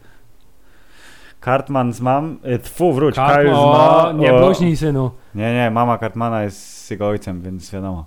Cartman 1.46 1.94
z 1.94 2.02
mam... 2.02 2.38
y, 2.46 2.60
Tfu, 2.60 2.94
wróć, 2.94 3.16
Cartman, 3.16 3.38
Kyle 3.46 3.56
z 3.56 3.58
o, 3.58 3.72
ma... 3.72 4.12
nie 4.12 4.34
o- 4.34 4.40
bluźnij 4.40 4.78
synu. 4.78 5.12
Nie, 5.36 5.54
nie, 5.54 5.72
mama 5.72 5.98
Cartmana 5.98 6.44
jest 6.44 6.86
z 6.86 6.90
jego 6.90 7.08
ojcem, 7.08 7.42
więc 7.42 7.72
wiadomo. 7.72 8.06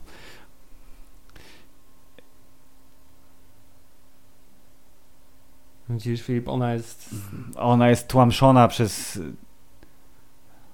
Widzisz, 5.89 6.23
Filip, 6.23 6.49
ona 6.49 6.73
jest... 6.75 7.15
Ona 7.57 7.89
jest 7.89 8.09
tłamszona 8.09 8.69
przez 8.69 9.23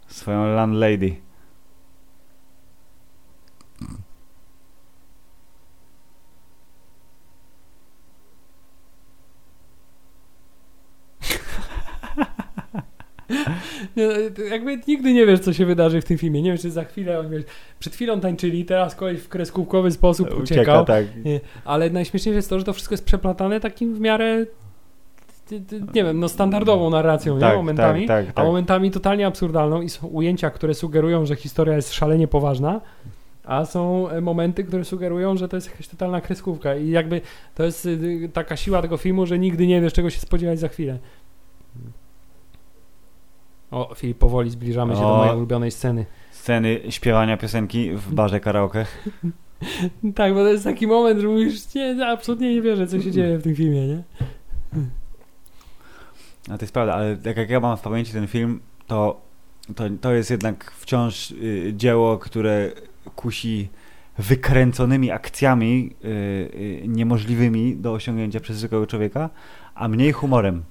swoją 0.07 0.55
landlady. 0.55 1.26
Nie, 13.97 14.09
to 14.37 14.43
jakby 14.43 14.81
nigdy 14.89 15.13
nie 15.13 15.27
wiesz, 15.27 15.41
co 15.41 15.53
się 15.53 15.67
wydarzy 15.67 16.01
w 16.01 16.05
tym 16.05 16.19
filmie. 16.19 16.43
Nie 16.43 16.51
wiem, 16.51 16.59
czy 16.59 16.71
za 16.71 16.85
chwilę, 16.85 17.19
on, 17.19 17.31
wiesz, 17.31 17.45
przed 17.79 17.95
chwilą 17.95 18.21
tańczyli, 18.21 18.65
teraz 18.65 18.95
koleś 18.95 19.21
w 19.21 19.29
kreskówkowy 19.29 19.91
sposób 19.91 20.27
Ucieka, 20.29 20.43
uciekał. 20.43 20.85
tak. 20.85 21.05
Nie, 21.25 21.41
ale 21.65 21.91
najśmieszniejsze 21.91 22.37
jest 22.37 22.51
to, 22.51 22.59
że 22.59 22.65
to 22.65 22.73
wszystko 22.73 22.93
jest 22.93 23.05
przeplatane 23.05 23.61
takim 23.61 23.95
w 23.95 24.01
miarę, 24.01 24.47
nie 25.95 26.05
wiem, 26.05 26.21
no 26.21 26.29
standardową 26.29 26.91
narracją, 26.91 27.35
nie? 27.35 27.41
Tak, 27.41 27.57
Momentami. 27.57 28.07
tak, 28.07 28.25
tak, 28.27 28.31
A 28.31 28.33
tak. 28.33 28.47
momentami 28.47 28.91
totalnie 28.91 29.27
absurdalną 29.27 29.83
i 29.83 29.89
są 29.89 30.07
ujęcia, 30.07 30.51
które 30.51 30.75
sugerują, 30.75 31.27
że 31.27 31.37
historia 31.37 31.77
jest 31.77 31.93
szalenie 31.95 32.29
poważna, 32.29 32.81
a 33.45 33.65
są 33.65 34.09
e, 34.09 34.21
momenty, 34.21 34.65
które 34.65 34.85
sugerują, 34.85 35.37
że 35.37 35.49
to 35.49 35.57
jest 35.57 35.71
jakaś 35.71 35.89
totalna 35.89 36.21
kreskówka 36.21 36.77
i 36.77 36.91
jakby 36.91 37.21
to 37.55 37.65
jest 37.65 37.87
y, 37.87 38.31
taka 38.33 38.57
siła 38.57 38.83
tego 38.83 38.97
filmu, 38.97 39.27
że 39.27 39.39
nigdy 39.39 39.67
nie 39.67 39.81
wiesz, 39.81 39.93
czego 39.93 40.11
się 40.11 40.21
spodziewać 40.21 40.59
za 40.59 40.69
chwilę. 40.69 40.99
O, 43.71 43.95
Filip, 43.95 44.19
powoli 44.19 44.51
zbliżamy 44.51 44.95
się 44.95 45.01
do 45.01 45.15
O. 45.15 45.17
mojej 45.17 45.37
ulubionej 45.37 45.71
sceny. 45.71 46.07
Sceny 46.31 46.81
śpiewania 46.89 47.37
piosenki 47.37 47.91
w 47.91 48.13
barze 48.15 48.41
karaoke. 48.41 48.87
Tak, 50.15 50.35
bo 50.35 50.41
to 50.41 50.49
jest 50.49 50.65
taki 50.65 50.87
moment, 50.87 51.21
że 51.21 51.29
mówisz, 51.29 51.75
nie, 51.75 52.07
absolutnie 52.07 52.55
nie 52.55 52.63
wierzę, 52.63 52.87
co 52.87 53.01
się 53.01 53.11
dzieje 53.11 53.39
w 53.39 53.43
tym 53.43 53.55
filmie, 53.55 53.87
nie? 53.87 54.03
A 56.51 56.59
to 56.59 56.65
jest 56.65 56.73
prawda, 56.73 56.95
ale 56.95 57.17
tak 57.17 57.37
jak 57.37 57.51
ja 57.51 57.61
mam 57.61 57.77
w 57.77 57.81
pamięci 57.81 58.13
ten 58.13 58.27
film, 58.27 58.61
to, 58.87 59.21
to, 59.75 59.85
to 60.01 60.13
jest 60.13 60.31
jednak 60.31 60.73
wciąż 60.73 61.31
y, 61.31 61.73
dzieło, 61.77 62.19
które 62.19 62.71
kusi 63.17 63.69
wykręconymi 64.19 65.11
akcjami 65.11 65.91
y, 66.05 66.09
y, 66.09 66.83
niemożliwymi 66.89 67.77
do 67.77 67.93
osiągnięcia 67.93 68.41
przez 68.41 68.57
zwykłego 68.57 68.87
człowieka, 68.87 69.31
a 69.75 69.89
mniej 69.89 70.13
humorem. 70.13 70.65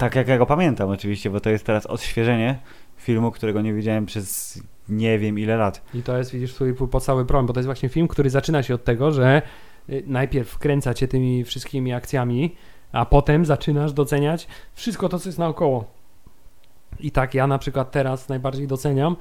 Tak 0.00 0.14
jak 0.14 0.28
ja 0.28 0.38
go 0.38 0.46
pamiętam 0.46 0.90
oczywiście, 0.90 1.30
bo 1.30 1.40
to 1.40 1.50
jest 1.50 1.64
teraz 1.64 1.86
odświeżenie 1.86 2.58
filmu, 2.96 3.30
którego 3.30 3.62
nie 3.62 3.74
widziałem 3.74 4.06
przez 4.06 4.58
nie 4.88 5.18
wiem 5.18 5.38
ile 5.38 5.56
lat. 5.56 5.82
I 5.94 6.02
to 6.02 6.18
jest, 6.18 6.32
widzisz, 6.32 6.54
twój 6.54 6.74
podstawowy 6.74 7.26
problem, 7.26 7.46
bo 7.46 7.52
to 7.52 7.60
jest 7.60 7.66
właśnie 7.66 7.88
film, 7.88 8.08
który 8.08 8.30
zaczyna 8.30 8.62
się 8.62 8.74
od 8.74 8.84
tego, 8.84 9.12
że 9.12 9.42
y, 9.90 10.02
najpierw 10.06 10.48
wkręca 10.48 10.94
cię 10.94 11.08
tymi 11.08 11.44
wszystkimi 11.44 11.92
akcjami, 11.92 12.56
a 12.92 13.06
potem 13.06 13.44
zaczynasz 13.44 13.92
doceniać 13.92 14.46
wszystko 14.74 15.08
to, 15.08 15.18
co 15.18 15.28
jest 15.28 15.38
naokoło. 15.38 15.84
I 17.00 17.10
tak 17.10 17.34
ja 17.34 17.46
na 17.46 17.58
przykład 17.58 17.90
teraz 17.90 18.28
najbardziej 18.28 18.66
doceniam 18.66 19.16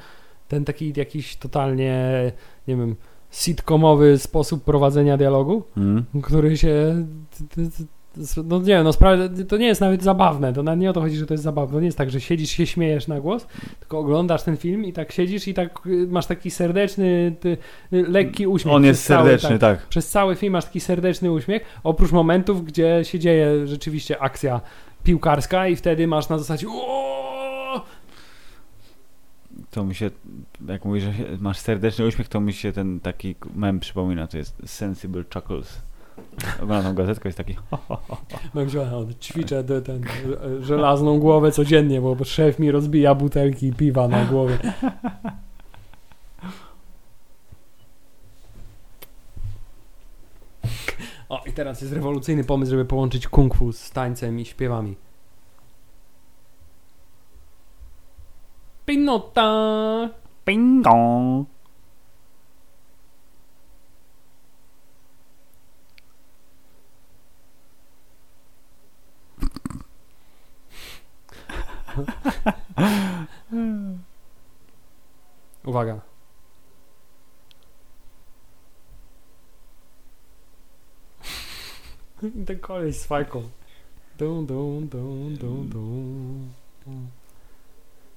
ten 0.47 0.65
taki 0.65 0.93
jakiś 0.95 1.36
totalnie, 1.36 2.11
nie 2.67 2.75
wiem, 2.75 2.95
sitcomowy 3.32 4.17
sposób 4.17 4.63
prowadzenia 4.63 5.17
dialogu, 5.17 5.63
Mm. 5.77 6.05
który 6.23 6.57
się. 6.57 7.05
No 8.45 8.60
nie 8.60 8.66
wiem, 8.66 8.84
no 8.84 8.91
spra- 8.91 9.45
to 9.45 9.57
nie 9.57 9.66
jest 9.68 9.82
nawet 9.82 10.03
zabawne. 10.03 10.53
To 10.53 10.64
nawet 10.64 10.80
nie 10.80 10.89
o 10.89 10.93
to 10.93 11.01
chodzi, 11.01 11.16
że 11.16 11.26
to 11.26 11.34
jest 11.34 11.43
zabawne. 11.43 11.74
To 11.74 11.80
nie 11.80 11.86
jest 11.86 11.97
tak, 11.97 12.10
że 12.12 12.22
siedzisz 12.22 12.49
się 12.51 12.66
śmiejesz 12.68 13.07
na 13.07 13.20
głos, 13.20 13.47
tylko 13.80 13.99
oglądasz 13.99 14.43
ten 14.43 14.57
film 14.57 14.86
i 14.86 14.93
tak 14.93 15.12
siedzisz 15.12 15.47
i 15.47 15.53
tak 15.53 15.88
y, 15.88 16.07
masz 16.07 16.26
taki 16.26 16.51
serdeczny, 16.51 17.36
ty, 17.39 17.57
lekki 17.91 18.47
uśmiech. 18.47 18.76
On 18.76 18.86
jest 18.86 19.05
cały, 19.05 19.30
serdeczny, 19.30 19.60
tak, 19.60 19.80
tak. 19.80 19.88
Przez 19.88 20.10
cały 20.10 20.36
film 20.36 20.53
masz 20.53 20.66
taki 20.66 20.80
serdeczny 20.80 21.32
uśmiech, 21.32 21.62
oprócz 21.84 22.12
momentów, 22.12 22.66
gdzie 22.66 22.99
się 23.03 23.20
dzieje 23.20 23.68
rzeczywiście 23.68 24.22
akcja 24.22 24.62
piłkarska 25.03 25.68
i 25.68 25.76
wtedy 25.76 26.07
masz 26.07 26.30
na 26.30 26.38
zasadzie 26.38 26.68
"Ooo!" 26.68 27.82
To 29.72 29.84
mi 29.86 29.95
się, 29.95 30.10
jak 30.68 30.86
mówisz, 30.86 31.03
że 31.03 31.12
masz 31.39 31.57
serdeczny 31.57 32.05
uśmiech, 32.07 32.28
to 32.28 32.39
mi 32.39 32.53
się 32.53 32.72
ten 32.72 32.99
taki 32.99 33.36
mem 33.55 33.80
przypomina, 33.80 34.28
to 34.28 34.38
jest 34.38 34.55
Sensible 34.66 35.24
Chuckles. 35.34 35.82
Oglądam 36.63 36.95
gazetkę, 36.95 37.29
jest 37.29 37.37
taki 37.37 37.55
No 38.53 38.65
gdzie 38.65 38.81
on 38.81 39.13
ćwiczę 39.21 39.63
ten, 39.63 40.03
e, 40.03 40.63
żelazną 40.63 41.19
głowę 41.19 41.51
codziennie, 41.51 42.01
bo 42.01 42.23
szef 42.23 42.59
mi 42.59 42.71
rozbija 42.71 43.15
butelki 43.15 43.73
piwa 43.73 44.07
na 44.07 44.25
głowie. 44.25 44.57
O, 51.29 51.43
i 51.45 51.53
teraz 51.53 51.81
jest 51.81 51.93
rewolucyjny 51.93 52.43
pomysł, 52.43 52.69
żeby 52.69 52.85
połączyć 52.85 53.27
kung 53.27 53.55
fu 53.55 53.73
z 53.73 53.91
tańcem 53.91 54.39
i 54.39 54.45
śpiewami. 54.45 54.95
Pinota. 58.85 60.09
Ping 60.45 60.83
dong. 60.83 61.47
Uwaga. 75.65 76.01
Ten 82.45 82.59
koleś 82.59 82.97
z 82.97 83.05
fajką. 83.05 83.49
Dum, 84.17 84.45
dum, 84.45 84.87
dum, 84.87 85.37
dum, 85.37 85.69
dum. 85.69 86.49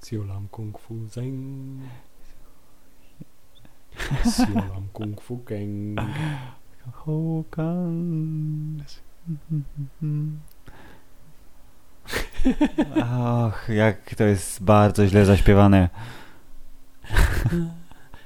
Siolam 0.03 0.49
kung 0.49 0.79
fu 0.79 1.07
zeng. 1.07 1.81
Siolam 4.25 4.89
kung 4.93 5.21
fu 5.21 5.37
geng. 5.47 5.97
Hokan. 7.05 8.83
Och, 12.97 13.69
jak 13.69 14.15
to 14.15 14.25
jest 14.25 14.63
bardzo 14.65 15.07
źle 15.07 15.25
zaśpiewane. 15.25 15.89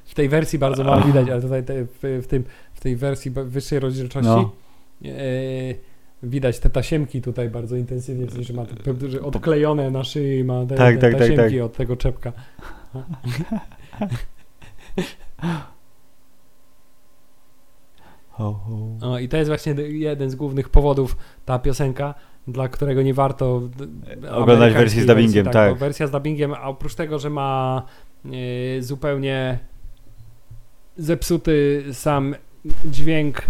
W 0.05 0.15
tej 0.15 0.29
wersji 0.29 0.59
bardzo 0.59 0.85
mało 0.85 1.03
widać, 1.03 1.29
ale 1.29 1.43
tutaj 1.43 1.65
te, 1.65 1.85
w, 1.85 2.21
w, 2.23 2.27
tym, 2.27 2.45
w 2.75 2.81
tej 2.81 2.97
wersji 2.97 3.31
wyższej 3.31 3.81
rozdzielczości 3.81 4.31
No. 4.31 4.53
e, 5.05 5.11
widać 6.23 6.59
te 6.59 6.71
tasiemki 6.71 7.23
tutaj 7.23 7.51
bardzo 7.51 7.77
intensywnie, 7.77 8.27
w 8.27 8.31
sensie, 8.31 8.45
że 8.45 8.55
ma 8.55 8.67
te, 8.67 9.09
że 9.09 9.23
odklejone 9.23 9.91
na 9.91 10.05
szyi 10.05 10.45
ma 10.45 10.67
te, 10.67 10.75
Tak, 10.75 10.95
te 10.95 11.01
tak, 11.01 11.11
tak, 11.11 11.21
tasiemki 11.21 11.57
tak. 11.57 11.65
od 11.65 11.77
tego 11.77 11.97
czepka. 11.97 12.33
Ho, 18.31 18.53
ho. 18.53 18.79
No, 19.01 19.19
I 19.19 19.29
to 19.29 19.37
jest 19.37 19.51
właśnie 19.51 19.73
jeden 19.89 20.31
z 20.31 20.35
głównych 20.35 20.69
powodów, 20.69 21.17
ta 21.45 21.59
piosenka, 21.59 22.15
dla 22.49 22.69
którego 22.69 23.03
nie 23.03 23.15
warto 23.15 23.61
d- 23.77 24.33
Oglądać 24.33 24.75
wersji 24.75 25.01
z 25.03 25.07
dubbingiem, 25.07 25.45
bo 25.47 25.51
tak. 25.53 25.79
Wersja 25.79 26.07
z 26.07 26.11
dubbingiem, 26.11 26.55
a 26.55 26.63
oprócz 26.63 26.95
tego, 26.95 27.19
że 27.19 27.31
ma 27.31 27.83
e, 28.25 28.83
zupełnie 28.83 29.59
zepsuty 30.97 31.85
sam 31.93 32.35
dźwięk 32.85 33.43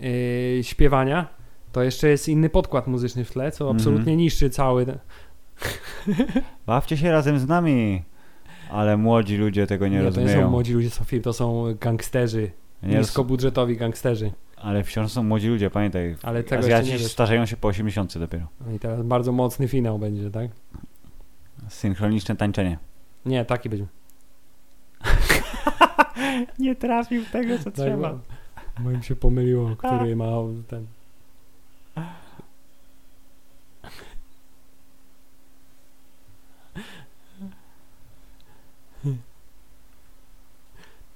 e, 0.00 0.62
śpiewania, 0.64 1.26
to 1.72 1.82
jeszcze 1.82 2.08
jest 2.08 2.28
inny 2.28 2.48
podkład 2.50 2.86
muzyczny 2.86 3.24
w 3.24 3.30
tle, 3.30 3.52
co 3.52 3.64
Mhm. 3.64 3.76
absolutnie 3.76 4.16
niszczy 4.16 4.50
cały... 4.50 4.86
ten- 4.86 4.98
Bawcie 6.66 6.96
się 6.96 7.10
razem 7.10 7.38
z 7.38 7.46
nami. 7.48 8.02
Ale 8.70 8.96
młodzi 8.96 9.36
ludzie 9.36 9.66
tego 9.66 9.88
nie, 9.88 9.98
to 9.98 10.04
nie 10.04 10.10
są 10.12 10.20
rozumieją. 10.20 10.50
młodzi 10.50 10.72
ludzie, 10.72 10.90
Sofii, 10.90 11.20
to 11.20 11.32
są 11.32 11.64
gangsterzy, 11.80 12.50
Nie 12.82 12.98
niskobudżetowi 12.98 13.76
gangsterzy. 13.76 14.30
Ale 14.64 14.84
wciąż 14.84 15.12
są 15.12 15.22
młodzi 15.22 15.48
ludzie, 15.48 15.70
pamiętaj. 15.70 16.16
Ale 16.22 16.42
tego 16.42 16.58
Azjaci 16.62 16.98
starzeją 16.98 17.46
się 17.46 17.56
po 17.56 17.68
80 17.68 18.18
dopiero. 18.18 18.46
No 18.66 18.72
I 18.72 18.78
teraz 18.78 19.02
bardzo 19.02 19.32
mocny 19.32 19.68
finał 19.68 19.98
będzie, 19.98 20.30
tak? 20.30 20.50
Synchroniczne 21.68 22.36
tańczenie. 22.36 22.78
Nie, 23.26 23.44
taki 23.44 23.68
będzie. 23.68 23.86
Nie 26.58 26.74
trafił 26.74 27.24
tego, 27.32 27.58
co 27.58 27.70
Tak, 27.70 27.98
bo- 27.98 28.18
Moim 28.80 29.02
się 29.02 29.16
pomyliło, 29.16 29.76
który 29.76 30.16
ma 30.16 30.26
ten. 30.68 30.86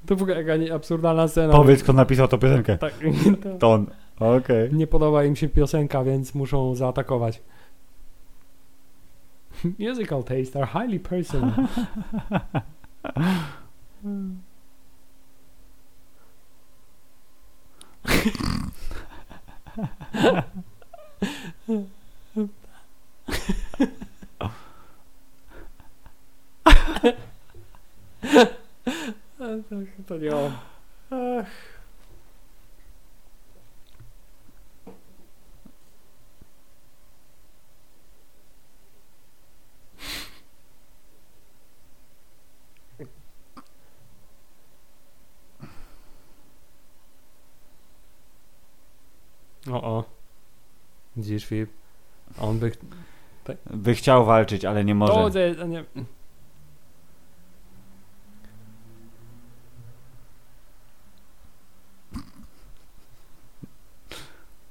To 0.08 0.16
w 0.16 0.22
ogóle 0.22 0.36
jaka 0.36 0.56
nie- 0.56 0.74
absurdalna 0.74 1.28
scena. 1.28 1.52
Powiedz, 1.52 1.82
kto 1.82 1.92
napisał 1.92 2.28
tę 2.28 2.38
piosenkę. 2.38 2.78
Tak, 2.78 2.94
to 3.60 3.72
on. 3.72 3.86
Okej. 4.20 4.74
nie 4.74 4.86
podoba 4.86 5.24
im 5.24 5.36
się 5.36 5.48
piosenka, 5.48 6.04
więc 6.04 6.34
muszą 6.34 6.74
zaatakować. 6.74 7.42
Musical 9.78 10.24
tastes 10.24 10.56
are 10.56 10.66
highly 10.66 11.00
personal. 11.00 11.52
To 30.08 30.16
nie 30.16 30.36
on. 30.36 30.52
Ach. 31.10 31.46
O, 49.70 49.82
o. 49.82 50.04
Widzisz, 51.16 51.46
Filip? 51.46 51.70
On 52.40 52.58
by... 52.58 52.72
By 53.70 53.94
chciał 53.94 54.24
walczyć, 54.24 54.64
ale 54.64 54.84
nie 54.84 54.94
może. 54.94 55.54
To, 55.54 55.66
nie... 55.66 55.84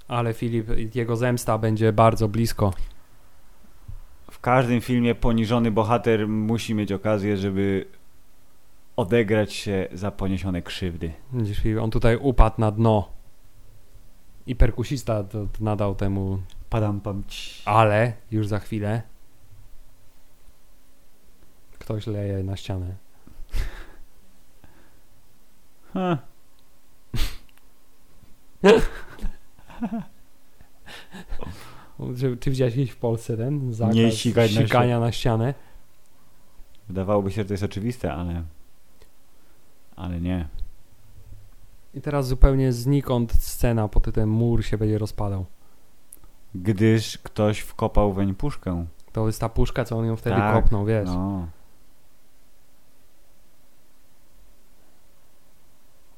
Ale 0.07 0.33
Filip, 0.33 0.95
jego 0.95 1.15
zemsta 1.15 1.57
będzie 1.57 1.93
bardzo 1.93 2.27
blisko. 2.27 2.73
W 4.31 4.39
każdym 4.39 4.81
filmie 4.81 5.15
poniżony 5.15 5.71
bohater 5.71 6.27
musi 6.27 6.75
mieć 6.75 6.91
okazję, 6.91 7.37
żeby 7.37 7.85
odegrać 8.95 9.53
się 9.53 9.87
za 9.91 10.11
poniesione 10.11 10.61
krzywdy. 10.61 11.11
Widzisz, 11.33 11.61
on 11.81 11.91
tutaj 11.91 12.17
upadł 12.21 12.61
na 12.61 12.71
dno. 12.71 13.09
I 14.47 14.55
perkusista 14.55 15.23
nadał 15.59 15.95
temu, 15.95 16.39
Padam 16.69 17.01
pam. 17.01 17.23
ale 17.65 18.13
już 18.31 18.47
za 18.47 18.59
chwilę 18.59 19.01
ktoś 21.79 22.07
leje 22.07 22.43
na 22.43 22.55
ścianę. 22.55 22.95
Ha. 25.93 26.17
Czy, 32.19 32.37
czy 32.37 32.51
widziałeś 32.51 32.73
kiedyś 32.73 32.91
w 32.91 32.97
Polsce 32.97 33.37
ten 33.37 33.73
zakaz 33.73 33.95
Nie 33.95 34.11
ścigać 34.11 34.55
na 34.55 34.61
ścigania 34.61 34.99
na 34.99 35.11
ścianę? 35.11 35.53
Wydawałoby 36.87 37.31
się, 37.31 37.41
że 37.41 37.45
to 37.45 37.53
jest 37.53 37.63
oczywiste, 37.63 38.13
ale... 38.13 38.43
Ale 39.95 40.21
nie. 40.21 40.47
I 41.93 42.01
teraz 42.01 42.27
zupełnie 42.27 42.73
znikąd 42.73 43.33
scena 43.33 43.87
pod 43.87 44.03
tytułem 44.03 44.29
mur 44.29 44.63
się 44.63 44.77
będzie 44.77 44.97
rozpadał. 44.97 45.45
Gdyż 46.55 47.17
ktoś 47.17 47.59
wkopał 47.59 48.13
weń 48.13 48.35
puszkę. 48.35 48.85
To 49.11 49.27
jest 49.27 49.39
ta 49.39 49.49
puszka, 49.49 49.85
co 49.85 49.97
on 49.97 50.05
ją 50.05 50.15
wtedy 50.15 50.35
Tak, 50.35 50.53
kopnął, 50.53 50.85
wiesz. 50.85 51.09
No. 51.09 51.47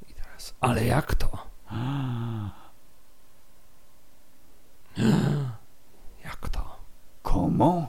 I 0.10 0.14
teraz, 0.14 0.56
ale 0.62 0.86
jak 0.86 1.16
to? 1.16 1.28
Jak 6.26 6.50
to? 6.50 6.76
Komu? 7.22 7.88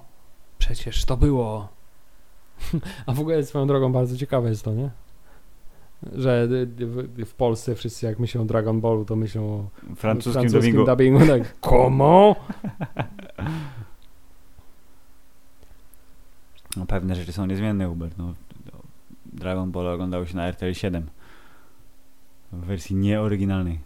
Przecież 0.58 1.04
to 1.04 1.16
było. 1.16 1.68
A 3.06 3.12
w 3.12 3.20
ogóle 3.20 3.44
swoją 3.44 3.66
drogą 3.66 3.92
bardzo 3.92 4.16
ciekawe 4.16 4.48
jest 4.48 4.64
to, 4.64 4.74
nie? 4.74 4.90
Że 6.12 6.48
y, 6.50 6.86
w, 6.86 7.26
w 7.26 7.34
Polsce 7.34 7.74
wszyscy 7.74 8.06
jak 8.06 8.18
myślą 8.18 8.42
o 8.42 8.44
Dragon 8.44 8.80
Ballu, 8.80 9.04
to 9.04 9.16
myślą 9.16 9.42
o 9.42 9.68
Francuskim, 9.94 10.32
francuskim 10.32 10.72
dubbingu. 10.72 10.86
dubbingu. 10.86 11.26
Tak. 11.26 11.60
Komu? 11.70 12.34
No, 16.76 16.86
pewne 16.86 17.14
rzeczy 17.14 17.32
są 17.32 17.46
niezmienne, 17.46 17.86
Hubert. 17.86 18.18
No, 18.18 18.34
Dragon 19.26 19.70
Ball 19.70 19.88
oglądało 19.88 20.26
się 20.26 20.36
na 20.36 20.46
RTL 20.46 20.74
7. 20.74 21.06
W 22.52 22.64
wersji 22.64 22.96
nieoryginalnej. 22.96 23.80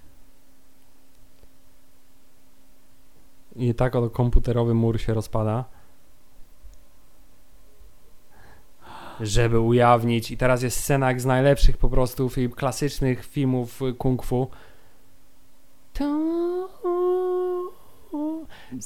I 3.56 3.74
tak 3.74 3.94
oto 3.96 4.10
komputerowy 4.10 4.74
mur 4.74 5.00
się 5.00 5.14
rozpada. 5.14 5.64
Żeby 9.20 9.60
ujawnić, 9.60 10.30
i 10.30 10.36
teraz 10.36 10.62
jest 10.62 10.80
scena 10.80 11.08
jak 11.08 11.20
z 11.20 11.24
najlepszych 11.26 11.76
po 11.76 11.88
prostu 11.88 12.28
film, 12.28 12.50
klasycznych 12.52 13.26
filmów 13.26 13.80
kung 13.98 14.22
fu. 14.24 14.50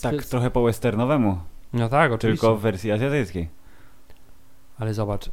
Tak 0.03 0.25
trochę 0.25 0.51
po 0.51 0.63
westernowemu, 0.63 1.39
No 1.73 1.89
tak, 1.89 2.13
oczywiście. 2.13 2.41
tylko 2.41 2.57
w 2.57 2.61
wersji 2.61 2.93
azjatyckiej. 2.93 3.49
Ale 4.79 4.95
zobacz, 4.95 5.31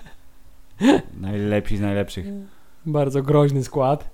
Najlepsi 1.20 1.76
z 1.76 1.80
najlepszych. 1.80 2.26
bardzo 2.86 3.22
groźny 3.22 3.64
skład. 3.64 4.10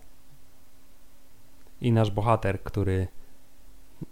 I 1.81 1.93
nasz 1.93 2.11
bohater, 2.11 2.63
który 2.63 3.09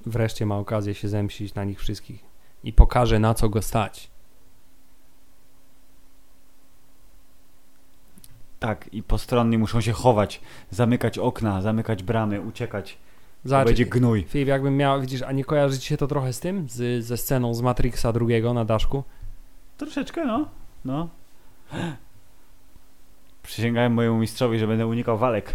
wreszcie 0.07 0.47
ma 0.47 0.59
okazję 0.59 0.95
się 0.95 1.09
zemścić 1.09 1.55
na 1.55 1.65
nich 1.65 1.81
wszystkich 1.81 2.25
i 2.65 2.73
pokaże 2.73 3.19
na 3.19 3.35
co 3.35 3.49
go 3.49 3.63
stać. 3.63 4.11
Tak, 8.61 8.89
i 8.95 9.03
postronni 9.03 9.59
muszą 9.59 9.81
się 9.81 9.93
chować, 9.93 10.41
zamykać 10.71 11.19
okna, 11.19 11.63
zamykać 11.63 12.03
bramy, 12.03 12.41
uciekać. 12.41 12.99
Zobacz, 13.45 13.67
będzie 13.67 13.87
gnój. 13.87 14.25
Filip, 14.29 14.49
jakbym 14.49 14.77
miał, 14.77 15.01
widzisz, 15.01 15.23
a 15.23 15.33
nie 15.33 15.45
kojarzy 15.45 15.79
ci 15.79 15.89
się 15.89 15.97
to 15.97 16.07
trochę 16.07 16.33
z 16.33 16.41
tym? 16.41 16.69
Z, 16.69 17.05
ze 17.05 17.17
sceną 17.17 17.55
z 17.55 17.61
Matrixa 17.61 18.13
drugiego 18.13 18.55
na 18.55 18.65
daszku? 18.65 19.05
Troszeczkę, 19.79 20.25
no. 20.25 20.49
No. 20.85 21.09
Przysięgałem 23.43 23.93
mojemu 23.93 24.19
mistrzowi, 24.19 24.59
że 24.59 24.67
będę 24.67 24.87
unikał 24.87 25.19
walek. 25.19 25.55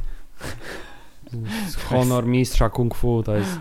Honor 1.89 2.25
mistrza 2.25 2.69
kung 2.69 2.95
fu 2.95 3.23
to 3.23 3.35
jest... 3.35 3.59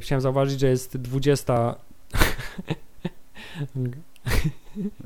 Chciałem 0.00 0.20
zauważyć, 0.20 0.60
że 0.60 0.68
jest 0.68 0.96
20... 0.96 1.74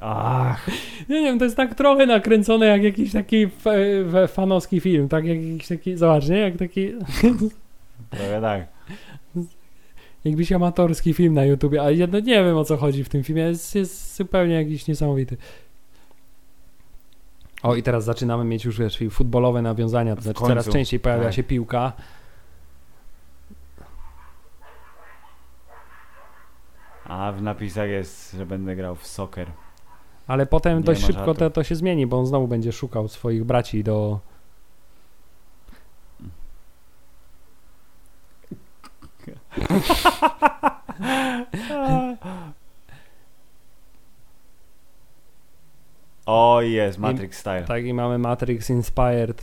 Ach, 0.01 0.67
Nie 1.09 1.23
wiem, 1.23 1.39
to 1.39 1.45
jest 1.45 1.57
tak 1.57 1.75
trochę 1.75 2.07
nakręcone 2.07 2.67
jak 2.67 2.83
jakiś 2.83 3.13
taki 3.13 3.37
f- 3.43 4.31
fanowski 4.33 4.81
film, 4.81 5.09
tak 5.09 5.25
jak 5.25 5.43
jakiś 5.43 5.69
taki, 5.69 5.97
zobacz, 5.97 6.29
nie? 6.29 6.39
Jak 6.39 6.57
taki, 6.57 6.93
trochę 8.11 8.41
tak. 8.41 8.67
jakbyś 10.25 10.53
amatorski 10.53 11.15
film 11.15 11.35
na 11.35 11.45
YouTubie, 11.45 11.83
a 11.83 11.91
jedno 11.91 12.21
nie 12.21 12.45
wiem 12.45 12.57
o 12.57 12.65
co 12.65 12.77
chodzi 12.77 13.05
w 13.05 13.09
tym 13.09 13.23
filmie, 13.25 13.43
jest, 13.43 13.75
jest 13.75 14.17
zupełnie 14.17 14.55
jakiś 14.55 14.87
niesamowity. 14.89 15.37
O 17.65 17.75
i 17.75 17.83
teraz 17.83 18.05
zaczynamy 18.05 18.45
mieć 18.45 18.65
już 18.65 18.79
wiesz, 18.79 19.03
futbolowe 19.11 19.63
nawiązania, 19.63 20.17
to 20.17 20.23
znaczy 20.23 20.41
coraz 20.41 20.69
częściej 20.69 21.01
pojawia 21.01 21.25
tak. 21.25 21.35
się 21.35 21.43
piłka. 21.43 21.93
A 27.05 27.33
w 27.33 27.43
napisach 27.43 27.89
jest, 27.89 28.33
że 28.33 28.47
będę 28.47 28.77
grał 28.77 28.95
w 28.95 29.07
soccer. 29.07 29.51
Ale 30.27 30.47
potem 30.47 30.79
Nie 30.79 30.85
dość 30.85 31.05
szybko 31.05 31.35
to, 31.35 31.51
to 31.51 31.65
się 31.65 31.75
zmieni, 31.75 32.07
bo 32.07 32.19
on 32.19 32.27
znowu 32.27 32.49
będzie 32.49 32.73
szukał 32.73 33.09
swoich 33.09 33.45
braci 33.45 33.85
do. 33.85 34.21
O, 46.27 46.61
jest, 46.63 46.99
Matrix 46.99 47.39
Style. 47.39 47.65
Tak, 47.65 47.85
i 47.85 47.95
mamy 47.95 48.19
Matrix 48.19 48.71
Inspired. 48.71 49.43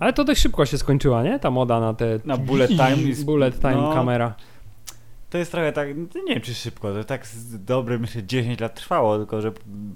Ale 0.00 0.12
to 0.12 0.24
dość 0.24 0.40
szybko 0.40 0.66
się 0.66 0.78
skończyła, 0.78 1.22
nie? 1.22 1.38
Ta 1.38 1.50
moda 1.50 1.80
na 1.80 1.94
te. 1.94 2.18
Na 2.24 2.36
bullet 2.36 2.70
time 2.70 2.96
Bullet 3.24 3.60
time 3.60 3.74
no. 3.74 3.94
kamera. 3.94 4.34
To 5.30 5.38
jest 5.38 5.52
trochę 5.52 5.72
tak, 5.72 5.88
nie 5.96 6.34
wiem 6.34 6.40
czy 6.40 6.54
szybko, 6.54 6.92
to 6.92 7.04
tak 7.04 7.26
dobre 7.52 7.98
myślę 7.98 8.22
10 8.22 8.60
lat 8.60 8.74
trwało, 8.74 9.18
tylko 9.18 9.40
że 9.40 9.52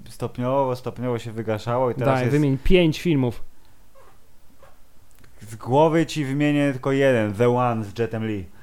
stopniowo, 0.09 0.75
stopniowo 0.75 1.19
się 1.19 1.31
wygaszało 1.31 1.91
i 1.91 1.95
teraz 1.95 2.13
Daj, 2.13 2.23
jest... 2.23 2.31
wymień 2.31 2.57
pięć 2.63 3.01
filmów. 3.01 3.43
Z 5.41 5.55
głowy 5.55 6.05
ci 6.05 6.25
wymienię 6.25 6.71
tylko 6.71 6.91
jeden, 6.91 7.33
The 7.33 7.57
One 7.57 7.83
z 7.83 7.99
Jetem 7.99 8.27
Lee. 8.27 8.54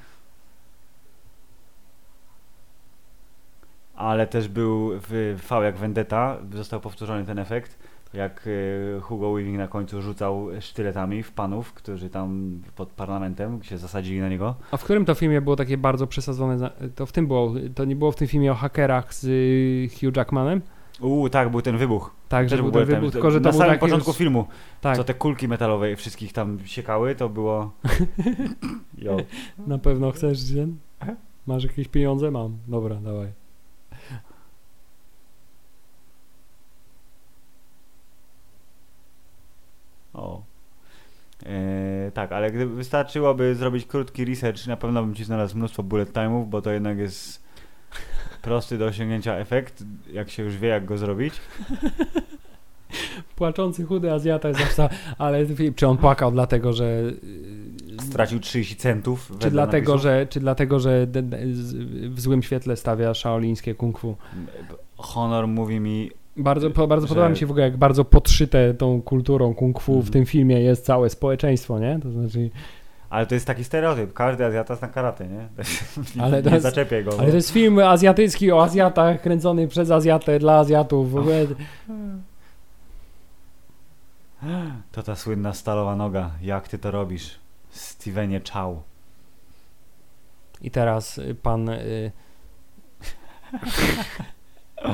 Ale 4.03 4.27
też 4.27 4.47
był 4.47 4.91
w 5.09 5.39
V 5.49 5.63
jak 5.65 5.77
Vendetta, 5.77 6.37
został 6.53 6.79
powtórzony 6.79 7.25
ten 7.25 7.39
efekt, 7.39 7.79
jak 8.13 8.47
y, 8.47 8.99
Hugo 9.01 9.33
Weaving 9.33 9.57
na 9.57 9.67
końcu 9.67 10.01
rzucał 10.01 10.47
sztyletami 10.59 11.23
w 11.23 11.31
panów, 11.31 11.73
którzy 11.73 12.09
tam 12.09 12.61
pod 12.75 12.89
parlamentem 12.89 13.63
się 13.63 13.77
zasadzili 13.77 14.19
na 14.19 14.29
niego. 14.29 14.55
A 14.71 14.77
w 14.77 14.83
którym 14.83 15.05
to 15.05 15.13
filmie 15.15 15.41
było 15.41 15.55
takie 15.55 15.77
bardzo 15.77 16.07
przesadzone? 16.07 16.71
To 16.95 17.05
w 17.05 17.11
tym 17.11 17.27
było. 17.27 17.53
To 17.75 17.85
nie 17.85 17.95
było 17.95 18.11
w 18.11 18.15
tym 18.15 18.27
filmie 18.27 18.51
o 18.51 18.55
hakerach 18.55 19.13
z 19.13 19.23
y, 19.23 19.89
Hugh 19.99 20.17
Jackmanem? 20.17 20.61
Uuu, 21.01 21.29
tak, 21.29 21.49
był 21.51 21.61
ten 21.61 21.77
wybuch. 21.77 22.15
Tak, 22.29 22.49
że 22.49 22.55
Też 22.55 22.61
był 22.61 22.71
ten 22.71 22.85
ten- 22.87 22.95
wybuch, 22.95 23.11
tylko 23.11 23.31
że 23.31 23.41
to 23.41 23.49
na 23.49 23.53
samym 23.53 23.79
początku 23.79 24.09
już- 24.09 24.17
filmu, 24.17 24.45
Tak, 24.81 24.97
co 24.97 25.03
te 25.03 25.13
kulki 25.13 25.47
metalowe 25.47 25.95
wszystkich 25.95 26.33
tam 26.33 26.59
siekały, 26.65 27.15
to 27.15 27.29
było... 27.29 27.71
Na 29.67 29.77
pewno 29.77 30.11
chcesz, 30.11 30.49
Jen? 30.49 30.77
Masz 31.47 31.63
jakieś 31.63 31.87
pieniądze? 31.87 32.31
Mam. 32.31 32.57
Dobra, 32.67 32.95
dawaj. 32.95 33.42
O. 40.23 40.43
E, 41.45 42.11
tak, 42.13 42.31
ale 42.31 42.51
gdyby 42.51 42.75
wystarczyłoby 42.75 43.55
zrobić 43.55 43.85
krótki 43.85 44.25
research, 44.25 44.67
na 44.67 44.77
pewno 44.77 45.03
bym 45.03 45.15
ci 45.15 45.23
znalazł 45.23 45.57
mnóstwo 45.57 45.83
bullet 45.83 46.13
time'ów, 46.13 46.49
bo 46.49 46.61
to 46.61 46.71
jednak 46.71 46.97
jest 46.97 47.43
prosty 48.41 48.77
do 48.77 48.85
osiągnięcia 48.85 49.35
efekt, 49.35 49.83
jak 50.13 50.29
się 50.29 50.43
już 50.43 50.57
wie, 50.57 50.67
jak 50.67 50.85
go 50.85 50.97
zrobić. 50.97 51.33
Płaczący 53.35 53.85
chudy 53.85 54.11
Azjata 54.11 54.47
jest 54.47 54.59
zawsze, 54.59 54.89
ale 55.17 55.45
czy 55.75 55.87
on 55.87 55.97
płakał 55.97 56.31
dlatego, 56.31 56.73
że 56.73 56.85
y, 56.85 58.01
Stracił 58.01 58.39
30 58.39 58.75
centów. 58.75 59.31
czy 59.39 59.51
dlatego, 59.51 59.97
że 59.97 60.27
czy 60.29 60.39
dlatego, 60.39 60.79
że 60.79 61.07
w 62.09 62.21
złym 62.21 62.43
świetle 62.43 62.77
stawia 62.77 63.13
shaolińskie 63.13 63.75
kung 63.75 63.99
fu. 63.99 64.15
Honor 64.97 65.47
mówi 65.47 65.79
mi, 65.79 66.11
Bardzo, 66.37 66.69
po, 66.71 66.87
bardzo 66.87 67.07
Że- 67.07 67.09
podoba 67.09 67.29
mi 67.29 67.37
się 67.37 67.45
w 67.45 67.51
ogóle, 67.51 67.65
jak 67.65 67.77
bardzo 67.77 68.05
podszyte 68.05 68.73
tą 68.73 69.01
kulturą 69.01 69.53
kung 69.55 69.79
fu 69.81 69.93
w 69.93 69.95
Mhm. 69.95 70.13
tym 70.13 70.25
filmie 70.25 70.61
jest 70.61 70.85
całe 70.85 71.09
społeczeństwo, 71.09 71.79
nie? 71.79 71.99
To 72.03 72.11
znaczy, 72.11 72.49
ale 73.09 73.25
to 73.25 73.33
jest 73.35 73.47
taki 73.47 73.63
stereotyp, 73.63 74.13
każdy 74.13 74.45
Azjata 74.45 74.75
zna 74.75 74.87
karate, 74.87 75.27
nie? 75.27 75.47
Ale 76.23 76.43
nie 76.43 76.51
jest- 76.51 76.63
zaczepię 76.63 77.03
go. 77.03 77.11
ale 77.19 77.29
to 77.29 77.35
jest 77.35 77.51
film 77.51 77.79
azjatycki 77.79 78.51
o 78.51 78.63
Azjatach, 78.63 79.21
kręcony 79.21 79.67
przez 79.67 79.91
Azjatę, 79.91 80.39
dla 80.39 80.57
Azjatów. 80.57 81.11
W 81.11 81.15
ogóle 81.17 81.45
To 84.91 85.03
ta 85.03 85.15
słynna 85.15 85.53
stalowa 85.53 85.95
noga, 85.95 86.31
jak 86.41 86.67
ty 86.67 86.77
to 86.79 86.91
robisz? 86.91 87.39
Stevenie 87.69 88.41
Chow. 88.53 88.77
I 90.61 90.71
teraz 90.71 91.17
y, 91.17 91.35
pan. 91.35 91.69
Y... 91.69 92.11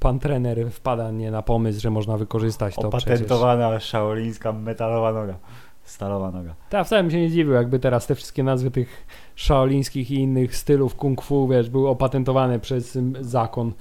Pan 0.00 0.18
trener 0.18 0.70
wpada 0.70 1.10
nie 1.10 1.30
na 1.30 1.42
pomysł, 1.42 1.80
że 1.80 1.90
można 1.90 2.16
wykorzystać 2.16 2.74
to 2.74 2.88
przecież. 2.88 3.08
Opatentowana 3.08 3.80
shaolińska 3.80 4.52
metalowa 4.52 5.12
noga. 5.12 5.34
Stalowa 5.82 6.30
noga. 6.30 6.54
Ja 6.72 6.84
wcale 6.84 7.02
bym 7.02 7.10
się 7.10 7.20
nie 7.20 7.30
dziwił, 7.30 7.52
jakby 7.52 7.78
teraz 7.78 8.06
te 8.06 8.14
wszystkie 8.14 8.42
nazwy 8.42 8.70
tych 8.70 9.06
shaolińskich 9.36 10.10
i 10.10 10.14
innych 10.14 10.56
stylów 10.56 10.94
kung 10.94 11.22
fu, 11.22 11.48
wiesz, 11.48 11.70
były 11.70 11.88
opatentowane 11.88 12.58
przez 12.58 12.98
zakon, 13.20 13.72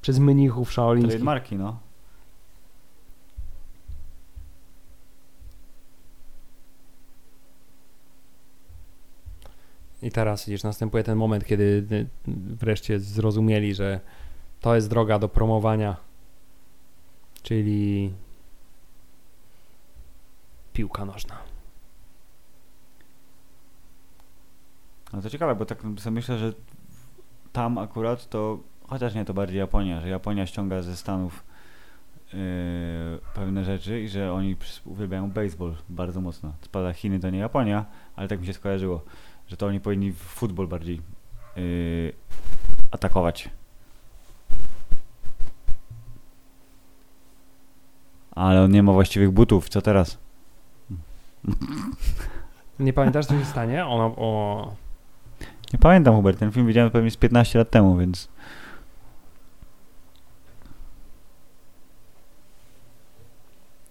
przez 0.00 0.18
mnichów 0.18 0.72
shaolińskich. 0.72 1.12
Trademarki, 1.12 1.56
no. 1.56 1.76
I 10.02 10.10
teraz 10.10 10.46
widzisz, 10.46 10.62
następuje 10.62 11.04
ten 11.04 11.18
moment, 11.18 11.44
kiedy 11.44 11.86
y, 11.92 12.06
wreszcie 12.60 13.00
zrozumieli, 13.00 13.74
że 13.74 14.00
to 14.60 14.74
jest 14.74 14.90
droga 14.90 15.18
do 15.18 15.28
promowania, 15.28 15.96
czyli 17.42 18.12
piłka 20.72 21.04
nożna. 21.04 21.38
No 25.12 25.22
to 25.22 25.30
ciekawe, 25.30 25.54
bo 25.54 25.64
tak 25.66 25.82
sobie 25.98 26.14
myślę, 26.14 26.38
że 26.38 26.52
tam 27.52 27.78
akurat 27.78 28.28
to, 28.28 28.58
chociaż 28.86 29.14
nie, 29.14 29.24
to 29.24 29.34
bardziej 29.34 29.58
Japonia, 29.58 30.00
że 30.00 30.08
Japonia 30.08 30.46
ściąga 30.46 30.82
ze 30.82 30.96
Stanów 30.96 31.44
yy, 32.32 32.38
pewne 33.34 33.64
rzeczy 33.64 34.00
i 34.00 34.08
że 34.08 34.32
oni 34.32 34.56
uwielbiają 34.84 35.30
baseball 35.30 35.74
bardzo 35.88 36.20
mocno. 36.20 36.52
Spada 36.62 36.92
Chiny 36.92 37.20
to 37.20 37.30
nie 37.30 37.38
Japonia, 37.38 37.84
ale 38.16 38.28
tak 38.28 38.40
mi 38.40 38.46
się 38.46 38.52
skojarzyło, 38.52 39.04
że 39.50 39.56
to 39.56 39.66
oni 39.66 39.80
powinni 39.80 40.12
w 40.12 40.16
futbol 40.16 40.66
bardziej 40.66 41.00
yy, 41.56 42.12
atakować. 42.90 43.50
Ale 48.30 48.62
on 48.62 48.70
nie 48.70 48.82
ma 48.82 48.92
właściwych 48.92 49.30
butów, 49.30 49.68
co 49.68 49.82
teraz? 49.82 50.18
Nie 52.78 52.92
pamiętasz, 52.92 53.26
co 53.26 53.38
się 53.38 53.44
stanie? 53.44 53.86
Ona, 53.86 54.04
o, 54.04 54.72
Nie 55.72 55.78
pamiętam 55.78 56.14
Hubert, 56.14 56.38
ten 56.38 56.52
film 56.52 56.66
widziałem 56.66 56.90
pewnie 56.90 57.10
z 57.10 57.16
15 57.16 57.58
lat 57.58 57.70
temu, 57.70 57.96
więc 57.96 58.28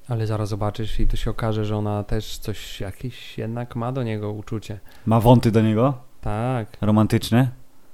Ale 0.10 0.28
zaraz 0.28 0.50
zobaczysz 0.50 1.00
i 1.00 1.08
to 1.08 1.18
się 1.18 1.32
okaże, 1.32 1.66
że 1.66 1.78
ona 1.78 2.04
też 2.04 2.38
coś 2.38 2.80
jakieś 2.80 3.38
jednak 3.38 3.76
ma 3.76 3.92
do 3.92 4.04
niego 4.04 4.32
uczucie. 4.32 4.80
Ma 5.06 5.20
wąty 5.20 5.52
do 5.52 5.62
niego? 5.62 5.94
Tak, 6.22 6.68
Romantyczne? 6.82 7.50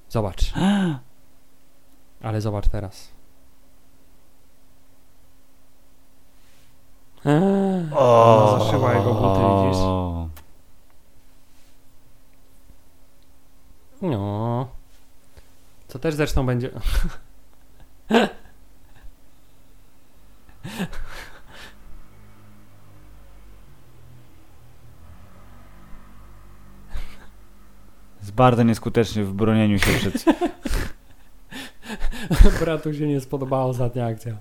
zobacz. 0.10 0.54
Ale 2.24 2.42
zobacz 2.42 2.68
teraz. 2.68 3.12
Eee, 7.26 7.94
Ona 7.98 8.60
zaszyła 8.60 8.94
jego 8.94 9.14
buty, 9.14 9.40
widzisz? 9.66 9.84
No. 14.02 14.68
Co 15.88 16.00
też 16.00 16.16
zresztą 16.16 16.46
będzie. 16.46 16.70
Jest 28.26 28.36
bardzo 28.36 28.64
nieskuteczny 28.64 29.24
w 29.24 29.34
bronieniu 29.34 29.80
się 29.80 29.92
przed... 29.92 30.26
Bratu 32.60 32.94
się 32.94 33.08
nie 33.08 33.22
spodobała 33.22 33.66
ostatnia 33.66 34.06
akcja. 34.06 34.38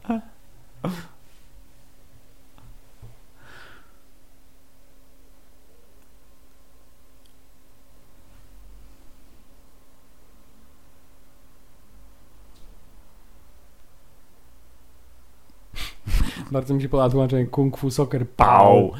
Bardzo 16.51 16.75
mi 16.75 16.83
się 16.83 16.89
podoba 16.89 17.11
tłumaczenie 17.11 17.47
Kung 17.47 17.79
Fu 17.79 17.91
Soccer 17.91 18.29
Pau. 18.29 18.93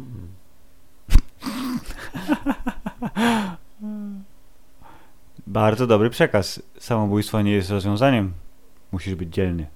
Bardzo 5.48 5.88
dobry 5.88 6.10
przekaz. 6.10 6.62
Samobójstwo 6.80 7.42
nie 7.42 7.52
jest 7.52 7.70
rozwiązaniem. 7.70 8.34
Musisz 8.92 9.16
być 9.16 9.34
dzielny. 9.34 9.68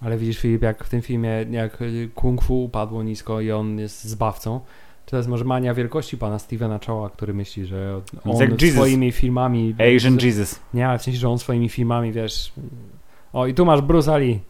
Ale 0.00 0.18
widzisz, 0.18 0.38
Filip, 0.38 0.62
jak 0.62 0.84
w 0.84 0.88
tym 0.88 1.02
filmie, 1.02 1.46
jak 1.50 1.78
Kung 2.14 2.42
Fu 2.42 2.64
upadło 2.64 3.02
nisko 3.02 3.40
i 3.40 3.52
on 3.52 3.78
jest 3.78 4.04
zbawcą, 4.04 4.60
to 5.06 5.16
jest 5.16 5.28
może 5.28 5.44
mania 5.44 5.74
wielkości 5.74 6.18
pana 6.18 6.38
Stevena 6.38 6.80
Chowa, 6.86 7.10
który 7.10 7.34
myśli, 7.34 7.66
że 7.66 8.00
on 8.24 8.36
jak 8.36 8.62
Jesus. 8.62 8.76
swoimi 8.76 9.12
filmami... 9.12 9.74
Asian 9.96 10.18
Jesus. 10.22 10.60
Nie, 10.74 10.88
ale 10.88 10.98
w 10.98 11.02
sensie, 11.02 11.20
że 11.20 11.28
on 11.28 11.38
swoimi 11.38 11.68
filmami, 11.68 12.12
wiesz... 12.12 12.52
O, 13.32 13.46
i 13.46 13.54
tu 13.54 13.64
masz 13.64 13.80
Bruce 13.80 14.12
Ali. 14.12 14.40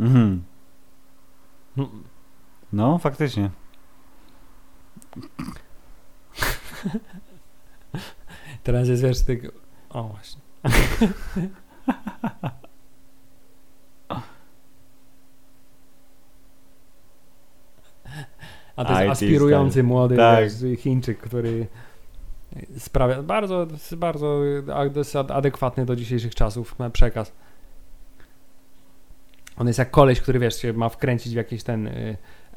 Mhm. 0.00 0.42
No, 2.72 2.98
faktycznie. 2.98 3.50
Teraz 8.62 8.88
jest, 8.88 9.02
wiesz, 9.02 9.24
tylko... 9.24 9.48
O, 9.90 10.02
właśnie. 10.02 10.40
A 18.76 18.84
to 18.84 18.92
jest 19.02 19.10
aspirujący 19.12 19.82
młody 19.82 20.16
Tak. 20.16 20.44
Chińczyk, 20.78 21.18
który 21.18 21.66
sprawia 22.78 23.22
bardzo, 23.22 23.66
bardzo 23.96 24.40
ade- 24.74 25.34
adekwatny 25.34 25.86
do 25.86 25.96
dzisiejszych 25.96 26.34
czasów 26.34 26.76
przekaz. 26.92 27.32
On 29.60 29.66
jest 29.66 29.78
jak 29.78 29.90
koleś, 29.90 30.20
który 30.20 30.38
wiesz, 30.38 30.62
się 30.62 30.72
ma 30.72 30.88
wkręcić 30.88 31.32
w 31.32 31.36
jakiś 31.36 31.62
ten 31.62 31.86
y, 31.86 32.16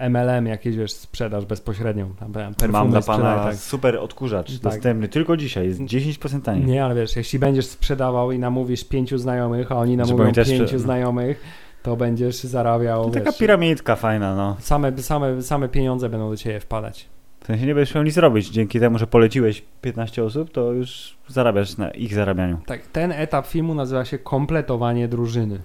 MLM, 0.10 0.48
jakieś 0.48 0.76
wiesz, 0.76 0.92
sprzedaż 0.92 1.46
bezpośrednią. 1.46 2.14
Tam, 2.20 2.34
tam 2.34 2.54
perfumy 2.54 2.72
Mam 2.72 2.92
dla 2.92 3.02
pana 3.02 3.44
tak. 3.44 3.56
super 3.56 3.98
odkurzacz. 3.98 4.52
Tak. 4.52 4.62
Dostępny 4.74 5.08
tylko 5.08 5.38
dzisiaj. 5.38 5.68
Jest 5.68 5.80
10% 5.80 6.42
taniej. 6.42 6.66
Nie, 6.66 6.86
ale 6.86 6.96
wiesz, 6.96 7.16
jeśli 7.16 7.40
będziesz 7.40 7.66
sprzedawał 7.66 8.32
i 8.32 8.40
namówisz 8.40 8.84
pięciu 8.84 9.18
znajomych, 9.18 9.72
a 9.72 9.76
oni 9.76 9.98
Żeby 9.98 10.24
namówią 10.24 10.44
pięciu 10.44 10.80
znajomych, 10.80 11.44
to 11.84 11.96
będziesz 11.96 12.36
zarabiał, 12.36 13.06
To 13.06 13.12
taka 13.12 13.26
wiesz, 13.26 13.38
piramidka 13.38 13.96
fajna, 13.96 14.36
no. 14.36 14.58
same, 14.60 14.98
same, 14.98 15.42
same 15.42 15.70
pieniądze 15.70 16.10
będą 16.10 16.30
do 16.30 16.38
ciebie 16.38 16.60
wpadać. 16.60 17.10
W 17.44 17.46
sensie 17.46 17.66
nie 17.66 17.76
będziesz 17.76 17.96
miał 17.96 18.04
nic 18.04 18.18
robić. 18.18 18.50
Dzięki 18.50 18.80
temu, 18.80 18.98
że 18.98 19.08
poleciłeś 19.08 19.64
15 19.82 20.24
osób, 20.24 20.52
to 20.52 20.72
już 20.72 21.18
zarabiasz 21.28 21.78
na 21.78 21.90
ich 21.92 22.14
zarabianiu. 22.14 22.58
Tak, 22.66 22.82
ten 22.88 23.12
etap 23.12 23.48
filmu 23.48 23.76
nazywa 23.76 24.06
się 24.06 24.18
kompletowanie 24.20 25.08
drużyny. 25.08 25.60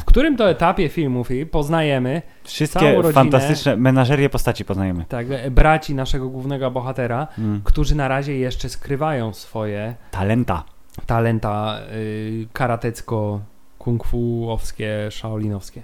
W 0.00 0.04
którym 0.04 0.36
to 0.36 0.50
etapie 0.50 0.88
filmu 0.88 1.24
poznajemy 1.50 2.22
Wszystkie 2.44 2.92
rodzinę. 2.92 3.12
fantastyczne 3.12 3.76
menażerie 3.76 4.28
postaci 4.30 4.64
poznajemy. 4.64 5.04
tak, 5.08 5.26
braci 5.50 5.94
naszego 5.94 6.28
głównego 6.28 6.70
bohatera, 6.70 7.26
Mm. 7.38 7.60
którzy 7.64 7.94
na 7.94 8.08
razie 8.08 8.38
jeszcze 8.38 8.68
skrywają 8.68 9.32
swoje 9.32 9.94
Talenta. 10.10 10.64
talenta 11.06 11.78
y, 11.94 12.46
karatecko, 12.52 13.40
kung 13.78 14.04
fuowskie, 14.04 15.08
shaolinowskie. 15.10 15.82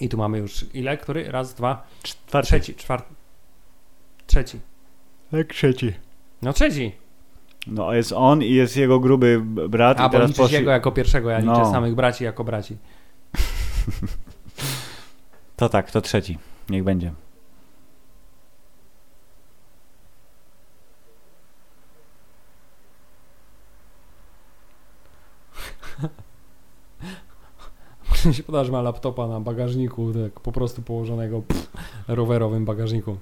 I 0.00 0.08
tu 0.08 0.16
mamy 0.18 0.38
już 0.38 0.64
ile? 0.74 0.96
Który? 0.96 1.30
Raz, 1.32 1.54
dwa, 1.54 1.86
Czwarty. 2.02 2.46
trzeci, 2.48 2.74
czwarty. 2.74 3.14
Trzeci. 4.26 4.60
Jak 5.32 5.48
trzeci. 5.48 5.92
No 6.42 6.52
trzeci. 6.52 6.92
No 7.66 7.92
jest 7.94 8.12
on 8.12 8.42
i 8.42 8.50
jest 8.54 8.76
jego 8.76 9.00
gruby 9.00 9.40
brat 9.68 10.00
A, 10.00 10.02
i 10.02 10.06
bo 10.06 10.12
teraz 10.12 10.28
liczysz 10.28 10.38
poszli... 10.42 10.56
jego 10.56 10.70
jako 10.70 10.92
pierwszego, 10.92 11.30
ja 11.30 11.38
liczę 11.38 11.52
No. 11.52 11.72
samych 11.72 11.94
braci 11.94 12.24
jako 12.24 12.44
braci. 12.44 12.76
To 15.56 15.68
tak, 15.68 15.90
to 15.90 16.00
trzeci. 16.00 16.38
Niech 16.70 16.84
będzie. 16.84 17.12
Mi 28.24 28.34
się 28.34 28.42
podoba, 28.42 28.64
że 28.64 28.72
ma 28.72 28.82
laptopa 28.82 29.28
na 29.28 29.40
bagażniku, 29.40 30.12
tak 30.12 30.40
po 30.40 30.52
prostu 30.52 30.82
położonego 30.82 31.42
pff, 31.42 31.70
rowerowym 32.08 32.64
bagażniku. 32.64 33.16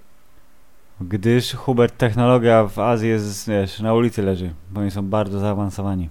Gdyż 1.01 1.55
Hubert 1.55 1.97
technologia 1.99 2.65
w 2.65 2.79
Azji 2.79 3.09
jest, 3.09 3.49
wiesz, 3.49 3.81
na 3.81 3.95
ulicy 3.95 4.23
leży, 4.23 4.55
bo 4.71 4.81
oni 4.81 4.91
są 4.91 5.03
bardzo 5.03 5.39
zaawansowani. 5.41 6.09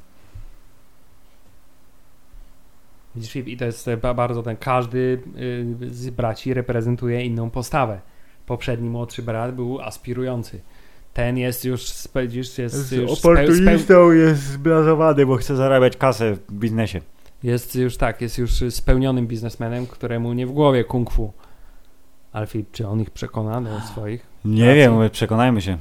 Widzisz, 3.15 3.35
i 3.35 3.57
to 3.57 3.65
jest 3.65 3.88
e, 3.88 3.97
ba- 3.97 4.13
bardzo 4.13 4.43
ten, 4.43 4.57
każdy 4.57 5.19
y, 5.38 5.89
z 5.89 6.09
braci 6.09 6.53
reprezentuje 6.53 7.25
inną 7.25 7.49
postawę. 7.49 7.99
Poprzedni 8.45 8.89
młodszy 8.89 9.21
brat 9.21 9.55
był 9.55 9.81
aspirujący. 9.81 10.61
Ten 11.13 11.38
jest 11.38 11.65
już, 11.65 11.85
widzisz, 12.15 12.57
jest 12.57 12.91
już, 12.91 13.19
speł, 13.19 13.35
speł, 13.79 14.11
jest 14.11 14.41
zblazowany, 14.43 15.25
bo 15.25 15.35
chce 15.35 15.55
zarabiać 15.55 15.97
kasę 15.97 16.33
w 16.33 16.53
biznesie. 16.53 17.01
Jest 17.43 17.75
już 17.75 17.97
tak, 17.97 18.21
jest 18.21 18.38
już 18.38 18.51
spełnionym 18.69 19.27
biznesmenem, 19.27 19.88
któremu 19.88 20.33
nie 20.33 20.47
w 20.47 20.51
głowie 20.51 20.83
kung 20.83 21.11
fu. 21.11 21.33
Ale 22.31 22.47
Filip, 22.47 22.71
czy 22.71 22.88
on 22.88 23.01
ich 23.01 23.09
przekona 23.09 23.61
do 23.61 23.81
swoich? 23.81 24.25
Nie 24.45 24.65
Racja. 24.65 24.75
wiem, 24.75 25.09
przekonajmy 25.09 25.61
się. 25.61 25.77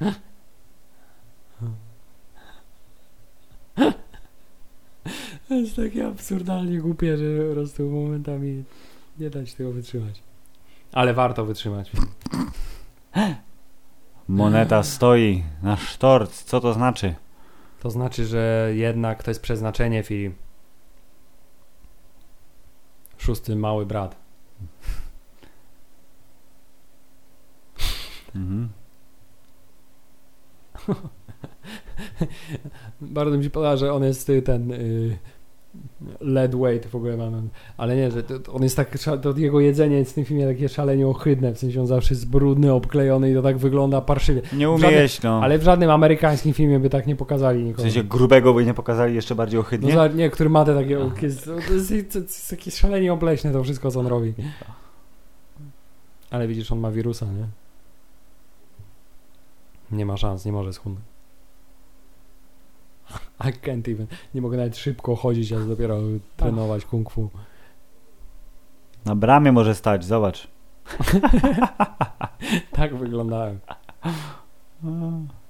To 5.48 5.54
jest 5.54 5.76
takie 5.76 6.06
absurdalnie 6.06 6.78
głupie, 6.78 7.16
że 7.16 7.24
po 7.48 7.54
prostu 7.54 7.90
momentami 7.90 8.64
nie 9.18 9.30
da 9.30 9.46
się 9.46 9.56
tego 9.56 9.72
wytrzymać. 9.72 10.22
Ale 10.92 11.14
warto 11.14 11.44
wytrzymać. 11.44 11.90
Moneta 14.28 14.82
stoi 14.82 15.44
na 15.62 15.76
sztorc. 15.76 16.44
Co 16.44 16.60
to 16.60 16.72
znaczy? 16.72 17.14
To 17.80 17.90
znaczy, 17.90 18.26
że 18.26 18.70
jednak 18.74 19.22
to 19.22 19.30
jest 19.30 19.42
przeznaczenie 19.42 20.02
Filip. 20.02 20.34
Szósty 23.18 23.56
mały 23.56 23.86
brat. 23.86 24.16
Mhm. 28.34 28.68
Bardzo 33.00 33.36
mi 33.36 33.44
się 33.44 33.50
podoba, 33.50 33.76
że 33.76 33.92
on 33.92 34.02
jest 34.02 34.30
y, 34.30 34.42
ten 34.42 34.72
y, 34.72 35.18
Lead 36.20 36.54
weight 36.56 36.86
w 36.90 36.94
ogóle 36.94 37.16
mam. 37.16 37.48
Ale 37.76 37.96
nie, 37.96 38.10
że 38.10 38.22
to, 38.22 38.38
to 38.38 38.52
on 38.52 38.62
jest 38.62 38.76
tak, 38.76 38.98
to 39.22 39.36
jego 39.36 39.60
jedzenie 39.60 39.96
jest 39.96 40.10
w 40.10 40.14
tym 40.14 40.24
filmie 40.24 40.46
takie 40.46 40.68
szalenie 40.68 41.08
ohydne, 41.08 41.54
w 41.54 41.58
sensie 41.58 41.80
on 41.80 41.86
zawsze 41.86 42.14
jest 42.14 42.28
brudny, 42.30 42.72
obklejony 42.72 43.30
i 43.30 43.34
to 43.34 43.42
tak 43.42 43.58
wygląda 43.58 44.00
parszywie. 44.00 44.42
Nie 44.52 44.70
umie 44.70 44.78
Żadne- 44.80 44.96
jeść, 44.96 45.22
no. 45.22 45.40
Ale 45.42 45.58
w 45.58 45.62
żadnym 45.62 45.90
amerykańskim 45.90 46.52
filmie 46.52 46.80
by 46.80 46.90
tak 46.90 47.06
nie 47.06 47.16
pokazali 47.16 47.62
W 47.62 47.66
nikogo. 47.66 47.82
sensie 47.82 48.04
grubego 48.04 48.54
by 48.54 48.64
nie 48.66 48.74
pokazali 48.74 49.14
jeszcze 49.14 49.34
bardziej 49.34 49.60
no 49.60 49.66
ohydnie. 49.66 49.92
za, 49.92 50.06
nie, 50.08 50.30
który 50.30 50.50
ma 50.50 50.64
te 50.64 50.74
takie, 50.74 50.98
jest, 51.22 51.44
to, 51.44 51.72
jest, 51.74 52.12
to 52.12 52.18
jest 52.18 52.50
takie 52.50 52.70
szalenie 52.70 53.12
obleśne 53.12 53.52
to 53.52 53.62
wszystko, 53.64 53.90
co 53.90 54.00
on 54.00 54.06
robi. 54.06 54.34
Ale 56.30 56.48
widzisz, 56.48 56.72
on 56.72 56.78
ma 56.80 56.90
wirusa, 56.90 57.26
nie? 57.26 57.46
Nie 59.96 60.06
ma 60.06 60.16
szans, 60.16 60.44
nie 60.44 60.52
może 60.52 60.72
schudnąć. 60.72 61.04
I 63.40 63.52
can't 63.52 63.92
even. 63.92 64.06
Nie 64.34 64.42
mogę 64.42 64.56
nawet 64.56 64.76
szybko 64.76 65.16
chodzić, 65.16 65.52
a 65.52 65.58
dopiero 65.58 65.98
trenować 66.36 66.84
kung 66.84 67.10
fu. 67.10 67.30
Na 69.04 69.16
bramie 69.16 69.52
może 69.52 69.74
stać, 69.74 70.04
zobacz. 70.04 70.48
Tak 72.72 72.96
wyglądałem. 72.96 73.58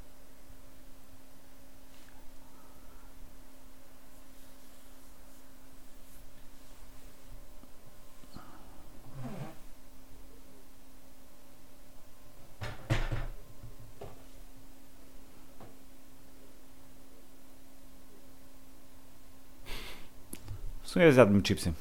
sumie 20.93 21.13
zjadłbym 21.13 21.43
chipsy. 21.43 21.73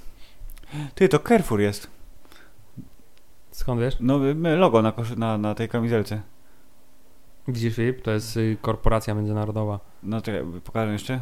Ty, 0.95 1.09
to 1.09 1.20
Carrefour 1.20 1.59
jest. 1.59 1.88
Skąd 3.51 3.82
wiesz? 3.82 3.97
No, 3.99 4.30
y, 4.30 4.55
logo 4.57 4.82
na, 4.82 4.93
na, 5.18 5.38
na 5.38 5.55
tej 5.55 5.70
kamizelce. 5.70 6.22
Widzisz, 7.47 7.76
Filip? 7.76 8.01
To 8.01 8.12
jest 8.12 8.38
y, 8.38 8.57
korporacja 8.62 9.14
międzynarodowa. 9.14 9.80
No 10.03 10.22
czekaj, 10.22 10.43
pokażę 10.64 10.91
jeszcze. 10.91 11.20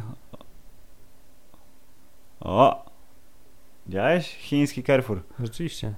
O! 2.40 2.84
Widziałeś? 3.86 4.36
Chiński 4.36 4.82
Carrefour. 4.82 5.22
Rzeczywiście. 5.40 5.94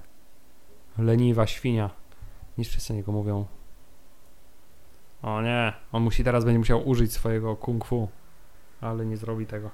Leniwa 0.97 1.47
świnia. 1.47 1.89
Niż 2.57 2.69
wszyscy 2.69 2.93
niego 2.93 3.11
mówią. 3.11 3.45
O 5.21 5.41
nie, 5.41 5.73
on 5.91 6.03
musi 6.03 6.23
teraz 6.23 6.45
będzie 6.45 6.59
musiał 6.59 6.89
użyć 6.89 7.13
swojego 7.13 7.55
kung 7.55 7.85
fu. 7.85 8.09
Ale 8.81 9.05
nie 9.05 9.17
zrobi 9.17 9.45
tego. 9.45 9.69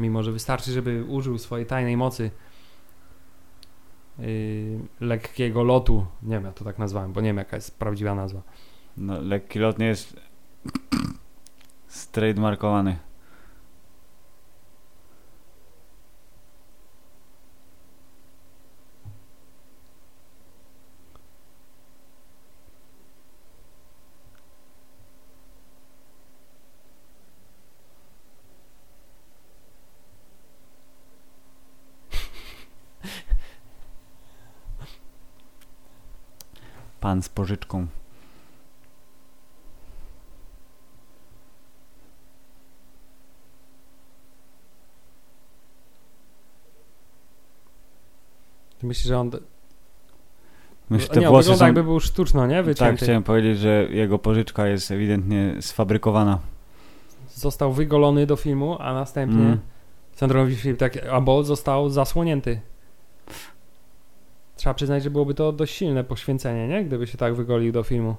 Mimo, 0.00 0.22
że 0.22 0.32
wystarczy, 0.32 0.72
żeby 0.72 1.04
użył 1.04 1.38
swojej 1.38 1.66
tajnej 1.66 1.96
mocy 1.96 2.30
yy, 4.18 4.26
lekkiego 5.00 5.62
lotu. 5.62 6.06
Nie 6.22 6.34
wiem, 6.34 6.44
ja 6.44 6.52
to 6.52 6.64
tak 6.64 6.78
nazwałem, 6.78 7.12
bo 7.12 7.20
nie 7.20 7.28
wiem 7.28 7.36
jaka 7.36 7.56
jest 7.56 7.78
prawdziwa 7.78 8.14
nazwa. 8.14 8.42
No, 8.96 9.20
lekki 9.20 9.58
lot 9.58 9.78
nie 9.78 9.86
jest 9.86 10.20
strademarkowany. 11.88 13.09
Z 37.22 37.28
pożyczką. 37.28 37.86
Ty 48.78 48.86
myślisz, 48.86 49.06
że 49.06 49.18
on... 49.18 49.30
Myślę, 50.90 51.06
że 51.06 51.14
te 51.14 51.20
nie, 51.20 51.28
włosy 51.28 51.42
wygląda 51.42 51.58
są... 51.58 51.66
jakby 51.66 51.82
był 51.82 52.00
sztuczno, 52.00 52.46
nie? 52.46 52.56
Tak, 52.56 52.64
Wycięty. 52.64 53.04
chciałem 53.04 53.22
powiedzieć, 53.22 53.58
że 53.58 53.86
jego 53.90 54.18
pożyczka 54.18 54.66
jest 54.66 54.90
ewidentnie 54.90 55.54
sfabrykowana. 55.60 56.38
Został 57.34 57.72
wygolony 57.72 58.26
do 58.26 58.36
filmu, 58.36 58.76
a 58.80 58.94
następnie... 58.94 59.42
Mm. 59.42 59.60
Sandrowi 60.20 60.56
Filip 60.56 60.78
tak, 60.78 61.06
albo 61.06 61.44
został 61.44 61.90
zasłonięty. 61.90 62.60
Trzeba 64.60 64.74
przyznać, 64.74 65.02
że 65.02 65.10
byłoby 65.10 65.34
to 65.34 65.52
dość 65.52 65.74
silne 65.74 66.04
poświęcenie, 66.04 66.68
nie? 66.68 66.84
Gdyby 66.84 67.06
się 67.06 67.18
tak 67.18 67.34
wygolił 67.34 67.72
do 67.72 67.82
filmu. 67.82 68.16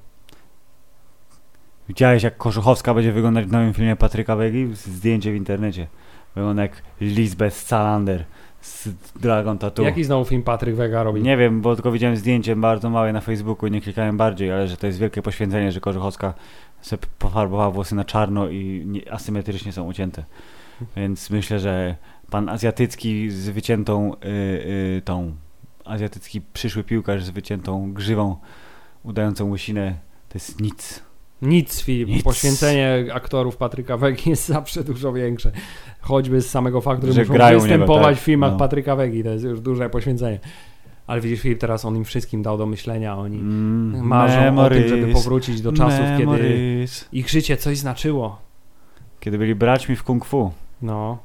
Widziałeś, 1.88 2.24
jak 2.24 2.38
Korzuchowska 2.38 2.94
będzie 2.94 3.12
wyglądać 3.12 3.46
w 3.46 3.52
nowym 3.52 3.74
filmie 3.74 3.96
Patryka 3.96 4.36
Wegi? 4.36 4.70
Zdjęcie 4.74 5.32
w 5.32 5.36
internecie. 5.36 5.88
Wygląda 6.36 6.62
jak 6.62 6.72
Lisbeth 7.02 7.58
Salander 7.58 8.24
z 8.62 8.89
Dragon 9.20 9.58
Tattoo. 9.58 9.86
Jaki 9.86 10.04
znowu 10.04 10.26
film 10.26 10.44
Patryk 10.44 10.76
Wega 10.76 11.04
robi? 11.04 11.22
Nie 11.22 11.38
wiem, 11.38 11.62
bo 11.62 11.76
tylko 11.76 11.92
widziałem 11.92 12.18
zdjęcie 12.18 12.56
bardzo 12.56 12.89
małe 12.89 13.14
na 13.14 13.22
Facebooku 13.22 13.68
i 13.68 13.72
nie 13.72 13.82
klikałem 13.82 14.18
bardziej, 14.18 14.52
ale 14.52 14.68
że 14.68 14.78
to 14.78 14.88
jest 14.88 15.00
wielkie 15.00 15.22
poświęcenie, 15.22 15.72
że 15.72 15.80
Korzuchowska 15.80 16.34
sobie 16.82 17.04
pofarbowała 17.20 17.72
włosy 17.72 17.96
na 17.96 18.06
czarno 18.06 18.50
i 18.50 18.84
nie, 18.86 19.14
asymetrycznie 19.14 19.72
są 19.72 19.84
ucięte. 19.84 20.24
Więc 20.96 21.30
myślę, 21.30 21.60
że 21.60 21.96
pan 22.30 22.50
azjatycki 22.50 23.30
z 23.30 23.50
wyciętą 23.50 24.14
y, 24.14 24.28
y, 24.98 25.02
tą 25.06 25.36
azjatycki 25.86 26.42
przyszły 26.54 26.84
piłkarz 26.84 27.24
z 27.24 27.30
wyciętą 27.30 27.94
grzywą 27.94 28.36
udającą 29.04 29.50
łysinę 29.52 29.96
to 30.30 30.34
jest 30.36 30.62
nic. 30.62 31.04
Nic, 31.42 31.82
Filip. 31.82 32.10
Nic. 32.10 32.24
Poświęcenie 32.24 33.06
aktorów 33.14 33.58
Patryka 33.58 33.98
Wegi 33.98 34.30
jest 34.30 34.48
zawsze 34.48 34.84
dużo 34.84 35.14
większe. 35.14 35.52
Choćby 36.02 36.42
z 36.42 36.50
samego 36.50 36.82
faktu, 36.82 37.08
że, 37.08 37.14
Że 37.14 37.22
muszą 37.22 37.34
grają 37.34 37.60
u 37.60 37.62
niego, 37.62 37.68
występować 37.68 38.16
tak. 38.16 38.22
w 38.22 38.26
filmach 38.26 38.52
No. 38.52 38.58
Patryka 38.58 38.96
Wegi. 38.96 39.24
To 39.24 39.30
jest 39.30 39.44
już 39.46 39.62
duże 39.62 39.90
poświęcenie. 39.90 40.40
Ale 41.08 41.22
widzisz, 41.22 41.40
Filip, 41.42 41.60
teraz 41.60 41.86
on 41.86 41.96
im 41.96 42.06
wszystkim 42.06 42.42
dał 42.44 42.58
do 42.58 42.66
myślenia. 42.66 43.18
Oni 43.18 43.38
Mm, 43.38 44.08
marzą 44.08 44.60
o 44.60 44.70
tym, 44.70 44.82
żeby 44.88 44.96
memories, 44.96 45.14
powrócić 45.14 45.62
do 45.62 45.74
czasów, 45.74 46.00
kiedy 46.00 46.18
memories. 46.18 47.08
ich 47.12 47.30
życie 47.30 47.58
coś 47.58 47.78
znaczyło. 47.78 48.42
Kiedy 49.20 49.38
byli 49.38 49.56
braćmi 49.56 49.96
w 49.96 50.04
kung 50.04 50.26
fu. 50.26 50.52
No. 50.82 51.18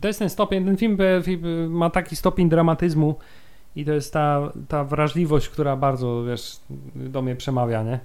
To 0.00 0.08
jest 0.08 0.18
ten 0.18 0.30
stopień, 0.30 0.64
ten 0.64 0.76
film 0.76 0.96
e, 1.00 1.22
fi- 1.22 1.64
e, 1.64 1.68
ma 1.68 1.90
taki 1.90 2.16
stopień 2.16 2.48
dramatyzmu 2.48 3.14
i 3.76 3.84
to 3.84 3.92
jest 3.92 4.12
ta, 4.12 4.52
ta 4.68 4.84
wrażliwość, 4.84 5.48
która 5.48 5.76
bardzo, 5.76 6.24
wiesz, 6.24 6.56
do 6.94 7.22
mnie 7.22 7.36
przemawia, 7.36 7.82
nie? 7.82 8.00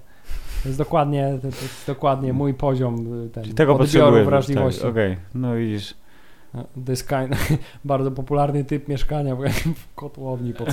To 0.63 0.69
jest 0.69 0.77
dokładnie, 0.79 1.37
to, 1.41 1.47
jest 1.47 1.83
dokładnie 1.87 2.33
mój 2.33 2.53
poziom 2.53 2.95
e, 3.25 3.29
ten, 3.29 3.43
Czyli 3.43 3.55
tego 3.55 3.71
odbioru 3.71 3.85
potrzebuję. 3.87 4.23
wrażliwości. 4.25 4.81
Tak, 4.81 4.89
Okej, 4.91 5.17
no 5.35 5.55
widzisz. 5.55 5.93
To 6.85 6.91
jest 6.91 7.09
kind, 7.09 7.35
bardzo 7.85 8.11
popularny 8.11 8.63
typ 8.63 8.87
mieszkania 8.87 9.35
w, 9.35 9.43
w 9.75 9.93
kotłowni 9.95 10.53
pod. 10.53 10.67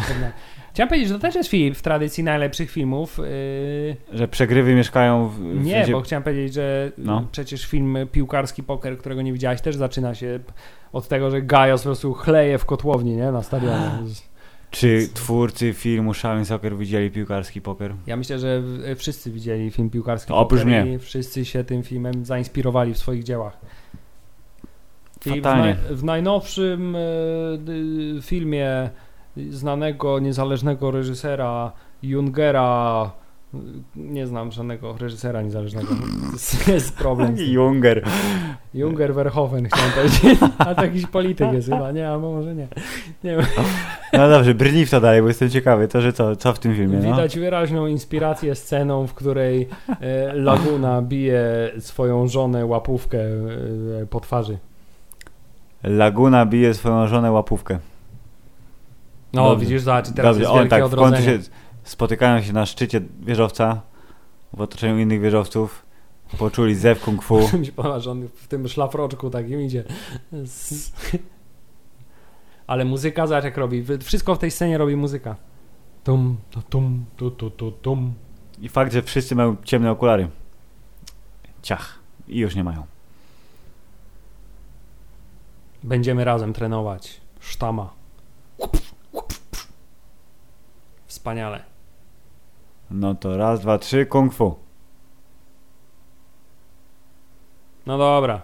Chciałem 0.73 0.89
powiedzieć, 0.89 1.09
że 1.09 1.15
to 1.15 1.21
też 1.21 1.35
jest 1.35 1.51
film 1.51 1.75
w 1.75 1.83
tradycji 1.83 2.25
najlepszych 2.25 2.71
filmów. 2.71 3.19
Yy, 3.19 3.97
Że 4.19 4.29
przegrywy 4.29 4.75
mieszkają 4.75 5.29
w, 5.29 5.35
w 5.39 5.65
nie, 5.65 5.73
sensie- 5.75 5.93
bo 5.93 6.01
chciałem 6.01 6.23
powiedzieć, 6.23 6.55
że 6.55 6.93
No. 6.99 7.27
przecież 7.33 7.67
film 7.67 7.97
piłkarski 8.13 8.63
poker, 8.63 8.99
którego 8.99 9.23
nie 9.23 9.33
widziałeś, 9.33 9.61
też 9.61 9.77
zaczyna 9.77 10.15
się 10.15 10.41
od 10.93 11.09
tego, 11.09 11.31
że 11.31 11.43
Gajos 11.43 11.81
po 11.83 11.85
prostu 11.89 12.15
chleje 12.15 12.59
w 12.59 12.65
kotłowni, 12.65 13.17
nie? 13.17 13.33
Na 13.33 13.43
stadionie. 13.43 13.91
Czy 14.71 15.09
twórcy 15.15 15.73
filmu 15.73 16.15
Shaolin 16.15 16.45
Soccer 16.45 16.77
widzieli 16.77 17.11
piłkarski 17.11 17.61
poker? 17.61 17.95
Ja 18.07 18.17
myślę, 18.17 18.39
że 18.39 18.61
w- 18.61 18.95
wszyscy 18.99 19.31
widzieli 19.31 19.71
film 19.71 19.91
piłkarski 19.91 20.29
To 20.29 20.37
oprócz 20.37 20.61
poker 20.61 20.85
mnie. 20.85 20.93
i 20.95 20.99
wszyscy 20.99 21.45
się 21.45 21.65
tym 21.65 21.83
filmem 21.83 22.25
zainspirowali 22.25 22.95
w 22.95 22.99
swoich 22.99 23.23
dziełach. 23.25 23.59
I 25.27 25.41
w, 25.41 25.43
naj, 25.45 25.75
w 25.91 26.05
najnowszym 26.05 26.97
e, 26.97 26.99
filmie 28.23 28.91
znanego, 29.51 30.19
niezależnego 30.19 30.91
reżysera 30.91 31.73
Jungera 32.03 33.11
y, 33.19 33.22
nie 33.97 34.27
znam 34.27 34.53
żadnego 34.53 34.97
reżysera 34.99 35.43
niezależnego. 35.43 35.95
Jest, 36.33 36.69
jest 36.69 36.97
problem. 36.97 37.37
Junger. 37.39 38.05
Junger 38.75 39.15
Verhoeven 39.15 39.67
chciałem 39.69 39.93
powiedzieć. 39.93 40.41
A 40.59 40.75
to 40.75 40.85
jakiś 40.85 41.07
polityk 41.07 41.53
jest 41.53 41.69
chyba, 41.69 41.93
nie, 41.93 42.09
albo 42.09 42.33
może 42.33 42.55
nie. 42.55 42.69
Nie 43.25 43.37
wiem. 43.37 43.47
No 44.13 44.29
dobrze, 44.29 44.55
brnij 44.55 44.87
w 44.87 44.91
to 44.91 45.01
dalej, 45.01 45.23
bo 45.23 45.29
jestem 45.29 45.51
ciekawy. 45.51 45.89
To, 45.89 46.01
że 46.01 46.13
co, 46.13 46.37
co 46.37 46.53
w 46.53 46.59
tym 46.59 46.75
filmie, 46.75 46.99
no? 46.99 47.03
Widać 47.03 47.39
wyraźną 47.39 47.87
inspirację 47.87 48.55
sceną, 48.55 49.07
w 49.07 49.15
której 49.15 49.69
e, 50.01 50.33
Laguna 50.35 51.03
bije 51.03 51.71
swoją 51.79 52.29
żonę 52.29 52.67
łapówkę 52.67 53.19
e, 54.03 54.07
po 54.11 54.21
twarzy. 54.21 54.59
Laguna 55.83 56.47
bije 56.47 56.75
swoją 56.75 57.07
żonę 57.07 57.33
łapówkę. 57.33 57.79
No, 59.33 59.45
Dobrze. 59.45 59.65
widzisz, 59.67 59.83
zobacz, 59.83 60.11
teraz 60.11 60.37
Dobrze, 60.37 60.41
jest 60.41 60.55
wielkie 60.55 60.69
tak, 60.69 60.79
w 60.79 60.83
końcu 60.83 61.05
odrodzenie. 61.05 61.39
się 61.43 61.51
spotykają 61.85 62.43
się 62.43 62.53
na 62.53 62.67
szczycie 62.67 63.01
wieżowca 63.21 63.81
w 64.53 64.61
otoczeniu 64.61 64.99
innych 64.99 65.21
wieżowców. 65.21 65.87
poczuli 66.39 66.75
zew 66.75 67.01
kung 67.01 67.23
fu. 67.23 67.49
Mi 67.59 67.67
się 67.67 67.73
podoba, 67.73 68.01
że 68.01 68.11
on 68.11 68.29
w 68.29 68.49
tym 68.49 68.69
szlafroczku 68.69 69.31
takim 69.31 69.61
idzie. 69.63 69.85
Ale 72.67 72.85
muzyka, 72.85 73.27
zobacz 73.27 73.45
jak 73.45 73.57
robi. 73.57 73.85
Wszystko 74.03 74.35
w 74.35 74.39
tej 74.39 74.51
scenie 74.51 74.79
robi 74.79 74.97
muzyka. 74.97 75.37
Tum, 76.05 76.37
tu, 76.51 76.63
tum, 76.63 77.05
tu, 77.17 77.31
tu, 77.31 77.51
tu, 77.51 77.73
tum. 77.73 78.15
I 78.61 78.69
fakt, 78.69 78.93
że 78.93 79.03
wszyscy 79.03 79.35
mają 79.35 79.57
ciemne 79.65 79.91
okulary. 79.91 80.29
Ciach. 81.63 81.99
I 82.29 82.39
już 82.39 82.55
nie 82.55 82.65
mają. 82.65 82.87
Będziemy 85.83 86.25
razem 86.25 86.53
trenować. 86.53 87.21
Sztama. 87.41 87.91
Wspaniale. 91.07 91.72
No 92.93 93.15
to 93.15 93.37
raz, 93.37 93.61
dwa, 93.61 93.79
trzy, 93.79 94.07
kung 94.07 94.35
fu. 94.35 94.55
No 97.87 97.99
dobra. 97.99 98.43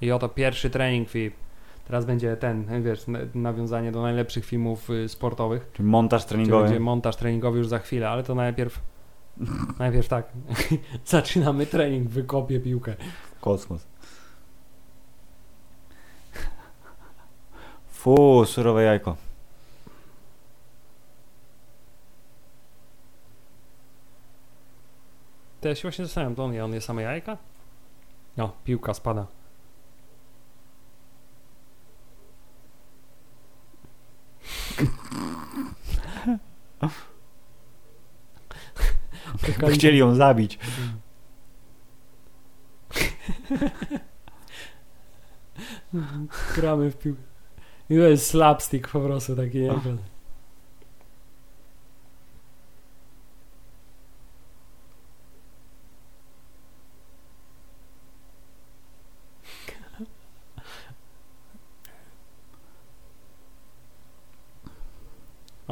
I 0.00 0.10
oto 0.12 0.28
pierwszy 0.28 0.70
trening 0.70 1.08
film. 1.08 1.32
Teraz 1.86 2.04
będzie 2.04 2.36
ten, 2.36 2.82
wiesz, 2.82 3.06
na- 3.06 3.18
nawiązanie 3.34 3.92
do 3.92 4.02
najlepszych 4.02 4.44
filmów 4.44 4.90
y, 4.90 5.08
sportowych. 5.08 5.70
Czy 5.72 5.82
montaż 5.82 6.24
treningowy. 6.24 6.64
będzie 6.64 6.80
montaż 6.80 7.16
treningowy 7.16 7.58
już 7.58 7.68
za 7.68 7.78
chwilę, 7.78 8.08
ale 8.10 8.22
to 8.22 8.34
najpierw. 8.34 8.80
najpierw 9.78 10.08
tak. 10.08 10.32
Zaczynamy 11.04 11.66
trening, 11.66 12.08
wykopię 12.08 12.60
piłkę. 12.60 12.94
Kosmos. 13.40 13.86
Fu, 17.88 18.44
surowe 18.46 18.82
jajko. 18.82 19.16
To 25.62 25.68
ja 25.68 25.74
się 25.74 25.82
właśnie 25.82 26.04
zastanawiam, 26.04 26.34
to 26.34 26.44
on 26.44 26.54
je, 26.54 26.64
on 26.64 26.74
je 26.74 26.80
same 26.80 27.02
jajka? 27.02 27.36
No, 28.36 28.52
piłka 28.64 28.94
spada. 28.94 29.26
Chcieli 39.74 39.98
ją 39.98 40.14
zabić. 40.14 40.58
Gramy 46.54 46.90
w 46.90 46.98
piłkę. 46.98 47.22
I 47.90 47.96
to 47.96 48.02
jest 48.02 48.26
slapstick 48.26 48.88
po 48.88 49.00
prostu 49.00 49.36
taki, 49.36 49.58
nie? 49.58 49.72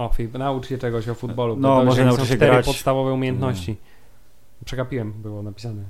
O, 0.01 0.09
Filip, 0.09 0.35
naucz 0.35 0.68
się 0.68 0.78
czegoś 0.78 1.09
o 1.09 1.14
futbolu. 1.14 1.56
bo 1.56 1.60
No, 1.60 1.77
to 1.78 1.85
może 1.85 2.05
nauczy 2.05 2.27
się 2.27 2.36
cztery 2.36 2.52
grać. 2.52 2.66
podstawowe 2.66 3.12
umiejętności. 3.12 3.77
Przegapiłem, 4.64 5.12
było 5.12 5.43
napisane. 5.43 5.82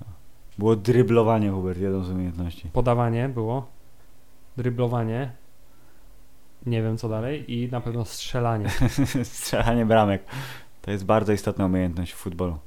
Było 0.59 0.77
dryblowanie, 0.77 1.51
Hubert, 1.51 1.79
jedną 1.79 2.05
z 2.05 2.11
umiejętności. 2.11 2.69
Podawanie 2.73 3.29
było, 3.29 3.67
dryblowanie, 4.57 5.33
nie 6.67 6.83
wiem 6.83 6.97
co 6.99 7.09
dalej 7.09 7.53
i 7.53 7.69
na 7.71 7.81
pewno 7.81 8.05
strzelanie. 8.05 8.67
Strzelanie 9.23 9.87
bramek. 9.87 10.23
To 10.83 10.91
jest 10.91 11.05
bardzo 11.05 11.33
istotna 11.33 11.67
umiejętność 11.67 12.13
w 12.13 12.17
futbolu. 12.17 12.59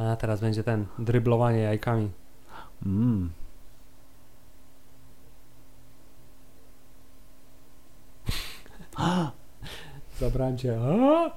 A 0.00 0.16
teraz 0.16 0.40
będzie 0.40 0.64
ten, 0.64 0.86
dryblowanie 0.98 1.58
jajkami. 1.58 2.10
Mm. 2.86 3.30
Zabrałem 10.20 10.58
cię. 10.58 10.80
A? 10.80 11.30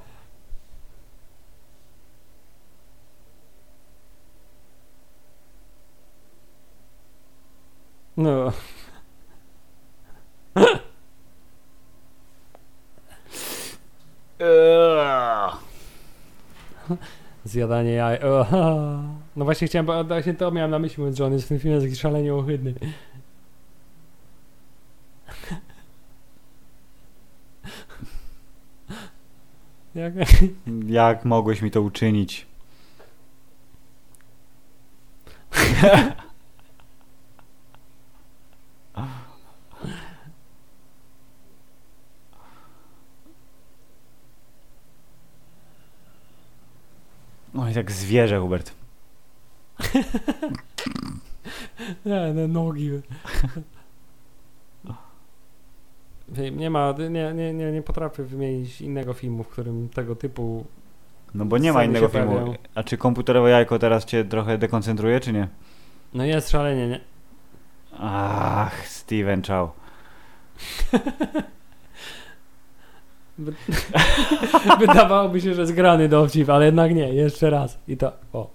No. 8.17 8.51
Zjadanie 17.45 17.91
jaj. 17.91 18.19
No 19.35 19.45
właśnie 19.45 19.67
chciałem, 19.67 20.07
właśnie 20.07 20.33
to 20.33 20.51
miałem 20.51 20.71
na 20.71 20.79
myśli, 20.79 21.01
mówiąc, 21.01 21.17
że 21.17 21.25
on 21.25 21.33
jest 21.33 21.45
w 21.45 21.47
tym 21.47 21.59
filmie 21.59 21.81
taki 21.81 21.95
szalenie 21.95 22.33
ohydny. 22.35 22.73
Jak? 29.95 30.13
Jak 30.87 31.25
mogłeś 31.25 31.61
mi 31.61 31.71
to 31.71 31.81
uczynić? 31.81 32.47
Oj, 47.63 47.73
jak 47.73 47.91
zwierzę, 47.91 48.39
Hubert. 48.39 48.73
Nie, 52.05 52.33
no 52.35 52.47
nogi. 52.47 52.89
Nie 56.51 56.69
ma, 56.69 56.93
nie, 57.09 57.33
nie, 57.33 57.53
nie, 57.53 57.71
nie 57.71 57.81
potrafię 57.81 58.23
wymienić 58.23 58.81
innego 58.81 59.13
filmu, 59.13 59.43
w 59.43 59.47
którym 59.47 59.89
tego 59.89 60.15
typu 60.15 60.65
No 61.33 61.45
bo 61.45 61.57
nie 61.57 61.73
ma 61.73 61.83
innego 61.83 62.09
filmu. 62.09 62.31
pojawiają. 62.31 62.55
A 62.75 62.83
czy 62.83 62.97
komputerowe 62.97 63.49
jajko 63.49 63.79
teraz 63.79 64.05
cię 64.05 64.25
trochę 64.25 64.57
dekoncentruje, 64.57 65.19
czy 65.19 65.33
nie? 65.33 65.47
No 66.13 66.25
jest 66.25 66.49
szalenie, 66.49 66.87
nie? 66.87 66.99
Ach, 67.99 68.87
Steven 68.87 69.41
Chow. 69.43 69.69
Wy- 73.37 73.53
Wydawałoby 74.79 75.41
się, 75.41 75.53
że 75.53 75.67
zgrany 75.67 76.09
dowcip, 76.09 76.49
ale 76.49 76.65
jednak 76.65 76.95
nie, 76.95 77.13
jeszcze 77.13 77.49
raz. 77.49 77.77
I 77.87 77.97
to, 77.97 78.11
o, 78.33 78.49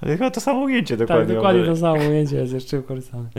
Ale 0.00 0.16
chyba 0.16 0.30
to 0.30 0.40
samo 0.40 0.60
ujęcie 0.60 0.96
dokładnie. 0.96 1.26
tak, 1.26 1.34
dokładnie 1.34 1.64
to 1.64 1.76
samo 1.76 1.94
ujęcie 1.94 2.36
jest 2.36 2.52
jeszcze 2.52 2.76
wykorzystane. 2.76 3.28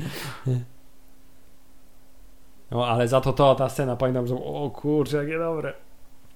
No, 2.71 2.87
ale 2.87 3.07
za 3.07 3.21
to 3.21 3.33
to, 3.33 3.55
ta 3.55 3.69
scena, 3.69 3.95
pamiętam, 3.95 4.27
że 4.27 4.35
o 4.35 4.69
kurczę, 4.75 5.17
jakie 5.17 5.39
dobre. 5.39 5.73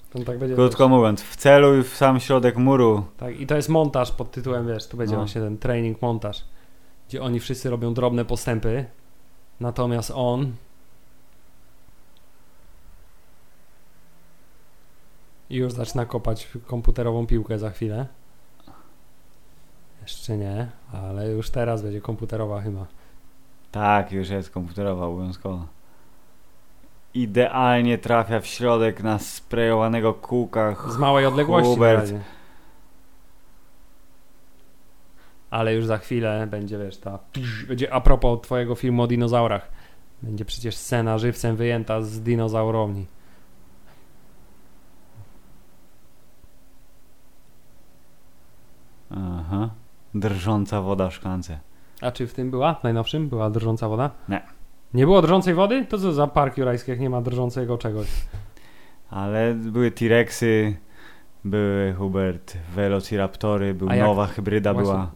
To 0.10 0.20
tak 0.24 0.40
będzie. 0.40 0.56
Krótko 0.56 0.90
mówiąc, 0.90 1.22
wceluj 1.24 1.84
w 1.84 1.96
sam 1.96 2.20
środek 2.20 2.58
muru. 2.58 3.04
Tak, 3.18 3.40
i 3.40 3.48
to 3.48 3.56
jest 3.56 3.70
montaż 3.70 4.12
pod 4.12 4.32
tytułem, 4.32 4.68
wiesz, 4.68 4.88
tu 4.88 4.98
będzie 4.98 5.16
No. 5.16 5.20
właśnie 5.22 5.42
ten 5.42 5.58
training 5.58 6.02
montaż, 6.02 6.44
gdzie 7.08 7.22
oni 7.22 7.40
wszyscy 7.40 7.70
robią 7.70 7.94
drobne 7.94 8.26
postępy, 8.26 8.86
natomiast 9.60 10.12
on 10.16 10.52
i 15.54 15.58
już 15.58 15.74
zaczyna 15.74 16.06
kopać 16.06 16.48
komputerową 16.68 17.28
piłkę 17.28 17.60
za 17.60 17.70
chwilę. 17.70 18.08
Jeszcze 20.02 20.38
nie, 20.38 20.68
ale 20.94 21.30
już 21.30 21.50
teraz 21.50 21.82
będzie 21.82 22.02
komputerowa 22.02 22.62
chyba. 22.62 22.86
Tak, 23.72 24.12
już 24.12 24.30
jest 24.30 24.50
komputerowa 24.50 25.06
obowiązkowa. 25.06 25.68
Idealnie 27.14 27.98
trafia 27.98 28.40
w 28.40 28.46
środek 28.46 29.04
na 29.04 29.20
sprejowanego 29.20 30.14
kółka. 30.14 30.76
Z 30.90 30.98
małej 30.98 31.26
odległości 31.26 31.74
Hubert. 31.74 32.14
Ale 35.50 35.74
już 35.74 35.86
za 35.86 35.98
chwilę 35.98 36.48
będzie, 36.48 36.78
wiesz, 36.78 36.98
ta... 36.98 37.20
Będzie 37.68 37.94
a 37.94 38.02
propos 38.02 38.42
twojego 38.42 38.76
filmu 38.76 39.04
o 39.04 39.08
dinozaurach. 39.08 39.72
Będzie 40.22 40.46
przecież 40.46 40.76
scena 40.76 41.18
żywcem 41.18 41.56
wyjęta 41.56 42.02
z 42.02 42.22
dinozaurowni. 42.22 43.06
Aha. 49.18 49.70
Drżąca 50.16 50.82
woda 50.82 51.10
w 51.10 51.14
szklance. 51.14 51.60
A 52.02 52.12
czy 52.12 52.28
w 52.28 52.34
tym 52.34 52.52
była? 52.52 52.74
W 52.74 52.84
najnowszym? 52.84 53.30
Była 53.30 53.50
drżąca 53.50 53.88
woda? 53.90 54.10
Nie. 54.30 54.42
Nie 54.94 55.06
było 55.06 55.22
drżącej 55.22 55.54
wody? 55.54 55.86
To 55.86 55.98
co 55.98 56.14
za 56.14 56.28
park 56.28 56.58
jurajski, 56.58 56.92
jak 56.92 57.00
nie 57.00 57.10
ma 57.10 57.22
drżącego 57.22 57.78
czegoś? 57.78 58.08
Ale 59.10 59.54
były 59.54 59.92
T-Rexy, 59.92 60.78
były 61.46 61.94
Hubert, 61.98 62.58
Velociraptory, 62.76 63.74
był 63.74 63.88
jak- 63.88 64.00
nowa 64.00 64.28
hybryda 64.28 64.74
Właśnie- 64.74 64.92
była. 64.92 65.12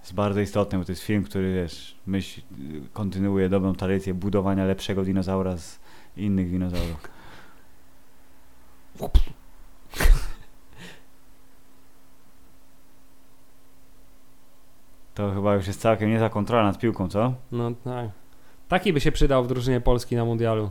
Jest 0.00 0.14
bardzo 0.14 0.40
istotny, 0.40 0.78
bo 0.78 0.84
to 0.84 0.92
jest 0.92 1.02
film, 1.02 1.24
który 1.24 1.54
wiesz, 1.54 1.96
myśl, 2.06 2.40
kontynuuje 2.92 3.48
dobrą 3.48 3.74
tradycję 3.74 4.14
budowania 4.14 4.64
lepszego 4.64 5.04
dinozaura 5.04 5.56
z 5.56 5.78
innych 6.16 6.50
dinozaurów. 6.50 7.08
To 15.14 15.30
chyba 15.34 15.54
już 15.54 15.66
jest 15.66 15.80
całkiem 15.80 16.10
niezła 16.10 16.28
kontrola 16.30 16.62
nad 16.64 16.78
piłką, 16.78 17.08
co? 17.08 17.34
No 17.52 17.70
tak. 17.84 18.08
Taki 18.68 18.92
by 18.92 19.00
się 19.00 19.12
przydał 19.12 19.44
w 19.44 19.46
drużynie 19.48 19.80
Polski 19.80 20.16
na 20.16 20.24
mundialu. 20.24 20.70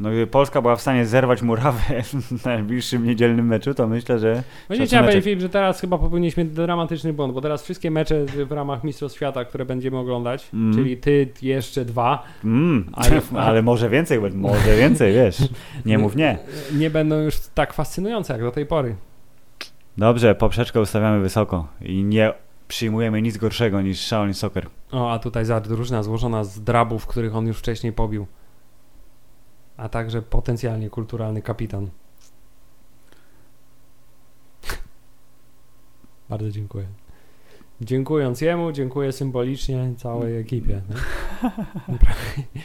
No 0.00 0.08
gdyby 0.10 0.26
Polska 0.26 0.62
była 0.62 0.76
w 0.76 0.80
stanie 0.80 1.06
zerwać 1.06 1.42
murawę 1.42 1.80
w 2.38 2.44
najbliższym 2.44 3.04
niedzielnym 3.04 3.46
meczu, 3.46 3.74
to 3.74 3.86
myślę, 3.86 4.18
że 4.18 4.42
chciałem 4.64 4.78
Szacuneczek. 4.80 5.00
powiedzieć, 5.00 5.24
Filip, 5.24 5.40
że 5.40 5.48
teraz 5.48 5.80
chyba 5.80 5.98
popełniliśmy 5.98 6.44
dramatyczny 6.44 7.12
błąd, 7.12 7.34
bo 7.34 7.40
teraz 7.40 7.62
wszystkie 7.62 7.90
mecze 7.90 8.24
w 8.24 8.52
ramach 8.52 8.84
Mistrzostw 8.84 9.16
Świata, 9.16 9.44
które 9.44 9.64
będziemy 9.64 9.98
oglądać, 9.98 10.48
Mm. 10.54 10.74
czyli 10.74 10.96
ty 10.96 11.28
jeszcze 11.42 11.84
dwa, 11.84 12.22
mm, 12.44 12.90
Ale- 12.92 13.20
ale 13.46 13.62
może 13.62 13.88
więcej, 13.90 14.20
może 14.34 14.76
więcej, 14.76 15.12
wiesz. 15.14 15.38
Nie 15.86 15.98
mów 15.98 16.16
nie. 16.16 16.38
nie 16.76 16.90
będą 16.90 17.16
już 17.20 17.38
tak 17.54 17.72
fascynujące 17.72 18.32
jak 18.32 18.42
do 18.42 18.50
tej 18.50 18.66
pory. 18.66 18.96
Dobrze, 19.96 20.34
poprzeczkę 20.34 20.80
ustawiamy 20.80 21.20
wysoko 21.20 21.66
i 21.80 22.04
nie 22.04 22.32
przyjmujemy 22.68 23.22
nic 23.22 23.36
gorszego 23.36 23.82
niż 23.82 24.06
Shaolin 24.06 24.34
Soccer. 24.34 24.70
O, 24.92 25.12
a 25.12 25.18
tutaj 25.18 25.44
za 25.44 25.60
drużyna 25.60 26.02
złożona 26.02 26.44
z 26.44 26.60
drabów, 26.60 27.06
których 27.06 27.36
on 27.36 27.46
już 27.46 27.58
wcześniej 27.58 27.92
pobił. 27.92 28.26
A 29.76 29.88
także 29.88 30.22
potencjalnie 30.22 30.90
kulturalny 30.90 31.42
kapitan. 31.42 31.90
Bardzo 36.28 36.50
dziękuję. 36.50 36.86
Dziękując 37.80 38.40
jemu, 38.40 38.72
dziękuję 38.72 39.12
symbolicznie 39.12 39.94
całej 39.96 40.36
ekipie. 40.36 40.82
nie? 42.56 42.62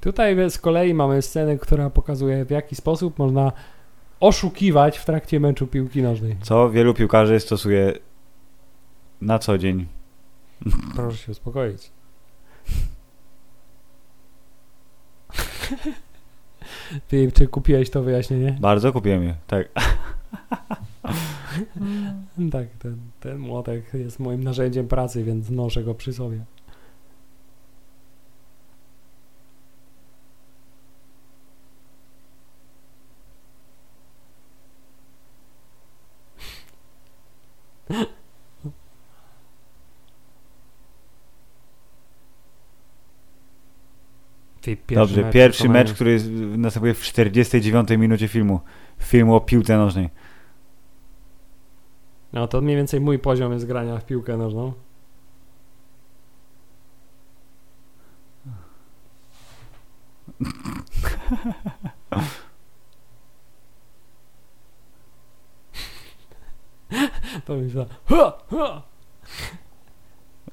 Tutaj 0.00 0.50
z 0.50 0.58
kolei 0.58 0.94
mamy 0.94 1.22
scenę, 1.22 1.58
która 1.58 1.90
pokazuje 1.90 2.44
w 2.44 2.50
jaki 2.50 2.76
sposób 2.76 3.18
można 3.18 3.52
oszukiwać 4.20 4.98
w 4.98 5.04
trakcie 5.04 5.40
meczu 5.40 5.66
piłki 5.66 6.02
nożnej. 6.02 6.36
Co 6.42 6.70
wielu 6.70 6.94
piłkarzy 6.94 7.40
stosuje 7.40 7.92
na 9.20 9.38
co 9.38 9.58
dzień. 9.58 9.86
Proszę 10.96 11.16
się 11.16 11.32
uspokoić. 11.32 11.90
Filip, 17.08 17.32
czy 17.34 17.46
kupiłeś 17.46 17.90
to 17.90 18.02
wyjaśnienie? 18.02 18.58
Bardzo 18.60 18.92
kupiłem 18.92 19.24
je, 19.24 19.34
tak. 19.46 19.68
Tak, 22.52 22.68
ten, 22.78 22.96
ten 23.20 23.38
młotek 23.38 23.94
jest 23.94 24.20
moim 24.20 24.44
narzędziem 24.44 24.88
pracy, 24.88 25.24
więc 25.24 25.50
noszę 25.50 25.84
go 25.84 25.94
przy 25.94 26.12
sobie. 26.12 26.44
Pierwszy 44.76 44.94
Dobrze, 44.94 45.22
mecz 45.22 45.32
pierwszy 45.32 45.68
mecz, 45.68 45.92
który 45.92 46.20
następuje 46.56 46.94
w 46.94 47.02
49 47.02 47.90
minucie 47.90 48.28
filmu. 48.28 48.60
Filmu 48.98 49.34
o 49.34 49.40
piłce 49.40 49.76
nożnej. 49.76 50.08
No 52.32 52.48
to 52.48 52.60
mniej 52.60 52.76
więcej 52.76 53.00
mój 53.00 53.18
poziom 53.18 53.52
jest 53.52 53.66
grania 53.66 53.98
w 53.98 54.06
piłkę 54.06 54.36
nożną. 54.36 54.72
To 67.46 67.54
ha. 68.50 68.82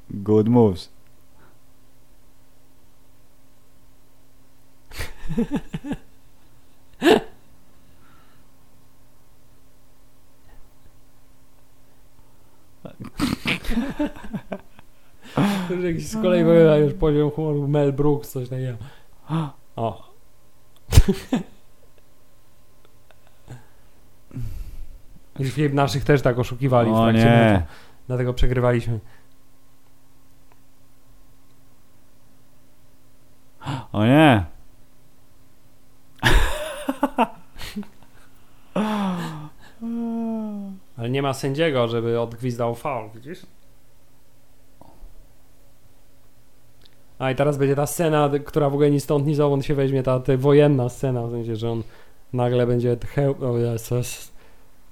Good 0.23 0.47
moves. 0.47 0.89
Już 15.69 15.83
jakiś 15.83 16.07
z 16.07 16.15
kolei 16.21 16.43
wygląda 16.43 16.77
już 16.77 16.93
poziom 16.93 17.31
humoru 17.31 17.67
Mel 17.67 17.93
Brooks, 17.93 18.31
coś 18.31 18.49
takiego. 18.49 18.77
O. 19.75 20.03
I 25.39 25.45
Filip 25.45 25.73
naszych 25.73 26.03
też 26.03 26.21
tak 26.21 26.39
oszukiwali 26.39 26.89
w 26.91 26.93
O 26.93 27.03
trakcie 27.03 27.25
meczu. 27.25 27.53
nie. 27.53 27.63
Dlatego 28.07 28.33
przegrywaliśmy. 28.33 28.99
O 33.93 34.05
nie. 34.05 34.45
Ale 40.97 41.09
nie 41.09 41.21
ma 41.21 41.33
sędziego, 41.33 41.87
żeby 41.87 42.19
odgwizdał 42.19 42.75
faul, 42.75 43.09
widzisz? 43.15 43.39
A 47.19 47.31
i 47.31 47.35
teraz 47.35 47.57
będzie 47.57 47.75
ta 47.75 47.85
scena, 47.87 48.29
która 48.45 48.69
w 48.69 48.73
ogóle 48.73 48.91
ni 48.91 48.99
stąd, 48.99 49.27
ni 49.27 49.35
zowąd 49.35 49.65
się 49.65 49.75
weźmie, 49.75 50.03
ta, 50.03 50.19
ta 50.19 50.37
wojenna 50.37 50.89
scena, 50.89 51.27
w 51.27 51.31
sensie, 51.31 51.55
że 51.55 51.71
on 51.71 51.83
nagle 52.33 52.67
będzie 52.67 52.97
heł... 53.07 53.35
O 53.53 53.57
Jezus. 53.57 53.87
A 53.87 54.25
ty- 54.25 54.34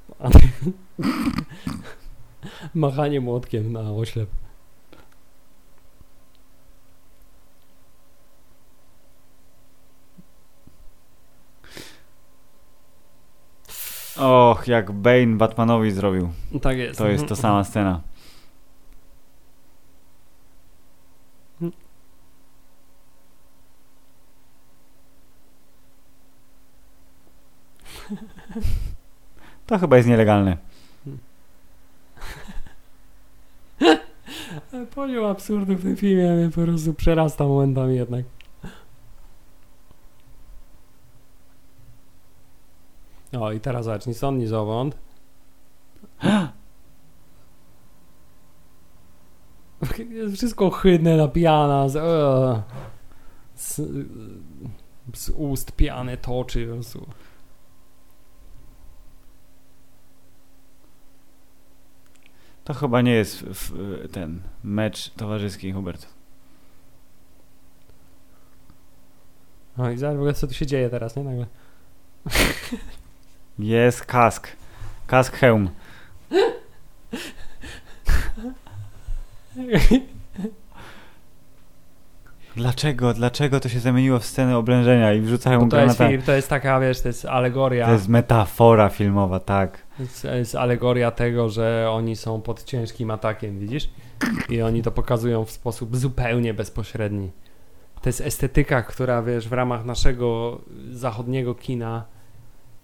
Machanie 2.74 3.22
młotkiem 3.22 3.72
na 3.72 3.92
oślep. 3.92 4.30
Och, 14.18 14.68
jak 14.68 14.92
Bane 14.92 15.38
Batmanowi 15.38 15.92
zrobił. 15.92 16.30
Tak 16.62 16.78
jest. 16.78 16.98
To 16.98 17.08
jest 17.08 17.28
to 17.28 17.36
sama 17.36 17.64
scena. 17.64 18.02
To 29.66 29.80
chyba 29.80 29.98
jest 29.98 30.10
nielegalne. 30.10 30.58
Poziom 34.96 35.26
absurdu 35.26 35.76
w 35.76 35.82
tym 35.82 35.96
filmie 35.98 36.32
mnie 36.32 36.50
po 36.50 36.62
prostu 36.62 36.94
przerasta 36.94 37.44
momentami 37.44 37.96
jednak. 37.96 38.26
O 43.40 43.52
i 43.52 43.60
teraz 43.60 43.86
zobacz, 43.86 44.08
ni 44.08 44.14
stąd, 44.14 44.40
ni 44.40 44.48
zowąd. 44.48 44.98
Jest 50.10 50.36
wszystko 50.36 50.70
chydne, 50.70 51.18
napijana, 51.18 51.90
z, 51.90 51.96
eee, 51.96 52.62
z, 53.56 53.82
z 55.14 55.30
ust 55.30 55.72
piane 55.72 56.18
toczy. 56.18 56.68
po 56.68 56.74
prostu. 56.74 57.06
To 62.64 62.74
chyba 62.74 63.02
nie 63.02 63.12
jest 63.12 63.46
ten 64.12 64.42
mecz 64.64 65.10
towarzyski, 65.10 65.72
Hubert. 65.72 66.08
O 69.78 69.90
i 69.90 69.98
zobacz 69.98 70.16
w 70.16 70.20
ogóle 70.20 70.34
co 70.34 70.48
tu 70.48 70.54
się 70.54 70.66
dzieje 70.66 70.90
teraz, 70.90 71.16
nie? 71.16 71.24
Nagle. 71.24 71.46
Jest 73.60 74.06
kask. 74.06 74.48
Kask 75.08 75.36
hełm. 75.36 75.70
Dlaczego? 82.56 83.14
Dlaczego 83.14 83.60
to 83.60 83.70
się 83.70 83.80
zamieniło 83.80 84.20
w 84.20 84.26
scenę 84.26 84.58
oblężenia 84.58 85.14
i 85.14 85.22
wrzucają 85.22 85.60
Bo 85.60 85.68
to 85.68 85.78
jest, 85.78 85.86
granatami? 85.86 86.12
Filip, 86.12 86.26
to 86.26 86.32
jest 86.32 86.50
taka, 86.50 86.80
wiesz, 86.80 87.02
to 87.02 87.08
jest 87.08 87.26
alegoria. 87.26 87.86
To 87.86 87.92
jest 87.92 88.08
metafora 88.08 88.90
filmowa, 88.90 89.40
tak. 89.40 89.83
To 90.22 90.36
jest, 90.36 90.56
alegoria 90.56 91.12
tego, 91.12 91.50
że 91.50 91.88
oni 91.92 92.16
są 92.16 92.42
pod 92.42 92.64
ciężkim 92.64 93.12
atakiem, 93.12 93.60
widzisz? 93.60 93.90
I 94.50 94.62
oni 94.62 94.82
to 94.82 94.92
pokazują 94.92 95.46
w 95.46 95.52
sposób 95.52 95.98
zupełnie 95.98 96.54
bezpośredni. 96.54 97.32
To 98.02 98.10
jest 98.10 98.22
estetyka, 98.22 98.82
która 98.82 99.22
wiesz, 99.22 99.48
w 99.50 99.54
ramach 99.54 99.86
naszego 99.86 100.60
zachodniego 100.92 101.56
kina 101.56 102.06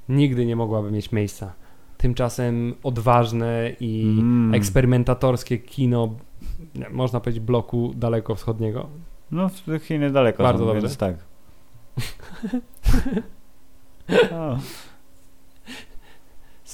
nigdy 0.09 0.45
nie 0.45 0.55
mogłaby 0.55 0.91
mieć 0.91 1.11
miejsca. 1.11 1.53
Tymczasem 1.97 2.75
odważne 2.83 3.71
i 3.79 4.15
Mm. 4.19 4.53
eksperymentatorskie 4.53 5.57
kino, 5.57 6.15
można 6.91 7.19
powiedzieć, 7.19 7.43
bloku 7.43 7.93
dalekowschodniego. 7.95 8.89
No, 9.31 9.49
w 9.49 9.79
Chiny 9.83 10.11
daleko 10.11 10.43
Bardzo 10.43 10.59
są, 10.63 10.65
dobrze. 10.65 10.81
więc 10.81 10.97
tak. 10.97 11.15
O, 14.31 14.57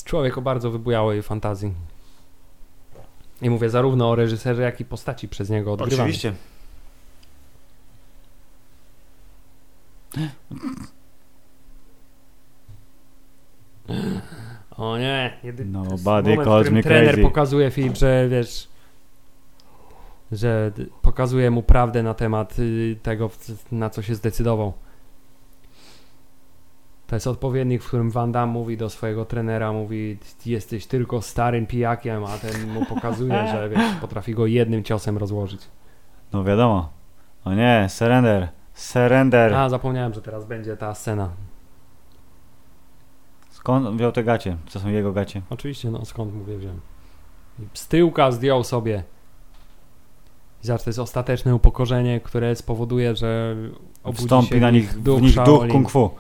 Jest 0.06 0.10
człowiek 0.10 0.38
o 0.38 0.41
bardzo 0.41 0.72
wybujałej 0.72 1.22
fantazji. 1.23 1.73
I 3.41 3.49
mówię 3.49 3.69
zarówno 3.69 4.10
o 4.10 4.15
reżyserze, 4.15 4.61
jak 4.61 4.82
i 4.82 4.86
postaci 4.86 5.27
przez 5.27 5.49
niego 5.49 5.73
odgrywanej. 5.73 5.99
oczywiście. 5.99 6.34
O 14.77 14.98
nie, 14.98 15.40
jedy... 15.44 15.65
to 15.65 15.80
jest 15.80 15.91
Nobody 15.91 16.30
moment, 16.30 16.48
w 16.48 16.52
calls 16.52 16.61
którym 16.65 16.73
me 16.73 16.84
trener 16.84 17.14
crazy. 17.14 17.22
pokazuje 17.22 17.72
Filip, 17.72 17.95
że 17.95 18.27
wiesz, 18.30 18.68
że 20.32 20.72
pokazuje 21.02 21.52
mu 21.52 21.64
prawdę 21.64 22.03
na 22.03 22.14
temat 22.14 22.60
y, 22.60 22.98
tego, 23.03 23.30
na 23.72 23.90
co 23.90 24.02
się 24.02 24.15
zdecydował. 24.15 24.73
To 27.07 27.15
jest 27.15 27.27
odpowiednik, 27.27 27.84
w 27.84 27.88
którym 27.88 28.11
Van 28.11 28.32
Damme 28.32 28.53
mówi 28.53 28.77
do 28.77 28.90
swojego 28.90 29.26
trenera, 29.26 29.73
mówi 29.73 30.18
jesteś 30.45 30.86
tylko 30.88 31.22
starym 31.22 31.68
pijakiem, 31.68 32.23
a 32.23 32.38
ten 32.38 32.73
mu 32.73 32.86
pokazuje, 32.86 33.48
że 33.48 33.69
wiesz, 33.76 33.95
potrafi 34.02 34.34
go 34.34 34.45
jednym 34.45 34.84
ciosem 34.84 35.18
rozłożyć. 35.18 35.61
No 36.34 36.44
wiadomo. 36.44 36.90
O 37.45 37.53
nie, 37.53 37.86
surrender. 37.90 38.48
Surrender. 38.73 39.53
A, 39.53 39.69
zapomniałem, 39.69 40.14
że 40.14 40.22
teraz 40.22 40.45
będzie 40.45 40.77
ta 40.77 40.95
scena. 40.95 41.30
Skąd 43.52 43.98
wziął 43.98 44.11
te 44.11 44.23
gacie? 44.23 44.57
Co 44.68 44.80
są 44.80 44.90
jego 44.90 45.14
gacie? 45.14 45.41
Oczywiście, 45.49 45.91
no 45.91 46.06
skąd 46.06 46.34
mówię, 46.36 46.57
wziąłem. 46.57 46.80
I 47.60 47.64
Z 47.73 47.88
tyłka 47.88 48.32
zdjął 48.32 48.64
sobie. 48.64 49.03
I 50.64 50.68
zobacz, 50.68 50.84
to 50.84 50.90
jest 50.90 50.99
ostateczne 50.99 51.56
upokorzenie, 51.56 52.19
które 52.19 52.56
spowoduje, 52.56 53.15
że 53.15 53.56
obudzi 54.03 54.23
Wstąpi 54.23 54.49
się 54.49 54.60
na 54.60 54.69
w 54.69 54.73
nich 54.73 54.95
nich 54.95 55.03
duch, 55.03 55.19
w 55.19 55.22
nich 55.22 55.36
duch 55.36 55.45
Shaolin. 55.45 55.72
kung 55.72 55.90
fu. 55.90 56.11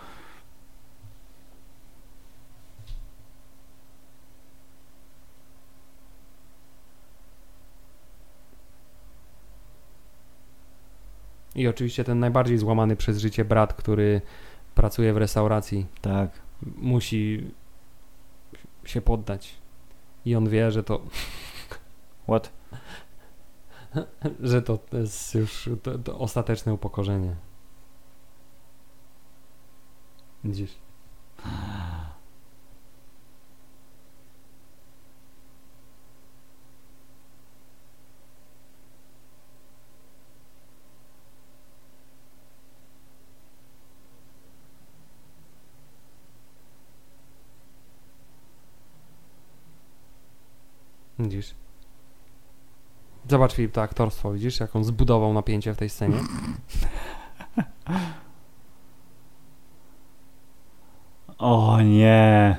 I 11.55 11.67
oczywiście 11.67 12.03
ten 12.03 12.19
najbardziej 12.19 12.57
złamany 12.57 12.95
przez 12.95 13.17
życie 13.17 13.45
brat, 13.45 13.73
który 13.73 14.21
pracuje 14.75 15.13
w 15.13 15.17
restauracji, 15.17 15.85
Tak. 16.01 16.29
musi 16.61 17.51
się 18.85 19.01
poddać. 19.01 19.55
I 20.25 20.35
on 20.35 20.49
wie, 20.49 20.71
że 20.71 20.83
to, 20.83 21.01
What? 22.27 22.51
że 24.51 24.61
to 24.61 24.79
jest 24.93 25.35
już 25.35 25.69
to, 25.83 25.97
to 25.97 26.19
ostateczne 26.19 26.73
upokorzenie. 26.73 27.35
Widzisz? 30.43 30.75
Widzisz? 51.19 51.53
Zobacz 53.29 53.53
Filip 53.53 53.71
to 53.71 53.81
aktorstwo, 53.81 54.33
widzisz 54.33 54.59
jak 54.59 54.75
on 54.75 54.83
zbudował 54.83 55.33
napięcie 55.33 55.73
w 55.73 55.77
tej 55.77 55.89
scenie? 55.89 56.17
O 61.37 61.81
nie. 61.81 62.57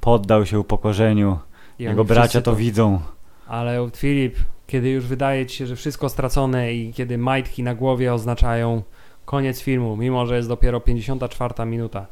Poddał 0.00 0.46
się 0.46 0.60
upokorzeniu. 0.60 1.38
I 1.78 1.82
Jego 1.82 2.04
bracia 2.04 2.22
wszyscy 2.28 2.42
to 2.42 2.56
widzą. 2.56 3.00
Ale 3.46 3.90
Filip, 3.96 4.36
kiedy 4.66 4.90
już 4.90 5.06
wydaje 5.06 5.46
ci 5.46 5.56
się, 5.56 5.66
że 5.66 5.76
wszystko 5.76 6.08
stracone 6.08 6.72
i 6.72 6.92
kiedy 6.92 7.18
majtki 7.18 7.62
na 7.62 7.74
głowie 7.74 8.14
oznaczają 8.14 8.82
koniec 9.24 9.60
filmu, 9.60 9.96
mimo 9.96 10.26
że 10.26 10.36
jest 10.36 10.48
dopiero 10.48 10.80
54 10.80 11.66
minuta, 11.66 12.06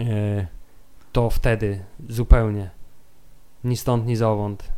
e, 0.00 0.46
to 1.12 1.30
wtedy 1.30 1.84
zupełnie 2.08 2.70
ni 3.64 3.76
stąd, 3.76 4.06
ni 4.06 4.16
zowąd, 4.16 4.72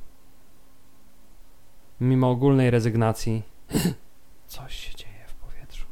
mimo 2.00 2.30
ogólnej 2.30 2.70
rezygnacji, 2.70 3.42
coś 4.46 4.74
się 4.74 4.94
dzieje 4.94 5.24
w 5.26 5.34
powietrzu. 5.34 5.86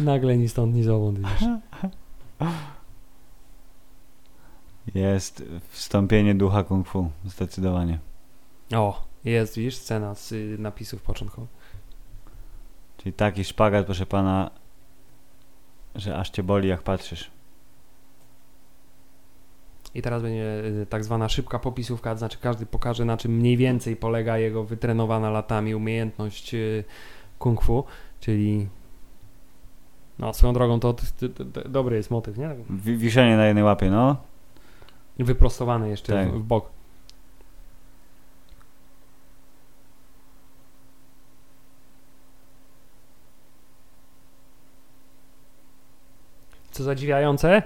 Nagle 0.04 0.36
ni 0.36 0.48
stąd, 0.48 0.74
ni 0.74 0.82
zowąd, 0.82 1.18
widzisz. 1.18 1.48
Jest 4.94 5.44
wstąpienie 5.68 6.34
ducha 6.34 6.64
kung 6.64 6.88
fu. 6.88 7.10
Zdecydowanie. 7.24 7.98
O, 8.74 9.09
jest, 9.24 9.56
widzisz, 9.56 9.76
scena 9.76 10.14
z 10.14 10.32
y, 10.32 10.56
napisów 10.58 11.02
początkowych. 11.02 11.50
Czyli 12.96 13.12
taki 13.12 13.44
szpagat, 13.44 13.84
proszę 13.86 14.06
pana, 14.06 14.50
że 15.94 16.16
aż 16.16 16.30
cię 16.30 16.42
boli 16.42 16.68
jak 16.68 16.82
patrzysz. 16.82 17.30
I 19.94 20.02
teraz 20.02 20.22
będzie 20.22 20.64
y, 20.82 20.86
tak 20.86 21.04
zwana 21.04 21.28
szybka 21.28 21.58
popisówka, 21.58 22.12
to 22.12 22.18
znaczy 22.18 22.38
każdy 22.40 22.66
pokaże 22.66 23.04
na 23.04 23.16
czym 23.16 23.32
mniej 23.36 23.56
więcej 23.56 23.96
polega 23.96 24.38
jego 24.38 24.64
wytrenowana 24.64 25.30
latami 25.30 25.74
umiejętność 25.74 26.54
y, 26.54 26.84
kung 27.38 27.62
fu, 27.62 27.84
czyli 28.20 28.68
no 30.18 30.34
swoją 30.34 30.52
drogą 30.52 30.80
to, 30.80 30.92
to, 30.92 31.28
to, 31.28 31.44
to 31.44 31.68
dobry 31.68 31.96
jest 31.96 32.10
motyw, 32.10 32.38
nie? 32.38 32.54
Wi- 32.70 32.96
wiszenie 32.96 33.36
na 33.36 33.46
jednej 33.46 33.64
łapie, 33.64 33.90
no. 33.90 34.16
Wyprostowany 35.18 35.88
jeszcze 35.88 36.12
Tak. 36.12 36.28
w, 36.32 36.38
w 36.38 36.42
bok. 36.42 36.70
Co 46.80 46.84
zadziwiające, 46.84 47.62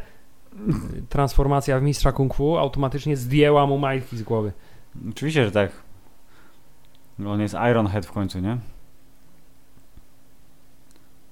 transformacja 1.08 1.80
w 1.80 1.82
mistrza 1.82 2.12
kung 2.12 2.34
fu 2.34 2.58
automatycznie 2.58 3.16
zdjęła 3.16 3.66
mu 3.66 3.78
majtki 3.78 4.16
z 4.16 4.22
głowy. 4.22 4.52
Oczywiście, 5.10 5.44
że 5.44 5.52
tak. 5.52 5.70
On 7.26 7.40
jest 7.40 7.54
Ironhead 7.70 8.06
w 8.06 8.12
końcu, 8.12 8.38
nie? 8.38 8.58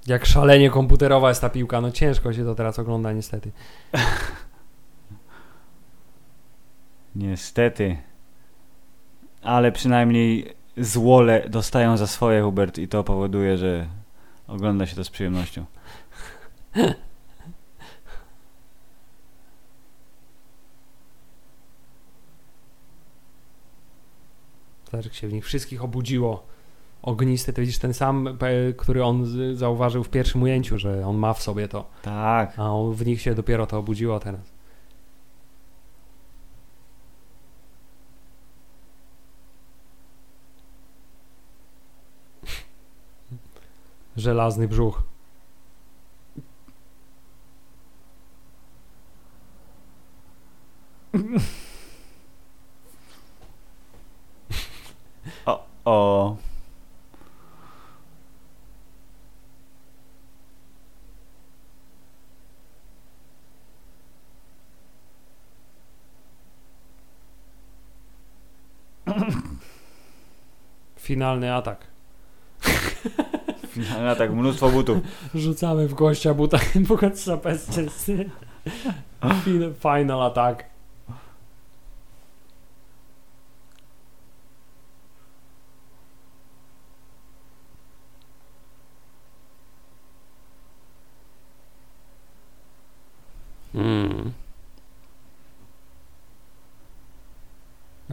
Jak 0.07 0.27
szalenie 0.27 0.71
komputerowa 0.71 1.29
jest 1.29 1.41
ta 1.41 1.51
piłka, 1.51 1.81
no 1.81 1.91
ciężko 1.91 2.33
się 2.33 2.45
to 2.45 2.55
teraz 2.55 2.79
ogląda 2.79 3.13
niestety. 3.13 3.51
Niestety. 7.17 7.97
Ale 9.43 9.73
przynajmniej 9.73 10.55
złole 10.77 11.49
dostają 11.49 11.97
za 11.97 12.07
swoje, 12.07 12.43
Hubert, 12.43 12.79
i 12.79 12.89
to 12.89 13.05
powoduje, 13.05 13.59
że 13.59 13.87
ogląda 14.49 14.87
się 14.87 14.97
to 14.97 15.05
z 15.05 15.11
przyjemnością. 15.11 15.65
Jak 24.93 25.15
się 25.15 25.29
w 25.29 25.33
nich 25.33 25.45
wszystkich 25.45 25.85
obudziło. 25.85 26.47
Ognisty, 27.03 27.53
to 27.53 27.61
widzisz 27.61 27.79
ten 27.79 27.95
sam, 27.95 28.39
który 28.77 29.05
on 29.05 29.27
zauważył 29.57 30.05
w 30.05 30.09
pierwszym 30.09 30.43
ujęciu, 30.43 30.79
że 30.79 31.07
on 31.07 31.17
ma 31.17 31.35
w 31.35 31.43
sobie 31.43 31.69
to, 31.69 31.91
Tak. 32.03 32.59
a 32.59 32.73
on, 32.75 32.93
w 32.95 33.07
nich 33.07 33.21
się 33.21 33.35
dopiero 33.35 33.67
to 33.67 33.79
obudziło 33.79 34.21
teraz. 34.21 34.53
Żelazny 44.17 44.69
brzuch. 44.69 45.03
o 55.85 56.37
Finalny 70.97 71.55
atak. 71.55 71.87
Finalny 73.69 74.11
atak, 74.11 74.33
mnóstwo 74.33 74.71
butów. 74.71 74.99
Rzucamy 75.35 75.89
w 75.89 75.95
gościa 75.95 76.35
butami, 76.35 76.87
pokaż 76.89 77.19
sapescy. 77.19 77.87
Final 79.83 80.23
atak. 80.23 80.72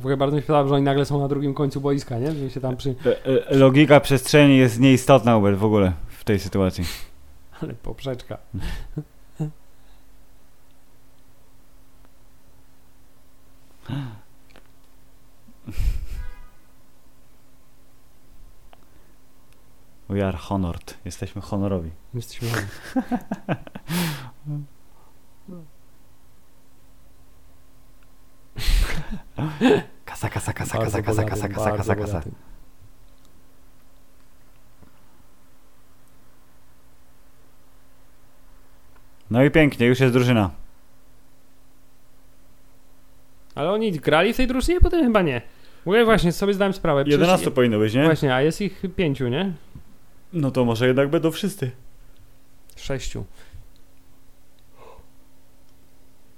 Ogóle 0.10 0.18
bardzo 0.18 0.36
mi 0.38 0.42
podoba, 0.42 0.70
że 0.70 0.76
oni 0.76 0.84
nagle 0.84 1.06
są 1.06 1.20
na 1.20 1.28
drugim 1.28 1.54
końcu 1.54 1.82
boiska, 1.82 2.20
nie? 2.20 2.32
Że 2.32 2.50
się 2.50 2.62
tam 2.62 2.78
przy... 2.78 2.96
E, 3.06 3.26
e, 3.50 3.56
Logika 3.56 4.00
przestrzeni 4.00 4.58
jest 4.58 4.80
nieistotna, 4.80 5.34
Hubert, 5.36 5.58
w 5.58 5.64
ogóle 5.64 5.94
w 6.08 6.24
tej 6.24 6.40
sytuacji. 6.40 6.84
Ale 7.62 7.74
poprzeczka. 7.74 8.38
We 20.10 20.28
are 20.28 20.38
honored. 20.38 20.98
Jesteśmy 21.06 21.42
honorowi. 21.42 21.92
Jesteśmy... 22.14 22.48
Kasa, 30.10 30.30
kasa, 30.30 30.54
kasa, 30.54 30.78
bardzo 30.78 31.04
kasa, 31.04 31.04
kasa, 31.04 31.24
bogatym, 31.24 31.56
kasa, 31.56 31.72
kasa, 31.72 31.78
kasa, 31.78 31.96
kasa. 31.96 32.14
bogatym. 32.14 32.36
No 39.32 39.44
i 39.44 39.52
pięknie, 39.52 39.88
już 39.88 40.00
jest 40.00 40.14
drużyna. 40.14 40.50
Ale 43.56 43.72
oni 43.72 43.92
grali 43.92 44.34
w 44.34 44.38
tej 44.38 44.48
drużynie, 44.48 44.80
potem 44.80 45.06
chyba 45.06 45.22
nie. 45.22 45.42
Ogóle 45.86 46.06
właśnie 46.06 46.32
sobie 46.32 46.54
zdałem 46.54 46.74
sprawę. 46.74 47.04
przecież- 47.04 47.20
11 47.20 47.52
powinno 47.52 47.80
być, 47.80 47.94
nie? 47.94 48.04
Właśnie, 48.06 48.36
a 48.36 48.42
jest 48.42 48.62
ich 48.62 48.82
pięciu, 48.96 49.28
nie? 49.28 49.54
No 50.34 50.52
to 50.52 50.66
może 50.66 50.88
jednak 50.88 51.10
będą 51.10 51.32
wszyscy. 51.32 51.72
Sześciu. 52.76 53.26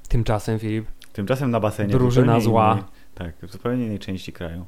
Tymczasem, 0.07 0.59
Filip, 0.59 0.85
Tymczasem 1.13 1.51
na 1.51 1.59
basenie. 1.59 1.91
Drużyna 1.93 2.39
zła. 2.39 2.83
Tak, 3.15 3.35
w 3.41 3.51
zupełnie 3.51 3.85
innej 3.85 3.99
części 3.99 4.33
kraju. 4.33 4.65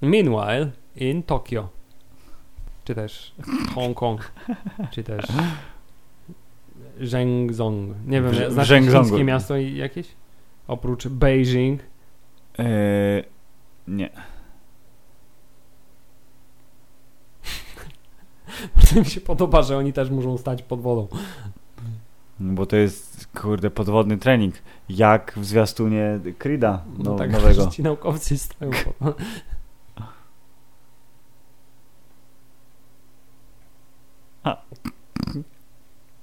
Meanwhile, 0.00 0.70
in 0.96 1.22
Tokio, 1.22 1.68
czy 2.84 2.94
też 2.94 3.32
Hongkong, 3.74 4.32
czy 4.90 5.04
też 5.04 5.24
Zhengzong. 7.00 7.96
Nie 8.06 8.22
wiem, 8.22 8.52
znasz 8.52 8.68
chińskie 8.68 9.24
miasto 9.24 9.56
jakieś? 9.56 10.06
Oprócz 10.68 11.08
Beijing. 11.08 11.80
Eee, 12.58 13.24
nie. 13.88 14.10
Bardzo 18.76 19.00
mi 19.00 19.06
się 19.06 19.20
podoba, 19.20 19.62
że 19.62 19.76
oni 19.76 19.92
też 19.92 20.10
muszą 20.10 20.38
stać 20.38 20.62
pod 20.62 20.80
wodą. 20.80 21.08
Bo 22.40 22.66
to 22.66 22.76
jest, 22.76 23.28
kurde, 23.40 23.70
podwodny 23.70 24.18
trening. 24.18 24.54
Jak 24.88 25.32
w 25.36 25.44
zwiastunie 25.44 26.20
Krida 26.38 26.84
No, 26.98 27.10
no, 27.10 27.16
tak, 27.16 27.30
nowego. 27.32 27.66
ci 27.66 27.82
naukowcy 27.82 28.38
stoją 28.38 28.70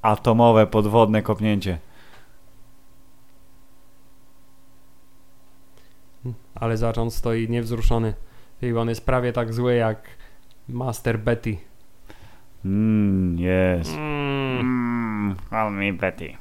Atomowe, 0.02 0.68
podwodne 0.68 1.22
kopnięcie. 1.22 1.77
Ale 6.56 6.77
on 6.98 7.11
stoi 7.11 7.49
niewzruszony. 7.49 8.14
I 8.61 8.73
on 8.73 8.89
jest 8.89 9.06
prawie 9.06 9.34
tak 9.34 9.53
zły 9.53 9.76
jak 9.76 10.07
Master 10.69 11.19
Betty. 11.19 11.57
Mmm, 12.65 13.38
yes. 13.39 13.89
Mm. 13.89 14.26
Mmm, 15.27 15.37
call 15.49 15.71
me 15.71 15.93
Betty. 15.93 16.37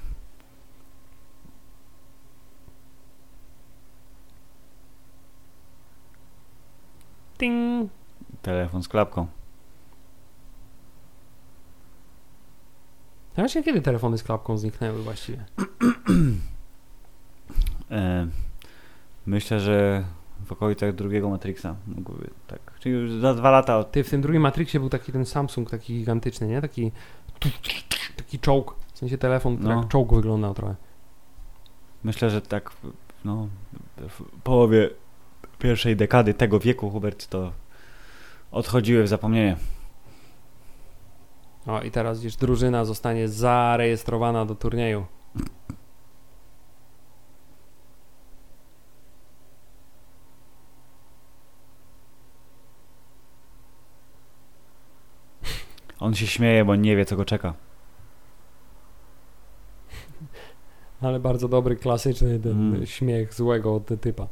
Ting. 7.38 7.90
Telefon 8.42 8.82
z 8.82 8.88
klapką. 8.88 9.26
Właśnie 13.36 13.62
kiedy 13.62 13.82
telefony 13.82 14.18
z 14.18 14.22
klapką 14.22 14.58
zniknęły 14.58 15.02
właściwie? 15.02 15.44
E, 17.90 18.26
myślę, 19.26 19.60
że 19.60 20.04
w 20.46 20.52
okolicach 20.52 20.94
drugiego 20.94 21.30
Matrixa 21.30 21.76
mógłby 21.86 22.30
tak. 22.46 22.60
Czyli 22.80 22.94
już 22.94 23.12
za 23.12 23.34
dwa 23.34 23.50
lata 23.50 23.78
od... 23.78 23.92
Ty, 23.92 24.04
w 24.04 24.10
tym 24.10 24.20
drugim 24.20 24.42
Matrixie 24.42 24.80
był 24.80 24.88
taki 24.88 25.12
ten 25.12 25.26
Samsung, 25.26 25.70
taki 25.70 25.94
gigantyczny, 25.94 26.46
nie? 26.46 26.60
Taki 26.60 26.92
taki 28.16 28.38
czołg. 28.38 28.74
W 28.92 28.98
sensie 28.98 29.18
telefon, 29.18 29.56
No. 29.60 29.70
jak 29.70 29.88
czołg 29.88 30.14
wyglądał 30.14 30.54
trochę. 30.54 30.74
Myślę, 32.04 32.30
że 32.30 32.40
tak 32.42 32.70
no, 33.24 33.48
w 33.96 34.22
połowie 34.42 34.90
pierwszej 35.58 35.96
dekady 35.96 36.34
tego 36.34 36.60
wieku 36.60 36.90
Hubert 36.90 37.26
to 37.26 37.52
odchodziły 38.52 39.02
w 39.02 39.08
zapomnienie. 39.08 39.56
O, 41.66 41.82
i 41.82 41.90
teraz 41.90 42.20
gdzieś 42.20 42.36
drużyna 42.36 42.84
zostanie 42.84 43.28
zarejestrowana 43.28 44.46
do 44.46 44.54
turnieju. 44.54 45.06
On 56.00 56.14
się 56.14 56.26
śmieje, 56.26 56.64
bo 56.64 56.76
nie 56.76 56.96
wie 56.96 57.04
co 57.04 57.16
go 57.16 57.24
czeka. 57.24 57.54
Ale 61.06 61.20
bardzo 61.20 61.48
dobry, 61.48 61.76
klasyczny 61.76 62.38
ten 62.38 62.52
Mm. 62.74 62.86
śmiech 62.86 63.34
złego 63.34 63.74
od 63.74 64.00
typa. 64.00 64.28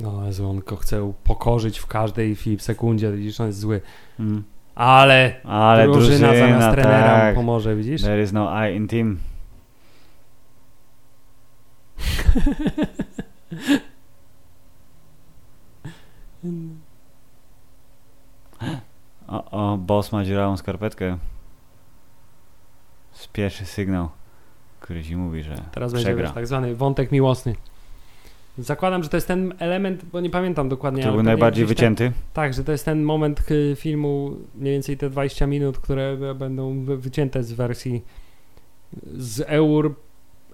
No, 0.00 0.12
Jezu, 0.32 0.50
on 0.50 0.58
go 0.66 0.76
chce 0.76 1.12
pokorzyć 1.24 1.78
w 1.78 1.86
każdej 1.86 2.36
sekundzie, 2.58 3.12
widzisz, 3.12 3.40
on 3.40 3.46
jest 3.46 3.58
zły. 3.58 3.80
Mm. 4.20 4.44
Ale, 4.74 5.40
Ale 5.44 5.84
drużyna, 5.84 6.28
drużyna, 6.28 6.48
zamiast 6.48 6.70
trenera 6.70 7.08
tak. 7.08 7.34
mu 7.34 7.40
pomoże, 7.40 7.76
widzisz? 7.76 8.02
There 8.02 8.22
is 8.22 8.32
no 8.32 8.66
I 8.68 8.76
in 8.76 8.88
team. 8.88 9.18
O, 19.28 19.72
o, 19.72 19.76
boss 19.76 20.12
ma 20.12 20.24
dziurawą 20.24 20.56
skarpetkę. 20.56 21.18
Spieszy 23.12 23.66
sygnał, 23.66 24.08
który 24.80 25.04
ci 25.04 25.16
mówi, 25.16 25.42
że 25.42 25.56
Teraz 25.72 25.92
będzie 25.92 26.06
przegra. 26.06 26.24
wiesz, 26.24 26.34
tak 26.34 26.46
zwany 26.46 26.74
wątek 26.74 27.12
miłosny. 27.12 27.54
Zakładam, 28.58 29.02
że 29.02 29.08
to 29.08 29.16
jest 29.16 29.28
ten 29.28 29.54
element, 29.58 30.04
bo 30.04 30.20
nie 30.20 30.30
pamiętam 30.30 30.68
dokładnie. 30.68 31.02
Ale 31.04 31.12
był 31.12 31.22
najbardziej 31.22 31.64
gdzieś 31.64 31.76
ten- 31.76 31.94
wycięty. 31.94 32.12
Tak, 32.32 32.54
że 32.54 32.64
to 32.64 32.72
jest 32.72 32.84
ten 32.84 33.02
moment 33.02 33.42
filmu, 33.76 34.36
mniej 34.54 34.72
więcej 34.72 34.96
te 34.96 35.10
20 35.10 35.46
minut, 35.46 35.78
które 35.78 36.34
będą 36.34 36.84
wy- 36.84 36.96
wycięte 36.98 37.42
z 37.42 37.52
wersji 37.52 38.02
z 39.16 39.40
eur, 39.46 39.94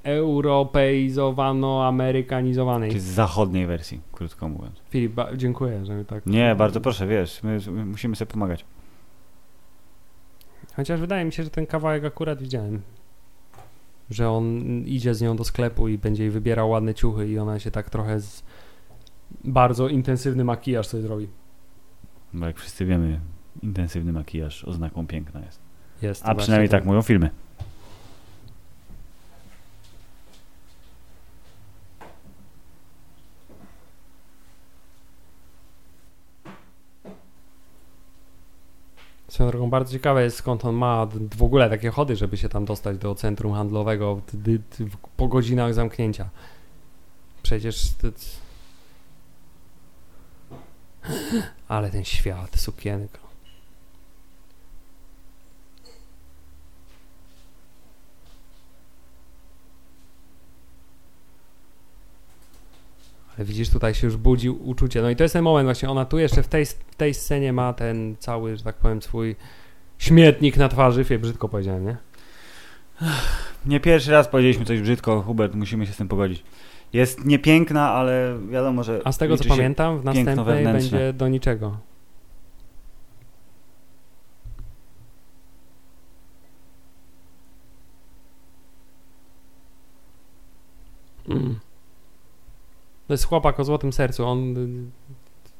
europeizowano-amerykanizowanej. 0.05 2.89
Czyli 2.89 3.01
z 3.01 3.05
zachodniej 3.05 3.66
wersji, 3.66 4.01
krótko 4.12 4.49
mówiąc. 4.49 4.83
Filip, 4.91 5.12
dziękuję, 5.37 5.87
że 5.87 5.95
mi 5.95 6.05
tak... 6.05 6.27
Nie, 6.27 6.55
bardzo 6.55 6.81
proszę, 6.81 7.07
wiesz, 7.07 7.43
my, 7.43 7.59
my 7.70 7.87
musimy 7.87 8.16
sobie 8.16 8.31
pomagać. 8.33 8.65
Chociaż 10.77 11.01
wydaje 11.01 11.25
mi 11.25 11.33
się, 11.33 11.43
że 11.45 11.51
ten 11.51 11.66
kawałek 11.66 12.05
akurat 12.05 12.43
widziałem. 12.43 12.83
Że 14.10 14.30
on 14.30 14.62
idzie 14.86 15.14
z 15.14 15.20
nią 15.22 15.36
do 15.36 15.44
sklepu 15.44 15.89
i 15.89 15.98
będzie 15.98 16.22
jej 16.22 16.30
wybierał 16.30 16.70
ładne 16.70 16.94
ciuchy 16.94 17.28
i 17.28 17.39
ona 17.39 17.59
się 17.59 17.70
tak 17.70 17.90
trochę 17.90 18.20
z... 18.20 18.43
Bardzo 19.44 19.89
intensywny 19.89 20.44
makijaż 20.44 20.86
sobie 20.86 21.02
zrobi. 21.02 21.28
Bo 22.32 22.47
jak 22.47 22.56
wszyscy 22.59 22.85
wiemy, 22.86 23.20
intensywny 23.62 24.12
makijaż 24.12 24.64
oznaką 24.64 25.06
piękna 25.06 25.40
jest. 25.40 25.60
Jest. 26.02 26.22
A 26.26 26.35
przynajmniej 26.35 26.68
ten- 26.68 26.80
tak 26.80 26.86
mówią 26.86 27.02
filmy. 27.02 27.30
Swoją 39.28 39.50
drogą 39.50 39.70
bardzo 39.70 39.92
ciekawe 39.92 40.24
jest 40.24 40.36
skąd 40.36 40.64
on 40.64 40.74
ma 40.74 41.06
w 41.36 41.42
ogóle 41.42 41.70
takie 41.70 41.90
chody, 41.90 42.16
żeby 42.16 42.36
się 42.36 42.48
tam 42.48 42.64
dostać 42.64 42.98
do 42.98 43.14
centrum 43.14 43.52
handlowego 43.52 44.20
po 45.16 45.28
godzinach 45.28 45.74
zamknięcia. 45.74 46.28
Przecież... 47.42 47.86
Ale 51.68 51.90
ten 51.90 52.05
świat, 52.05 52.60
sukienko. 52.60 53.27
Widzisz, 63.44 63.70
tutaj 63.70 63.94
się 63.94 64.06
już 64.06 64.16
budzi 64.16 64.51
uczucie. 64.51 65.02
No 65.02 65.10
i 65.10 65.16
to 65.16 65.23
jest 65.23 65.32
ten 65.32 65.43
moment 65.43 65.66
właśnie, 65.66 65.90
ona 65.90 66.05
tu 66.05 66.19
jeszcze 66.19 66.43
w 66.43 66.48
tej, 66.48 66.66
w 66.66 66.94
tej 66.97 67.15
scenie 67.15 67.52
ma 67.52 67.73
ten 67.73 68.16
cały, 68.19 68.56
że 68.56 68.62
tak 68.62 68.77
powiem, 68.77 69.02
swój 69.02 69.36
śmietnik 69.98 70.56
na 70.56 70.69
twarzy. 70.69 71.05
Fie, 71.05 71.19
brzydko 71.19 71.48
powiedziałem, 71.48 71.85
nie? 71.85 71.97
Nie 73.66 73.81
pierwszy 73.81 74.10
raz 74.10 74.28
powiedzieliśmy 74.28 74.65
coś 74.65 74.81
brzydko, 74.81 75.23
Hubert, 75.23 75.55
musimy 75.55 75.86
się 75.86 75.93
z 75.93 75.97
tym 75.97 76.09
pogodzić. 76.09 76.44
Jest 76.93 77.24
niepiękna, 77.24 77.90
ale 77.90 78.39
wiadomo, 78.51 78.82
że. 78.82 79.01
A 79.05 79.12
z 79.12 79.19
tego 79.19 79.36
co 79.36 79.48
pamiętam, 79.48 79.98
w 79.98 80.05
następnej 80.05 80.65
będzie 80.65 81.12
do 81.12 81.28
niczego. 81.28 81.77
Mm. 91.28 91.68
To 93.09 93.14
jest 93.14 93.24
chłopak 93.24 93.60
o 93.60 93.64
złotym 93.64 93.93
sercu. 93.93 94.26
On 94.26 94.56
y, 94.56 94.68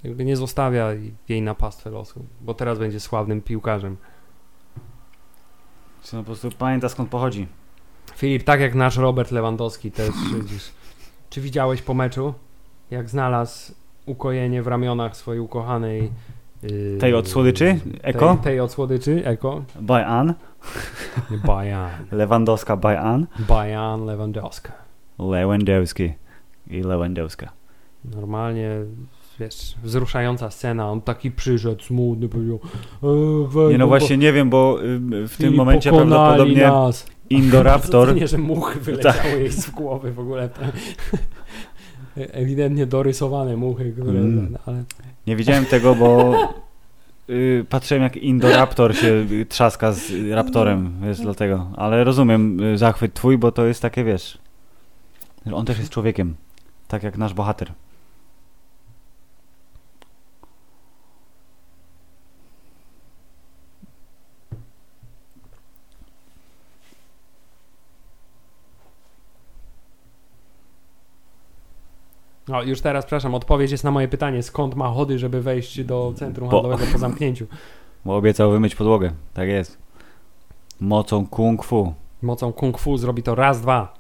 jakby 0.05 0.25
nie 0.25 0.37
zostawia 0.37 0.89
jej 1.29 1.43
na 1.43 1.55
pastwę 1.55 1.91
losu, 1.91 2.25
bo 2.41 2.55
teraz 2.55 2.79
będzie 2.79 3.01
sławnym 3.01 3.43
piłkarzem. 3.43 3.97
Czy 6.03 6.17
po 6.17 6.25
prostu 6.25 6.51
pamięta 6.51 6.89
skąd 6.89 7.09
pochodzi. 7.09 7.47
Filip, 8.17 8.45
tak 8.45 8.61
jak 8.61 8.75
nasz 8.75 8.97
Robert 8.97 9.31
Lewandowski 9.31 9.91
też 9.93 10.11
widzisz. 10.35 10.71
Czy 11.31 11.41
widziałeś 11.41 11.83
po 11.83 11.95
meczu, 11.95 12.35
jak 12.91 13.11
znalazł 13.11 13.73
ukojenie 14.07 14.63
w 14.63 14.67
ramionach 14.67 15.17
swojej 15.17 15.41
ukochanej 15.41 16.11
yy, 16.63 16.99
Tej 17.01 17.15
od 17.15 17.29
słodyczy? 17.29 17.81
Eko? 18.03 18.35
Tej, 18.35 18.43
tej 18.43 18.61
od 18.61 18.73
słodyczy, 18.73 19.23
Eko. 19.25 19.65
Ann. 20.07 20.35
Bajan. 21.47 21.91
Lewandowska 22.13 22.79
Ann. 22.83 23.27
Bajan 23.39 24.05
Lewandowska. 24.05 24.73
Lewandowski. 25.19 26.13
I 26.71 26.83
Lewandowska. 26.83 27.53
Normalnie, 28.05 28.71
wiesz, 29.41 29.75
wzruszająca 29.83 30.51
scena. 30.51 30.91
On 30.91 31.01
taki 31.01 31.31
przyszedł, 31.31 31.83
smutny, 31.83 32.29
powiedział 32.29 32.61
e, 33.67 33.73
Nie 33.73 33.79
no 33.79 33.87
właśnie 33.87 34.17
nie 34.17 34.33
wiem, 34.33 34.51
bo 34.51 34.79
y, 34.85 35.29
w 35.29 35.37
tym 35.37 35.55
momencie 35.55 35.91
prawdopodobnie 35.91 36.67
nas. 36.67 37.07
Indoraptor. 37.31 38.15
Nie, 38.21 38.29
że 38.29 38.39
muchy 38.39 38.81
wyleciały 38.81 39.39
jej 39.39 39.53
z 39.53 39.71
głowy 39.71 40.13
w 40.13 40.21
ogóle. 40.21 40.49
Ewidentnie 42.17 42.87
dorysowane 42.87 43.57
muchy, 43.57 43.93
które... 43.93 44.21
Mm. 44.21 44.59
Ale 44.67 44.85
Nie 45.27 45.37
widziałem 45.37 45.67
tego, 45.67 45.95
bo 45.95 46.35
y, 47.31 47.67
patrzyłem 47.69 48.03
jak 48.03 48.17
Indoraptor 48.17 48.97
się 48.97 49.27
trzaska 49.49 49.93
z 49.93 50.13
Raptorem, 50.31 50.93
wiesz, 51.03 51.21
dlatego. 51.21 51.67
Ale 51.77 52.05
rozumiem 52.05 52.61
y, 52.61 52.79
zachwyt 52.79 53.15
twój, 53.15 53.39
bo 53.39 53.53
to 53.53 53.67
jest 53.67 53.83
takie, 53.83 54.05
wiesz, 54.05 54.39
on 55.53 55.67
też 55.67 55.79
jest 55.79 55.91
człowiekiem, 55.91 56.35
tak 56.89 57.03
jak 57.03 57.19
nasz 57.19 57.35
bohater. 57.35 57.73
No, 72.49 72.63
już 72.63 72.81
teraz, 72.81 73.05
przepraszam, 73.05 73.35
odpowiedź 73.35 73.71
jest 73.71 73.85
na 73.85 73.91
moje 73.91 74.09
pytanie, 74.09 74.43
skąd 74.43 74.75
ma 74.75 74.89
chody, 74.89 75.19
żeby 75.19 75.43
wejść 75.43 75.85
do 75.85 76.13
centrum 76.17 76.51
handlowego 76.51 76.93
po 76.93 76.99
zamknięciu. 76.99 77.47
Bo 78.05 78.17
obiecał 78.17 78.51
wymyć 78.51 78.75
podłogę, 78.75 79.13
tak 79.35 79.49
jest. 79.49 79.79
Mocą 80.81 81.27
kung 81.27 81.65
fu. 81.65 81.95
Mocą 82.23 82.53
kung 82.53 82.79
fu 82.79 82.97
zrobi 82.97 83.23
to 83.23 83.35
raz, 83.35 83.61
dwa. 83.61 83.95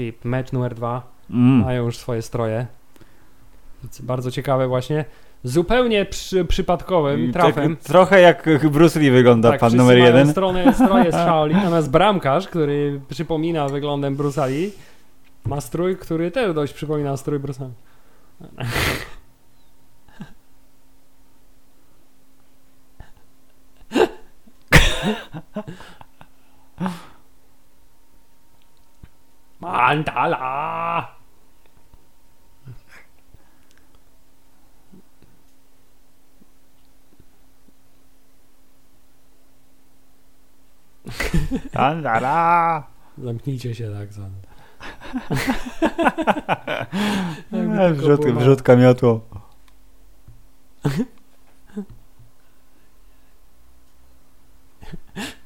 Filip, 0.00 0.24
mecz 0.24 0.52
numer 0.52 0.74
dwa. 0.74 1.02
Mm. 1.30 1.64
Mają 1.64 1.84
już 1.84 1.98
swoje 1.98 2.22
stroje. 2.22 2.66
Bardzo 4.00 4.30
ciekawe 4.30 4.68
właśnie. 4.68 5.04
Zupełnie 5.44 6.04
przy, 6.04 6.44
przypadkowym 6.44 7.24
I 7.24 7.32
trafem. 7.32 7.76
Tak, 7.76 7.84
trochę 7.84 8.20
jak 8.20 8.48
Bruce 8.70 9.00
Lee 9.00 9.10
wygląda 9.10 9.50
Tak, 9.50 9.60
pan 9.60 9.76
numer 9.76 9.98
jeden. 9.98 10.30
Stronę, 10.30 10.74
stroje 10.74 11.12
z 11.12 11.14
Shaolin, 11.14 11.56
natomiast 11.56 11.90
bramkarz, 11.90 12.48
który 12.48 13.00
przypomina 13.08 13.68
wyglądem 13.68 14.16
Bruce'a 14.16 14.48
Lee, 14.48 14.72
ma 15.46 15.60
strój, 15.60 15.96
który 15.96 16.30
też 16.30 16.54
dość 16.54 16.72
przypomina 16.72 17.16
strój 17.16 17.38
Bruce'a. 17.38 17.68
Mandala! 18.40 18.68
Andara! 41.74 42.86
Zamknijcie 43.18 43.74
się 43.74 43.92
tak, 43.92 44.12
Zan. 44.12 44.32
E, 47.52 47.92
Wrzut, 47.92 48.26
wrzutka 48.26 48.76
miotło. 48.76 49.20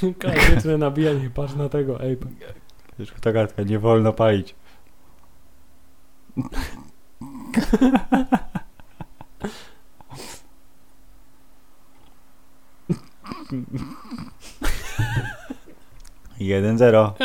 Klasyczne 0.18 0.78
nabijanie, 0.78 1.30
patrz 1.30 1.54
na 1.54 1.68
tego, 1.68 2.02
ej. 2.02 2.16
Żółta 2.98 3.32
kartka, 3.32 3.62
nie 3.62 3.78
wolno 3.78 4.12
palić. 4.12 4.54
Jeden 16.38 16.78
zero. 16.78 17.14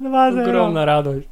Dwa 0.00 0.32
zero. 0.32 0.50
Ogromna 0.50 0.84
radość. 0.84 1.28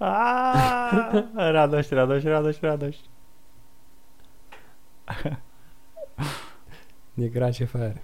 A, 0.00 1.24
radość, 1.34 1.90
radość, 1.90 2.26
radość, 2.26 2.62
radość. 2.62 3.04
Nie 7.18 7.30
gracie 7.30 7.66
fair. 7.66 7.98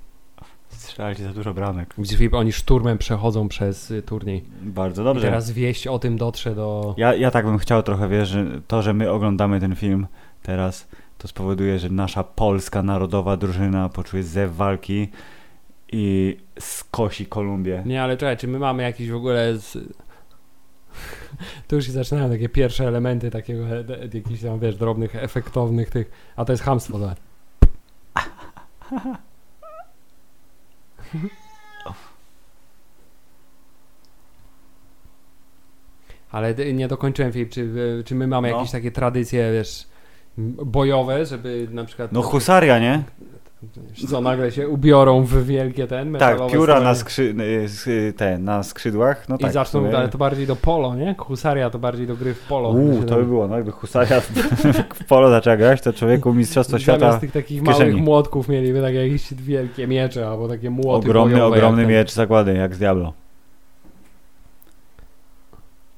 Strzelajcie 0.68 1.24
za 1.24 1.32
dużo 1.32 1.54
bramek. 1.54 1.94
Widzisz, 1.98 2.18
Filip, 2.18 2.34
oni 2.34 2.52
szturmem 2.52 2.98
przechodzą 2.98 3.48
przez 3.48 3.90
y, 3.90 4.02
turniej. 4.02 4.44
Bardzo 4.62 5.02
I 5.02 5.04
dobrze. 5.04 5.22
teraz 5.22 5.50
wieść 5.50 5.86
o 5.86 5.98
tym 5.98 6.16
dotrze 6.16 6.54
do... 6.54 6.94
Ja, 6.96 7.14
ja 7.14 7.30
tak 7.30 7.46
bym 7.46 7.58
chciał 7.58 7.82
trochę, 7.82 8.08
wiesz, 8.08 8.28
że 8.28 8.46
to, 8.68 8.82
że 8.82 8.94
my 8.94 9.10
oglądamy 9.10 9.60
ten 9.60 9.76
film 9.76 10.06
teraz, 10.42 10.88
to 11.18 11.28
spowoduje, 11.28 11.78
że 11.78 11.90
nasza 11.90 12.24
polska 12.24 12.82
narodowa 12.82 13.36
drużyna 13.36 13.88
poczuje 13.88 14.22
zew 14.22 14.56
walki 14.56 15.08
i 15.92 16.36
skosi 16.58 17.26
Kolumbię. 17.26 17.82
Nie, 17.86 18.02
ale 18.02 18.16
czekaj, 18.16 18.36
czy 18.36 18.48
my 18.48 18.58
mamy 18.58 18.82
jakiś 18.82 19.10
w 19.10 19.16
ogóle... 19.16 19.58
Z... 19.58 19.78
Tu 21.68 21.76
już 21.76 21.86
się 21.86 21.92
zaczynają 21.92 22.30
takie 22.30 22.48
pierwsze 22.48 22.86
elementy 22.88 23.30
takiego, 23.30 23.64
e, 23.68 23.84
jakichś 24.14 24.42
tam, 24.42 24.60
wiesz, 24.60 24.76
drobnych, 24.76 25.16
efektownych 25.16 25.90
tych, 25.90 26.10
a 26.36 26.44
to 26.44 26.52
jest 26.52 26.62
hamstwo, 26.62 26.98
tak. 26.98 27.16
Ale 36.30 36.54
d- 36.54 36.72
nie 36.72 36.88
dokończyłem, 36.88 37.32
Filip, 37.32 37.50
czy, 37.50 37.68
e, 38.00 38.04
czy 38.04 38.14
my 38.14 38.26
mamy 38.26 38.50
No. 38.50 38.56
jakieś 38.56 38.70
takie 38.72 38.90
tradycje, 38.90 39.52
wiesz, 39.52 39.86
bojowe, 40.64 41.26
żeby 41.26 41.68
na 41.70 41.84
przykład... 41.84 42.12
No 42.12 42.22
husaria, 42.22 42.78
nie? 42.78 43.02
Co, 44.10 44.20
nagle 44.20 44.52
się 44.52 44.68
ubiorą 44.68 45.22
w 45.22 45.44
wielkie 45.46 45.86
ten 45.86 46.04
Tak, 46.04 46.12
metalowe 46.12 46.52
pióra 46.52 46.74
stroje 46.74 46.88
na, 46.88 46.94
skrzy, 46.94 47.22
y, 47.40 47.62
s- 47.64 47.88
te, 48.16 48.38
na 48.38 48.62
skrzydłach. 48.62 49.28
No 49.28 49.36
I 49.36 49.38
tak, 49.38 49.52
zaczną, 49.52 49.90
ale 49.96 50.08
to 50.08 50.18
bardziej 50.18 50.46
do 50.46 50.56
polo, 50.56 50.94
nie? 50.94 51.14
Husaria 51.18 51.70
to 51.70 51.78
bardziej 51.78 52.06
do 52.06 52.16
gry 52.16 52.34
w 52.34 52.40
polo. 52.40 52.68
Uuu, 52.70 53.02
to 53.04 53.16
by 53.16 53.24
było, 53.24 53.48
no 53.48 53.56
jakby 53.56 53.70
husaria 53.72 54.20
w 54.94 55.04
polo 55.08 55.30
zaczęła 55.30 55.56
grać, 55.56 55.80
to 55.82 55.92
człowieku 55.92 56.34
mistrzostwo 56.34 56.78
świata, 56.78 56.98
Zamiast 57.00 57.20
tych 57.20 57.32
takich 57.32 57.62
małych 57.62 57.96
młotków 57.96 58.48
mieliby 58.48 58.80
takie 58.82 59.04
jakieś 59.06 59.34
wielkie 59.34 59.86
miecze 59.86 60.28
albo 60.28 60.48
takie 60.48 60.70
młoty 60.70 61.06
ogromny, 61.08 61.34
bojowe, 61.34 61.56
ogromny 61.56 61.82
ten- 61.82 61.90
miecz 61.90 62.12
zakłady, 62.12 62.54
jak 62.54 62.74
z 62.74 62.78
Diablo. 62.78 63.12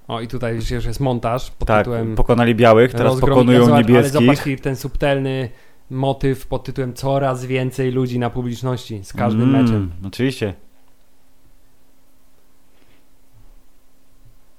O 0.09 0.20
i 0.20 0.28
tutaj 0.28 0.55
już 0.55 0.70
jest 0.70 1.01
montaż 1.01 1.51
pod 1.51 1.68
Tak, 1.68 1.78
tytułem 1.78 2.14
pokonali 2.14 2.55
białych, 2.55 2.93
teraz 2.94 3.20
pokonują 3.20 3.64
Ale 3.66 3.78
niebieskich. 3.78 4.43
Filip, 4.43 4.60
ten 4.60 4.76
subtelny 4.76 5.48
motyw 5.93 6.47
pod 6.47 6.64
tytułem 6.64 6.94
coraz 6.94 7.44
więcej 7.44 7.93
ludzi 7.93 8.19
na 8.19 8.31
publiczności 8.31 9.05
z 9.05 9.12
każdym 9.12 9.43
Mm, 9.48 9.62
meczem. 9.62 9.93
Oczywiście. 10.06 10.55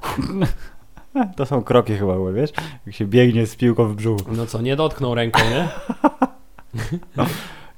To 1.35 1.45
są 1.45 1.64
kroki 1.64 1.95
chyba, 1.95 2.18
bo 2.18 2.34
wiesz? 2.34 2.49
Jak 2.85 2.95
się 2.95 3.05
biegnie 3.05 3.47
z 3.47 3.55
piłką 3.55 3.88
w 3.88 3.95
brzuchu. 3.95 4.31
No 4.31 4.45
co, 4.45 4.61
nie 4.61 4.76
dotknął 4.76 5.15
ręką, 5.15 5.39
nie? 5.49 5.69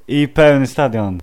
I 0.22 0.28
pełny 0.28 0.68
stadion. 0.68 1.20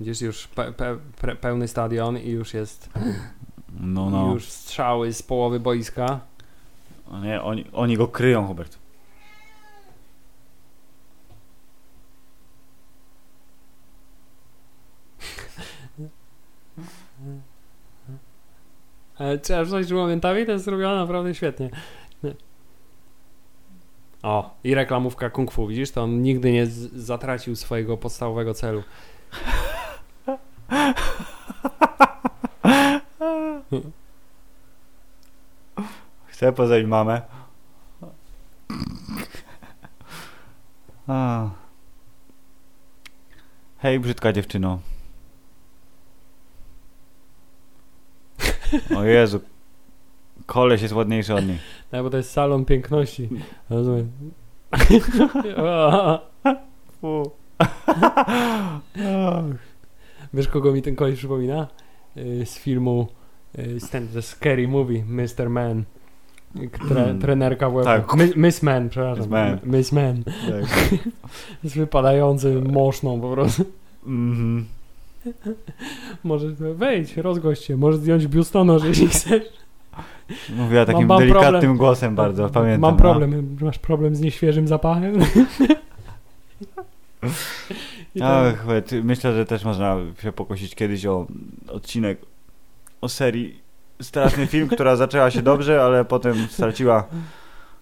Gdzieś 0.00 0.20
już 0.20 0.46
pe, 0.48 0.72
pe, 0.72 0.96
pre, 1.20 1.36
pełny 1.36 1.68
stadion 1.68 2.18
i 2.18 2.28
już 2.30 2.54
jest 2.54 2.88
No, 3.80 4.10
no. 4.10 4.32
już 4.34 4.44
strzały 4.48 5.12
z 5.12 5.22
połowy 5.22 5.60
boiska. 5.60 6.20
O 7.10 7.20
nie, 7.20 7.42
oni, 7.42 7.64
oni 7.72 7.96
go 7.96 8.08
kryją, 8.08 8.46
Hubert. 8.46 8.78
Trzeba 19.42 19.64
wrzucić 19.64 19.92
momentami, 19.92 20.46
to 20.46 20.52
jest 20.52 20.64
zrobione 20.64 20.96
naprawdę 20.96 21.34
świetnie. 21.34 21.70
O, 24.22 24.54
i 24.64 24.74
reklamówka 24.74 25.30
kung 25.30 25.52
fu, 25.52 25.66
widzisz? 25.66 25.90
To 25.90 26.02
on 26.02 26.22
nigdy 26.22 26.52
nie 26.52 26.66
zatracił 26.66 27.56
swojego 27.56 27.96
podstawowego 27.96 28.54
celu. 28.54 28.82
Chcę 36.26 36.52
poznać 36.52 36.84
mamę. 36.84 37.22
Hej, 43.78 44.00
brzydka 44.00 44.32
dziewczyno. 44.32 44.78
O 48.96 49.04
Jezu. 49.04 49.40
Koleś 50.46 50.82
jest 50.82 50.94
ładniejszy 50.94 51.34
od 51.34 51.46
niej. 51.46 51.58
No, 51.92 52.00
bo 52.02 52.10
to 52.10 52.16
jest 52.16 52.30
salon 52.30 52.64
piękności. 52.64 53.28
Rozumiem. 53.70 54.10
Fu. 57.00 57.30
Wiesz, 60.34 60.48
kogo 60.48 60.72
mi 60.72 60.82
ten 60.82 60.96
koleś 60.96 61.18
przypomina? 61.18 61.66
Y, 62.16 62.46
Z 62.46 62.58
filmu 62.58 63.08
y, 63.58 63.80
z 63.80 63.90
ten, 63.90 64.08
The 64.08 64.22
Scary 64.22 64.68
Movie, 64.68 65.04
Mr. 65.08 65.50
Man. 65.50 65.84
Tre, 66.88 66.94
Hmm. 67.04 67.20
trenerka 67.20 67.70
w. 67.70 67.84
Tak. 67.84 68.14
My, 68.14 68.32
Miss 68.36 68.62
Man, 68.62 68.88
przepraszam. 68.88 69.18
Miss 69.24 69.30
Man. 69.30 69.58
Miss 69.64 69.92
Man. 69.92 70.24
Tak. 70.24 70.64
Z 71.64 71.74
wypadający 71.74 72.60
moszną 72.60 73.20
po 73.20 73.32
prostu. 73.32 73.64
Mhm. 74.06 74.66
Może 76.24 76.48
wejdź, 76.50 77.16
rozgość 77.16 77.64
się, 77.64 77.76
możesz 77.76 78.00
zdjąć 78.00 78.26
biustonosz, 78.26 78.84
jeśli 78.84 79.08
chcesz. 79.14 79.42
Mówiła 80.56 80.84
takim 80.84 81.06
mam 81.06 81.18
delikatnym 81.18 81.52
problem. 81.52 81.76
głosem 81.76 82.14
bardzo, 82.14 82.48
pamiętam. 82.48 82.80
Mam 82.80 82.94
no. 82.94 82.98
problem, 82.98 83.56
masz 83.60 83.78
problem 83.78 84.16
z 84.16 84.20
nieświeżym 84.20 84.68
zapachem? 84.68 85.14
Tak. 88.18 88.64
Ach, 88.66 88.66
myślę, 89.02 89.34
że 89.34 89.46
też 89.46 89.64
można 89.64 89.96
się 90.22 90.32
pokusić 90.32 90.74
kiedyś 90.74 91.06
o 91.06 91.26
odcinek 91.68 92.18
o 93.00 93.08
serii 93.08 93.64
Straszny 94.02 94.46
film, 94.46 94.68
która 94.68 94.96
zaczęła 94.96 95.30
się 95.30 95.42
dobrze, 95.42 95.82
ale 95.82 96.04
potem 96.04 96.46
straciła 96.50 97.04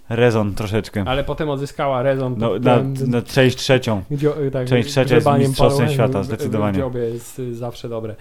rezon 0.09 0.55
troszeczkę. 0.55 1.05
Ale 1.07 1.24
potem 1.24 1.49
odzyskała 1.49 2.03
rezon. 2.03 2.35
No, 2.39 2.59
na, 2.59 2.79
na 3.07 3.23
część 3.23 3.57
trzecią. 3.57 4.03
Gdzie, 4.11 4.31
tak, 4.53 4.69
Część 4.69 4.89
trzecia 4.89 5.15
jest 5.15 5.29
mistrzostwem 5.39 5.89
świata, 5.89 6.23
zdecydowanie. 6.23 6.79
Dziobie 6.79 7.01
jest 7.01 7.39
y, 7.39 7.55
zawsze 7.55 7.89
dobre. 7.89 8.15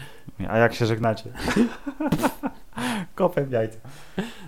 A 0.50 0.58
jak 0.58 0.74
się 0.74 0.86
żegnacie? 0.86 1.24
Kopem 3.16 3.52
jajca. 3.52 3.78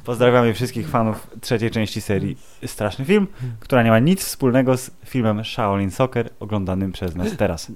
Pozdrawiamy 0.06 0.54
wszystkich 0.54 0.90
fanów 0.90 1.28
trzeciej 1.42 1.72
części 1.72 2.02
serii 2.02 2.38
Straszny 2.66 3.06
Film, 3.06 3.28
która 3.60 3.84
nie 3.84 3.90
ma 3.90 4.00
nic 4.00 4.24
wspólnego 4.24 4.78
z 4.78 4.92
filmem 5.06 5.46
Shaolin 5.46 5.92
Soccer 5.92 6.30
oglądanym 6.40 6.92
przez 6.92 7.16
nas 7.16 7.38
teraz. 7.38 7.72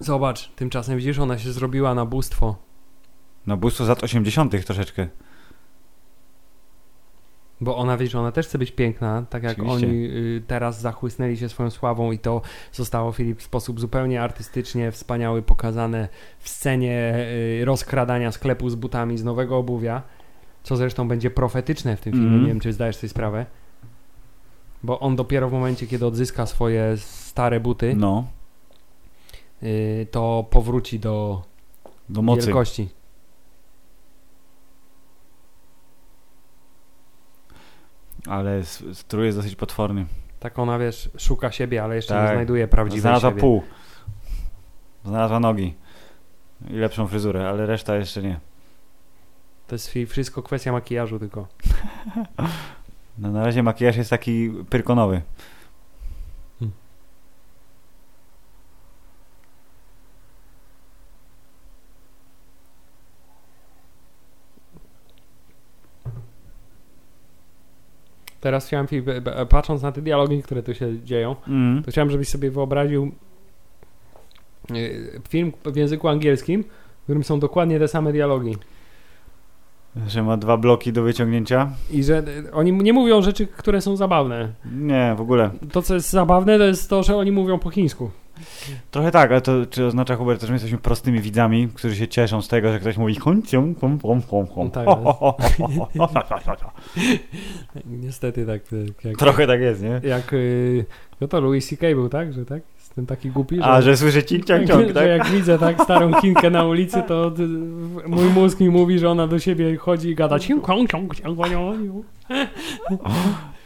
Zobacz, 0.00 0.48
tymczasem 0.48 0.96
widzisz, 0.96 1.18
ona 1.18 1.38
się 1.38 1.52
zrobiła 1.52 1.94
na 1.94 2.06
bóstwo. 2.06 2.56
No 3.46 3.56
bóstwo 3.56 3.84
z 3.84 3.88
lat 3.88 4.04
80. 4.04 4.64
troszeczkę. 4.66 5.08
Bo 7.60 7.76
ona, 7.76 7.96
wiesz, 7.96 8.14
ona 8.14 8.32
też 8.32 8.46
chce 8.46 8.58
być 8.58 8.72
piękna, 8.72 9.24
tak 9.30 9.42
jak 9.42 9.52
Oczywiście. 9.58 9.86
oni 9.86 9.96
y, 10.06 10.42
teraz 10.46 10.80
zachłysnęli 10.80 11.36
się 11.36 11.48
swoją 11.48 11.70
sławą 11.70 12.12
i 12.12 12.18
to 12.18 12.42
zostało, 12.72 13.12
Filip, 13.12 13.38
w 13.40 13.42
sposób 13.42 13.80
zupełnie 13.80 14.22
artystycznie 14.22 14.92
wspaniały 14.92 15.42
pokazane 15.42 16.08
w 16.38 16.48
scenie 16.48 17.14
y, 17.60 17.64
rozkradania 17.64 18.32
sklepu 18.32 18.70
z 18.70 18.74
butami 18.74 19.18
z 19.18 19.24
nowego 19.24 19.56
obuwia, 19.56 20.02
co 20.62 20.76
zresztą 20.76 21.08
będzie 21.08 21.30
profetyczne 21.30 21.96
w 21.96 22.00
tym 22.00 22.12
filmie, 22.12 22.26
Mhm. 22.26 22.42
nie 22.42 22.48
wiem, 22.48 22.60
czy 22.60 22.72
zdajesz 22.72 22.96
sobie 22.96 23.08
sprawę. 23.08 23.46
Bo 24.82 25.00
on 25.00 25.16
dopiero 25.16 25.48
w 25.48 25.52
momencie, 25.52 25.86
kiedy 25.86 26.06
odzyska 26.06 26.46
swoje 26.46 26.96
stare 26.96 27.60
buty, 27.60 27.94
No, 27.96 28.24
y, 29.62 30.06
to 30.10 30.46
powróci 30.50 30.98
do 30.98 31.42
do 32.08 32.22
mocy. 32.22 32.46
wielkości. 32.46 32.88
Ale 38.28 38.64
strój 38.92 39.26
jest 39.26 39.38
dosyć 39.38 39.56
potworny. 39.56 40.06
Tak 40.40 40.58
ona, 40.58 40.78
wiesz, 40.78 41.10
szuka 41.18 41.52
siebie, 41.52 41.82
ale 41.84 41.96
jeszcze 41.96 42.14
nie 42.14 42.20
Tak. 42.20 42.36
znajduje 42.36 42.68
prawdziwej 42.68 43.00
Znalazła 43.00 43.30
siebie. 43.30 43.40
pół. 43.40 43.62
Znalazła 45.04 45.40
nogi. 45.40 45.74
I 46.70 46.72
lepszą 46.72 47.06
fryzurę, 47.06 47.48
ale 47.48 47.66
reszta 47.66 47.96
jeszcze 47.96 48.22
nie. 48.22 48.40
To 49.66 49.74
jest 49.74 49.92
wszystko 50.08 50.42
kwestia 50.42 50.72
makijażu 50.72 51.18
tylko. 51.18 51.46
No, 53.18 53.30
na 53.30 53.44
razie 53.44 53.62
makijaż 53.62 53.96
jest 53.96 54.10
taki 54.10 54.52
pyrkonowy. 54.70 55.22
Teraz 68.46 68.66
chciałem, 68.66 68.86
Filip, 68.86 69.08
e, 69.08 69.16
e, 69.36 69.46
patrząc 69.46 69.82
na 69.82 69.92
te 69.92 70.02
dialogi, 70.02 70.42
które 70.42 70.62
tu 70.62 70.74
się 70.74 71.02
dzieją, 71.04 71.36
Mm. 71.48 71.82
to 71.82 71.90
chciałem, 71.90 72.10
żebyś 72.10 72.28
sobie 72.28 72.50
wyobraził 72.50 73.12
e, 74.70 74.74
film 75.28 75.52
w 75.64 75.76
języku 75.76 76.08
angielskim, 76.08 76.64
w 77.00 77.04
którym 77.04 77.24
są 77.24 77.40
dokładnie 77.40 77.78
te 77.78 77.88
same 77.88 78.12
dialogi. 78.12 78.56
Że 80.08 80.22
ma 80.22 80.36
dwa 80.36 80.56
bloki 80.56 80.92
do 80.92 81.02
wyciągnięcia? 81.02 81.70
I 81.90 82.04
że 82.04 82.22
oni 82.52 82.72
nie 82.72 82.92
mówią 82.92 83.22
rzeczy, 83.22 83.46
które 83.46 83.80
są 83.80 83.96
zabawne. 83.96 84.48
Nie, 84.72 85.14
w 85.16 85.20
ogóle. 85.20 85.50
To, 85.72 85.82
co 85.82 85.94
jest 85.94 86.10
zabawne, 86.10 86.58
to 86.58 86.64
jest 86.64 86.90
to, 86.90 87.02
że 87.02 87.16
oni 87.16 87.32
mówią 87.32 87.58
po 87.58 87.70
chińsku. 87.70 88.10
Trochę 88.90 89.10
tak, 89.10 89.30
ale 89.30 89.40
to 89.40 89.66
czy 89.70 89.86
oznacza, 89.86 90.16
Hubert, 90.16 90.40
że 90.42 90.46
my 90.48 90.52
jesteśmy 90.52 90.78
prostymi 90.78 91.20
widzami, 91.20 91.68
którzy 91.74 91.96
się 91.96 92.08
cieszą 92.08 92.42
z 92.42 92.48
tego, 92.48 92.72
że 92.72 92.80
ktoś 92.80 92.96
mówi 92.96 93.16
cium, 93.46 93.74
hum, 93.80 93.98
hum, 94.02 94.22
hum, 94.22 94.46
hum. 94.46 94.70
Tak 94.70 94.86
Niestety 97.86 98.46
tak. 98.46 98.60
Jak, 99.04 99.16
Trochę 99.16 99.46
tak 99.46 99.60
jest, 99.60 99.82
nie? 99.82 100.00
jak 100.04 100.32
y, 100.32 100.84
no 101.20 101.28
to 101.28 101.40
Louis 101.40 101.68
C.K. 101.68 101.86
był, 101.86 102.08
tak? 102.08 102.32
Że 102.32 102.44
tak? 102.46 102.62
Ten 102.94 103.06
taki 103.06 103.30
głupi, 103.30 103.58
A, 103.62 103.82
że 103.82 103.96
słyszę 103.96 104.22
cink 104.22 104.44
ciąg 104.44 104.66
ciąg, 104.66 104.88
że 104.88 104.94
tak? 104.94 105.08
jak 105.08 105.26
widzę 105.26 105.58
tak 105.58 105.82
starą 105.82 106.20
Chinkę 106.20 106.50
na 106.50 106.64
ulicy, 106.64 107.02
to 107.02 107.30
d- 107.30 107.42
mój 108.06 108.24
mózg 108.24 108.60
mi 108.60 108.70
mówi, 108.70 108.98
że 108.98 109.10
ona 109.10 109.26
do 109.26 109.38
siebie 109.38 109.76
chodzi 109.76 110.08
i 110.08 110.14
gada 110.14 110.38
ciąg, 110.38 110.66
ciąg, 110.66 110.90
ciąg, 110.90 111.14
ciąg, 111.14 111.38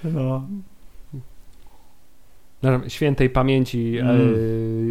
No. 0.04 0.46
Świętej 2.88 3.30
pamięci 3.30 3.98
Mm. 3.98 4.34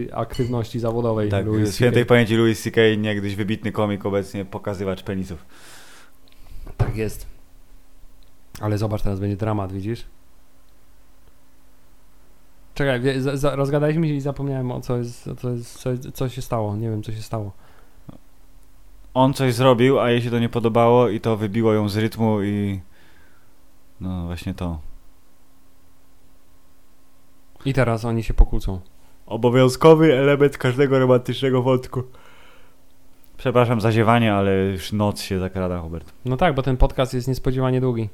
e, 0.09 0.15
aktywności 0.15 0.79
zawodowej. 0.79 1.29
Tak, 1.29 1.45
Louis 1.45 1.71
w 1.71 1.75
świętej 1.75 2.05
pamięci 2.05 2.35
Louis 2.35 2.61
C.K., 2.63 2.81
niegdyś 2.97 3.35
wybitny 3.35 3.71
komik, 3.71 4.05
obecnie 4.05 4.45
pokazywacz 4.45 5.03
penisów. 5.03 5.45
Tak 6.77 6.95
jest. 6.97 7.27
Ale 8.61 8.77
zobacz, 8.77 9.01
teraz 9.01 9.19
będzie 9.19 9.35
dramat, 9.37 9.73
widzisz? 9.73 10.05
Czekaj, 12.73 13.01
wie- 13.01 13.21
za, 13.21 13.37
za, 13.37 13.55
rozgadaliśmy 13.55 14.07
się 14.07 14.13
i 14.13 14.21
zapomniałem 14.21 14.71
o 14.71 14.81
co 14.81 14.97
jest, 14.97 15.27
o 15.27 15.35
co, 15.35 15.49
jest 15.49 15.79
co, 15.79 15.89
co 16.13 16.29
się 16.29 16.41
stało. 16.41 16.75
Nie 16.75 16.89
wiem, 16.89 17.03
co 17.03 17.11
się 17.11 17.21
stało. 17.21 17.51
On 19.13 19.33
coś 19.33 19.53
zrobił, 19.53 19.99
a 19.99 20.11
jej 20.11 20.21
się 20.21 20.29
to 20.31 20.39
nie 20.39 20.49
podobało 20.49 21.09
i 21.09 21.19
to 21.19 21.37
wybiło 21.37 21.73
ją 21.73 21.89
z 21.89 21.97
rytmu 21.97 22.43
i... 22.43 22.79
No 24.01 24.25
właśnie 24.25 24.53
to. 24.53 24.79
I 27.65 27.73
teraz 27.73 28.05
oni 28.05 28.23
się 28.23 28.33
pokłócą. 28.33 28.79
Obowiązkowy 29.25 30.17
element 30.17 30.57
każdego 30.57 30.99
romantycznego 30.99 31.61
wątku. 31.61 32.03
Przepraszam 33.37 33.81
za 33.81 33.91
ziewanie, 33.91 34.33
ale 34.33 34.65
już 34.65 34.91
noc 34.91 35.21
się 35.21 35.39
zakrada, 35.39 35.79
Hubert. 35.79 36.13
No 36.25 36.37
tak, 36.37 36.55
bo 36.55 36.61
ten 36.61 36.77
podcast 36.77 37.13
jest 37.13 37.27
niespodziewanie 37.27 37.81
długi. 37.81 38.09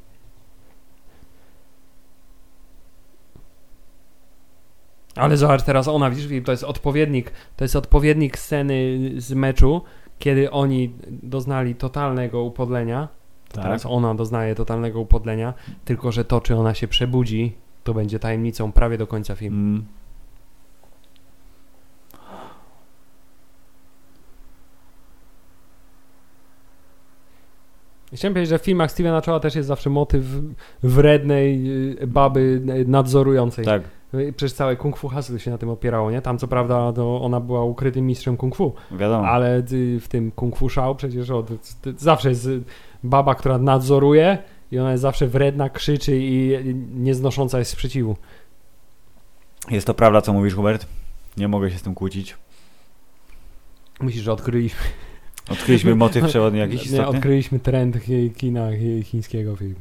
Ale 5.16 5.38
zobacz, 5.38 5.64
teraz 5.64 5.88
ona, 5.88 6.10
widzisz, 6.10 6.44
to 6.46 6.52
jest 6.52 6.64
odpowiednik, 6.64 7.32
to 7.56 7.64
jest 7.64 7.76
odpowiednik 7.76 8.38
sceny 8.38 9.00
z 9.18 9.34
meczu, 9.34 9.82
kiedy 10.20 10.52
oni 10.52 10.94
doznali 11.10 11.76
totalnego 11.76 12.44
upodlenia. 12.44 13.08
To 13.48 13.56
Tak. 13.56 13.64
Teraz 13.64 13.86
ona 13.86 14.16
doznaje 14.16 14.56
totalnego 14.56 15.00
upodlenia, 15.00 15.54
tylko 15.86 16.12
że 16.12 16.26
to, 16.26 16.42
czy 16.42 16.56
ona 16.56 16.74
się 16.74 16.88
przebudzi, 16.88 17.56
to 17.86 17.94
będzie 17.94 18.20
tajemnicą 18.20 18.72
prawie 18.72 18.98
do 18.98 19.08
końca 19.08 19.36
filmu. 19.36 19.58
Mm. 19.58 19.86
Chciałem 28.14 28.34
powiedzieć, 28.34 28.50
że 28.50 28.60
w 28.60 28.64
filmach 28.64 28.92
Stevena 28.92 29.22
Chowa 29.26 29.40
też 29.40 29.56
jest 29.56 29.68
zawsze 29.68 29.90
motyw 29.90 30.24
wrednej 30.84 31.72
y, 32.02 32.08
baby 32.08 32.62
nadzorującej. 32.88 33.66
Tak, 33.66 33.82
Przecież 34.36 34.54
całe 34.54 34.76
Kung 34.76 34.98
Fu 34.98 35.10
Hustle 35.10 35.40
się 35.40 35.52
na 35.52 35.58
tym 35.58 35.70
opierało, 35.70 36.12
nie? 36.12 36.22
Tam 36.22 36.38
co 36.38 36.48
prawda 36.48 36.94
to 36.94 37.22
ona 37.22 37.40
była 37.40 37.64
ukrytym 37.64 38.06
mistrzem 38.06 38.38
Kung 38.38 38.56
Fu, 38.56 38.74
wiadomo. 38.92 39.28
ale 39.28 39.64
y, 39.72 40.00
w 40.00 40.08
tym 40.08 40.32
Kung 40.32 40.56
Fu 40.58 40.70
Shao 40.70 40.96
przecież 40.96 41.30
o, 41.30 41.44
to- 41.44 41.54
to 41.82 41.90
zawsze 41.98 42.30
jest 42.30 42.46
y, 42.46 42.62
baba, 43.04 43.36
która 43.36 43.58
nadzoruje 43.58 44.38
i 44.72 44.80
ona 44.80 44.92
jest 44.92 45.02
zawsze 45.02 45.28
wredna, 45.28 45.70
krzyczy 45.70 46.18
i 46.18 46.56
y, 46.56 46.74
nieznosząca 46.94 47.60
jest 47.60 47.72
sprzeciwu. 47.72 48.16
Jest 49.72 49.88
to 49.88 49.94
prawda, 49.94 50.22
co 50.22 50.34
mówisz, 50.34 50.54
Hubert. 50.54 50.88
Nie 51.38 51.48
mogę 51.48 51.72
się 51.72 51.78
z 51.78 51.82
tym 51.82 51.96
kłócić. 51.96 52.38
Myślisz, 54.02 54.24
że 54.24 54.34
odkryliśmy, 54.34 54.80
Odkryliśmy 55.50 55.96
motyw 55.96 56.26
przewodni 56.26 56.60
jakiś 56.60 56.76
nie, 56.86 56.92
istotny? 56.98 57.18
odkryliśmy 57.18 57.60
trend 57.60 57.98
kina 58.38 58.70
chi- 58.72 59.04
chińskiego 59.04 59.56
filmu. 59.56 59.76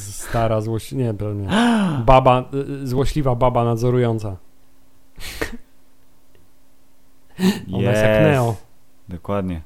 Stara 0.00 0.60
złoś... 0.60 0.92
Nie, 0.92 1.14
nie. 1.34 1.48
Baba, 2.06 2.50
y, 2.82 2.86
złośliwa 2.86 3.34
baba 3.34 3.64
nadzorująca. 3.64 4.36
Ona 7.72 7.90
jest 7.90 8.02
jak 8.02 8.22
Neo. 8.22 8.56
Dokładnie. 9.08 9.60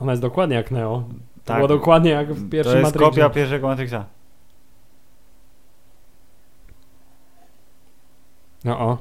Ona 0.00 0.12
jest 0.12 0.22
dokładnie 0.22 0.56
jak 0.56 0.70
Neo. 0.70 1.04
To 1.46 1.52
Tak. 1.52 1.56
było 1.56 1.68
dokładnie 1.68 2.10
jak 2.10 2.32
w 2.34 2.50
pierwszym 2.50 2.72
To 2.72 2.78
jest 2.78 2.94
Matrixie. 2.94 3.22
kopia 3.22 3.34
pierwszego 3.34 3.66
Matrixa. 3.66 4.04
No 8.64 8.78
o. 8.80 8.98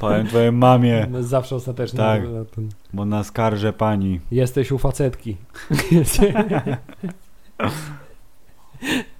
Powiem 0.00 0.26
twojej 0.26 0.52
mamie, 0.52 1.06
No, 1.10 1.22
Zawsze 1.22 1.56
ostatecznie. 1.56 1.96
Tak. 1.98 2.22
na 2.22 2.44
ten- 2.44 2.68
bo 2.92 3.04
naskarżę 3.04 3.72
pani. 3.72 4.20
Jesteś 4.30 4.72
u 4.72 4.78
facetki. 4.78 5.36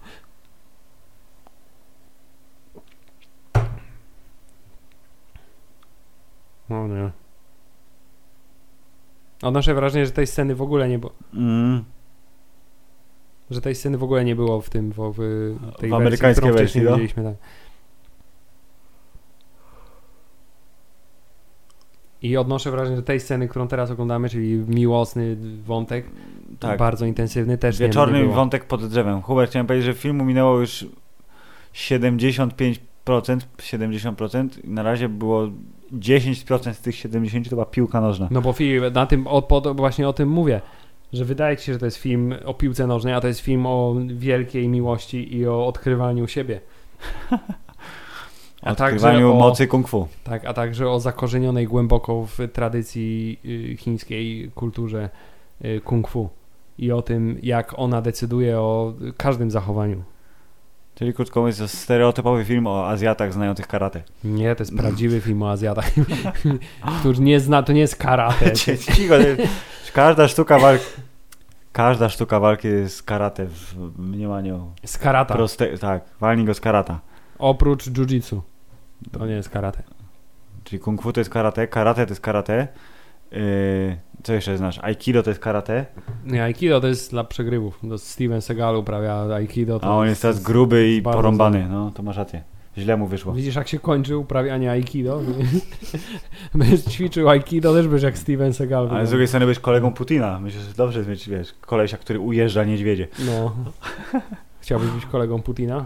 No 6.71 6.89
nie. 6.89 7.11
Odnoszę 9.43 9.75
wrażenie, 9.75 10.07
że 10.07 10.13
tej 10.13 10.27
sceny 10.27 10.55
w 10.55 10.63
ogóle 10.63 10.89
nie 10.89 10.99
było. 10.99 11.13
Mm. 11.35 11.85
Że 13.51 13.61
tej 13.61 13.75
sceny 13.75 13.99
w 13.99 14.03
ogóle 14.03 14.25
nie 14.25 14.37
było 14.37 14.61
w 14.61 14.71
tym, 14.71 14.93
w, 14.93 14.97
w 15.17 15.77
tej 15.79 15.91
W 15.91 15.95
amerykańskiej 15.95 16.53
wersji, 16.53 16.81
którą 16.81 16.83
wersji, 16.83 16.83
no? 16.83 16.91
widzieliśmy. 16.91 17.25
Tak. 17.25 17.35
I 22.23 22.37
odnoszę 22.37 22.71
wrażenie, 22.71 22.97
że 22.97 23.03
tej 23.03 23.21
sceny, 23.21 23.49
którą 23.49 23.69
teraz 23.69 23.91
oglądamy, 23.91 24.29
czyli 24.29 24.55
miłosny 24.69 25.37
wątek, 25.65 26.07
Tak. 26.61 26.79
bardzo 26.79 27.07
intensywny, 27.07 27.59
też 27.59 27.81
nie, 27.81 27.87
Wieczorny 27.87 28.19
nie 28.19 28.25
było. 28.25 28.37
wątek 28.37 28.65
pod 28.65 28.87
drzewem. 28.89 29.23
Hubert, 29.23 29.51
chciałem 29.51 29.67
powiedzieć, 29.67 29.87
że 29.87 29.95
filmu 29.95 30.25
minęło 30.25 30.61
już 30.61 30.87
75%, 31.75 32.79
70% 33.07 34.49
i 34.65 34.69
na 34.71 34.83
razie 34.83 35.09
było 35.09 35.49
10% 35.93 36.75
z 36.75 36.81
tych 36.81 36.97
70 36.97 37.51
to 37.51 37.57
była 37.57 37.67
piłka 37.67 38.01
nożna. 38.01 38.29
No 38.31 38.41
bo 38.41 38.53
Filip, 38.53 38.95
na 38.95 39.07
tym, 39.07 39.27
o, 39.27 39.43
po, 39.43 39.75
właśnie 39.75 40.09
o 40.09 40.13
tym 40.13 40.29
mówię, 40.29 40.61
że 41.13 41.25
wydaje 41.25 41.57
ci 41.57 41.65
się, 41.65 41.73
że 41.73 41.79
to 41.79 41.85
jest 41.85 41.97
film 41.97 42.35
o 42.45 42.55
piłce 42.55 42.87
nożnej, 42.87 43.15
a 43.15 43.21
to 43.21 43.29
jest 43.29 43.41
film 43.41 43.67
o 43.67 43.97
wielkiej 44.07 44.69
miłości 44.69 45.37
i 45.37 45.47
o 45.47 45.67
odkrywaniu 45.67 46.27
siebie. 46.27 46.61
A 48.63 48.75
także 48.75 48.95
Odkrywaniu 48.97 49.33
o- 49.33 49.35
mocy 49.35 49.67
kung 49.67 49.89
fu. 49.89 50.09
Tak, 50.25 50.45
a 50.45 50.55
także 50.55 50.91
o 50.91 51.01
zakorzenionej 51.01 51.67
głęboko 51.67 52.27
w 52.27 52.39
tradycji 52.53 53.39
y, 53.45 53.77
chińskiej 53.77 54.51
kulturze 54.55 55.11
y, 55.65 55.81
kung 55.85 56.09
fu 56.09 56.29
i 56.79 56.93
o 56.93 57.03
tym, 57.03 57.39
jak 57.43 57.79
ona 57.79 58.03
decyduje 58.03 58.61
o 58.61 58.95
każdym 59.17 59.51
zachowaniu. 59.51 60.03
Czyli 60.95 61.15
krótko 61.15 61.41
mówiąc, 61.41 61.59
to 61.59 61.69
stereotypowy 61.69 62.45
film 62.45 62.67
o 62.67 62.89
Azjatach 62.89 63.33
znających 63.33 63.67
karate. 63.67 64.03
Nie, 64.25 64.57
to 64.57 64.63
jest 64.63 64.77
prawdziwy 64.77 65.21
film 65.21 65.43
o 65.43 65.51
Azjatach, 65.51 65.91
który 67.01 67.19
nie 67.19 67.41
zna, 67.41 67.63
to 67.63 67.73
nie 67.73 67.81
jest 67.81 67.97
karate. 67.97 68.53
Cicho, 68.53 69.15
to 69.15 69.21
jest- 69.21 69.43
każda 69.93 70.29
sztuka 70.29 70.59
walki... 70.59 70.85
Każda 71.73 72.09
sztuka 72.09 72.41
walki 72.41 72.69
jest 72.69 73.03
karate 73.03 73.47
w 73.47 73.75
mniemaniu 73.99 74.73
Z 74.87 74.99
karata. 74.99 75.35
proste... 75.35 75.79
Tak, 75.79 76.05
walnij 76.21 76.47
go 76.47 76.55
z 76.55 76.61
karata. 76.61 77.01
Oprócz 77.39 77.87
jiu-jitsu. 77.87 78.41
To 79.13 79.27
nie 79.27 79.33
jest 79.33 79.49
karate. 79.49 79.83
Czyli 80.65 80.81
kung 80.81 81.03
fu 81.03 81.13
to 81.13 81.21
jest 81.21 81.31
karate, 81.31 81.67
karate 81.69 82.07
to 82.07 82.13
jest 82.13 82.21
karate. 82.21 82.69
Yy, 83.35 83.97
co 84.23 84.33
jeszcze 84.33 84.57
znasz? 84.57 84.79
Aikido 84.83 85.23
to 85.23 85.31
jest 85.31 85.41
karate, 85.41 85.87
Nie, 86.27 86.43
Aikido 86.45 86.81
to 86.81 86.87
jest 86.87 87.11
dla 87.11 87.25
przegrywów. 87.25 87.81
To 87.89 87.99
Steven 87.99 88.43
Seagal 88.43 88.77
uprawia 88.77 89.35
Aikido. 89.35 89.81
To 89.81 89.87
a 89.87 89.91
on 89.91 90.07
jest 90.07 90.23
teraz 90.23 90.43
gruby 90.43 90.93
i 90.93 91.03
porąbany. 91.03 91.67
No, 91.71 91.91
to 91.91 92.03
masz 92.03 92.17
rację. 92.17 92.43
Źle 92.79 92.97
mu 92.97 93.07
wyszło. 93.07 93.33
Widzisz, 93.33 93.55
jak 93.55 93.69
się 93.69 93.79
kończy 93.79 94.17
uprawianie 94.17 94.71
Aikido? 94.71 95.21
Będziesz 96.55 96.85
ćwiczył 96.85 97.29
Aikido, 97.29 97.75
też 97.75 97.89
będziesz 97.89 98.03
jak 98.03 98.19
Steven 98.19 98.53
Seagal. 98.53 98.89
Ale 98.91 99.07
z 99.07 99.11
drugiej 99.11 99.29
strony 99.29 99.47
być 99.47 99.59
kolegą 99.59 99.93
Putina. 99.93 100.41
Myślę, 100.41 100.61
że 100.61 100.73
dobrze 100.73 100.99
jest 100.99 101.11
mieć, 101.11 101.29
wiesz, 101.29 101.55
kolesia, 101.61 101.97
który 101.97 102.21
ujeżdża 102.21 102.65
niedźwiedzie. 102.65 103.09
No. 103.27 103.57
Chciałbyś 104.63 104.91
być 104.91 105.07
kolegą 105.07 105.43
Putina? 105.43 105.85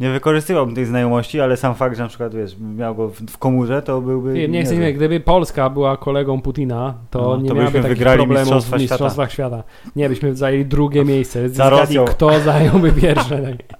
Nie 0.00 0.10
wykorzystywałbym 0.10 0.74
tej 0.74 0.84
znajomości, 0.84 1.40
ale 1.40 1.56
sam 1.56 1.74
fakt, 1.74 1.96
że 1.96 2.02
na 2.02 2.08
przykład, 2.08 2.34
wiesz, 2.34 2.56
miał 2.58 2.94
go 2.94 3.08
w, 3.08 3.20
w 3.20 3.38
komórze, 3.38 3.82
to 3.82 4.00
byłby... 4.00 4.32
Nie, 4.32 4.48
nie 4.48 4.64
chcę 4.64 4.76
nie, 4.76 4.92
gdyby 4.92 5.20
Polska 5.20 5.70
była 5.70 5.96
kolegą 5.96 6.40
Putina, 6.40 6.94
to 7.10 7.20
No, 7.20 7.36
nie 7.36 7.48
to 7.48 7.54
miałaby 7.54 7.70
byśmy 7.70 7.82
takich 7.82 7.98
wygrali 7.98 8.18
problemów 8.18 8.44
Mistrzostwa 8.44 8.76
w 8.76 8.80
Świata. 8.80 8.94
Mistrzostwach 8.94 9.32
Świata. 9.32 9.62
Nie, 9.96 10.08
byśmy 10.08 10.34
zajęli 10.36 10.64
drugie 10.64 11.04
miejsce. 11.14 11.48
Za 11.48 11.70
Rosją. 11.70 12.04
kto 12.04 12.40
zająłby 12.40 12.92
pierwsze. 12.92 13.56
Tak. 13.68 13.78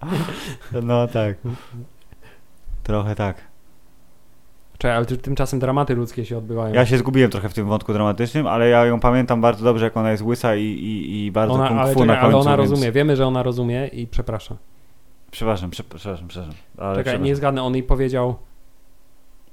No 0.82 1.06
tak. 1.08 1.36
Trochę 2.82 3.14
tak. 3.14 3.36
Czekaj, 4.78 4.96
ale 4.96 5.06
ty- 5.06 5.18
tymczasem 5.18 5.58
dramaty 5.58 5.94
ludzkie 5.94 6.24
się 6.24 6.38
odbywają. 6.38 6.74
Ja 6.74 6.86
się 6.86 6.98
zgubiłem 6.98 7.30
trochę 7.30 7.48
w 7.48 7.54
tym 7.54 7.66
wątku 7.66 7.92
dramatycznym, 7.92 8.46
ale 8.46 8.68
ja 8.68 8.86
ją 8.86 9.00
pamiętam 9.00 9.40
bardzo 9.40 9.64
dobrze, 9.64 9.84
jak 9.84 9.96
ona 9.96 10.10
jest 10.10 10.22
łysa 10.22 10.56
i, 10.56 10.62
i, 10.64 11.24
i 11.26 11.32
bardzo 11.32 11.54
ona, 11.54 11.68
kung 11.68 11.80
ale, 11.80 11.92
fu 11.92 12.00
czekaj, 12.00 12.16
na 12.16 12.22
końcu, 12.22 12.36
ale 12.36 12.50
ona 12.50 12.56
więc... 12.56 12.70
rozumie, 12.70 12.92
wiemy, 12.92 13.16
że 13.16 13.26
ona 13.26 13.42
rozumie 13.42 13.86
i 13.86 14.06
przepraszam. 14.06 14.56
Przepraszam, 15.30 15.70
prze- 15.70 15.84
przepraszam, 15.84 16.28
przepraszam. 16.28 16.54
Ale 16.76 16.90
Czekaj, 16.90 17.04
przepraszam. 17.04 17.24
nie 17.24 17.36
zgadnę, 17.36 17.62
on 17.62 17.74
jej 17.74 17.82
powiedział 17.82 18.36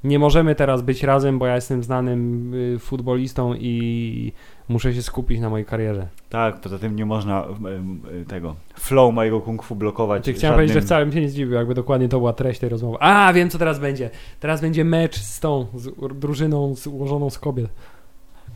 Nie 0.03 0.19
możemy 0.19 0.55
teraz 0.55 0.81
być 0.81 1.03
razem, 1.03 1.39
bo 1.39 1.45
ja 1.47 1.55
jestem 1.55 1.83
znanym 1.83 2.53
y, 2.53 2.79
futbolistą 2.79 3.53
i 3.53 4.31
muszę 4.69 4.93
się 4.93 5.01
skupić 5.03 5.39
na 5.39 5.49
mojej 5.49 5.65
karierze. 5.65 6.07
Tak, 6.29 6.61
poza 6.61 6.79
tym 6.79 6.95
nie 6.95 7.05
można 7.05 7.45
em, 7.45 7.65
em, 7.67 8.25
tego 8.27 8.55
flow 8.75 9.13
mojego 9.13 9.41
kung 9.41 9.63
fu 9.63 9.75
blokować. 9.75 10.21
Chciałem 10.21 10.39
żadnym... 10.39 10.55
powiedzieć, 10.55 10.73
że 10.73 10.81
wcale 10.81 11.05
bym 11.05 11.13
się 11.13 11.21
nie 11.21 11.29
zdziwił, 11.29 11.53
jakby 11.53 11.73
dokładnie 11.73 12.09
to 12.09 12.17
była 12.17 12.33
treść 12.33 12.59
tej 12.59 12.69
rozmowy. 12.69 12.97
A, 12.99 13.33
wiem 13.33 13.49
co 13.49 13.57
teraz 13.57 13.79
będzie. 13.79 14.09
Teraz 14.39 14.61
będzie 14.61 14.83
mecz 14.85 15.15
z 15.19 15.39
tą 15.39 15.65
z 15.75 15.89
drużyną 16.19 16.75
z, 16.75 16.87
ułożoną 16.87 17.29
z 17.29 17.39
kobiet. 17.39 17.69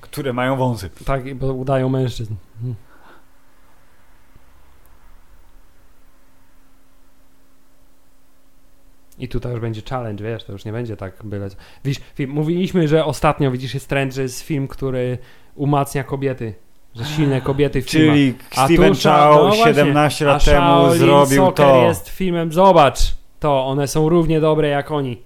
Które 0.02 0.34
mają 0.34 0.58
wąsy. 0.58 0.90
Tak, 1.06 1.36
bo 1.36 1.54
udają 1.54 1.90
mężczyzn. 1.90 2.34
Hmm. 2.60 2.76
I 9.20 9.28
tutaj 9.28 9.52
już 9.52 9.62
będzie 9.62 9.82
challenge, 9.90 10.24
wiesz, 10.24 10.44
to 10.44 10.52
już 10.52 10.66
nie 10.66 10.72
będzie 10.72 10.98
tak 10.98 11.14
byle. 11.24 11.50
Widzisz, 11.86 12.02
mówiliśmy, 12.28 12.88
że 12.88 13.06
ostatnio, 13.06 13.52
widzisz, 13.52 13.74
jest 13.74 13.88
trend, 13.90 14.14
że 14.14 14.22
jest 14.22 14.42
film, 14.42 14.68
który 14.68 15.18
umacnia 15.56 16.04
kobiety. 16.04 16.54
Że 16.96 17.06
silne 17.06 17.42
kobiety 17.42 17.82
w 17.82 17.90
filmach. 17.90 18.16
Czyli 18.16 18.34
Steven 18.52 18.94
Chow 18.94 19.36
no 19.36 19.48
właśnie, 19.48 19.74
17 19.74 20.26
A 20.26 20.28
lat 20.28 20.46
temu 20.46 20.60
Shaolin 20.60 21.00
zrobił 21.00 21.46
Soccer 21.46 21.66
to, 21.66 21.84
jest 21.84 22.10
filmem, 22.10 22.52
zobacz, 22.54 23.00
to, 23.40 23.66
one 23.66 23.88
są 23.88 24.10
równie 24.10 24.40
dobre 24.42 24.68
jak 24.68 24.92
oni. 24.92 25.22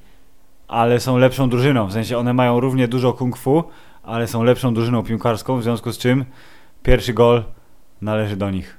ale 0.68 1.00
są 1.00 1.18
lepszą 1.18 1.50
drużyną. 1.50 1.88
W 1.88 1.94
sensie 1.94 2.18
one 2.18 2.34
mają 2.34 2.60
równie 2.60 2.88
dużo 2.88 3.14
kung 3.14 3.38
fu, 3.38 3.64
ale 4.04 4.28
są 4.28 4.44
lepszą 4.44 4.74
drużyną 4.74 5.04
piłkarską, 5.04 5.58
w 5.60 5.64
związku 5.64 5.92
z 5.92 5.98
czym 5.98 6.26
pierwszy 6.84 7.14
gol 7.14 7.44
należy 8.02 8.36
do 8.36 8.52
nich. 8.52 8.78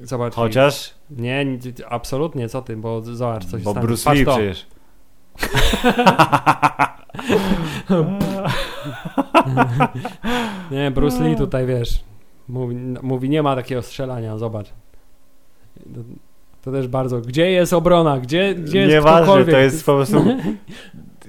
Zobacz. 0.00 0.34
Chociaż, 0.34 0.94
Nie, 1.10 1.44
nie, 1.44 1.58
absolutnie, 1.88 2.48
co 2.48 2.62
ty, 2.62 2.76
bo 2.76 3.02
zobacz, 3.02 3.44
coś 3.44 3.62
bo 3.62 3.70
stanie. 3.70 3.86
Bruce 3.86 4.04
Patrz 4.04 4.18
Lee 4.18 4.26
przecież. 4.26 4.66
Nie, 10.70 10.90
Bruce 10.90 11.28
Lee 11.28 11.36
tutaj, 11.36 11.66
wiesz, 11.66 12.04
mówi, 12.48 12.76
mówi 13.02 13.28
nie 13.28 13.42
ma 13.42 13.56
takiego 13.56 13.82
strzelania, 13.82 14.38
zobacz. 14.38 14.72
To, 16.62 16.72
też 16.72 16.88
bardzo, 16.88 17.20
gdzie 17.20 17.50
jest 17.50 17.72
obrona, 17.72 18.20
gdzie, 18.20 18.54
gdzie 18.54 18.78
jest 18.78 18.92
Nieważne, 18.92 19.44
to 19.44 19.58
jest 19.58 19.86
po 19.86 19.94
prostu... 19.94 20.24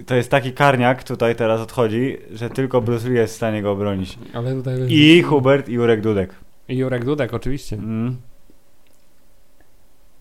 To 0.06 0.16
jest 0.16 0.32
taki 0.32 0.54
karniak, 0.54 1.04
tutaj 1.04 1.36
teraz 1.36 1.62
odchodzi, 1.62 2.18
że 2.32 2.50
tylko 2.50 2.82
Bruce 2.82 3.10
Lee 3.10 3.16
jest 3.16 3.34
w 3.34 3.36
stanie 3.36 3.62
go 3.62 3.72
obronić. 3.72 4.20
Ale 4.34 4.56
tutaj 4.56 4.76
I 4.90 5.22
Hubert 5.22 5.70
i 5.70 5.74
Jurek 5.74 6.02
Dudek. 6.02 6.36
I 6.70 6.78
Jurek 6.78 7.06
Dudek, 7.06 7.34
oczywiście. 7.34 7.76
Mm. 7.76 8.18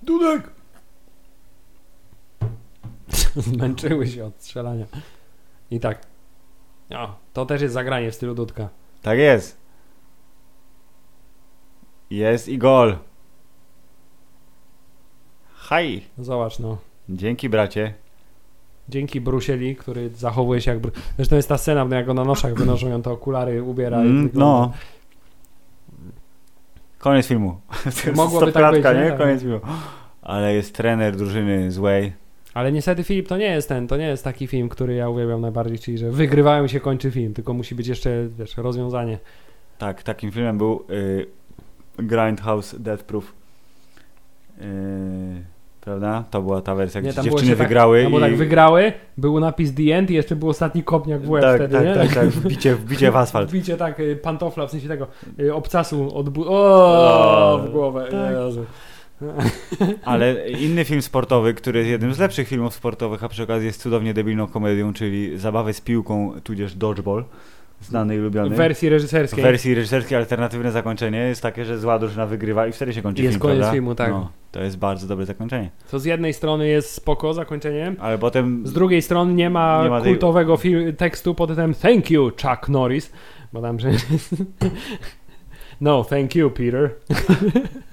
Dudek! 0.06 0.50
Zmęczyły 3.36 4.06
się 4.12 4.24
od 4.24 4.34
strzelania. 4.42 4.86
I 5.70 5.80
tak. 5.80 6.06
O, 6.90 7.14
to 7.32 7.46
też 7.46 7.62
jest 7.62 7.74
zagranie 7.74 8.10
w 8.10 8.14
stylu 8.14 8.34
Dudka. 8.34 8.68
Tak 9.02 9.18
jest. 9.18 9.56
Jest 12.10 12.48
i 12.48 12.58
gol. 12.58 12.96
Haj. 15.54 16.02
Zobacz, 16.18 16.58
no. 16.58 16.78
Dzięki 17.08 17.48
bracie. 17.48 17.94
Dzięki 18.88 19.20
Brusieli, 19.20 19.76
który 19.76 20.10
zachowuje 20.10 20.60
się 20.60 20.70
jak... 20.70 20.80
Bru... 20.80 20.92
Zresztą 21.16 21.36
jest 21.36 21.48
ta 21.48 21.58
scena, 21.58 21.84
no 21.84 21.96
jak 21.96 22.06
go 22.06 22.14
na 22.14 22.24
noszach 22.24 22.54
wynoszą, 22.54 22.88
ją 22.88 23.02
te 23.02 23.10
okulary 23.10 23.62
ubiera. 23.62 23.98
i 23.98 24.06
Mm, 24.06 24.28
wygląda- 24.28 24.38
no. 24.66 24.72
Koniec 27.06 27.26
filmu. 27.26 27.60
Mogłoby 28.14 28.52
tak 28.52 28.72
być, 28.72 28.84
nie? 28.84 28.94
nie? 28.94 29.08
Tak. 29.08 29.18
Koniec 29.18 29.42
filmu. 29.42 29.60
Ale 30.22 30.54
jest 30.54 30.74
trener 30.74 31.16
drużyny 31.16 31.72
złej. 31.72 32.12
Ale 32.54 32.72
niestety 32.72 33.04
Filip 33.04 33.28
to 33.28 33.36
nie 33.36 33.46
jest 33.46 33.68
ten, 33.68 33.88
to 33.88 33.96
nie 33.96 34.06
jest 34.06 34.24
taki 34.24 34.46
film, 34.46 34.68
który 34.68 34.94
ja 34.94 35.08
uwielbiam 35.08 35.40
najbardziej, 35.40 35.78
czyli 35.78 35.98
że 35.98 36.10
wygrywają 36.10 36.66
się 36.66 36.80
kończy 36.80 37.10
film, 37.10 37.34
tylko 37.34 37.54
musi 37.54 37.74
być 37.74 37.86
jeszcze, 37.86 38.28
wiesz, 38.38 38.56
rozwiązanie. 38.56 39.18
Tak, 39.78 40.02
takim 40.02 40.32
filmem 40.32 40.58
był 40.58 40.84
y, 40.90 41.26
Grindhouse 41.98 42.74
Death 42.78 43.04
Proof. 43.04 43.32
Y, 44.60 44.64
prawda? 45.86 46.24
To 46.30 46.42
była 46.42 46.60
ta 46.62 46.74
wersja, 46.74 47.00
Nie, 47.00 47.08
gdzie 47.08 47.16
tam 47.16 47.24
dziewczyny 47.24 47.48
tak- 47.48 47.58
wygrały. 47.58 48.08
Bo 48.10 48.18
i... 48.18 48.20
tak 48.20 48.36
wygrały, 48.36 48.92
był 49.18 49.40
napis 49.40 49.74
The 49.74 49.82
End 49.96 50.10
i 50.10 50.14
jeszcze 50.14 50.36
był 50.36 50.48
ostatni 50.48 50.82
kopniak 50.82 51.22
w 51.22 51.30
łeb 51.30 51.42
tak, 51.42 51.56
wtedy, 51.56 51.74
tak, 51.74 51.84
nie? 51.86 51.94
tak, 51.94 52.14
tak, 52.14 52.28
wbicie, 52.28 52.74
wbicie 52.74 53.10
w 53.10 53.16
asfalt. 53.16 53.50
Wbicie 53.50 53.76
tak, 53.76 54.00
y, 54.00 54.16
pantofla, 54.16 54.66
w 54.66 54.70
sensie 54.70 54.88
tego 54.88 55.06
y, 55.40 55.54
obcasu 55.54 56.16
od 56.16 56.28
bu- 56.28 56.44
O, 56.48 57.52
O, 57.54 57.58
w 57.58 57.70
głowę. 57.70 58.08
tak. 58.10 58.34
Ale 60.04 60.48
inny 60.66 60.84
film 60.84 61.02
sportowy, 61.02 61.54
który 61.54 61.78
jest 61.78 61.90
jednym 61.90 62.14
z 62.14 62.18
lepszych 62.18 62.48
filmów 62.48 62.74
sportowych, 62.74 63.24
a 63.24 63.28
przy 63.28 63.42
okazji 63.42 63.66
jest 63.66 63.82
cudownie 63.82 64.14
debilną 64.14 64.46
komedią, 64.46 64.92
czyli 64.92 65.38
Zabawę 65.38 65.72
z 65.72 65.80
piłką, 65.80 66.32
tudzież 66.44 66.74
Dodgeball, 66.74 67.24
znany 67.86 68.16
i 68.16 68.18
lubiony. 68.18 68.50
W 68.50 68.58
wersji 68.58 68.88
W 68.88 68.92
reżyserskiej. 68.92 69.44
wersji 69.44 69.74
reżyserskiej 69.74 70.18
alternatywne 70.18 70.72
zakończenie 70.72 71.18
jest 71.18 71.42
takie, 71.42 71.64
że 71.64 71.78
zła 71.78 71.98
drużyna 71.98 72.26
wygrywa 72.26 72.66
i 72.66 72.72
wtedy 72.72 72.92
się 72.94 73.02
kończy 73.02 73.22
Jest 73.22 73.32
film, 73.34 73.40
koniec 73.42 73.58
prawda? 73.58 73.72
filmu, 73.72 73.94
tak. 73.94 74.10
No, 74.10 74.30
to 74.52 74.62
jest 74.62 74.78
bardzo 74.78 75.06
dobre 75.06 75.26
zakończenie. 75.26 75.70
To 75.90 75.98
z 75.98 76.04
jednej 76.04 76.32
strony 76.32 76.68
jest 76.68 76.90
spoko 76.92 77.34
zakończeniem, 77.34 77.96
Ale 78.00 78.18
potem 78.18 78.66
z 78.66 78.72
drugiej 78.72 79.02
strony 79.02 79.34
nie 79.34 79.50
ma, 79.50 79.80
Nie 79.84 79.90
ma 79.90 80.00
tej- 80.00 80.12
kultowego 80.12 80.58
tekstu 80.96 81.34
pod 81.34 81.48
tytułem 81.50 81.74
Thank 81.74 82.10
you, 82.10 82.30
Chuck 82.42 82.68
Norris. 82.68 83.12
Bo 83.52 83.62
tam, 83.62 83.80
że... 83.80 83.90
no, 85.80 86.04
thank 86.04 86.34
you, 86.34 86.50
Peter. 86.50 86.90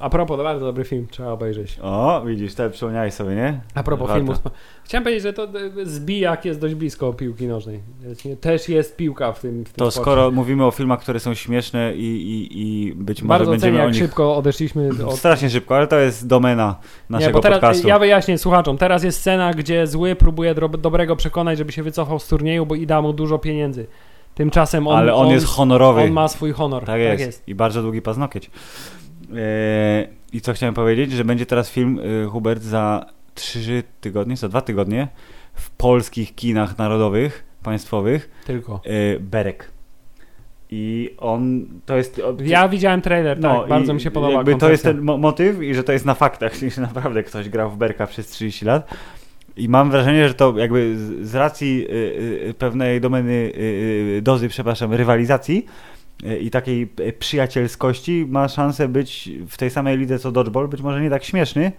A 0.00 0.10
propos, 0.10 0.36
to 0.36 0.44
bardzo 0.44 0.66
dobry 0.66 0.84
film, 0.84 1.06
trzeba 1.10 1.28
obejrzeć. 1.32 1.78
O, 1.82 2.22
widzisz, 2.26 2.54
to 2.54 2.70
przypomniałeś 2.70 3.14
sobie, 3.14 3.34
nie? 3.34 3.60
A 3.74 3.82
propos 3.82 4.08
Warto. 4.08 4.24
filmu, 4.24 4.50
chciałem 4.84 5.04
powiedzieć, 5.04 5.22
że 5.22 5.32
to 5.32 5.44
e, 5.44 5.48
zbijak 5.86 6.44
jest 6.44 6.60
dość 6.60 6.74
blisko 6.74 7.12
piłki 7.12 7.46
nożnej. 7.46 7.80
Jest- 8.02 8.40
Też 8.40 8.68
jest 8.68 8.96
piłka 8.96 9.32
w 9.32 9.40
tym, 9.40 9.64
w 9.64 9.68
tym 9.68 9.76
To 9.76 9.90
sporcie. 9.90 10.00
skoro 10.00 10.30
mówimy 10.30 10.64
o 10.64 10.70
filmach, 10.70 11.00
które 11.00 11.20
są 11.20 11.34
śmieszne 11.34 11.94
i, 11.96 12.00
i, 12.04 12.48
i 12.62 12.94
być 12.94 13.22
może 13.22 13.28
Bardzo 13.28 13.44
cenię, 13.44 13.60
będziemy 13.60 13.78
o 13.78 13.84
jak 13.86 13.92
nich... 13.94 14.02
szybko 14.02 14.36
odeszliśmy 14.36 14.90
od 15.06 15.14
Strasznie 15.24 15.50
szybko, 15.50 15.76
ale 15.76 15.86
to 15.86 15.98
jest 15.98 16.26
domena 16.26 16.76
naszego 17.10 17.28
nie, 17.28 17.32
bo 17.32 17.40
teraz, 17.40 17.60
podcastu. 17.60 17.88
Ja 17.88 17.98
wyjaśnię 17.98 18.38
słuchaczom. 18.38 18.78
Teraz 18.78 19.04
jest 19.04 19.18
scena, 19.20 19.54
gdzie 19.54 19.86
zły 19.86 20.14
próbuje 20.16 20.54
dobrego 20.78 21.16
przekonać, 21.16 21.58
żeby 21.58 21.72
się 21.72 21.82
wycofał 21.82 22.18
z 22.18 22.28
turnieju, 22.28 22.66
bo 22.66 22.74
i 22.74 22.86
da 22.86 23.02
mu 23.02 23.12
dużo 23.12 23.38
pieniędzy. 23.38 23.86
Tymczasem 24.34 24.86
on, 24.88 24.96
ale 24.98 25.14
on, 25.14 25.30
jest 25.30 25.46
honorowy. 25.46 26.00
on 26.00 26.10
ma 26.10 26.28
swój 26.28 26.52
honor. 26.52 26.84
Tak 26.84 27.00
jest. 27.00 27.48
I 27.48 27.54
bardzo 27.54 27.82
długi 27.82 28.02
paznokieć. 28.02 28.50
Eee, 29.36 30.08
I 30.32 30.40
co 30.40 30.52
chciałem 30.52 30.74
powiedzieć, 30.74 31.12
że 31.12 31.24
będzie 31.24 31.46
teraz 31.46 31.70
film 31.70 31.98
y, 31.98 32.26
Hubert 32.26 32.62
za 32.62 33.06
trzy 33.34 33.82
tygodnie, 34.00 34.36
za 34.36 34.48
dwa 34.48 34.60
tygodnie 34.60 35.08
w 35.54 35.70
polskich 35.70 36.34
kinach 36.34 36.78
narodowych, 36.78 37.44
państwowych 37.62 38.30
Tylko. 38.46 38.80
y, 38.86 39.20
Berek. 39.20 39.70
I 40.70 41.14
on 41.18 41.66
to 41.86 41.96
jest. 41.96 42.20
Ja 42.44 42.68
widziałem 42.68 43.00
trailer, 43.00 43.36
tak, 43.36 43.42
no, 43.42 43.66
bardzo 43.66 43.92
i 43.92 43.94
mi 43.94 44.00
się 44.00 44.10
podoba 44.10 44.32
Jakby 44.32 44.56
to 44.56 44.70
jest 44.70 44.82
ten 44.82 45.00
mo- 45.00 45.18
motyw 45.18 45.62
i 45.62 45.74
że 45.74 45.84
to 45.84 45.92
jest 45.92 46.04
na 46.04 46.14
faktach, 46.14 46.52
że 46.74 46.80
naprawdę 46.80 47.22
ktoś 47.22 47.48
grał 47.48 47.70
w 47.70 47.76
Berka 47.76 48.06
przez 48.06 48.26
30 48.26 48.64
lat. 48.64 48.94
I 49.56 49.68
mam 49.68 49.90
wrażenie, 49.90 50.28
że 50.28 50.34
to 50.34 50.58
jakby 50.58 50.98
z, 50.98 51.28
z 51.28 51.34
racji 51.34 51.86
y, 51.90 52.48
y, 52.48 52.54
pewnej 52.54 53.00
domeny, 53.00 53.32
y, 53.32 54.16
y, 54.18 54.22
dozy, 54.22 54.48
przepraszam, 54.48 54.92
rywalizacji 54.92 55.66
y, 55.68 55.93
i 56.40 56.50
takiej 56.50 56.92
y, 57.00 57.12
przyjacielskości 57.12 58.26
ma 58.28 58.48
szansę 58.48 58.88
być 58.88 59.30
w 59.48 59.56
tej 59.56 59.70
samej 59.70 59.98
lidze 59.98 60.18
co 60.18 60.32
Dodgeball. 60.32 60.68
Być 60.68 60.82
może 60.82 61.00
nie 61.00 61.10
tak 61.10 61.24
śmieszny, 61.24 61.72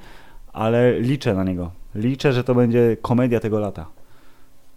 ale 0.54 1.00
liczę 1.00 1.34
na 1.34 1.44
niego. 1.44 1.72
Liczę, 1.96 2.34
że 2.34 2.44
to 2.44 2.56
będzie 2.56 2.98
komedia 3.02 3.40
tego 3.40 3.60
lata. 3.60 3.86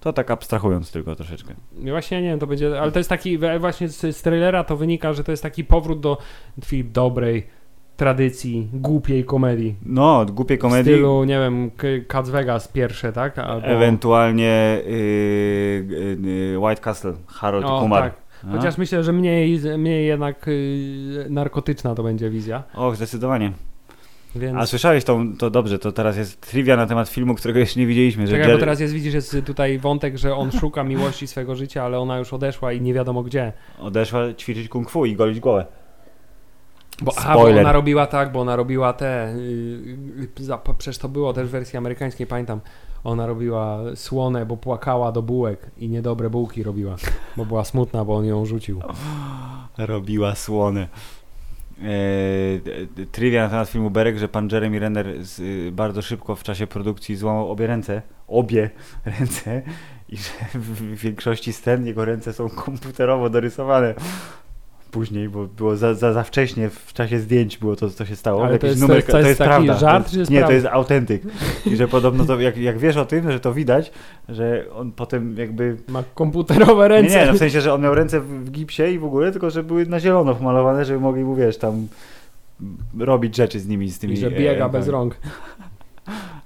To 0.01 0.13
tak 0.13 0.31
abstrahując 0.31 0.93
tylko 0.93 1.17
troszeczkę. 1.17 1.55
Ja 1.83 1.93
Właśnie 1.93 2.23
nie 2.23 2.29
wiem, 2.29 2.39
to 2.39 2.47
będzie, 2.47 2.81
ale 2.81 2.93
to 2.93 2.99
jest 3.01 3.09
taki, 3.11 3.39
właśnie 3.61 3.89
z, 3.89 4.17
z 4.17 4.23
trailera 4.23 4.65
to 4.65 4.77
wynika, 4.77 5.13
że 5.13 5.25
to 5.25 5.31
jest 5.31 5.43
taki 5.43 5.65
powrót 5.65 6.01
do 6.01 6.19
takiej 6.61 6.85
dobrej 6.85 7.47
tradycji, 7.97 8.69
głupiej 8.73 9.25
komedii. 9.25 9.75
No, 9.87 10.27
głupie 10.27 10.57
W 10.57 10.61
komedii. 10.61 10.93
stylu, 10.93 11.25
nie 11.25 11.39
wiem, 11.39 11.71
Cats 12.09 12.31
Vegas 12.31 12.69
pierwsze, 12.69 13.13
tak? 13.13 13.39
Albo... 13.39 13.67
Ewentualnie 13.67 14.79
y, 14.87 14.91
y, 14.91 16.19
y, 16.55 16.59
White 16.59 16.81
Castle, 16.83 17.13
Harold 17.27 17.67
O, 17.67 17.81
Kumar. 17.81 18.03
tak. 18.03 18.28
A? 18.45 18.57
Chociaż 18.57 18.79
myślę, 18.79 19.05
że 19.05 19.13
mniej, 19.13 19.61
mniej 19.79 20.07
jednak 20.07 20.49
y, 20.49 21.27
narkotyczna 21.31 21.95
to 21.95 22.03
będzie 22.03 22.31
wizja. 22.31 22.63
Och, 22.75 22.97
zdecydowanie. 22.97 23.53
Więc... 24.37 24.59
A 24.59 24.67
słyszałeś 24.67 25.05
to, 25.05 25.21
to 25.39 25.51
dobrze, 25.51 25.79
to 25.79 25.93
teraz 25.93 26.17
jest 26.17 26.41
trivia 26.41 26.77
na 26.77 26.87
temat 26.87 27.09
filmu, 27.09 27.35
którego 27.35 27.59
jeszcze 27.59 27.81
nie 27.81 27.87
widzieliśmy. 27.87 28.27
Że 28.27 28.37
Czekaj, 28.37 28.53
bo 28.53 28.59
teraz 28.59 28.81
jest, 28.81 28.95
widzisz, 28.95 29.15
jest 29.15 29.37
tutaj 29.47 29.79
wątek, 29.79 30.19
że 30.19 30.35
on 30.35 30.53
szuka 30.61 30.85
miłości 30.85 31.27
swego 31.27 31.57
życia, 31.57 31.85
ale 31.85 31.99
ona 31.99 32.19
już 32.19 32.33
odeszła 32.33 32.73
i 32.73 32.81
nie 32.81 32.95
wiadomo 32.95 33.23
gdzie. 33.23 33.53
Odeszła 33.79 34.35
ćwiczyć 34.35 34.69
kung 34.69 34.91
fu 34.91 35.07
i 35.07 35.17
golić 35.17 35.41
głowę. 35.41 35.67
Bo, 37.03 37.13
aha, 37.17 37.35
bo 37.35 37.43
ona 37.43 37.73
robiła 37.73 38.07
tak, 38.07 38.33
bo 38.33 38.41
ona 38.41 38.57
robiła 38.57 38.93
te. 38.93 39.35
Yy, 40.39 40.45
za, 40.45 40.59
przecież 40.59 40.99
to 40.99 41.09
było 41.09 41.33
też 41.33 41.49
w 41.49 41.51
wersji 41.51 41.77
amerykańskiej, 41.77 42.27
pamiętam. 42.27 42.61
Ona 43.05 43.27
robiła 43.27 43.79
słone, 43.95 44.47
bo 44.47 44.57
płakała 44.57 45.13
do 45.13 45.23
bułek 45.23 45.71
i 45.79 45.89
niedobre 45.89 46.31
bułki 46.31 46.63
robiła, 46.63 46.97
bo 47.37 47.45
była 47.45 47.65
smutna, 47.65 48.05
bo 48.05 48.17
on 48.17 48.25
ją 48.25 48.47
rzucił. 48.47 48.81
Robiła 49.79 50.35
słone. 50.35 50.89
e, 51.83 53.07
trivia 53.13 53.43
na 53.43 53.49
temat 53.49 53.69
filmu 53.69 53.91
Berek, 53.91 54.19
że 54.19 54.29
pan 54.29 54.49
Jeremy 54.53 54.79
Renner 54.79 55.25
z, 55.25 55.39
y, 55.39 55.73
bardzo 55.73 56.03
szybko 56.03 56.37
w 56.37 56.43
czasie 56.43 56.67
produkcji 56.67 57.17
złamał 57.17 57.51
obie 57.51 57.67
ręce, 57.67 58.03
obie 58.29 58.71
ręce 59.19 59.63
i 60.09 60.17
że 60.17 60.31
w 60.55 60.95
większości 60.95 61.53
scen 61.53 61.87
jego 61.87 62.05
ręce 62.05 62.33
są 62.33 62.49
komputerowo 62.49 63.31
dorysowane 63.31 63.95
później, 64.91 65.29
bo 65.29 65.47
było 65.47 65.77
za, 65.77 65.95
za, 65.95 66.13
za 66.13 66.23
wcześnie 66.23 66.69
w 66.71 66.93
czasie 66.93 67.19
zdjęć 67.19 67.59
było 67.59 67.77
to, 67.77 67.91
co 67.91 68.05
się 68.07 68.17
stało. 68.17 68.45
Ale 68.45 68.59
to 68.59 68.67
jest- 68.67 68.87
to 68.87 68.95
jest- 68.95 69.07
to 69.11 69.19
jest 69.19 69.39
taki 69.39 69.49
prawda. 69.51 69.75
żart, 69.79 70.13
to 70.13 70.19
jest 70.19 70.31
Nie, 70.31 70.37
to 70.37 70.41
prawda? 70.41 70.55
jest 70.55 70.67
autentyk. 70.67 71.23
I 71.67 71.77
że 71.77 71.89
podobno 71.89 72.25
to, 72.25 72.41
jak, 72.41 72.57
jak 72.57 72.79
wiesz 72.79 72.97
o 72.97 73.05
tym, 73.05 73.33
że 73.33 73.41
to 73.41 73.55
widać, 73.55 73.93
że 74.29 74.65
on 74.75 74.93
potem 74.93 75.37
jakby 75.39 75.77
Ma 75.89 76.03
komputerowe 76.15 76.89
ręce. 76.89 77.15
nie, 77.15 77.21
nie, 77.21 77.27
no 77.27 77.33
w 77.33 77.39
sensie, 77.39 77.61
że 77.61 77.75
on 77.75 77.83
miał 77.83 77.95
ręce 77.95 78.21
w, 78.21 78.51
gipsie 78.51 78.83
i 78.83 78.99
w 78.99 79.05
ogóle, 79.05 79.33
tylko 79.33 79.51
że 79.51 79.63
były 79.63 79.87
na 79.87 80.01
zielono 80.01 80.35
pomalowane, 80.35 80.85
żeby 80.85 81.01
mogli 81.01 81.25
mu, 81.25 81.35
wiesz, 81.35 81.59
tam 81.59 81.89
robić 82.99 83.37
rzeczy 83.37 83.61
z 83.61 83.67
nimi, 83.69 83.91
z 83.91 83.99
tymi 83.99 84.13
I 84.15 84.17
że 84.17 84.27
e, 84.27 84.31
biega 84.31 84.51
rękami. 84.51 84.73
bez 84.73 84.89
rąk. 84.89 85.17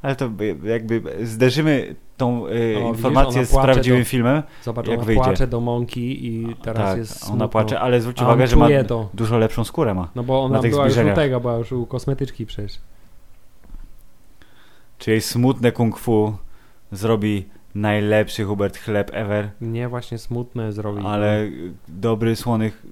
Ale 0.02 0.16
to 0.16 0.28
by- 0.28 0.56
jakby 0.64 1.02
zderzymy 1.22 1.94
tą 2.16 2.47
e, 2.47 2.51
widzisz, 2.68 2.82
informację 2.89 3.40
ona 3.40 3.47
z 3.47 3.52
prawdziwym 3.52 3.98
do- 4.01 4.05
filmem. 4.05 4.43
Zobacz, 4.62 4.86
Jak 4.86 4.98
ona 4.98 5.06
wyjdzie. 5.06 5.22
płacze 5.22 5.47
do 5.47 5.60
mąki 5.60 6.26
i 6.26 6.56
teraz 6.62 6.89
tak, 6.89 6.98
jest 6.98 7.16
ona 7.22 7.26
smutno. 7.28 7.48
płacze, 7.48 7.80
ale 7.80 8.01
zwróć 8.01 8.20
A 8.20 8.24
uwagę, 8.24 8.47
że 8.47 8.56
ma 8.56 8.68
to. 8.89 9.09
dużo 9.14 9.39
lepszą 9.39 9.64
skórę 9.64 9.94
ma. 9.94 10.09
No 10.14 10.22
bo 10.22 10.43
ona 10.44 10.56
na 10.56 10.62
tych 10.62 10.70
była 10.70 10.84
już 10.86 10.97
u 10.97 11.14
tego, 11.14 11.40
była 11.40 11.56
już 11.56 11.72
u 11.72 11.86
kosmetyczki 11.86 12.47
przecież. 12.47 12.78
Czy 14.98 15.10
jej 15.10 15.20
smutne 15.20 15.72
kung 15.72 15.98
fu 15.98 16.36
zrobi 16.93 17.44
najlepszy 17.74 18.44
Hubert 18.44 18.78
chleb 18.78 19.10
ever, 19.14 19.51
Nie 19.60 19.89
właśnie 19.89 20.18
smutne 20.18 20.72
zrobić. 20.72 21.05
ale 21.06 21.48
dobry 21.89 22.36
słonych 22.36 22.82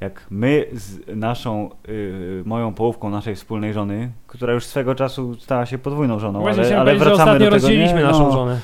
jak 0.00 0.26
my 0.30 0.66
z 0.72 1.16
naszą, 1.16 1.70
y, 1.88 2.42
moją 2.46 2.74
połówką 2.74 3.10
naszej 3.10 3.34
wspólnej 3.34 3.72
żony, 3.72 4.10
która 4.26 4.52
już 4.52 4.64
swego 4.64 4.94
czasu 4.94 5.34
stała 5.34 5.66
się 5.66 5.78
podwójną 5.78 6.18
żoną, 6.18 6.40
właśnie 6.40 6.64
ale, 6.64 6.78
ale 6.80 6.94
wracamy 6.96 7.14
ostatnio 7.14 7.38
do 7.38 7.44
tego, 7.44 7.54
rozdzieliliśmy 7.54 7.98
nie? 7.98 8.04
naszą 8.04 8.24
No. 8.24 8.32
żonę. 8.32 8.60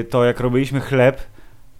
Y, 0.00 0.04
to 0.04 0.24
jak 0.24 0.40
robiliśmy 0.40 0.80
chleb, 0.80 1.22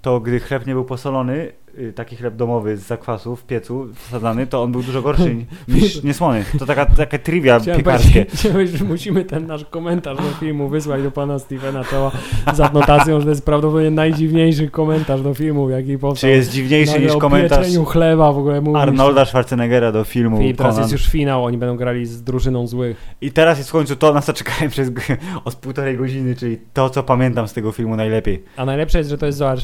to 0.03 0.21
gdy 0.21 0.41
chleb 0.41 0.67
nie 0.67 0.73
był 0.73 0.85
posolony, 0.85 1.53
taki 1.95 2.17
chleb 2.17 2.37
domowy 2.37 2.77
z 2.77 2.87
zakwasu 2.87 3.37
w 3.37 3.45
piecu 3.45 3.87
wsadzany, 3.95 4.47
to 4.47 4.63
on 4.63 4.73
był 4.73 4.83
dużo 4.83 5.03
gorszy 5.03 5.37
niż 5.69 6.03
niesłony. 6.05 6.45
To 6.59 6.67
taka, 6.67 6.87
takie 6.87 7.19
trivia 7.19 7.61
Chciałem 7.61 7.81
piekarskie. 7.81 8.27
że 8.79 8.85
musimy 8.85 9.25
ten 9.25 9.47
nasz 9.47 9.65
komentarz 9.65 10.19
do 10.19 10.31
filmu 10.41 10.69
wysłać 10.69 11.03
do 11.03 11.11
pana 11.11 11.39
Stevena 11.39 11.85
Toa 11.85 12.11
z 12.55 12.61
adnotacją, 12.61 13.21
że 13.21 13.25
to 13.25 13.31
jest 13.31 13.45
prawdopodobnie 13.45 13.91
najdziwniejszy 13.91 14.71
komentarz 14.71 15.23
do 15.23 15.35
filmu, 15.35 15.71
jaki 15.71 15.99
powstał. 15.99 16.31
Czy 16.31 16.37
jest 16.37 16.51
dziwniejszy 16.51 16.93
Nagle 16.93 17.07
niż 17.07 17.17
komentarz 17.17 17.67
chleba 17.87 18.33
w 18.33 18.39
ogóle 18.39 18.61
mówisz. 18.61 18.83
Arnolda 18.83 19.25
Schwarzeneggera 19.25 19.93
do 19.93 20.05
filmu 20.05 20.39
Filip, 20.39 20.57
teraz 20.57 20.75
Conan? 20.75 20.91
jest 20.91 20.93
już 20.93 21.13
finał, 21.13 21.45
oni 21.45 21.59
będą 21.59 21.77
grali 21.77 22.07
z 22.07 22.23
drużyną 22.23 22.67
złych. 22.67 22.97
I 23.21 23.33
teraz 23.33 23.59
jest 23.59 23.71
w 23.71 23.73
końcu 23.73 23.97
to, 23.97 24.13
na 24.13 24.21
co 24.21 24.33
czekałem 24.33 24.71
przez 24.71 24.91
od 25.45 25.55
półtorej 25.55 25.97
godziny, 25.97 26.35
czyli 26.35 26.59
to, 26.73 26.91
co 26.91 27.03
pamiętam 27.03 27.49
z 27.49 27.53
tego 27.53 27.73
filmu 27.73 27.97
najlepiej. 27.97 28.45
A 28.57 28.65
najlepsze 28.65 28.99
jest, 28.99 29.11
że 29.11 29.19
to 29.19 29.27
jest, 29.27 29.39
zobacz, 29.39 29.61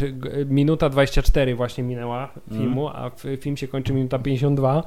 minuta 0.46 0.88
24 0.88 1.54
właśnie 1.54 1.84
minęła 1.94 2.28
Mm. 2.50 2.62
filmu, 2.62 2.88
a 2.88 3.06
f- 3.06 3.26
film 3.40 3.56
się 3.56 3.68
kończy 3.68 3.92
minuta 3.92 4.18
52. 4.18 4.82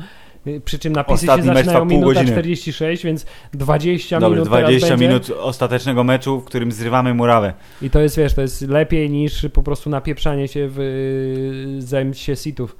y, 0.47 0.61
Przy 0.65 0.79
czym 0.79 0.93
napisy 0.93 1.13
Ostatni 1.13 1.47
się 1.47 1.53
zaczynają 1.53 1.85
minuta 1.85 2.05
godziny. 2.13 2.31
46, 2.31 3.03
więc 3.03 3.25
20 3.53 4.19
Dobra, 4.19 4.35
minut 4.35 4.47
20 4.47 4.79
teraz 4.79 4.89
będzie. 4.99 5.07
minut 5.07 5.29
ostatecznego 5.41 6.03
meczu, 6.03 6.39
w 6.41 6.45
którym 6.45 6.71
zrywamy 6.71 7.13
murawę. 7.13 7.53
I 7.81 7.89
to 7.89 7.99
jest, 7.99 8.17
wiesz, 8.17 8.33
to 8.33 8.41
jest 8.41 8.61
lepiej 8.61 9.09
niż 9.09 9.45
po 9.53 9.63
prostu 9.63 9.89
napieprzanie 9.89 10.47
się 10.47 10.67
w 10.71 11.75
zemście 11.79 12.35
sitów. 12.35 12.75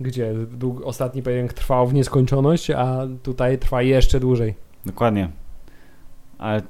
Gdzie 0.00 0.34
dług, 0.34 0.82
ostatni 0.84 1.22
pojedynek 1.22 1.52
trwał 1.52 1.86
w 1.86 1.94
nieskończoność, 1.94 2.70
a 2.70 2.98
tutaj 3.22 3.58
trwa 3.58 3.82
jeszcze 3.82 4.20
dłużej. 4.20 4.54
Dokładnie. 4.86 5.28
Ale 6.38 6.62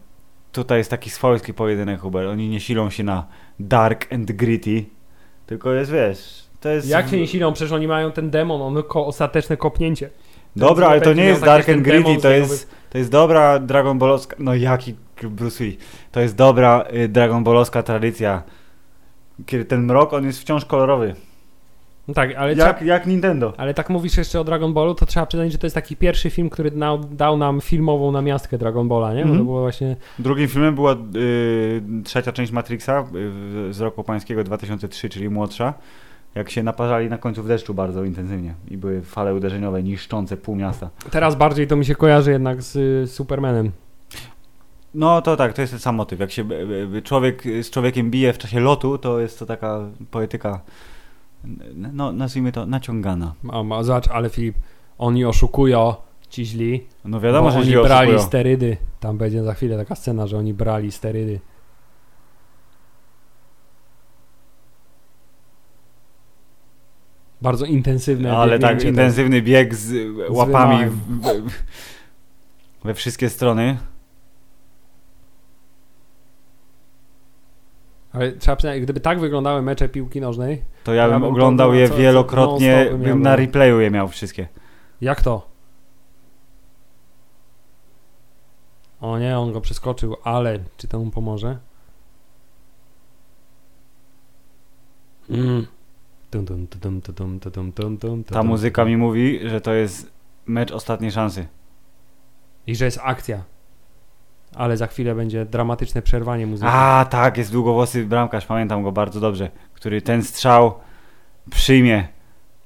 tutaj 0.52 0.78
jest 0.78 0.90
taki 0.90 1.10
swojski 1.10 1.54
pojedynek, 1.54 2.00
Hubert. 2.00 2.28
Oni 2.28 2.48
nie 2.48 2.60
silą 2.60 2.90
się 2.90 3.04
na 3.04 3.26
dark 3.60 4.12
and 4.12 4.32
gritty, 4.32 4.84
tylko 5.46 5.72
jest, 5.72 5.92
wiesz, 5.92 6.45
to 6.60 6.68
jest... 6.68 6.88
Jak 6.88 7.08
się 7.08 7.16
nie 7.18 7.26
silą, 7.26 7.52
przecież 7.52 7.72
oni 7.72 7.88
mają 7.88 8.12
ten 8.12 8.30
demon, 8.30 8.62
on 8.62 8.82
ko- 8.82 9.06
ostateczne 9.06 9.56
kopnięcie. 9.56 10.10
Dobra, 10.56 10.88
ale 10.88 11.00
to 11.00 11.12
nie 11.12 11.24
jest 11.24 11.40
taki 11.40 11.66
dark 11.66 11.68
and 11.68 12.18
z 12.18 12.22
to 12.22 12.30
jest, 12.30 12.70
to 12.90 12.98
jest 12.98 13.10
dobra 13.10 13.58
Dragon 13.58 13.98
Ballowska... 13.98 14.36
No 14.38 14.54
jaki 14.54 14.94
Bruce 15.22 15.64
Lee? 15.64 15.78
To 16.12 16.20
jest 16.20 16.36
dobra 16.36 16.84
y, 16.94 17.08
Dragon 17.08 17.44
Ballowska 17.44 17.82
tradycja. 17.82 18.42
Kiedy 19.46 19.64
ten 19.64 19.82
mrok, 19.82 20.12
on 20.12 20.24
jest 20.26 20.40
wciąż 20.40 20.64
kolorowy. 20.64 21.14
No 22.08 22.14
tak, 22.14 22.34
ale 22.36 22.54
Jak, 22.54 22.76
trzeba, 22.78 22.92
jak 22.92 23.06
Nintendo. 23.06 23.52
Ale 23.56 23.74
tak 23.74 23.90
mówisz 23.90 24.16
jeszcze 24.16 24.40
o 24.40 24.44
Dragon 24.44 24.74
Ballu, 24.74 24.94
to 24.94 25.06
trzeba 25.06 25.26
przyznać, 25.26 25.52
że 25.52 25.58
to 25.58 25.66
jest 25.66 25.74
taki 25.74 25.96
pierwszy 25.96 26.30
film, 26.30 26.50
który 26.50 26.70
dał, 26.70 26.98
dał 26.98 27.36
nam 27.36 27.60
filmową 27.60 28.12
namiastkę 28.12 28.58
Dragon 28.58 28.88
Balla, 28.88 29.14
nie? 29.14 29.20
Bo 29.22 29.28
Mhm. 29.28 29.38
to 29.38 29.44
było 29.44 29.60
właśnie... 29.60 29.96
Drugim 30.18 30.48
filmem 30.48 30.74
była 30.74 30.92
y, 31.16 31.82
trzecia 32.04 32.32
część 32.32 32.52
Matrixa 32.52 33.04
y, 33.68 33.72
z 33.72 33.80
roku 33.80 34.04
pańskiego 34.04 34.44
2003, 34.44 35.08
czyli 35.08 35.28
młodsza. 35.30 35.74
Jak 36.36 36.50
się 36.50 36.62
naparzali 36.62 37.08
na 37.08 37.18
końcu 37.18 37.42
w 37.42 37.48
deszczu 37.48 37.74
bardzo 37.74 38.04
intensywnie 38.04 38.54
i 38.70 38.76
były 38.76 39.02
fale 39.02 39.34
uderzeniowe 39.34 39.82
niszczące 39.82 40.36
pół 40.36 40.56
miasta. 40.56 40.90
Teraz 41.10 41.34
bardziej 41.34 41.66
to 41.66 41.76
mi 41.76 41.84
się 41.84 41.94
kojarzy 41.94 42.30
jednak 42.30 42.62
z 42.62 42.76
y, 42.76 43.06
Supermanem. 43.12 43.72
No 44.94 45.22
to 45.22 45.36
tak, 45.36 45.52
to 45.52 45.60
jest 45.60 45.72
ten 45.72 45.80
sam 45.80 45.94
motyw. 45.94 46.20
Jak 46.20 46.30
się 46.30 46.42
y, 46.50 46.96
y, 46.96 47.02
człowiek 47.02 47.42
z 47.62 47.70
człowiekiem 47.70 48.10
bije 48.10 48.32
w 48.32 48.38
czasie 48.38 48.60
lotu, 48.60 48.98
to 48.98 49.20
jest 49.20 49.38
to 49.38 49.46
taka 49.46 49.80
poetyka, 50.10 50.60
no 51.92 52.12
nazwijmy 52.12 52.52
to 52.52 52.66
naciągana. 52.66 53.34
A, 53.52 53.82
zobacz, 53.82 54.08
ale 54.08 54.28
Filip, 54.30 54.56
oni 54.98 55.24
oszukują, 55.24 55.94
ci 56.30 56.46
źli, 56.46 56.86
No 57.04 57.20
wiadomo, 57.20 57.50
że 57.50 57.58
oni 57.58 57.72
brali 57.72 58.08
oszukują. 58.10 58.18
sterydy. 58.28 58.76
Tam 59.00 59.18
będzie 59.18 59.42
za 59.44 59.54
chwilę 59.54 59.76
taka 59.76 59.94
scena, 59.94 60.26
że 60.26 60.38
oni 60.38 60.54
brali 60.54 60.92
sterydy. 60.92 61.40
Bardzo 67.46 67.66
intensywne 67.66 68.36
Ale 68.36 68.58
tak, 68.58 68.74
jest. 68.74 68.86
intensywny 68.86 69.42
bieg 69.42 69.74
z 69.74 69.92
y, 69.92 70.30
łapami 70.30 70.86
w, 70.90 70.96
w, 71.20 71.50
we 72.84 72.94
wszystkie 72.94 73.30
strony. 73.30 73.78
Ale 78.12 78.32
trzeba 78.32 78.56
przyznać, 78.56 78.80
gdyby 78.80 79.00
tak 79.00 79.20
wyglądały 79.20 79.62
mecze 79.62 79.88
piłki 79.88 80.20
nożnej, 80.20 80.64
To 80.84 80.94
ja 80.94 81.02
Ja 81.02 81.08
bym 81.08 81.24
oglądał 81.24 81.74
je 81.74 81.88
co- 81.88 81.96
wielokrotnie, 81.96 82.86
bym 82.90 83.00
miał, 83.02 83.18
na 83.18 83.36
replayu 83.36 83.80
je 83.80 83.90
miał 83.90 84.08
wszystkie. 84.08 84.48
jak 85.00 85.22
to? 85.22 85.48
O 89.00 89.18
nie, 89.18 89.38
on 89.38 89.52
go 89.52 89.60
przeskoczył, 89.60 90.16
ale 90.24 90.58
czy 90.76 90.88
to 90.88 90.98
mu 90.98 91.10
pomoże? 91.10 91.58
Mm. 95.30 95.66
Ta 98.32 98.42
muzyka 98.42 98.84
mi 98.84 98.96
mówi, 98.96 99.40
że 99.48 99.60
to 99.60 99.72
jest 99.72 100.12
mecz 100.46 100.72
ostatniej 100.72 101.12
szansy. 101.12 101.46
I 102.66 102.76
że 102.76 102.84
jest 102.84 103.00
akcja. 103.02 103.42
Ale 104.54 104.76
za 104.76 104.86
chwilę 104.86 105.14
będzie 105.14 105.44
dramatyczne 105.44 106.02
przerwanie 106.02 106.46
muzyki. 106.46 106.70
A, 106.72 107.06
tak, 107.10 107.38
jest 107.38 107.52
długowłosy 107.52 108.04
bramkarz, 108.04 108.46
pamiętam 108.46 108.82
go 108.82 108.92
bardzo 108.92 109.20
dobrze, 109.20 109.50
który 109.74 110.02
ten 110.02 110.22
strzał 110.22 110.74
przyjmie. 111.50 112.08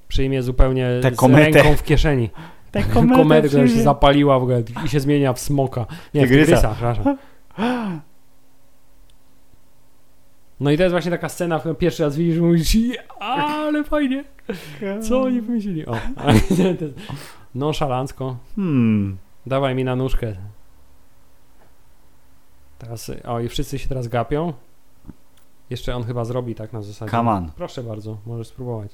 Przyjmie 0.08 0.42
zupełnie 0.42 0.88
Tę 1.02 1.10
z 1.10 1.16
kometę. 1.16 1.62
ręką 1.62 1.76
w 1.76 1.82
kieszeni. 1.82 2.30
Tę 2.70 2.82
Kometę, 2.82 3.48
która 3.48 3.68
się 3.68 3.82
zapaliła 3.82 4.38
w 4.38 4.42
ogóle 4.42 4.62
i 4.84 4.88
się 4.88 5.00
zmienia 5.00 5.32
w 5.32 5.40
smoka. 5.40 5.86
Nie, 6.14 6.26
w 6.26 6.28
Tygrysa. 6.28 6.46
tygrysa, 6.46 6.74
przepraszam. 6.74 7.16
No 10.60 10.70
i 10.70 10.76
to 10.76 10.82
jest 10.82 10.92
właśnie 10.92 11.10
taka 11.10 11.28
scena, 11.28 11.58
w 11.58 11.60
której 11.60 11.76
pierwszy 11.76 12.02
raz 12.02 12.16
widzisz 12.16 12.38
mówisz, 12.40 12.74
"Je, 12.74 13.12
ale 13.22 13.84
fajnie, 13.84 14.24
co 15.02 15.22
oni 15.22 15.40
wymyślili? 15.40 15.86
O, 15.86 15.92
to 16.78 16.84
jest 16.84 16.98
nonszalancko, 17.54 18.36
Hmm. 18.56 19.18
dawaj 19.46 19.74
mi 19.74 19.84
na 19.84 19.96
nóżkę. 19.96 20.36
Teraz, 22.78 23.10
o 23.24 23.40
i 23.40 23.48
wszyscy 23.48 23.78
się 23.78 23.88
teraz 23.88 24.08
gapią. 24.08 24.52
Jeszcze 25.70 25.96
on 25.96 26.04
chyba 26.04 26.24
zrobi 26.24 26.54
tak 26.54 26.72
na 26.72 26.82
zasadzie. 26.82 27.10
Come 27.10 27.30
on. 27.30 27.50
Proszę 27.56 27.82
bardzo, 27.82 28.18
możesz 28.26 28.48
spróbować. 28.48 28.92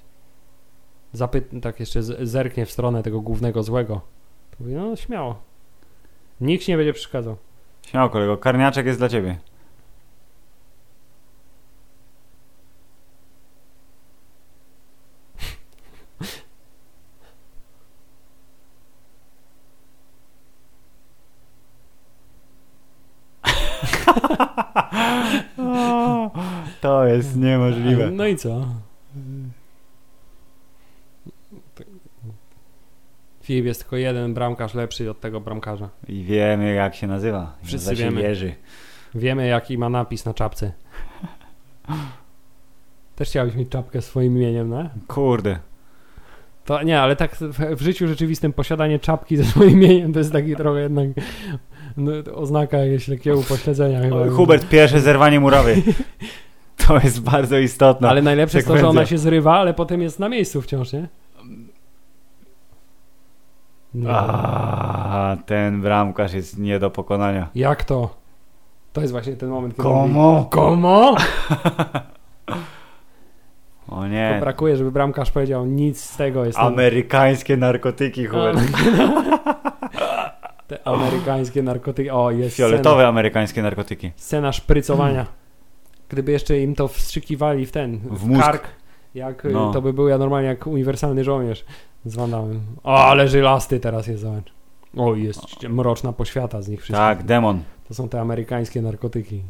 Zapyt, 1.12 1.50
tak 1.62 1.80
jeszcze 1.80 2.02
zerknie 2.02 2.66
w 2.66 2.70
stronę 2.72 3.02
tego 3.02 3.20
głównego 3.20 3.62
złego. 3.62 4.00
To 4.50 4.56
Mówi, 4.60 4.74
no 4.74 4.96
śmiało. 4.96 5.38
Nikt 6.40 6.64
ci 6.64 6.70
nie 6.70 6.76
będzie 6.76 6.92
przeszkadzał. 6.92 7.36
Śmiało 7.86 8.08
kolego, 8.10 8.36
karniaczek 8.36 8.86
jest 8.86 8.98
dla 8.98 9.08
ciebie. 9.08 9.38
O, 25.58 26.30
to 27.06 27.14
jest 27.14 27.36
niemożliwe. 27.36 28.10
No 28.10 28.26
i 28.26 28.36
co? 28.36 28.66
Filip 33.42 33.66
jest 33.66 33.80
tylko 33.80 33.96
jeden 33.96 34.34
bramkarz 34.34 34.74
lepszy 34.74 35.10
od 35.10 35.20
tego 35.20 35.40
bramkarza. 35.40 35.88
I 36.08 36.22
wiemy 36.22 36.74
jak 36.74 36.94
się 36.94 37.06
nazywa. 37.06 37.56
Wszyscy 37.62 37.90
Nazywa 37.90 38.08
się 38.08 38.14
wiemy. 38.14 38.28
Jerzy. 38.28 38.54
Wiemy, 39.14 39.46
jaki 39.46 39.78
ma 39.78 39.88
napis 39.88 40.24
na 40.24 40.34
czapce. 40.34 40.72
Też 43.16 43.28
chciałbyś 43.28 43.54
mieć 43.54 43.68
czapkę 43.68 44.02
swoim 44.02 44.36
imieniem, 44.36 44.68
no? 44.68 44.88
Kurde. 45.08 45.58
To 46.64 46.82
nie, 46.82 47.00
ale 47.00 47.16
tak 47.16 47.36
w, 47.36 47.76
w 47.76 47.82
życiu 47.82 48.08
rzeczywistym 48.08 48.52
posiadanie 48.52 48.98
czapki 48.98 49.36
ze 49.36 49.44
swoim 49.44 49.70
imieniem 49.70 50.12
to 50.12 50.18
jest 50.18 50.32
taki 50.32 50.56
trochę 50.56 50.80
jednak 50.80 51.08
no, 51.96 52.12
oznaka 52.34 52.78
jakiegoś 52.78 53.08
lekkiego 53.08 53.38
upośledzenia 53.38 54.00
chyba. 54.00 54.28
Hubert, 54.28 54.68
pierwsze 54.68 55.00
zerwanie 55.00 55.40
murawy. 55.40 55.76
To 56.86 56.98
jest 56.98 57.22
bardzo 57.22 57.58
istotne. 57.58 58.08
Ale 58.08 58.22
najlepsze 58.22 58.58
jest 58.58 58.68
to, 58.68 58.78
że 58.78 58.88
ona 58.88 59.06
się 59.06 59.18
zrywa, 59.18 59.58
ale 59.58 59.74
potem 59.74 60.02
jest 60.02 60.18
na 60.18 60.28
miejscu 60.28 60.62
wciąż, 60.62 60.92
nie? 60.92 61.08
No. 63.94 64.10
A, 64.10 65.36
ten 65.46 65.80
bramkarz 65.80 66.32
jest 66.32 66.58
nie 66.58 66.78
do 66.78 66.90
pokonania. 66.90 67.48
Jak 67.54 67.84
to? 67.84 68.14
To 68.92 69.00
jest 69.00 69.12
właśnie 69.12 69.36
ten 69.36 69.48
moment, 69.48 69.76
kiedy 69.76 69.88
mówi, 69.88 70.00
Komu? 70.00 70.46
Komo? 70.50 71.16
O 73.88 74.06
nie. 74.06 74.36
brakuje, 74.40 74.76
żeby 74.76 74.92
bramkarz 74.92 75.30
powiedział 75.30 75.66
nic 75.66 76.00
z 76.00 76.16
tego. 76.16 76.44
Jest 76.44 76.58
Amerykańskie 76.58 77.56
narkotyki, 77.56 78.26
Hubert. 78.26 78.58
Te 80.68 80.88
amerykańskie 80.88 81.62
narkotyki. 81.62 82.10
O, 82.10 82.30
jest 82.30 82.56
Fioletowe 82.56 83.08
amerykańskie 83.08 83.62
narkotyki. 83.62 84.06
Scena, 84.06 84.20
scena 84.26 84.52
szprycowania. 84.52 85.26
Gdyby 86.08 86.32
jeszcze 86.32 86.58
im 86.60 86.74
to 86.74 86.88
wstrzykiwali 86.88 87.66
w 87.66 87.72
ten, 87.72 87.98
w, 87.98 88.18
W 88.18 88.26
mózg. 88.26 88.42
kark, 88.42 88.68
jak, 89.14 89.44
y, 89.44 89.50
No. 89.50 89.72
to 89.72 89.82
by 89.82 89.92
był 89.92 90.08
ja 90.08 90.18
normalnie 90.18 90.48
jak 90.48 90.66
uniwersalny 90.66 91.24
żołnierz 91.24 91.64
z 92.04 92.14
Van 92.16 92.30
Damme. 92.30 92.54
O, 92.84 93.04
ale 93.04 93.28
żylasty 93.28 93.80
teraz 93.80 94.06
jest, 94.06 94.22
zobacz. 94.22 94.52
O, 94.96 95.14
jest 95.14 95.62
mroczna 95.68 96.12
poświata 96.12 96.62
z 96.62 96.68
nich 96.68 96.80
wszystkich. 96.80 96.96
Tak, 97.06 97.22
demon. 97.22 97.62
To 97.88 97.94
są 97.94 98.08
te 98.08 98.20
amerykańskie 98.20 98.82
narkotyki. 98.82 99.42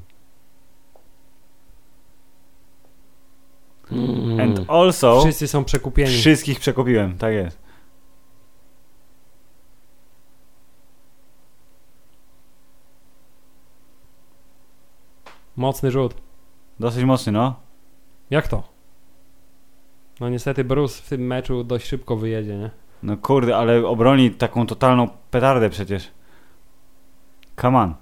And 4.43 4.61
also 4.69 5.20
Wszyscy 5.20 5.49
są 5.49 5.65
przekupieni. 5.65 6.11
wszystkich 6.11 6.61
przekupiłem, 6.61 7.19
tak 7.19 7.33
jest. 7.33 7.59
Mocny 15.57 15.91
rzut. 15.91 16.15
Dosyć 16.81 17.05
mocny, 17.05 17.32
no. 17.32 17.55
Jak 18.31 18.48
to? 18.48 18.62
No 20.20 20.28
niestety 20.28 20.65
Bruce 20.65 21.03
w 21.03 21.09
tym 21.09 21.27
meczu 21.27 21.65
dość 21.65 21.86
szybko 21.86 22.16
wyjedzie, 22.16 22.57
nie? 22.57 22.70
No 23.03 23.16
kurde, 23.16 23.57
ale 23.57 23.86
obroni 23.86 24.31
taką 24.31 24.66
totalną 24.66 25.09
petardę 25.31 25.70
przecież. 25.70 26.11
Come 27.61 27.78
on. 27.78 27.94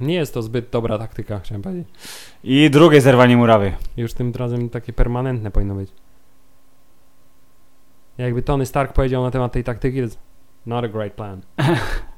Nie 0.00 0.14
jest 0.14 0.34
to 0.34 0.42
zbyt 0.42 0.70
dobra 0.70 0.98
taktyka, 0.98 1.38
chciałem 1.38 1.62
powiedzieć. 1.62 1.88
I 2.44 2.70
drugie 2.70 3.00
zerwanie 3.00 3.36
murawy. 3.36 3.72
Już 3.96 4.14
tym 4.14 4.32
razem 4.34 4.68
takie 4.68 4.92
permanentne 4.92 5.50
powinno 5.50 5.74
być. 5.74 5.90
Jakby 8.18 8.42
Tony 8.42 8.66
Stark 8.66 8.92
powiedział 8.92 9.22
na 9.22 9.30
temat 9.30 9.52
tej 9.52 9.64
taktyki, 9.64 9.96
to 9.96 10.02
jest 10.02 10.18
not 10.66 10.84
a 10.84 10.88
great 10.88 11.12
plan. 11.12 11.40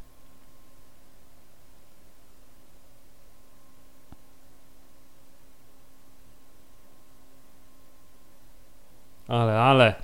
Ale, 9.31 9.61
ale. 9.61 9.95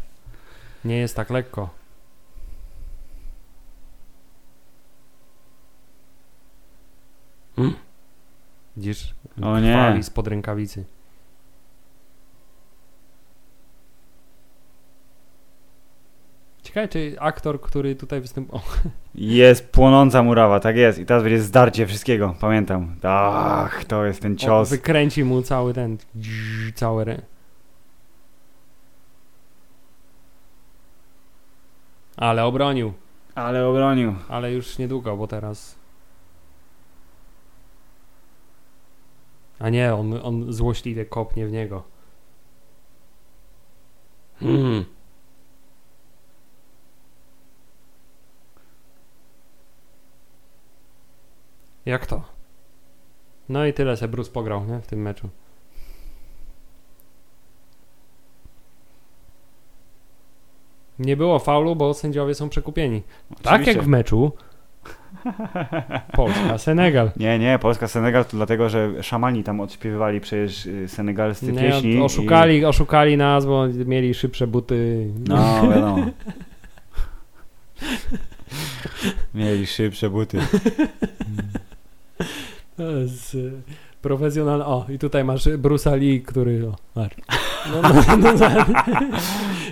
Nie 0.85 0.97
jest 0.97 1.17
tak 1.17 1.31
lekko. 1.31 1.71
Hmm? 7.57 7.75
Widzisz? 8.77 9.15
O 9.43 9.61
nie. 9.61 10.03
Spod 10.03 10.27
rękawicy. 10.27 10.85
Ciekawe, 16.63 16.89
czy 16.89 17.17
aktor, 17.21 17.61
który 17.61 17.97
tutaj 17.97 18.21
występował. 18.21 18.63
Jest 19.15 19.69
płonąca 19.73 20.23
murawa, 20.23 20.61
tak 20.61 20.77
jest. 20.77 20.99
I 20.99 21.07
teraz 21.07 21.23
będzie 21.23 21.43
zdarcie 21.43 21.87
wszystkiego, 21.87 22.35
pamiętam. 22.41 22.97
Ach, 23.03 23.85
to 23.85 24.05
jest 24.05 24.23
ten 24.23 24.37
cios. 24.37 24.71
Wykręci 24.71 25.25
mu 25.25 25.43
cały 25.43 25.75
ten. 25.75 25.99
Cały 26.75 27.05
rę. 27.05 27.23
Ale 32.17 32.45
obronił. 32.45 32.93
Ale 33.35 33.69
obronił. 33.69 34.15
Ale 34.29 34.53
już 34.53 34.79
niedługo, 34.79 35.17
bo 35.17 35.27
teraz. 35.27 35.79
A 39.59 39.69
nie, 39.69 39.95
on, 39.95 40.21
on 40.23 40.53
złośliwie 40.53 41.07
kopnie 41.07 41.47
w 41.47 41.53
niego. 41.53 41.85
Hmm. 44.41 44.85
Jak 51.87 52.07
to? 52.07 52.23
No 53.49 53.67
i 53.67 53.73
tyle 53.73 53.97
se 53.97 54.09
Bruce 54.09 54.31
pograł, 54.31 54.65
nie? 54.65 54.81
W 54.81 54.87
tym 54.87 55.03
meczu. 55.03 55.29
Nie 60.99 61.17
było 61.17 61.39
faulu, 61.39 61.77
bo 61.77 61.95
sędziowie 61.95 62.35
są 62.35 62.49
przekupieni. 62.49 63.03
Tak 63.43 63.53
Oczywiście. 63.53 63.73
jak 63.73 63.83
w 63.83 63.89
meczu 63.89 64.33
Polska, 66.13 66.59
Senegal. 66.59 67.11
Nie, 67.17 67.39
nie, 67.39 67.59
Polska-Senegal 67.59 68.25
to 68.25 68.37
dlatego, 68.37 68.69
że 68.69 69.03
szamani 69.03 69.45
tam 69.45 69.61
odśpiewywali 69.61 70.21
przecież 70.21 70.67
y, 70.67 70.89
senegalscy 70.89 71.53
Nie, 71.53 71.61
pieśni. 71.61 72.01
oszukali, 72.01 72.65
oszukali 72.65 73.17
nas, 73.17 73.47
bo 73.47 73.67
mieli 73.69 74.15
szybsze 74.15 74.47
buty. 74.47 75.07
I... 75.09 75.29
No, 75.29 75.69
wiadomo. 75.75 76.07
Mieli 79.35 79.67
szybsze 79.67 80.11
buty. 80.11 80.39
To 82.77 82.91
jest 82.91 83.37
profesjonalny. 84.03 84.65
O, 84.65 84.87
i 84.89 84.99
tutaj 84.99 85.25
masz 85.25 85.47
Bruce'a 85.47 85.99
Lee, 85.99 86.23
który. 86.23 86.69
O, 86.69 86.75
masz. 86.97 87.11
No, 87.73 87.83
no, 87.83 87.89
no, 88.17 88.33
no, 88.33 88.47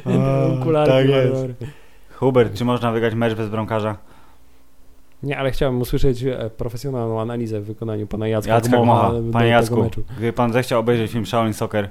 O, 0.50 0.60
okulary. 0.60 0.90
tak 0.92 1.08
jest. 1.08 1.46
Hubert, 2.14 2.54
czy 2.54 2.64
można 2.64 2.92
wygrać 2.92 3.14
mecz 3.14 3.34
bez 3.34 3.48
bramkarza? 3.48 3.96
Nie, 5.22 5.38
ale 5.38 5.50
chciałbym 5.50 5.80
usłyszeć 5.80 6.22
e, 6.24 6.50
profesjonalną 6.56 7.20
analizę 7.20 7.60
w 7.60 7.64
wykonaniu 7.64 8.06
pana 8.06 8.28
Jacka, 8.28 8.54
Jacka 8.54 8.68
Gmocha 8.68 9.10
Gmocha. 9.10 9.32
Panie 9.32 9.48
Jacku, 9.48 9.90
gdyby 10.16 10.32
pan 10.32 10.52
zechciał 10.52 10.80
obejrzeć 10.80 11.10
film 11.10 11.26
Shaolin 11.26 11.52
Soccer, 11.54 11.90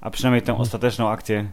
a 0.00 0.10
przynajmniej 0.10 0.42
tę 0.42 0.58
ostateczną 0.58 1.08
akcję, 1.08 1.50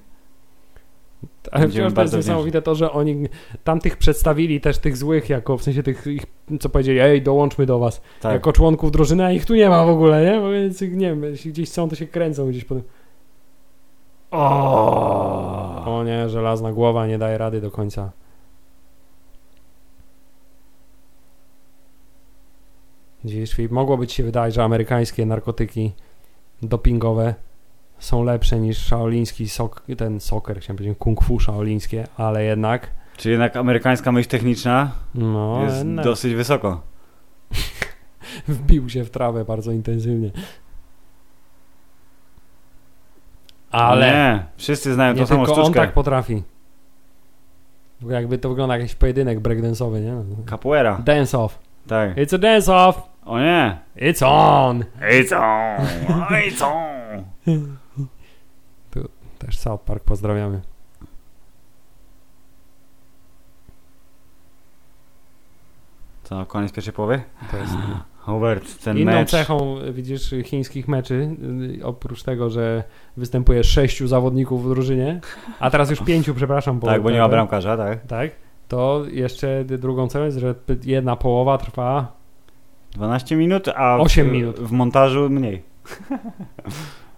Ale 1.51 1.63
Będziemy 1.63 1.89
wciąż 1.89 1.95
to 1.95 2.01
jest 2.01 2.15
niesamowite 2.15 2.61
to, 2.61 2.75
że 2.75 2.91
oni 2.91 3.27
tamtych 3.63 3.97
przedstawili 3.97 4.61
też 4.61 4.77
tych 4.77 4.97
złych, 4.97 5.29
jako 5.29 5.57
w 5.57 5.63
sensie 5.63 5.83
tych, 5.83 6.07
ich, 6.07 6.25
co 6.59 6.69
powiedzieli, 6.69 6.99
ej, 6.99 7.21
dołączmy 7.21 7.65
do 7.65 7.79
was, 7.79 8.01
tak. 8.21 8.33
jako 8.33 8.53
członków 8.53 8.91
drużyny, 8.91 9.25
a 9.25 9.31
ich 9.31 9.45
tu 9.45 9.55
nie 9.55 9.69
ma 9.69 9.85
w 9.85 9.89
ogóle, 9.89 10.25
nie? 10.25 10.41
Bo 10.41 10.51
Więc 10.51 10.81
nie 10.81 10.87
wiem, 10.87 11.23
jeśli 11.23 11.51
gdzieś 11.51 11.69
są, 11.69 11.89
to 11.89 11.95
się 11.95 12.07
kręcą 12.07 12.49
gdzieś 12.49 12.65
potem. 12.65 12.83
O! 14.31 15.83
O 15.85 16.03
nie, 16.03 16.29
żelazna 16.29 16.73
głowa 16.73 17.07
nie 17.07 17.17
daje 17.17 17.37
rady 17.37 17.61
do 17.61 17.71
końca. 17.71 18.11
Filip, 23.47 23.71
mogłoby 23.71 24.07
ci 24.07 24.15
się 24.15 24.23
wydawać, 24.23 24.53
że 24.53 24.63
amerykańskie 24.63 25.25
narkotyki 25.25 25.91
dopingowe 26.61 27.35
są 27.99 28.23
lepsze 28.23 28.59
niż 28.59 28.77
shaoliński 28.77 29.49
sok, 29.49 29.83
ten 29.97 30.19
soker, 30.19 30.59
chciałem 30.59 30.77
powiedzieć 30.77 30.97
kung 30.99 31.23
fu 31.23 31.39
shaolińskie, 31.39 32.07
ale 32.17 32.43
jednak 32.43 32.87
Czy 33.17 33.29
jednak 33.31 33.55
amerykańska 33.55 34.11
myśl 34.11 34.29
techniczna 34.29 34.91
no, 35.15 35.63
jest 35.63 35.77
jednak 35.77 36.05
dosyć 36.05 36.33
wysoko. 36.35 36.81
wbił 38.47 38.89
się 38.89 39.03
w 39.03 39.09
trawę 39.09 39.45
bardzo 39.45 39.71
intensywnie. 39.71 40.31
Ale 43.71 44.11
Nie, 44.11 44.43
wszyscy 44.57 44.93
znają 44.93 45.13
nie 45.13 45.19
tą 45.19 45.25
samą 45.27 45.45
tylko 45.45 45.61
on 45.61 45.65
sztuczkę. 45.65 45.79
tak 45.79 45.93
potrafi. 45.93 46.43
Bo 48.01 48.11
Jakby 48.11 48.37
to 48.37 48.49
wygląda 48.49 48.73
jak 48.73 48.81
jakiś 48.81 48.95
pojedynek 48.95 49.39
breakdance'owy, 49.39 50.01
nie? 50.01 50.45
Capoeira. 50.45 50.97
Dance 51.05 51.39
off. 51.39 51.59
Tak. 51.87 52.15
It's 52.15 52.35
a 52.35 52.37
dance 52.37 52.75
off. 52.75 53.01
O 53.25 53.39
nie. 53.39 53.77
It's 53.97 54.25
on. 54.25 54.83
It's 55.01 55.35
on. 55.35 55.85
It's 56.29 56.63
on. 56.65 57.25
Też 59.39 59.57
South 59.57 59.83
Park 59.83 60.03
pozdrawiamy. 60.03 60.61
Co, 66.23 66.45
koniec 66.45 66.71
pierwszej 66.71 66.93
połowy? 66.93 67.21
To 67.51 67.57
jest 67.57 67.73
Hubert, 68.19 68.83
ten 68.83 68.97
Inną 68.97 69.11
mecz... 69.11 69.29
cechą, 69.29 69.75
widzisz, 69.93 70.33
chińskich 70.43 70.87
meczy, 70.87 71.35
y, 71.79 71.85
oprócz 71.85 72.23
tego, 72.23 72.49
że 72.49 72.83
występuje 73.17 73.63
sześciu 73.63 74.07
zawodników 74.07 74.65
w 74.65 74.69
drużynie, 74.69 75.19
a 75.59 75.69
teraz 75.69 75.89
już 75.89 75.99
pięciu, 75.99 76.35
przepraszam. 76.35 76.79
Tak, 76.79 77.01
bo 77.01 77.11
nie 77.11 77.19
ma 77.19 77.29
bramkarza, 77.29 77.77
tak? 77.77 78.05
Tak, 78.05 78.31
to 78.67 79.03
jeszcze 79.11 79.65
drugą 79.65 80.07
cechą 80.07 80.25
jest, 80.25 80.37
że 80.37 80.55
jedna 80.83 81.15
połowa 81.15 81.57
trwa 81.57 82.11
12 82.91 83.35
minut, 83.35 83.67
a 83.67 83.97
w, 83.97 84.01
8 84.01 84.31
minut. 84.31 84.59
w 84.59 84.71
montażu 84.71 85.29
mniej. 85.29 85.63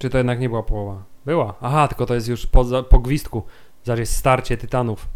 Czy 0.00 0.10
to 0.10 0.18
jednak 0.18 0.40
nie 0.40 0.48
była 0.48 0.62
połowa? 0.62 1.02
Była. 1.24 1.54
Aha, 1.60 1.88
tylko 1.88 2.06
to 2.06 2.14
jest 2.14 2.28
już 2.28 2.46
po, 2.46 2.82
po 2.82 2.98
gwizdku. 2.98 3.42
Zaraz 3.84 4.00
jest 4.00 4.16
starcie 4.16 4.56
tytanów. 4.56 5.08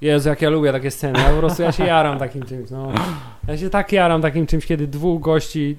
Jezu, 0.00 0.28
jak 0.28 0.42
ja 0.42 0.50
lubię 0.50 0.72
takie 0.72 0.90
sceny. 0.90 1.18
Ja 1.18 1.30
po 1.30 1.38
prostu 1.38 1.62
ja 1.62 1.72
się 1.72 1.84
jaram 1.84 2.18
takim 2.18 2.42
czymś. 2.46 2.70
No. 2.70 2.92
Ja 3.48 3.58
się 3.58 3.70
tak 3.70 3.92
jaram 3.92 4.22
takim 4.22 4.46
czymś, 4.46 4.66
kiedy 4.66 4.86
dwóch 4.86 5.20
gości. 5.20 5.76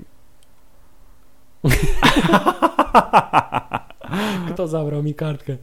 Kto 4.54 4.68
zabrał 4.68 5.04
mi 5.04 5.16
kartkę? 5.16 5.58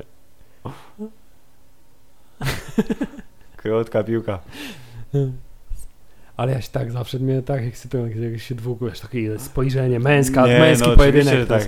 Krótka 3.56 4.04
piłka. 4.04 4.38
Ale 6.40 6.52
ja 6.52 6.60
się 6.60 6.70
tak 6.70 6.92
zawsze 6.92 7.18
mnie 7.18 7.42
tak 7.42 7.62
ekscytują, 7.62 8.06
jak 8.06 8.40
się 8.40 8.54
dwóch, 8.54 8.78
wiesz, 8.82 9.00
takie 9.00 9.38
spojrzenie, 9.38 10.00
męska, 10.00 10.46
Nie, 10.46 10.58
męski 10.58 10.88
no, 10.88 10.96
pojedynek. 10.96 11.48
tak. 11.48 11.62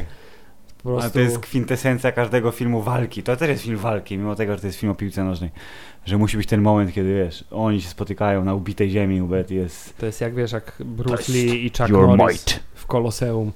prostu... 0.82 1.00
Ale 1.00 1.10
to 1.10 1.20
jest 1.20 1.38
kwintesencja 1.38 2.12
każdego 2.12 2.50
filmu 2.50 2.82
walki. 2.82 3.22
To 3.22 3.36
też 3.36 3.48
jest 3.48 3.62
film 3.62 3.76
walki, 3.76 4.18
mimo 4.18 4.34
tego, 4.34 4.54
że 4.54 4.60
to 4.60 4.66
jest 4.66 4.78
film 4.78 4.92
o 4.92 4.94
piłce 4.94 5.24
nożnej. 5.24 5.50
Że 6.04 6.18
musi 6.18 6.36
być 6.36 6.46
ten 6.46 6.62
moment, 6.62 6.92
kiedy 6.92 7.14
wiesz, 7.14 7.44
oni 7.50 7.80
się 7.80 7.88
spotykają 7.88 8.44
na 8.44 8.54
ubitej 8.54 8.90
ziemi, 8.90 9.20
Hubert 9.20 9.50
jest... 9.50 9.96
To 9.98 10.06
jest 10.06 10.20
jak 10.20 10.34
wiesz, 10.34 10.52
jak 10.52 10.76
Bruce 10.84 11.32
Lee 11.32 11.66
i 11.66 11.70
Chuck 11.70 11.90
Norris 11.90 12.46
might. 12.46 12.60
w 12.74 12.86
Koloseum. 12.86 13.52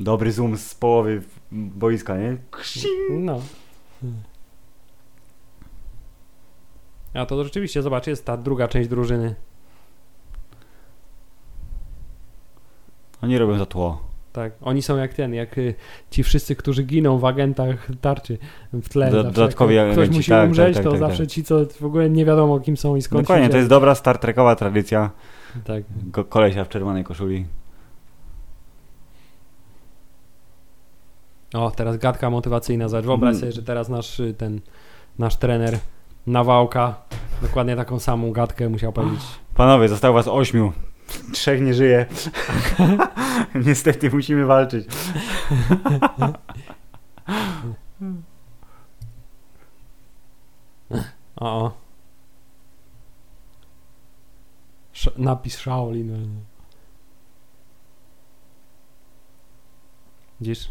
Dobry 0.00 0.32
zoom 0.32 0.56
z 0.56 0.74
połowy 0.74 1.22
boiska, 1.52 2.16
nie? 2.18 2.36
No. 3.10 3.42
A 7.18 7.26
to 7.26 7.44
rzeczywiście, 7.44 7.82
zobacz, 7.82 8.06
jest 8.06 8.24
ta 8.24 8.36
druga 8.36 8.68
część 8.68 8.88
drużyny. 8.88 9.34
Oni 13.22 13.38
robią 13.38 13.58
za 13.58 13.66
tło. 13.66 14.02
Tak, 14.32 14.52
oni 14.62 14.82
są 14.82 14.96
jak 14.96 15.14
ten, 15.14 15.34
jak 15.34 15.58
y, 15.58 15.74
ci 16.10 16.22
wszyscy, 16.22 16.56
którzy 16.56 16.82
giną 16.82 17.18
w 17.18 17.24
agentach 17.24 17.88
tarczy 18.00 18.38
w 18.72 18.88
tle. 18.88 19.10
Do- 19.10 19.24
dodatkowi 19.24 19.74
jak 19.74 19.86
ktoś 19.86 19.98
agenci, 19.98 20.16
musi 20.16 20.30
tak, 20.30 20.40
tak, 20.40 20.48
umrzeć, 20.48 20.74
tak, 20.74 20.84
to 20.84 20.90
tak, 20.90 21.00
zawsze 21.00 21.22
tak. 21.22 21.30
ci, 21.30 21.44
co 21.44 21.66
w 21.80 21.84
ogóle 21.84 22.10
nie 22.10 22.24
wiadomo 22.24 22.60
kim 22.60 22.76
są 22.76 22.96
i 22.96 23.02
skąd 23.02 23.22
Dokładnie, 23.22 23.46
się 23.46 23.50
to 23.50 23.56
jest 23.56 23.68
dobra 23.68 23.94
Star 23.94 24.18
Trekowa 24.18 24.56
tradycja. 24.56 25.10
Tak. 25.64 25.84
Ko- 26.12 26.24
kolesia 26.24 26.64
w 26.64 26.68
czerwonej 26.68 27.04
koszuli. 27.04 27.46
O, 31.54 31.70
teraz 31.70 31.96
gadka 31.96 32.30
motywacyjna. 32.30 32.88
Zobacz, 32.88 33.04
wyobraź 33.04 33.30
Mm. 33.30 33.40
sobie, 33.40 33.52
że 33.52 33.62
teraz 33.62 33.88
nasz 33.88 34.20
y, 34.20 34.34
ten, 34.34 34.60
nasz 35.18 35.36
trener 35.36 35.78
Nawałka 36.28 36.94
dokładnie 37.42 37.76
taką 37.76 37.98
samą 37.98 38.32
gadkę 38.32 38.68
musiał 38.68 38.92
powiedzieć. 38.92 39.20
Panowie, 39.54 39.88
zostało 39.88 40.14
was 40.14 40.28
ośmiu. 40.28 40.72
Trzech 41.32 41.60
nie 41.60 41.74
żyje. 41.74 42.06
Niestety 43.66 44.10
musimy 44.10 44.46
walczyć. 44.46 44.86
O, 51.36 51.64
o. 51.64 51.72
Sz- 54.94 55.18
napis 55.18 55.56
Shaolin. 55.56 56.40
Widzisz? 60.40 60.68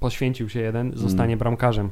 Poświęcił 0.00 0.48
się 0.48 0.60
jeden, 0.60 0.92
zostanie 0.94 1.32
Mm. 1.32 1.38
bramkarzem. 1.38 1.90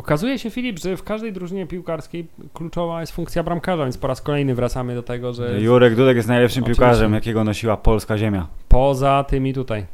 Okazuje 0.00 0.38
się, 0.38 0.50
Filip, 0.50 0.78
że 0.78 0.96
w 0.96 1.02
każdej 1.02 1.32
drużynie 1.32 1.66
piłkarskiej 1.66 2.26
kluczowa 2.54 3.00
jest 3.00 3.12
funkcja 3.12 3.42
bramkarza, 3.42 3.82
więc 3.84 3.98
po 3.98 4.06
raz 4.06 4.22
kolejny 4.22 4.54
wracamy 4.54 4.94
do 4.94 5.02
tego, 5.02 5.32
że 5.32 5.60
Jurek 5.60 5.94
Dudek 5.94 6.16
jest 6.16 6.28
najlepszym 6.28 6.62
Oczywiście. 6.62 6.82
piłkarzem, 6.82 7.14
jakiego 7.14 7.44
nosiła 7.44 7.76
polska 7.76 8.18
ziemia. 8.18 8.46
poza 8.68 9.24
tymi 9.24 9.54
tutaj. 9.54 9.86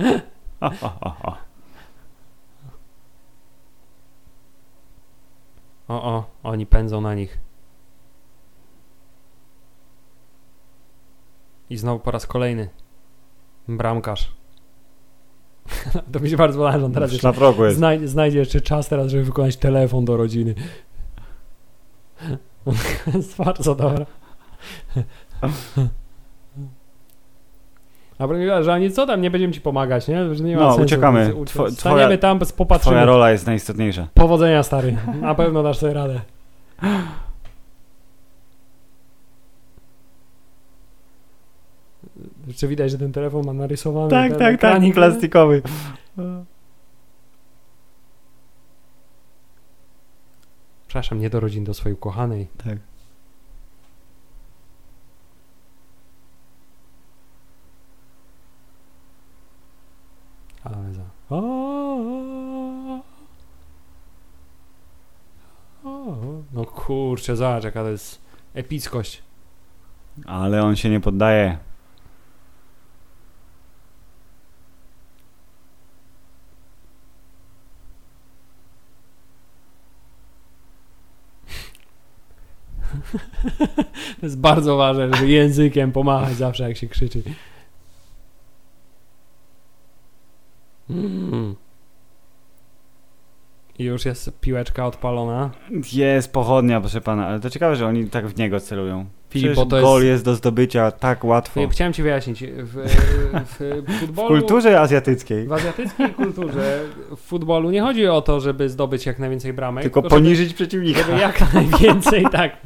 O, 5.88 6.02
o, 6.02 6.24
oni 6.42 6.66
pędzą 6.66 7.00
na 7.00 7.14
nich. 7.14 7.49
I 11.70 11.76
znowu 11.76 12.00
po 12.00 12.10
raz 12.10 12.26
kolejny. 12.26 12.68
Bramkarz. 13.68 14.32
to 16.12 16.20
mi 16.20 16.30
się 16.30 16.36
bardzo 16.36 16.58
podoba, 16.58 16.78
że 16.78 16.84
on 16.84 16.92
teraz 16.92 17.12
jeszcze 17.12 17.28
jest. 17.66 17.78
znaj- 17.80 18.06
znajdzie 18.06 18.38
jeszcze 18.38 18.60
czas 18.60 18.88
teraz, 18.88 19.10
żeby 19.10 19.24
wykonać 19.24 19.56
telefon 19.56 20.04
do 20.04 20.16
rodziny. 20.16 20.54
jest 23.14 23.36
bardzo 23.36 23.74
dobra. 23.74 24.06
A 28.18 28.28
powiedziała, 28.28 28.62
że 28.62 28.72
ani 28.72 28.90
co 28.90 29.06
tam, 29.06 29.20
nie 29.20 29.30
będziemy 29.30 29.52
ci 29.52 29.60
pomagać, 29.60 30.08
nie? 30.08 30.34
Że 30.34 30.44
nie 30.44 30.56
ma 30.56 30.62
No, 30.62 30.68
sensu. 30.70 30.84
uciekamy. 30.84 31.34
Ucie- 31.34 31.70
Staniemy 31.70 32.04
twoja- 32.04 32.18
tam, 32.18 32.38
Twoja 32.38 32.52
popatrzymy. 32.56 33.06
rola 33.06 33.30
jest 33.30 33.46
najistotniejsza. 33.46 34.06
Powodzenia, 34.14 34.62
stary. 34.62 34.96
Na 35.20 35.34
pewno 35.34 35.62
dasz 35.62 35.78
sobie 35.78 35.92
radę. 35.94 36.20
Jeszcze 42.50 42.68
widać, 42.68 42.90
że 42.90 42.98
ten 42.98 43.12
telefon 43.12 43.46
ma 43.46 43.52
narysowany. 43.52 44.10
Tak, 44.10 44.30
tak, 44.30 44.38
tak, 44.38 44.54
ekranik, 44.54 44.88
nie? 44.88 44.94
plastikowy. 44.94 45.62
Przepraszam, 50.86 51.20
nie 51.20 51.30
do 51.30 51.40
rodzin, 51.40 51.64
do 51.64 51.74
swojej 51.74 51.94
ukochanej. 51.94 52.48
Tak. 52.64 52.78
Ale 60.64 60.94
za. 60.94 61.02
O, 61.30 61.36
o. 65.84 66.20
No 66.52 66.64
kurczę, 66.64 67.36
zobacz 67.36 67.64
jaka 67.64 67.82
to 67.82 67.88
jest 67.88 68.22
epickość. 68.54 69.22
Ale 70.26 70.62
on 70.62 70.76
się 70.76 70.90
nie 70.90 71.00
poddaje. 71.00 71.69
To 84.20 84.26
jest 84.26 84.38
bardzo 84.38 84.76
ważne, 84.76 85.10
żeby 85.14 85.28
językiem 85.28 85.92
pomachać 85.92 86.36
zawsze 86.36 86.68
jak 86.68 86.76
się 86.76 86.88
krzyczy. 86.88 87.22
Mm. 90.90 91.56
I 93.80 93.84
już 93.84 94.04
jest 94.04 94.40
piłeczka 94.40 94.86
odpalona. 94.86 95.50
Jest 95.92 96.32
pochodnia, 96.32 96.80
proszę 96.80 97.00
pana, 97.00 97.26
ale 97.26 97.40
to 97.40 97.50
ciekawe, 97.50 97.76
że 97.76 97.86
oni 97.86 98.06
tak 98.06 98.26
w 98.28 98.38
niego 98.38 98.60
celują. 98.60 99.06
Filip, 99.30 99.54
bo 99.54 99.66
to 99.66 99.80
gol 99.80 100.00
jest- 100.02 100.06
jest 100.06 100.24
do 100.24 100.34
zdobycia 100.34 100.90
tak 100.90 101.24
łatwo. 101.24 101.54
Filip, 101.54 101.70
Chciałem 101.70 101.92
ci 101.92 102.02
wyjaśnić. 102.02 102.44
W, 102.44 102.74
w 103.46 103.84
W 103.92 104.00
futbolu... 104.00 104.28
kulturze 104.28 104.80
azjatyckiej. 104.80 105.46
W 105.46 105.52
azjatyckiej 105.52 106.08
kulturze 106.10 106.80
w 107.10 107.20
futbolu 107.20 107.70
nie 107.70 107.82
chodzi 107.82 108.06
o 108.06 108.22
to, 108.22 108.40
żeby 108.40 108.68
zdobyć 108.68 109.06
jak 109.06 109.18
najwięcej 109.18 109.52
bramek, 109.52 109.82
Tylko 109.82 110.00
żeby- 110.00 110.08
poniżyć 110.10 110.54
przeciwnika. 110.54 111.00
żeby 111.02 111.18
jak 111.20 111.54
najwięcej 111.54 112.24
tak 112.32 112.56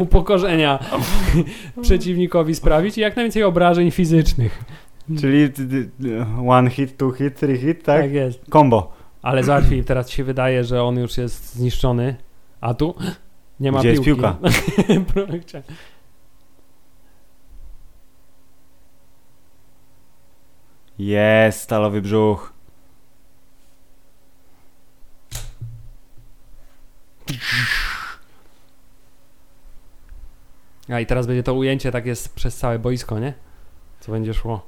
upokorzenia 0.00 0.78
przeciwnikowi 1.82 2.54
sprawić 2.54 2.98
i 2.98 3.00
jak 3.00 3.16
najwięcej 3.16 3.42
obrażeń 3.42 3.90
fizycznych. 3.90 4.64
Czyli 5.20 5.48
one 6.48 6.70
hit, 6.70 6.96
two 6.96 7.10
hit, 7.10 7.40
three 7.40 7.58
hit, 7.58 7.82
tak? 7.84 8.00
Tak 8.02 8.12
jest. 8.12 8.40
Combo. 8.52 9.01
Ale 9.22 9.62
Filip, 9.68 9.86
teraz 9.86 10.10
się 10.10 10.24
wydaje, 10.24 10.64
że 10.64 10.82
on 10.82 10.98
już 10.98 11.18
jest 11.18 11.54
zniszczony, 11.54 12.16
a 12.60 12.74
tu 12.74 12.94
nie 13.60 13.72
ma 13.72 13.78
Gdzie 13.78 13.90
jest 13.90 14.04
piłki. 14.04 14.22
piłka? 14.22 14.38
Projekcie. 15.14 15.62
Jest, 20.98 21.60
stalowy 21.60 22.02
brzuch. 22.02 22.52
A 30.88 31.00
i 31.00 31.06
teraz 31.06 31.26
będzie 31.26 31.42
to 31.42 31.54
ujęcie 31.54 31.92
tak 31.92 32.06
jest 32.06 32.34
przez 32.34 32.56
całe 32.56 32.78
boisko, 32.78 33.18
nie? 33.18 33.34
Co 34.00 34.12
będzie 34.12 34.34
szło. 34.34 34.66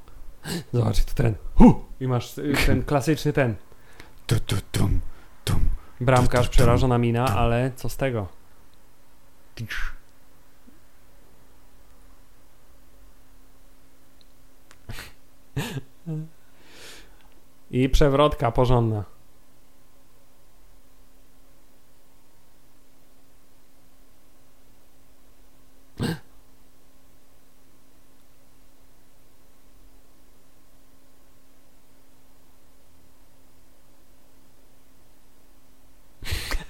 Zobacz, 0.73 1.05
tu 1.05 1.15
ten. 1.15 1.35
Hu! 1.55 1.85
I 1.99 2.07
masz 2.07 2.37
y, 2.37 2.53
ten 2.65 2.83
klasyczny 2.83 3.33
ten. 3.33 3.55
Tu, 4.27 4.39
tu, 4.39 4.55
tum, 4.71 5.01
tum. 5.43 5.69
Bramkarz, 6.01 6.49
przerażona 6.49 6.97
mina, 6.97 7.25
ale 7.25 7.71
co 7.75 7.89
z 7.89 7.97
tego? 7.97 8.27
I 17.71 17.89
przewrotka 17.89 18.51
porządna. 18.51 19.03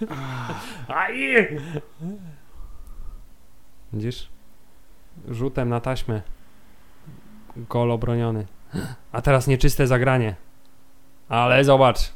Aj! 0.88 1.16
Widzisz? 3.94 4.30
Rzutem 5.30 5.70
na 5.70 5.80
taśmę. 5.80 6.22
Gol 7.56 7.92
obroniony. 7.92 8.46
A 9.12 9.22
teraz 9.22 9.48
nieczyste 9.48 9.88
zagranie. 9.88 10.36
Ale 11.30 11.64
zobacz. 11.64 12.14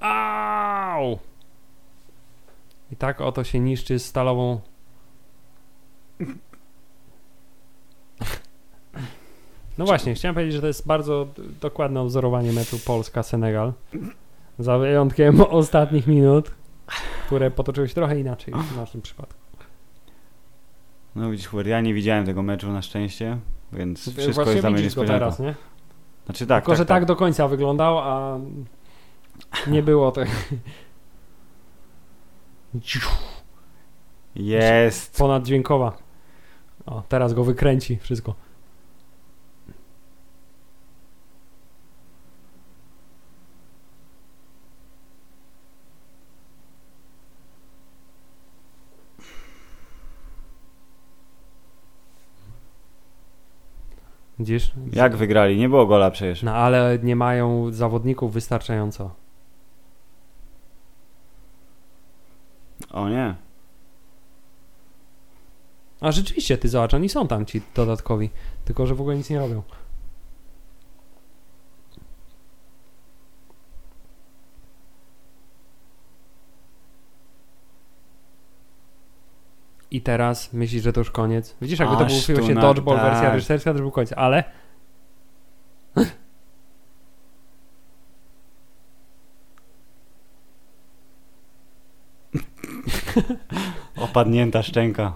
Au! 0.00 1.18
I 2.90 2.96
tak 2.96 3.20
oto 3.20 3.44
się 3.44 3.60
niszczy 3.60 3.98
stalową. 3.98 4.60
No 9.78 9.84
właśnie, 9.84 10.14
chciałem 10.14 10.34
powiedzieć, 10.34 10.54
że 10.54 10.60
to 10.60 10.66
jest 10.66 10.86
bardzo 10.86 11.26
dokładne 11.60 12.02
odzorowanie 12.02 12.52
meczu 12.52 12.78
Polska-Senegal. 12.86 13.72
Za 14.58 14.78
wyjątkiem 14.78 15.40
ostatnich 15.60 16.06
minut, 16.06 16.50
które 17.26 17.50
potoczyły 17.50 17.88
się 17.88 17.94
trochę 17.94 18.20
inaczej 18.20 18.54
w 18.54 18.76
naszym 18.76 19.02
przypadku. 19.02 19.40
No 21.16 21.30
widzisz, 21.30 21.46
Hubert, 21.46 21.68
ja 21.68 21.80
nie 21.80 21.94
widziałem 21.94 22.26
tego 22.26 22.42
meczu 22.42 22.72
na 22.72 22.82
szczęście, 22.82 23.38
więc 23.72 24.00
wszystko 24.00 24.32
Właśnie 24.32 24.52
jest 24.52 24.62
dla 24.62 24.70
mnie 24.70 24.78
widzisz 24.82 24.94
go 24.94 25.02
niespodzianką. 25.02 25.36
teraz, 25.36 25.40
nie? 25.40 25.54
Znaczy 26.26 26.46
tak, 26.46 26.64
Tylko, 26.64 26.76
że 26.76 26.86
tak, 26.86 26.96
tak 26.96 27.04
do 27.04 27.16
końca 27.16 27.48
wyglądał, 27.48 27.98
a 27.98 28.38
nie 29.66 29.82
było 29.82 30.12
tak. 30.12 30.28
Jest. 34.34 35.18
Ponaddźwiękowa. 35.18 35.96
O, 36.86 37.02
teraz 37.08 37.34
go 37.34 37.44
wykręci 37.44 37.96
wszystko. 37.96 38.34
Widzisz? 54.38 54.72
Jak 54.92 55.16
wygrali? 55.16 55.58
Nie 55.58 55.68
było 55.68 55.86
gola 55.86 56.10
przecież. 56.10 56.42
No 56.42 56.54
ale 56.54 56.98
nie 57.02 57.16
mają 57.16 57.72
zawodników 57.72 58.32
wystarczająco. 58.32 59.10
O 62.90 63.08
nie. 63.08 63.34
A 66.00 66.12
rzeczywiście, 66.12 66.58
ty 66.58 66.68
zobacz, 66.68 66.94
oni 66.94 67.08
są 67.08 67.28
tam 67.28 67.46
ci 67.46 67.62
dodatkowi, 67.74 68.30
tylko 68.64 68.86
że 68.86 68.94
w 68.94 69.00
ogóle 69.00 69.16
nic 69.16 69.30
nie 69.30 69.38
robią. 69.38 69.62
I 79.94 80.00
teraz 80.00 80.52
myślisz, 80.52 80.82
że 80.82 80.92
to 80.92 81.00
już 81.00 81.10
koniec? 81.10 81.56
Widzisz, 81.62 81.78
jakby 81.78 81.96
to 81.96 82.04
był 82.04 82.16
właśnie 82.36 82.54
na- 82.54 82.60
dodgeball 82.60 82.96
wersja 82.96 83.22
tak. 83.22 83.32
reżyserska, 83.34 83.70
to 83.70 83.74
już 83.78 83.82
był 83.82 83.90
koniec, 83.90 84.12
ale 84.12 84.44
Opadnięta 93.96 94.62
szczęka. 94.62 95.12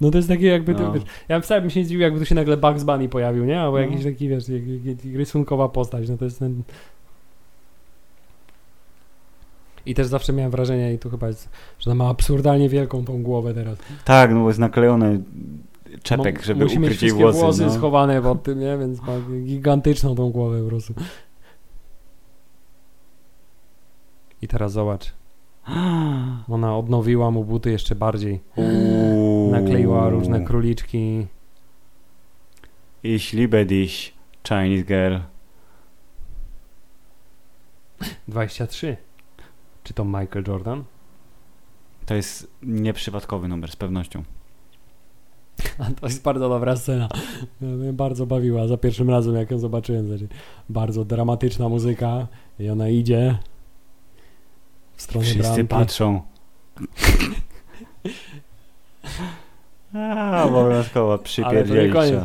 no 0.00 0.10
to 0.10 0.16
jest 0.18 0.28
takie 0.28 0.46
jakby, 0.46 0.74
to, 0.74 0.82
No. 0.82 0.92
wiesz, 0.92 1.02
ja 1.28 1.40
wcale 1.40 1.60
bym 1.60 1.70
się 1.70 1.80
nie 1.80 1.86
zdziwił, 1.86 2.02
jakby 2.02 2.18
tu 2.18 2.24
się 2.24 2.34
nagle 2.34 2.56
Bugs 2.56 2.84
Bunny 2.84 3.08
pojawił, 3.08 3.44
nie? 3.44 3.60
Albo 3.60 3.76
No. 3.78 3.82
jakiś 3.84 4.04
taki, 4.04 4.28
wiesz, 4.28 4.48
jak, 4.48 4.66
jak, 4.66 5.04
jak 5.04 5.14
rysunkowa 5.16 5.68
postać, 5.68 6.08
no 6.08 6.16
to 6.16 6.24
jest 6.24 6.38
ten... 6.38 6.62
I 9.86 9.94
też 9.94 10.06
zawsze 10.06 10.32
miałem 10.32 10.50
wrażenie, 10.50 10.94
i 10.94 10.98
tu 10.98 11.10
chyba 11.10 11.26
jest, 11.26 11.48
że 11.78 11.90
ona 11.90 12.04
ma 12.04 12.10
absurdalnie 12.10 12.68
wielką 12.68 13.04
tą 13.04 13.22
głowę 13.22 13.54
teraz. 13.54 13.78
Tak, 14.04 14.30
no 14.30 14.40
bo 14.40 14.48
jest 14.48 14.60
naklejony 14.60 15.22
czepek, 16.02 16.42
żeby 16.44 16.64
Musi 16.64 16.78
ukryć 16.78 17.02
jej 17.02 17.12
włosy. 17.12 17.38
włosy 17.38 17.62
no. 17.62 17.70
schowane 17.74 18.22
pod 18.22 18.42
tym, 18.42 18.60
nie? 18.60 18.78
Więc 18.78 19.02
ma 19.02 19.12
gigantyczną 19.44 20.14
tą 20.14 20.30
głowę 20.30 20.62
po 20.62 20.68
prostu. 20.68 20.94
I 24.42 24.48
teraz 24.48 24.72
zobacz. 24.72 25.12
Ona 26.48 26.76
odnowiła 26.76 27.30
mu 27.30 27.44
buty 27.44 27.70
jeszcze 27.70 27.94
bardziej. 27.94 28.40
Uuu. 28.56 29.50
Nakleiła 29.50 30.08
różne 30.08 30.44
króliczki. 30.44 31.26
Ich 33.02 33.32
liebe 33.32 33.66
dich, 33.66 34.12
Chinese 34.48 34.84
girl. 34.84 35.16
23. 38.28 38.96
Czy 39.86 39.94
to 39.94 40.04
Michael 40.04 40.44
Jordan? 40.48 40.84
To 42.06 42.14
jest 42.14 42.50
nieprzypadkowy 42.62 43.48
numer, 43.48 43.70
z 43.70 43.76
pewnością. 43.76 44.22
A 45.78 45.84
to 46.00 46.06
jest 46.06 46.22
bardzo 46.22 46.48
dobra 46.48 46.76
scena. 46.76 47.08
Mnie 47.60 47.92
bardzo 47.92 48.26
bawiła 48.26 48.68
za 48.68 48.76
pierwszym 48.76 49.10
razem, 49.10 49.34
jak 49.34 49.50
ją 49.50 49.58
zobaczyłem. 49.58 50.06
Znaczy, 50.06 50.28
bardzo 50.68 51.04
dramatyczna 51.04 51.68
muzyka 51.68 52.26
i 52.58 52.68
ona 52.68 52.88
idzie 52.88 53.38
w 54.96 55.02
stronę 55.02 55.26
Wszyscy 55.26 55.64
bramki. 55.64 55.68
patrzą. 55.68 56.20
A, 59.94 60.44
obowiązkowo 60.44 61.18
przypierdzielić 61.18 61.92
koniec. 61.92 62.24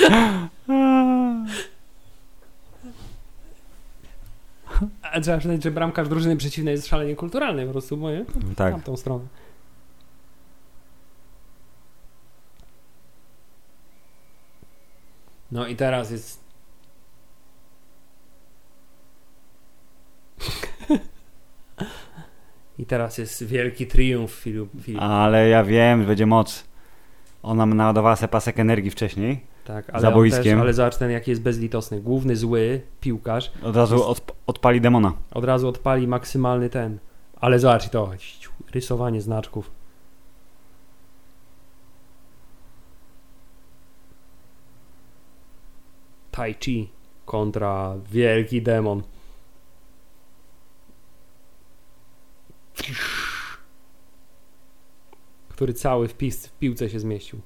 trzeba. 5.20 5.38
Przyznać, 5.38 5.62
że 5.62 5.70
bramkarz 5.70 6.08
drużyny 6.08 6.36
przeciwnej 6.36 6.72
jest 6.72 6.86
szalenie 6.86 7.16
kulturalny 7.16 7.66
po 7.66 7.72
prostu, 7.72 7.96
moje. 7.96 8.24
W 8.24 8.54
Tak. 8.54 8.72
tamtą 8.72 8.96
stronę. 8.96 9.24
No 15.52 15.66
i 15.66 15.76
teraz 15.76 16.10
jest. 16.10 16.42
I 22.78 22.86
teraz 22.86 23.18
jest 23.18 23.44
wielki 23.46 23.86
triumf 23.86 24.30
Filip. 24.32 24.68
Filip. 24.82 25.02
Ale 25.02 25.48
ja 25.48 25.64
wiem, 25.64 26.06
będzie 26.06 26.26
moc. 26.26 26.64
Ona 27.42 27.66
naładowała 27.66 28.16
sobie 28.16 28.28
pasek 28.28 28.60
energii 28.60 28.90
wcześniej. 28.90 29.51
Tak, 29.72 29.90
ale 29.90 30.00
za 30.00 30.10
boiskiem. 30.10 30.42
Też, 30.44 30.60
ale 30.60 30.72
zobacz 30.74 30.96
ten 30.96 31.10
jaki 31.10 31.30
jest 31.30 31.42
bezlitosny. 31.42 32.00
Główny 32.00 32.36
zły 32.36 32.80
piłkarz 33.00 33.52
Od 33.62 33.76
razu 33.76 33.94
Jest- 33.94 34.08
od, 34.08 34.36
odpali 34.46 34.80
demona. 34.80 35.12
od 35.30 35.44
razu 35.44 35.68
odpali 35.68 36.08
maksymalny 36.08 36.70
ten. 36.70 36.98
Ale 37.36 37.58
zobacz 37.58 37.88
to. 37.88 38.10
Rysowanie 38.74 39.22
znaczków. 39.22 39.70
Tai 46.30 46.54
Chi 46.60 46.88
kontra 47.26 47.94
wielki 48.10 48.62
demon. 48.62 49.02
Który 55.48 55.74
cały 55.74 56.08
w 56.08 56.14
piłce 56.60 56.90
się 56.90 57.00
zmieścił. 57.00 57.40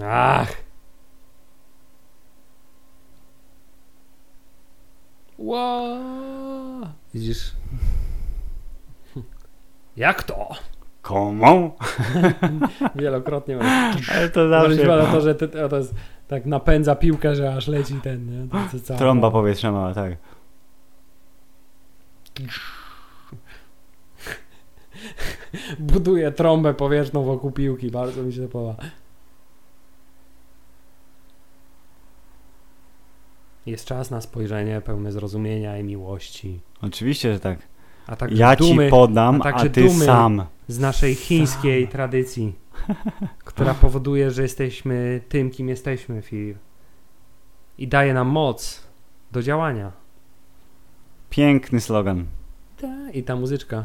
Ach. 0.00 0.52
Ła. 5.38 5.98
Widzisz? 7.14 7.52
Jak 9.96 10.22
to? 10.22 10.48
Komu? 11.02 11.72
Wielokrotnie 12.94 13.56
mam. 13.56 13.66
Ale 14.14 14.28
to 14.30 14.48
Zawsze 14.48 14.86
na 14.86 15.06
to, 15.12 15.20
że 15.20 15.34
ty, 15.34 15.48
to 15.48 15.76
jest, 15.76 15.94
tak 16.28 16.46
napędza 16.46 16.94
piłkę, 16.96 17.36
że 17.36 17.54
aż 17.54 17.68
leci 17.68 17.94
ten. 17.94 18.42
Nie? 18.42 18.48
To, 18.48 18.58
to 18.72 18.84
cała- 18.84 18.98
Trąba 18.98 19.30
powietrzna 19.30 19.72
mała, 19.72 19.94
tak. 19.94 20.16
Buduje 25.78 26.32
trąbę 26.32 26.74
powietrzną 26.74 27.22
wokół 27.24 27.50
piłki. 27.50 27.90
Bardzo 27.90 28.22
mi 28.22 28.32
się 28.32 28.42
to 28.42 28.48
podoba. 28.48 28.76
Jest 33.66 33.84
czas 33.84 34.10
na 34.10 34.20
spojrzenie 34.20 34.80
pełne 34.80 35.12
zrozumienia 35.12 35.78
i 35.78 35.84
miłości. 35.84 36.60
Oczywiście, 36.82 37.32
że 37.32 37.40
tak. 37.40 37.58
A 38.06 38.16
także 38.16 38.36
Ja 38.36 38.56
ci 38.56 38.62
dumy 38.68 38.90
podam, 38.90 39.42
a 39.42 39.44
a, 39.44 39.68
ty 39.68 39.90
sam. 39.90 40.46
z 40.68 40.78
naszej 40.78 41.14
chińskiej 41.14 41.88
tradycji, 41.88 42.54
która 43.44 43.74
powoduje, 43.74 44.30
że 44.30 44.42
jesteśmy 44.42 45.20
tym, 45.28 45.50
kim 45.50 45.68
jesteśmy, 45.68 46.22
Filip. 46.22 46.58
I 47.78 47.88
daje 47.88 48.14
nam 48.14 48.28
moc 48.28 48.86
do 49.32 49.42
działania. 49.42 49.92
Piękny 51.30 51.80
slogan. 51.80 52.26
Ta, 52.80 53.10
I 53.10 53.22
ta 53.22 53.36
muzyczka. 53.36 53.84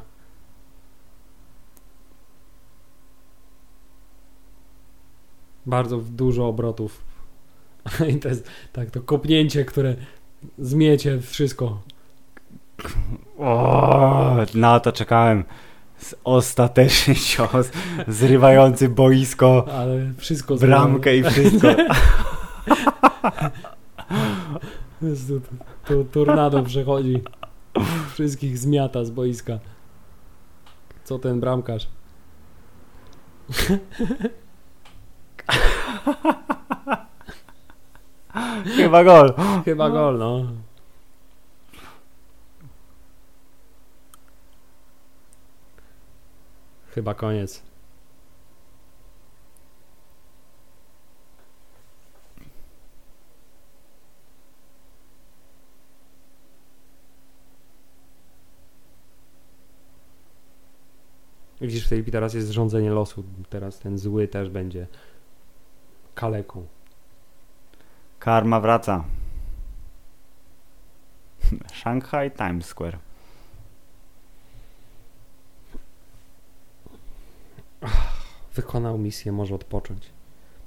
Bardzo 5.65 5.97
dużo 5.97 6.47
obrotów. 6.47 7.03
I 8.15 8.19
to 8.19 8.30
jest 8.30 8.49
tak, 8.73 8.91
to 8.91 9.01
kopnięcie, 9.01 9.65
które 9.65 9.95
zmiecie 10.59 11.22
wszystko. 11.22 11.81
O, 13.38 14.35
na 14.53 14.80
to 14.80 14.91
czekałem. 14.91 15.43
Ostateczny 16.23 17.15
cios, 17.15 17.72
zrywający 18.07 18.89
boisko, 18.89 19.65
Ale 19.72 20.14
wszystko 20.18 20.55
bramkę 20.55 21.18
i 21.18 21.23
wszystko. 21.23 21.68
Jezu, 25.01 25.39
To, 25.39 25.47
to 25.95 26.03
tornado 26.03 26.64
przechodzi. 26.64 27.22
Wszystkich 28.14 28.57
zmiata 28.57 29.05
z 29.05 29.09
boiska. 29.09 29.59
Co 31.03 31.19
ten 31.19 31.39
bramkarz? 31.39 31.88
Chyba 38.76 39.03
gol. 39.03 39.34
Chyba 39.65 39.89
gol, 39.89 40.18
no. 40.18 40.45
Chyba 46.95 47.14
koniec. 47.14 47.64
Widzisz, 61.61 61.88
Felipe, 61.88 62.11
teraz 62.11 62.34
jest 62.34 62.52
rządzenie 62.52 62.91
losu. 62.91 63.23
Teraz 63.49 63.80
ten 63.80 63.98
zły 63.98 64.27
też 64.27 64.49
będzie 64.49 64.88
kaleką. 66.15 66.76
Karma 68.27 68.59
wraca. 68.59 69.03
Shanghai 71.79 72.31
Times 72.31 72.65
Square. 72.65 72.97
wykonał 78.55 78.97
misję, 78.97 79.31
może 79.31 79.55
odpocząć. 79.55 80.09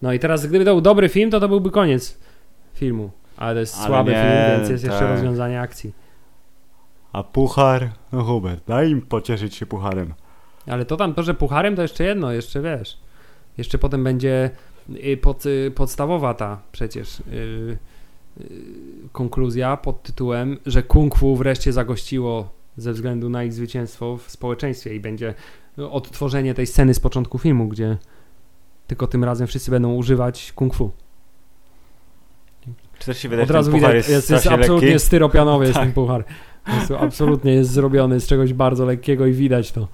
No 0.02 0.12
i 0.12 0.18
teraz, 0.18 0.46
gdyby 0.46 0.64
to 0.64 0.70
był 0.70 0.80
dobry 0.80 1.08
film, 1.08 1.30
to 1.30 1.40
to 1.40 1.48
byłby 1.48 1.70
koniec 1.70 2.18
filmu. 2.74 3.10
Ale 3.36 3.54
to 3.54 3.60
jest 3.60 3.76
Ale 3.78 3.86
słaby 3.86 4.10
nie, 4.10 4.16
film, 4.22 4.58
więc 4.58 4.70
jest 4.70 4.84
jeszcze 4.84 5.00
tak. 5.00 5.10
rozwiązanie 5.10 5.60
akcji. 5.60 5.92
A 7.12 7.22
puchar? 7.22 7.90
No 8.12 8.24
Hubert, 8.24 8.66
daj 8.66 8.90
im 8.90 9.02
pocieszyć 9.02 9.54
się 9.54 9.66
pucharem. 9.66 10.14
Ale 10.66 10.84
to 10.84 10.96
tam, 10.96 11.14
to, 11.14 11.22
że 11.22 11.34
pucharem 11.34 11.76
to 11.76 11.82
jeszcze 11.82 12.04
jedno, 12.04 12.32
jeszcze 12.32 12.62
wiesz. 12.62 12.98
Jeszcze 13.58 13.78
potem 13.78 14.04
będzie 14.04 14.50
pod, 15.22 15.46
y, 15.46 15.72
podstawowa 15.74 16.34
ta 16.34 16.62
przecież 16.72 17.20
y, 17.20 17.22
y, 18.40 18.44
konkluzja 19.12 19.76
pod 19.76 20.02
tytułem, 20.02 20.58
że 20.66 20.82
kung 20.82 21.16
fu 21.16 21.36
wreszcie 21.36 21.72
zagościło 21.72 22.50
ze 22.76 22.92
względu 22.92 23.28
na 23.28 23.44
ich 23.44 23.52
zwycięstwo 23.52 24.16
w 24.16 24.30
społeczeństwie 24.30 24.94
i 24.94 25.00
będzie 25.00 25.34
odtworzenie 25.90 26.54
tej 26.54 26.66
sceny 26.66 26.94
z 26.94 27.00
początku 27.00 27.38
filmu, 27.38 27.68
gdzie 27.68 27.96
tylko 28.86 29.06
tym 29.06 29.24
razem 29.24 29.46
wszyscy 29.46 29.70
będą 29.70 29.94
używać 29.94 30.52
kung 30.52 30.74
fu. 30.74 30.90
Czy 32.98 33.06
też 33.06 33.18
się 33.18 33.28
wydaje, 33.28 33.44
Od 33.44 33.50
razu 33.50 33.72
widać, 33.72 33.94
jest, 33.94 34.08
jest, 34.08 34.30
jest 34.30 34.46
absolutnie 34.46 34.88
lekki? 34.88 35.06
styropianowy 35.06 35.64
jest 35.64 35.74
Tak. 35.74 35.84
ten 35.84 35.92
puchar. 35.92 36.24
Jest, 36.74 36.90
absolutnie 36.90 37.52
jest 37.52 37.70
zrobiony 37.70 38.20
z 38.20 38.26
czegoś 38.26 38.52
bardzo 38.52 38.84
lekkiego 38.84 39.26
i 39.26 39.32
widać 39.32 39.72
to. 39.72 39.88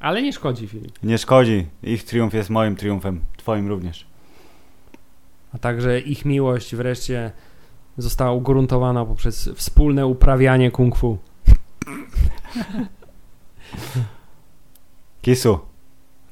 Ale 0.00 0.22
nie 0.22 0.32
szkodzi 0.32 0.68
Filip. 0.68 1.02
Nie 1.02 1.18
szkodzi. 1.18 1.66
Ich 1.82 2.04
triumf 2.04 2.34
jest 2.34 2.50
moim 2.50 2.76
triumfem. 2.76 3.20
Twoim 3.36 3.68
również. 3.68 4.06
A 5.54 5.58
także 5.58 6.00
ich 6.00 6.24
miłość 6.24 6.74
wreszcie 6.76 7.32
została 7.98 8.32
ugruntowana 8.32 9.04
poprzez 9.04 9.50
wspólne 9.54 10.06
uprawianie 10.06 10.70
kung 10.70 10.96
fu. 10.96 11.18
Kisu. 15.22 15.58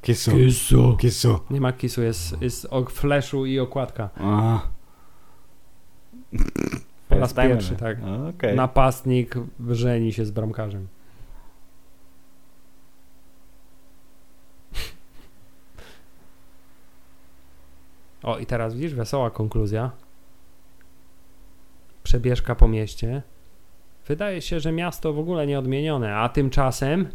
Kisu. 0.01 0.31
Kisu. 0.31 0.97
Kisu. 0.97 1.39
Nie 1.49 1.61
ma 1.61 1.73
kisu, 1.73 2.01
jest, 2.01 2.41
jest 2.41 2.67
o 2.69 2.85
flashu 2.85 3.45
i 3.45 3.59
okładka. 3.59 4.09
A. 4.17 4.59
Po 7.09 7.19
raz 7.19 7.33
pierwszy, 7.33 7.75
tak. 7.75 7.97
Okej. 8.29 8.55
Napastnik 8.55 9.35
żeni 9.69 10.13
się 10.13 10.25
z 10.25 10.31
bramkarzem. 10.31 10.87
O, 18.23 18.37
i 18.37 18.45
teraz 18.45 18.73
widzisz, 18.75 18.93
wesoła 18.93 19.29
konkluzja. 19.29 19.91
Przebieżka 22.03 22.55
po 22.55 22.67
mieście. 22.67 23.21
Wydaje 24.07 24.41
się, 24.41 24.59
że 24.59 24.71
miasto 24.71 25.13
w 25.13 25.19
ogóle 25.19 25.47
nie 25.47 25.59
odmienione, 25.59 26.15
a 26.15 26.29
tymczasem 26.29 27.11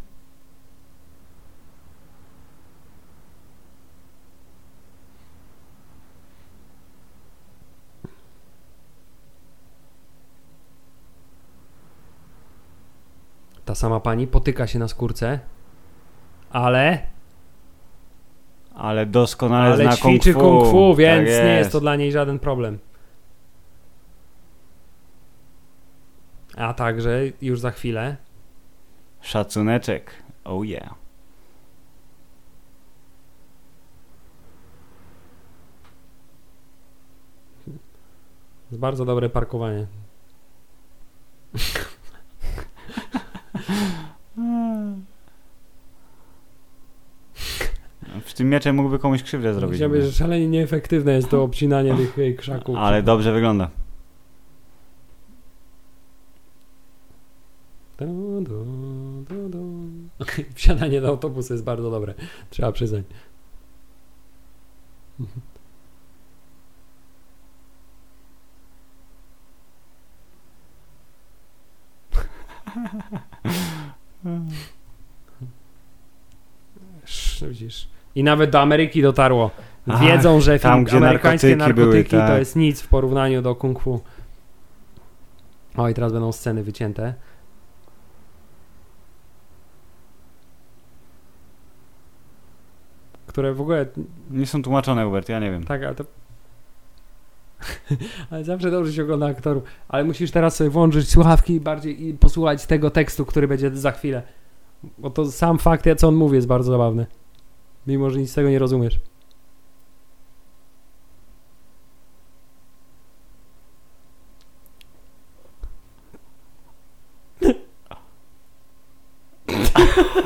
ta 13.64 13.74
sama 13.74 14.00
pani 14.00 14.26
potyka 14.26 14.66
się 14.66 14.78
na 14.78 14.88
skórce, 14.88 15.40
ale, 16.50 17.13
Ale 18.74 19.06
doskonale 19.06 19.72
ale 19.72 19.84
zna 19.84 19.96
ćwiczy 19.96 20.34
kung 20.34 20.44
fu, 20.44 20.58
kung 20.58 20.70
fu, 20.70 20.94
więc 20.94 21.28
tak 21.28 21.44
nie 21.44 21.54
jest 21.54 21.72
to 21.72 21.80
dla 21.80 21.96
niej 21.96 22.12
żaden 22.12 22.38
problem. 22.38 22.78
A 26.56 26.74
także 26.74 27.20
już 27.42 27.60
za 27.60 27.70
chwilę 27.70 28.16
Szacuneczek. 29.20 30.10
Oh 30.44 30.66
yeah. 30.66 30.94
jest 38.70 38.80
bardzo 38.80 39.04
dobre 39.04 39.30
parkowanie. 39.30 39.86
W 48.24 48.34
tym 48.34 48.50
mieczem 48.50 48.76
mógłby 48.76 48.98
komuś 48.98 49.22
krzywdę 49.22 49.54
zrobić. 49.54 49.76
Chciałbym, 49.76 50.02
że 50.02 50.12
szalenie 50.12 50.48
nieefektywne 50.48 51.12
jest 51.12 51.28
to 51.30 51.42
obcinanie 51.42 51.94
tych 51.96 52.18
e, 52.18 52.32
krzaków. 52.32 52.76
Ale 52.76 53.02
dobrze 53.02 53.32
wygląda. 53.32 53.70
Du, 57.98 58.40
du, 58.40 58.64
du, 59.28 59.48
du. 59.48 59.64
Wsiadanie 60.54 61.00
do 61.00 61.08
autobusu 61.08 61.52
jest 61.52 61.64
bardzo 61.64 61.90
dobre, 61.90 62.14
trzeba 62.50 62.72
przyznać. 62.72 63.04
Sz- 77.04 77.48
widzisz. 77.48 77.88
I 78.14 78.24
nawet 78.24 78.50
do 78.50 78.60
Ameryki 78.60 79.02
dotarło. 79.02 79.50
Ach, 79.88 80.00
Wiedzą, 80.00 80.40
że 80.40 80.58
tam, 80.58 80.72
film, 80.72 80.84
gdzie 80.84 80.96
amerykańskie 80.96 81.56
narkotyki 81.56 81.80
narkotyki, 81.80 82.10
były, 82.10 82.22
to 82.22 82.28
tak. 82.28 82.38
jest 82.38 82.56
nic 82.56 82.80
w 82.80 82.88
porównaniu 82.88 83.42
do 83.42 83.54
kung 83.54 83.80
fu. 83.80 84.00
O, 85.76 85.88
i 85.88 85.94
teraz 85.94 86.12
będą 86.12 86.32
sceny 86.32 86.62
wycięte. 86.62 87.14
Które 93.26 93.54
w 93.54 93.60
ogóle 93.60 93.86
Nie 94.30 94.46
są 94.46 94.62
tłumaczone, 94.62 95.04
Hubert, 95.04 95.28
ja 95.28 95.40
nie 95.40 95.50
wiem. 95.50 95.64
Tak, 95.64 95.82
ale 95.82 95.94
to. 95.94 96.04
ale 98.30 98.44
zawsze 98.44 98.70
dobrze 98.70 98.92
się 98.92 99.02
ogląda 99.02 99.26
aktorów. 99.26 99.64
Ale 99.88 100.04
musisz 100.04 100.30
teraz 100.30 100.56
sobie 100.56 100.70
włączyć 100.70 101.10
słuchawki 101.10 101.60
bardziej 101.60 102.08
i 102.08 102.14
posłuchać 102.14 102.66
tego 102.66 102.90
tekstu, 102.90 103.26
który 103.26 103.48
będzie 103.48 103.70
za 103.70 103.92
chwilę. 103.92 104.22
Bo 104.98 105.10
to 105.10 105.32
sam 105.32 105.58
fakt, 105.58 105.84
co 105.96 106.08
on 106.08 106.14
mówi, 106.14 106.34
jest 106.34 106.46
bardzo 106.46 106.72
zabawny. 106.72 107.06
Mimo, 107.86 108.10
że 108.10 108.18
nic 108.18 108.30
z 108.30 108.34
tego 108.34 108.50
nie 108.50 108.58
rozumiesz. 108.58 109.00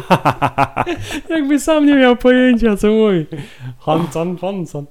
Jakby 1.31 1.59
sam 1.59 1.87
nie 1.87 1.95
miał 1.95 2.17
pojęcia, 2.17 2.77
co 2.77 2.89
mówi. 2.89 3.27
Hanson, 3.79 4.37
Hanson. 4.37 4.87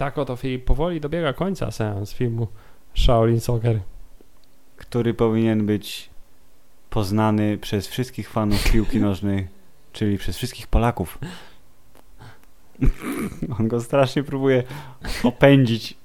Tak 0.00 0.18
oto 0.18 0.36
Filip 0.36 0.64
powoli 0.64 1.00
dobiega 1.00 1.32
końca 1.32 1.70
seans 1.70 2.12
filmu 2.12 2.48
Shaolin 2.94 3.40
Soccer. 3.40 3.80
Który 4.76 5.14
powinien 5.14 5.66
być 5.66 6.10
poznany 6.90 7.58
przez 7.58 7.88
wszystkich 7.88 8.28
fanów 8.28 8.72
piłki 8.72 9.00
nożnej, 9.08 9.48
czyli 9.92 10.18
przez 10.18 10.36
wszystkich 10.36 10.66
Polaków. 10.66 11.18
On 13.58 13.68
go 13.68 13.80
strasznie 13.80 14.22
próbuje 14.22 14.62
opędzić. 15.24 15.98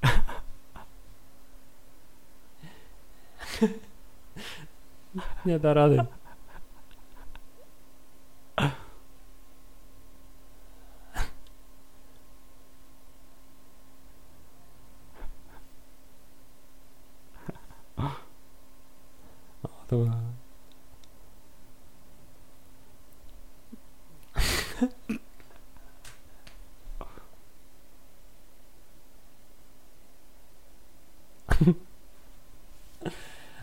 Nie 5.46 5.60
da 5.60 5.74
rady. 5.74 6.06
O, 19.64 19.70
dobra. 19.90 20.36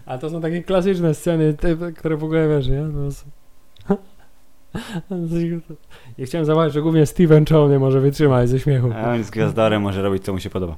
A 0.07 0.12
to 0.23 0.31
są 0.31 0.41
takie 0.41 0.63
klasyczne 0.63 1.15
sceny, 1.15 1.55
te, 1.55 1.77
które 1.97 2.17
w 2.17 2.25
ogóle 2.25 2.49
wiesz, 2.49 2.69
nie? 2.69 2.85
To 2.95 3.13
są... 3.13 3.27
Ja 6.19 6.27
chciałem 6.27 6.45
zobaczyć, 6.45 6.75
że 6.75 6.83
głównie 6.83 7.07
Steven 7.07 7.45
Chow 7.47 7.71
nie 7.71 7.79
może 7.79 8.01
wytrzymać 8.01 8.49
ze 8.49 8.61
śmiechu. 8.61 8.91
A 8.97 9.13
on 9.13 9.25
z 9.25 9.31
gwiazdorem 9.31 9.83
może 9.83 10.03
robić, 10.03 10.25
co 10.25 10.33
mu 10.33 10.41
się 10.41 10.51
podoba. 10.51 10.77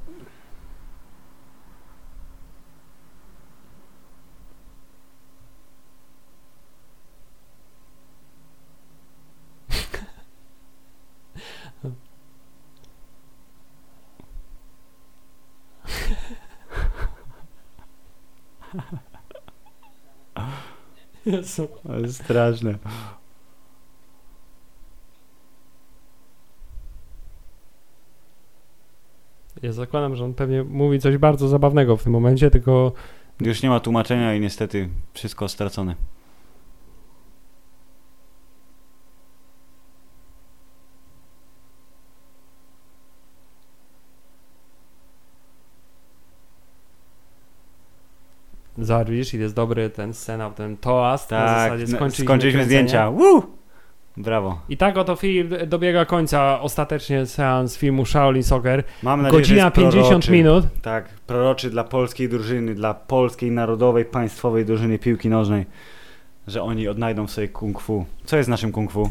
Jezu. 21.57 21.67
Ale 21.89 22.07
straszne. 22.07 22.77
Ja 29.61 29.71
zakładam, 29.71 30.15
że 30.15 30.25
on 30.25 30.33
pewnie 30.33 30.63
mówi 30.63 30.99
coś 30.99 31.17
bardzo 31.17 31.47
zabawnego 31.47 31.97
w 31.97 32.03
tym 32.03 32.11
momencie, 32.11 32.51
tylko 32.51 32.91
Już 33.41 33.63
nie 33.63 33.69
ma 33.69 33.79
tłumaczenia 33.79 34.35
i 34.35 34.39
niestety 34.39 34.89
wszystko 35.13 35.47
stracone. 35.47 35.95
Widzisz, 49.09 49.33
i 49.33 49.39
jest 49.39 49.55
dobry 49.55 49.89
ten 49.89 50.13
scena, 50.13 50.49
ten 50.49 50.77
toast, 50.77 51.31
na 51.31 51.45
Tak, 51.45 51.59
zasadzie 51.71 51.91
no, 51.91 51.97
skończyliśmy, 51.97 52.25
skończyliśmy 52.25 52.63
zdjęcia. 52.65 53.09
Woo! 53.11 53.43
Brawo. 54.17 54.59
I 54.69 54.77
tak 54.77 54.97
oto 54.97 55.15
Filip 55.15 55.63
dobiega 55.65 56.05
końca 56.05 56.61
ostatecznie 56.61 57.25
seans 57.25 57.77
filmu 57.77 58.05
Shaolin 58.05 58.43
Soccer. 58.43 58.83
Mam 59.03 59.21
nadzieję, 59.21 59.43
że 59.43 59.49
Godzina 59.49 59.63
jest 59.65 59.75
50 59.75 60.07
proroczy. 60.07 60.31
minut. 60.31 60.65
Tak, 60.81 61.09
proroczy 61.27 61.69
dla 61.69 61.83
polskiej 61.83 62.29
drużyny, 62.29 62.75
dla 62.75 62.93
polskiej 62.93 63.51
narodowej, 63.51 64.05
państwowej 64.05 64.65
drużyny 64.65 64.99
piłki 64.99 65.29
nożnej, 65.29 65.65
że 66.47 66.63
oni 66.63 66.87
odnajdą 66.87 67.27
w 67.27 67.31
sobie 67.31 67.47
kung 67.47 67.81
fu. 67.81 68.05
Co 68.25 68.37
jest 68.37 68.49
naszym 68.49 68.71
kung 68.71 68.91
fu? 68.91 69.09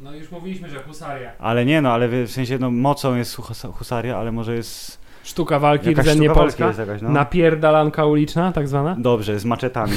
No 0.00 0.14
już 0.14 0.30
mówiliśmy, 0.30 0.68
że 0.68 0.82
husaria. 0.82 1.32
Ale 1.38 1.64
nie 1.64 1.82
no, 1.82 1.92
ale 1.92 2.08
w 2.26 2.30
sensie 2.30 2.58
no, 2.58 2.70
mocą 2.70 3.16
jest 3.16 3.36
hus- 3.36 3.72
husaria, 3.74 4.16
ale 4.18 4.32
może 4.32 4.54
jest 4.54 5.01
Sztuka 5.22 5.58
walki, 5.58 5.94
rdzennie 5.94 6.30
polska. 6.30 6.66
jest 6.66 6.78
jakaś, 6.78 7.02
no. 7.02 7.08
Napierdalanka 7.10 8.06
uliczna, 8.06 8.52
tak 8.52 8.68
zwana. 8.68 8.96
Dobrze, 8.98 9.38
z 9.38 9.44
maczetami. 9.44 9.92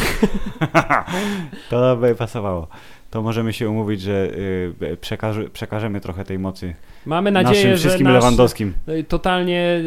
to 1.70 1.98
by 1.98 2.16
pasowało. 2.16 2.68
To 3.12 3.22
możemy 3.22 3.54
się 3.54 3.70
umówić, 3.70 4.02
że 4.02 4.28
y, 4.82 4.98
przekaże, 5.02 5.50
przekażemy 5.50 6.02
trochę 6.02 6.24
tej 6.26 6.40
mocy 6.40 6.76
Mamy 7.06 7.32
nadzieję, 7.32 7.56
naszym 7.56 7.72
że 7.72 7.78
wszystkim 7.78 8.04
nasz 8.08 8.14
Lewandowskim. 8.14 8.74
y, 8.90 9.04
totalnie 9.04 9.82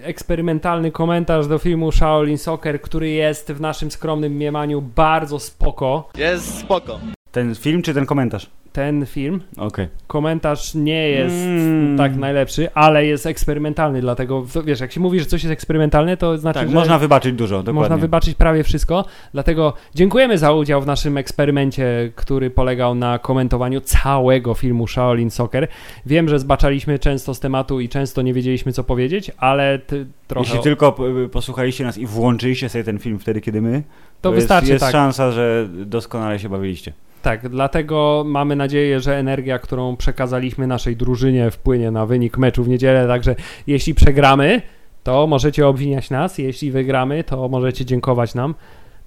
eksperymentalny 0.02 0.92
komentarz 0.92 1.46
do 1.46 1.58
filmu 1.58 1.92
Shaolin 1.92 2.38
Soccer, 2.38 2.80
który 2.80 3.08
jest 3.08 3.52
w 3.52 3.60
naszym 3.60 3.90
skromnym 3.90 4.32
mniemaniu 4.32 4.82
bardzo 4.82 5.38
spoko. 5.38 6.08
Jest 6.16 6.58
spoko. 6.58 7.00
Ten 7.32 7.54
film 7.54 7.82
czy 7.82 7.94
ten 7.94 8.06
komentarz? 8.06 8.50
Ten 8.72 9.06
film, 9.06 9.40
Okej. 9.56 9.88
komentarz 10.06 10.74
nie 10.74 11.08
jest 11.08 11.34
Mm. 11.36 11.98
tak 11.98 12.16
najlepszy, 12.16 12.68
ale 12.74 13.06
jest 13.06 13.26
eksperymentalny, 13.26 14.00
dlatego 14.00 14.46
wiesz, 14.64 14.80
jak 14.80 14.92
się 14.92 15.00
mówi, 15.00 15.20
że 15.20 15.26
coś 15.26 15.42
jest 15.42 15.52
eksperymentalne, 15.52 16.16
to 16.16 16.38
znaczy, 16.38 16.58
Tak, 16.58 16.68
że 16.68 16.74
można 16.74 16.98
wybaczyć 16.98 17.32
dużo, 17.34 17.56
dokładnie. 17.56 17.80
można 17.80 17.96
wybaczyć 17.96 18.34
prawie 18.34 18.64
wszystko. 18.64 19.04
Dlatego 19.32 19.72
dziękujemy 19.94 20.38
za 20.38 20.52
udział 20.52 20.82
w 20.82 20.86
naszym 20.86 21.16
eksperymencie, 21.16 22.12
który 22.16 22.50
polegał 22.50 22.94
na 22.94 23.18
komentowaniu 23.18 23.80
całego 23.80 24.54
filmu 24.54 24.86
Shaolin 24.86 25.30
Soccer. 25.30 25.68
Wiem, 26.06 26.28
że 26.28 26.38
zbaczaliśmy 26.38 26.98
często 26.98 27.34
z 27.34 27.40
tematu 27.40 27.80
i 27.80 27.88
często 27.88 28.22
nie 28.22 28.34
wiedzieliśmy, 28.34 28.72
co 28.72 28.84
powiedzieć, 28.84 29.30
ale 29.38 29.78
ty, 29.78 30.06
trochę 30.26 30.46
Jeśli 30.48 30.62
tylko 30.62 30.96
y, 31.24 31.28
posłuchaliście 31.28 31.84
nas 31.84 31.98
i 31.98 32.06
włączyliście 32.06 32.68
sobie 32.68 32.84
ten 32.84 32.98
film 32.98 33.18
wtedy, 33.18 33.40
kiedy 33.40 33.62
my, 33.62 33.82
to 34.20 34.28
jest, 34.28 34.40
wystarczy. 34.40 34.70
jest 34.70 34.84
tak. 34.84 34.92
szansa, 34.92 35.32
że 35.32 35.68
doskonale 35.86 36.38
się 36.38 36.48
bawiliście. 36.48 36.92
Tak, 37.22 37.48
dlatego 37.48 38.22
mamy 38.26 38.56
nadzieję, 38.56 39.00
że 39.00 39.18
energia, 39.18 39.58
którą 39.58 39.96
przekazaliśmy 39.96 40.66
naszej 40.66 40.96
drużynie, 40.96 41.50
wpłynie 41.50 41.90
na 41.90 42.06
wynik 42.06 42.38
meczu 42.38 42.64
w 42.64 42.68
niedzielę. 42.68 43.08
Także 43.08 43.34
jeśli 43.66 43.94
przegramy, 43.94 44.62
to 45.02 45.26
możecie 45.26 45.66
obwiniać 45.66 46.10
nas. 46.10 46.38
Jeśli 46.38 46.70
wygramy, 46.70 47.24
to 47.24 47.48
możecie 47.48 47.84
dziękować 47.84 48.34
nam. 48.34 48.54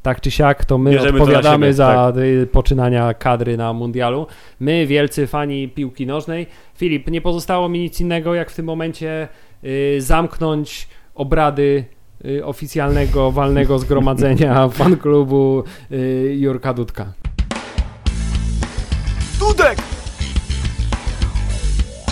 Tak 0.02 0.22
czy 0.22 0.32
siak, 0.32 0.66
to 0.66 0.78
my 0.78 0.92
Bierzemy 0.92 1.18
to 1.18 1.24
odpowiadamy 1.24 1.66
siebie, 1.66 1.74
za 1.74 2.14
y, 2.18 2.48
poczynania 2.48 3.14
kadry 3.14 3.58
na 3.58 3.74
mundialu. 3.74 4.28
My, 4.60 4.88
wielcy 4.88 5.28
fani 5.28 5.70
piłki 5.70 6.08
nożnej. 6.08 6.48
Filip, 6.76 7.12
nie 7.12 7.22
pozostało 7.22 7.70
mi 7.70 7.80
nic 7.80 8.02
innego, 8.02 8.36
jak 8.36 8.52
w 8.52 8.56
tym 8.56 8.66
momencie 8.66 9.28
y, 9.64 10.02
zamknąć 10.02 10.88
obrady 11.16 11.86
y, 12.26 12.46
oficjalnego 12.46 13.32
walnego 13.32 13.80
zgromadzenia 13.80 14.68
fanklubu 14.80 15.64
y, 15.92 16.36
Jurka 16.40 16.74
Dudka. 16.74 17.23
Dudek! 19.40 19.78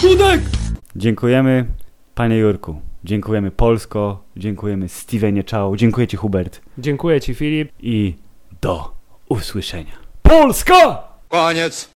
Dudek! 0.02 0.42
Dziękujemy, 0.96 1.66
panie 2.16 2.38
Jurku. 2.38 2.82
Dziękujemy 3.04 3.52
Polsko, 3.52 4.24
dziękujemy 4.38 4.90
Stevenie 4.90 5.44
Czał, 5.44 5.76
dziękuję 5.76 6.08
ci 6.08 6.18
Hubert 6.18 6.62
Dziękuję 6.78 7.22
Ci, 7.22 7.36
Filip. 7.36 7.72
i 7.80 8.16
do 8.62 8.92
usłyszenia. 9.30 9.92
Polska! 10.22 11.04
Koniec. 11.30 11.90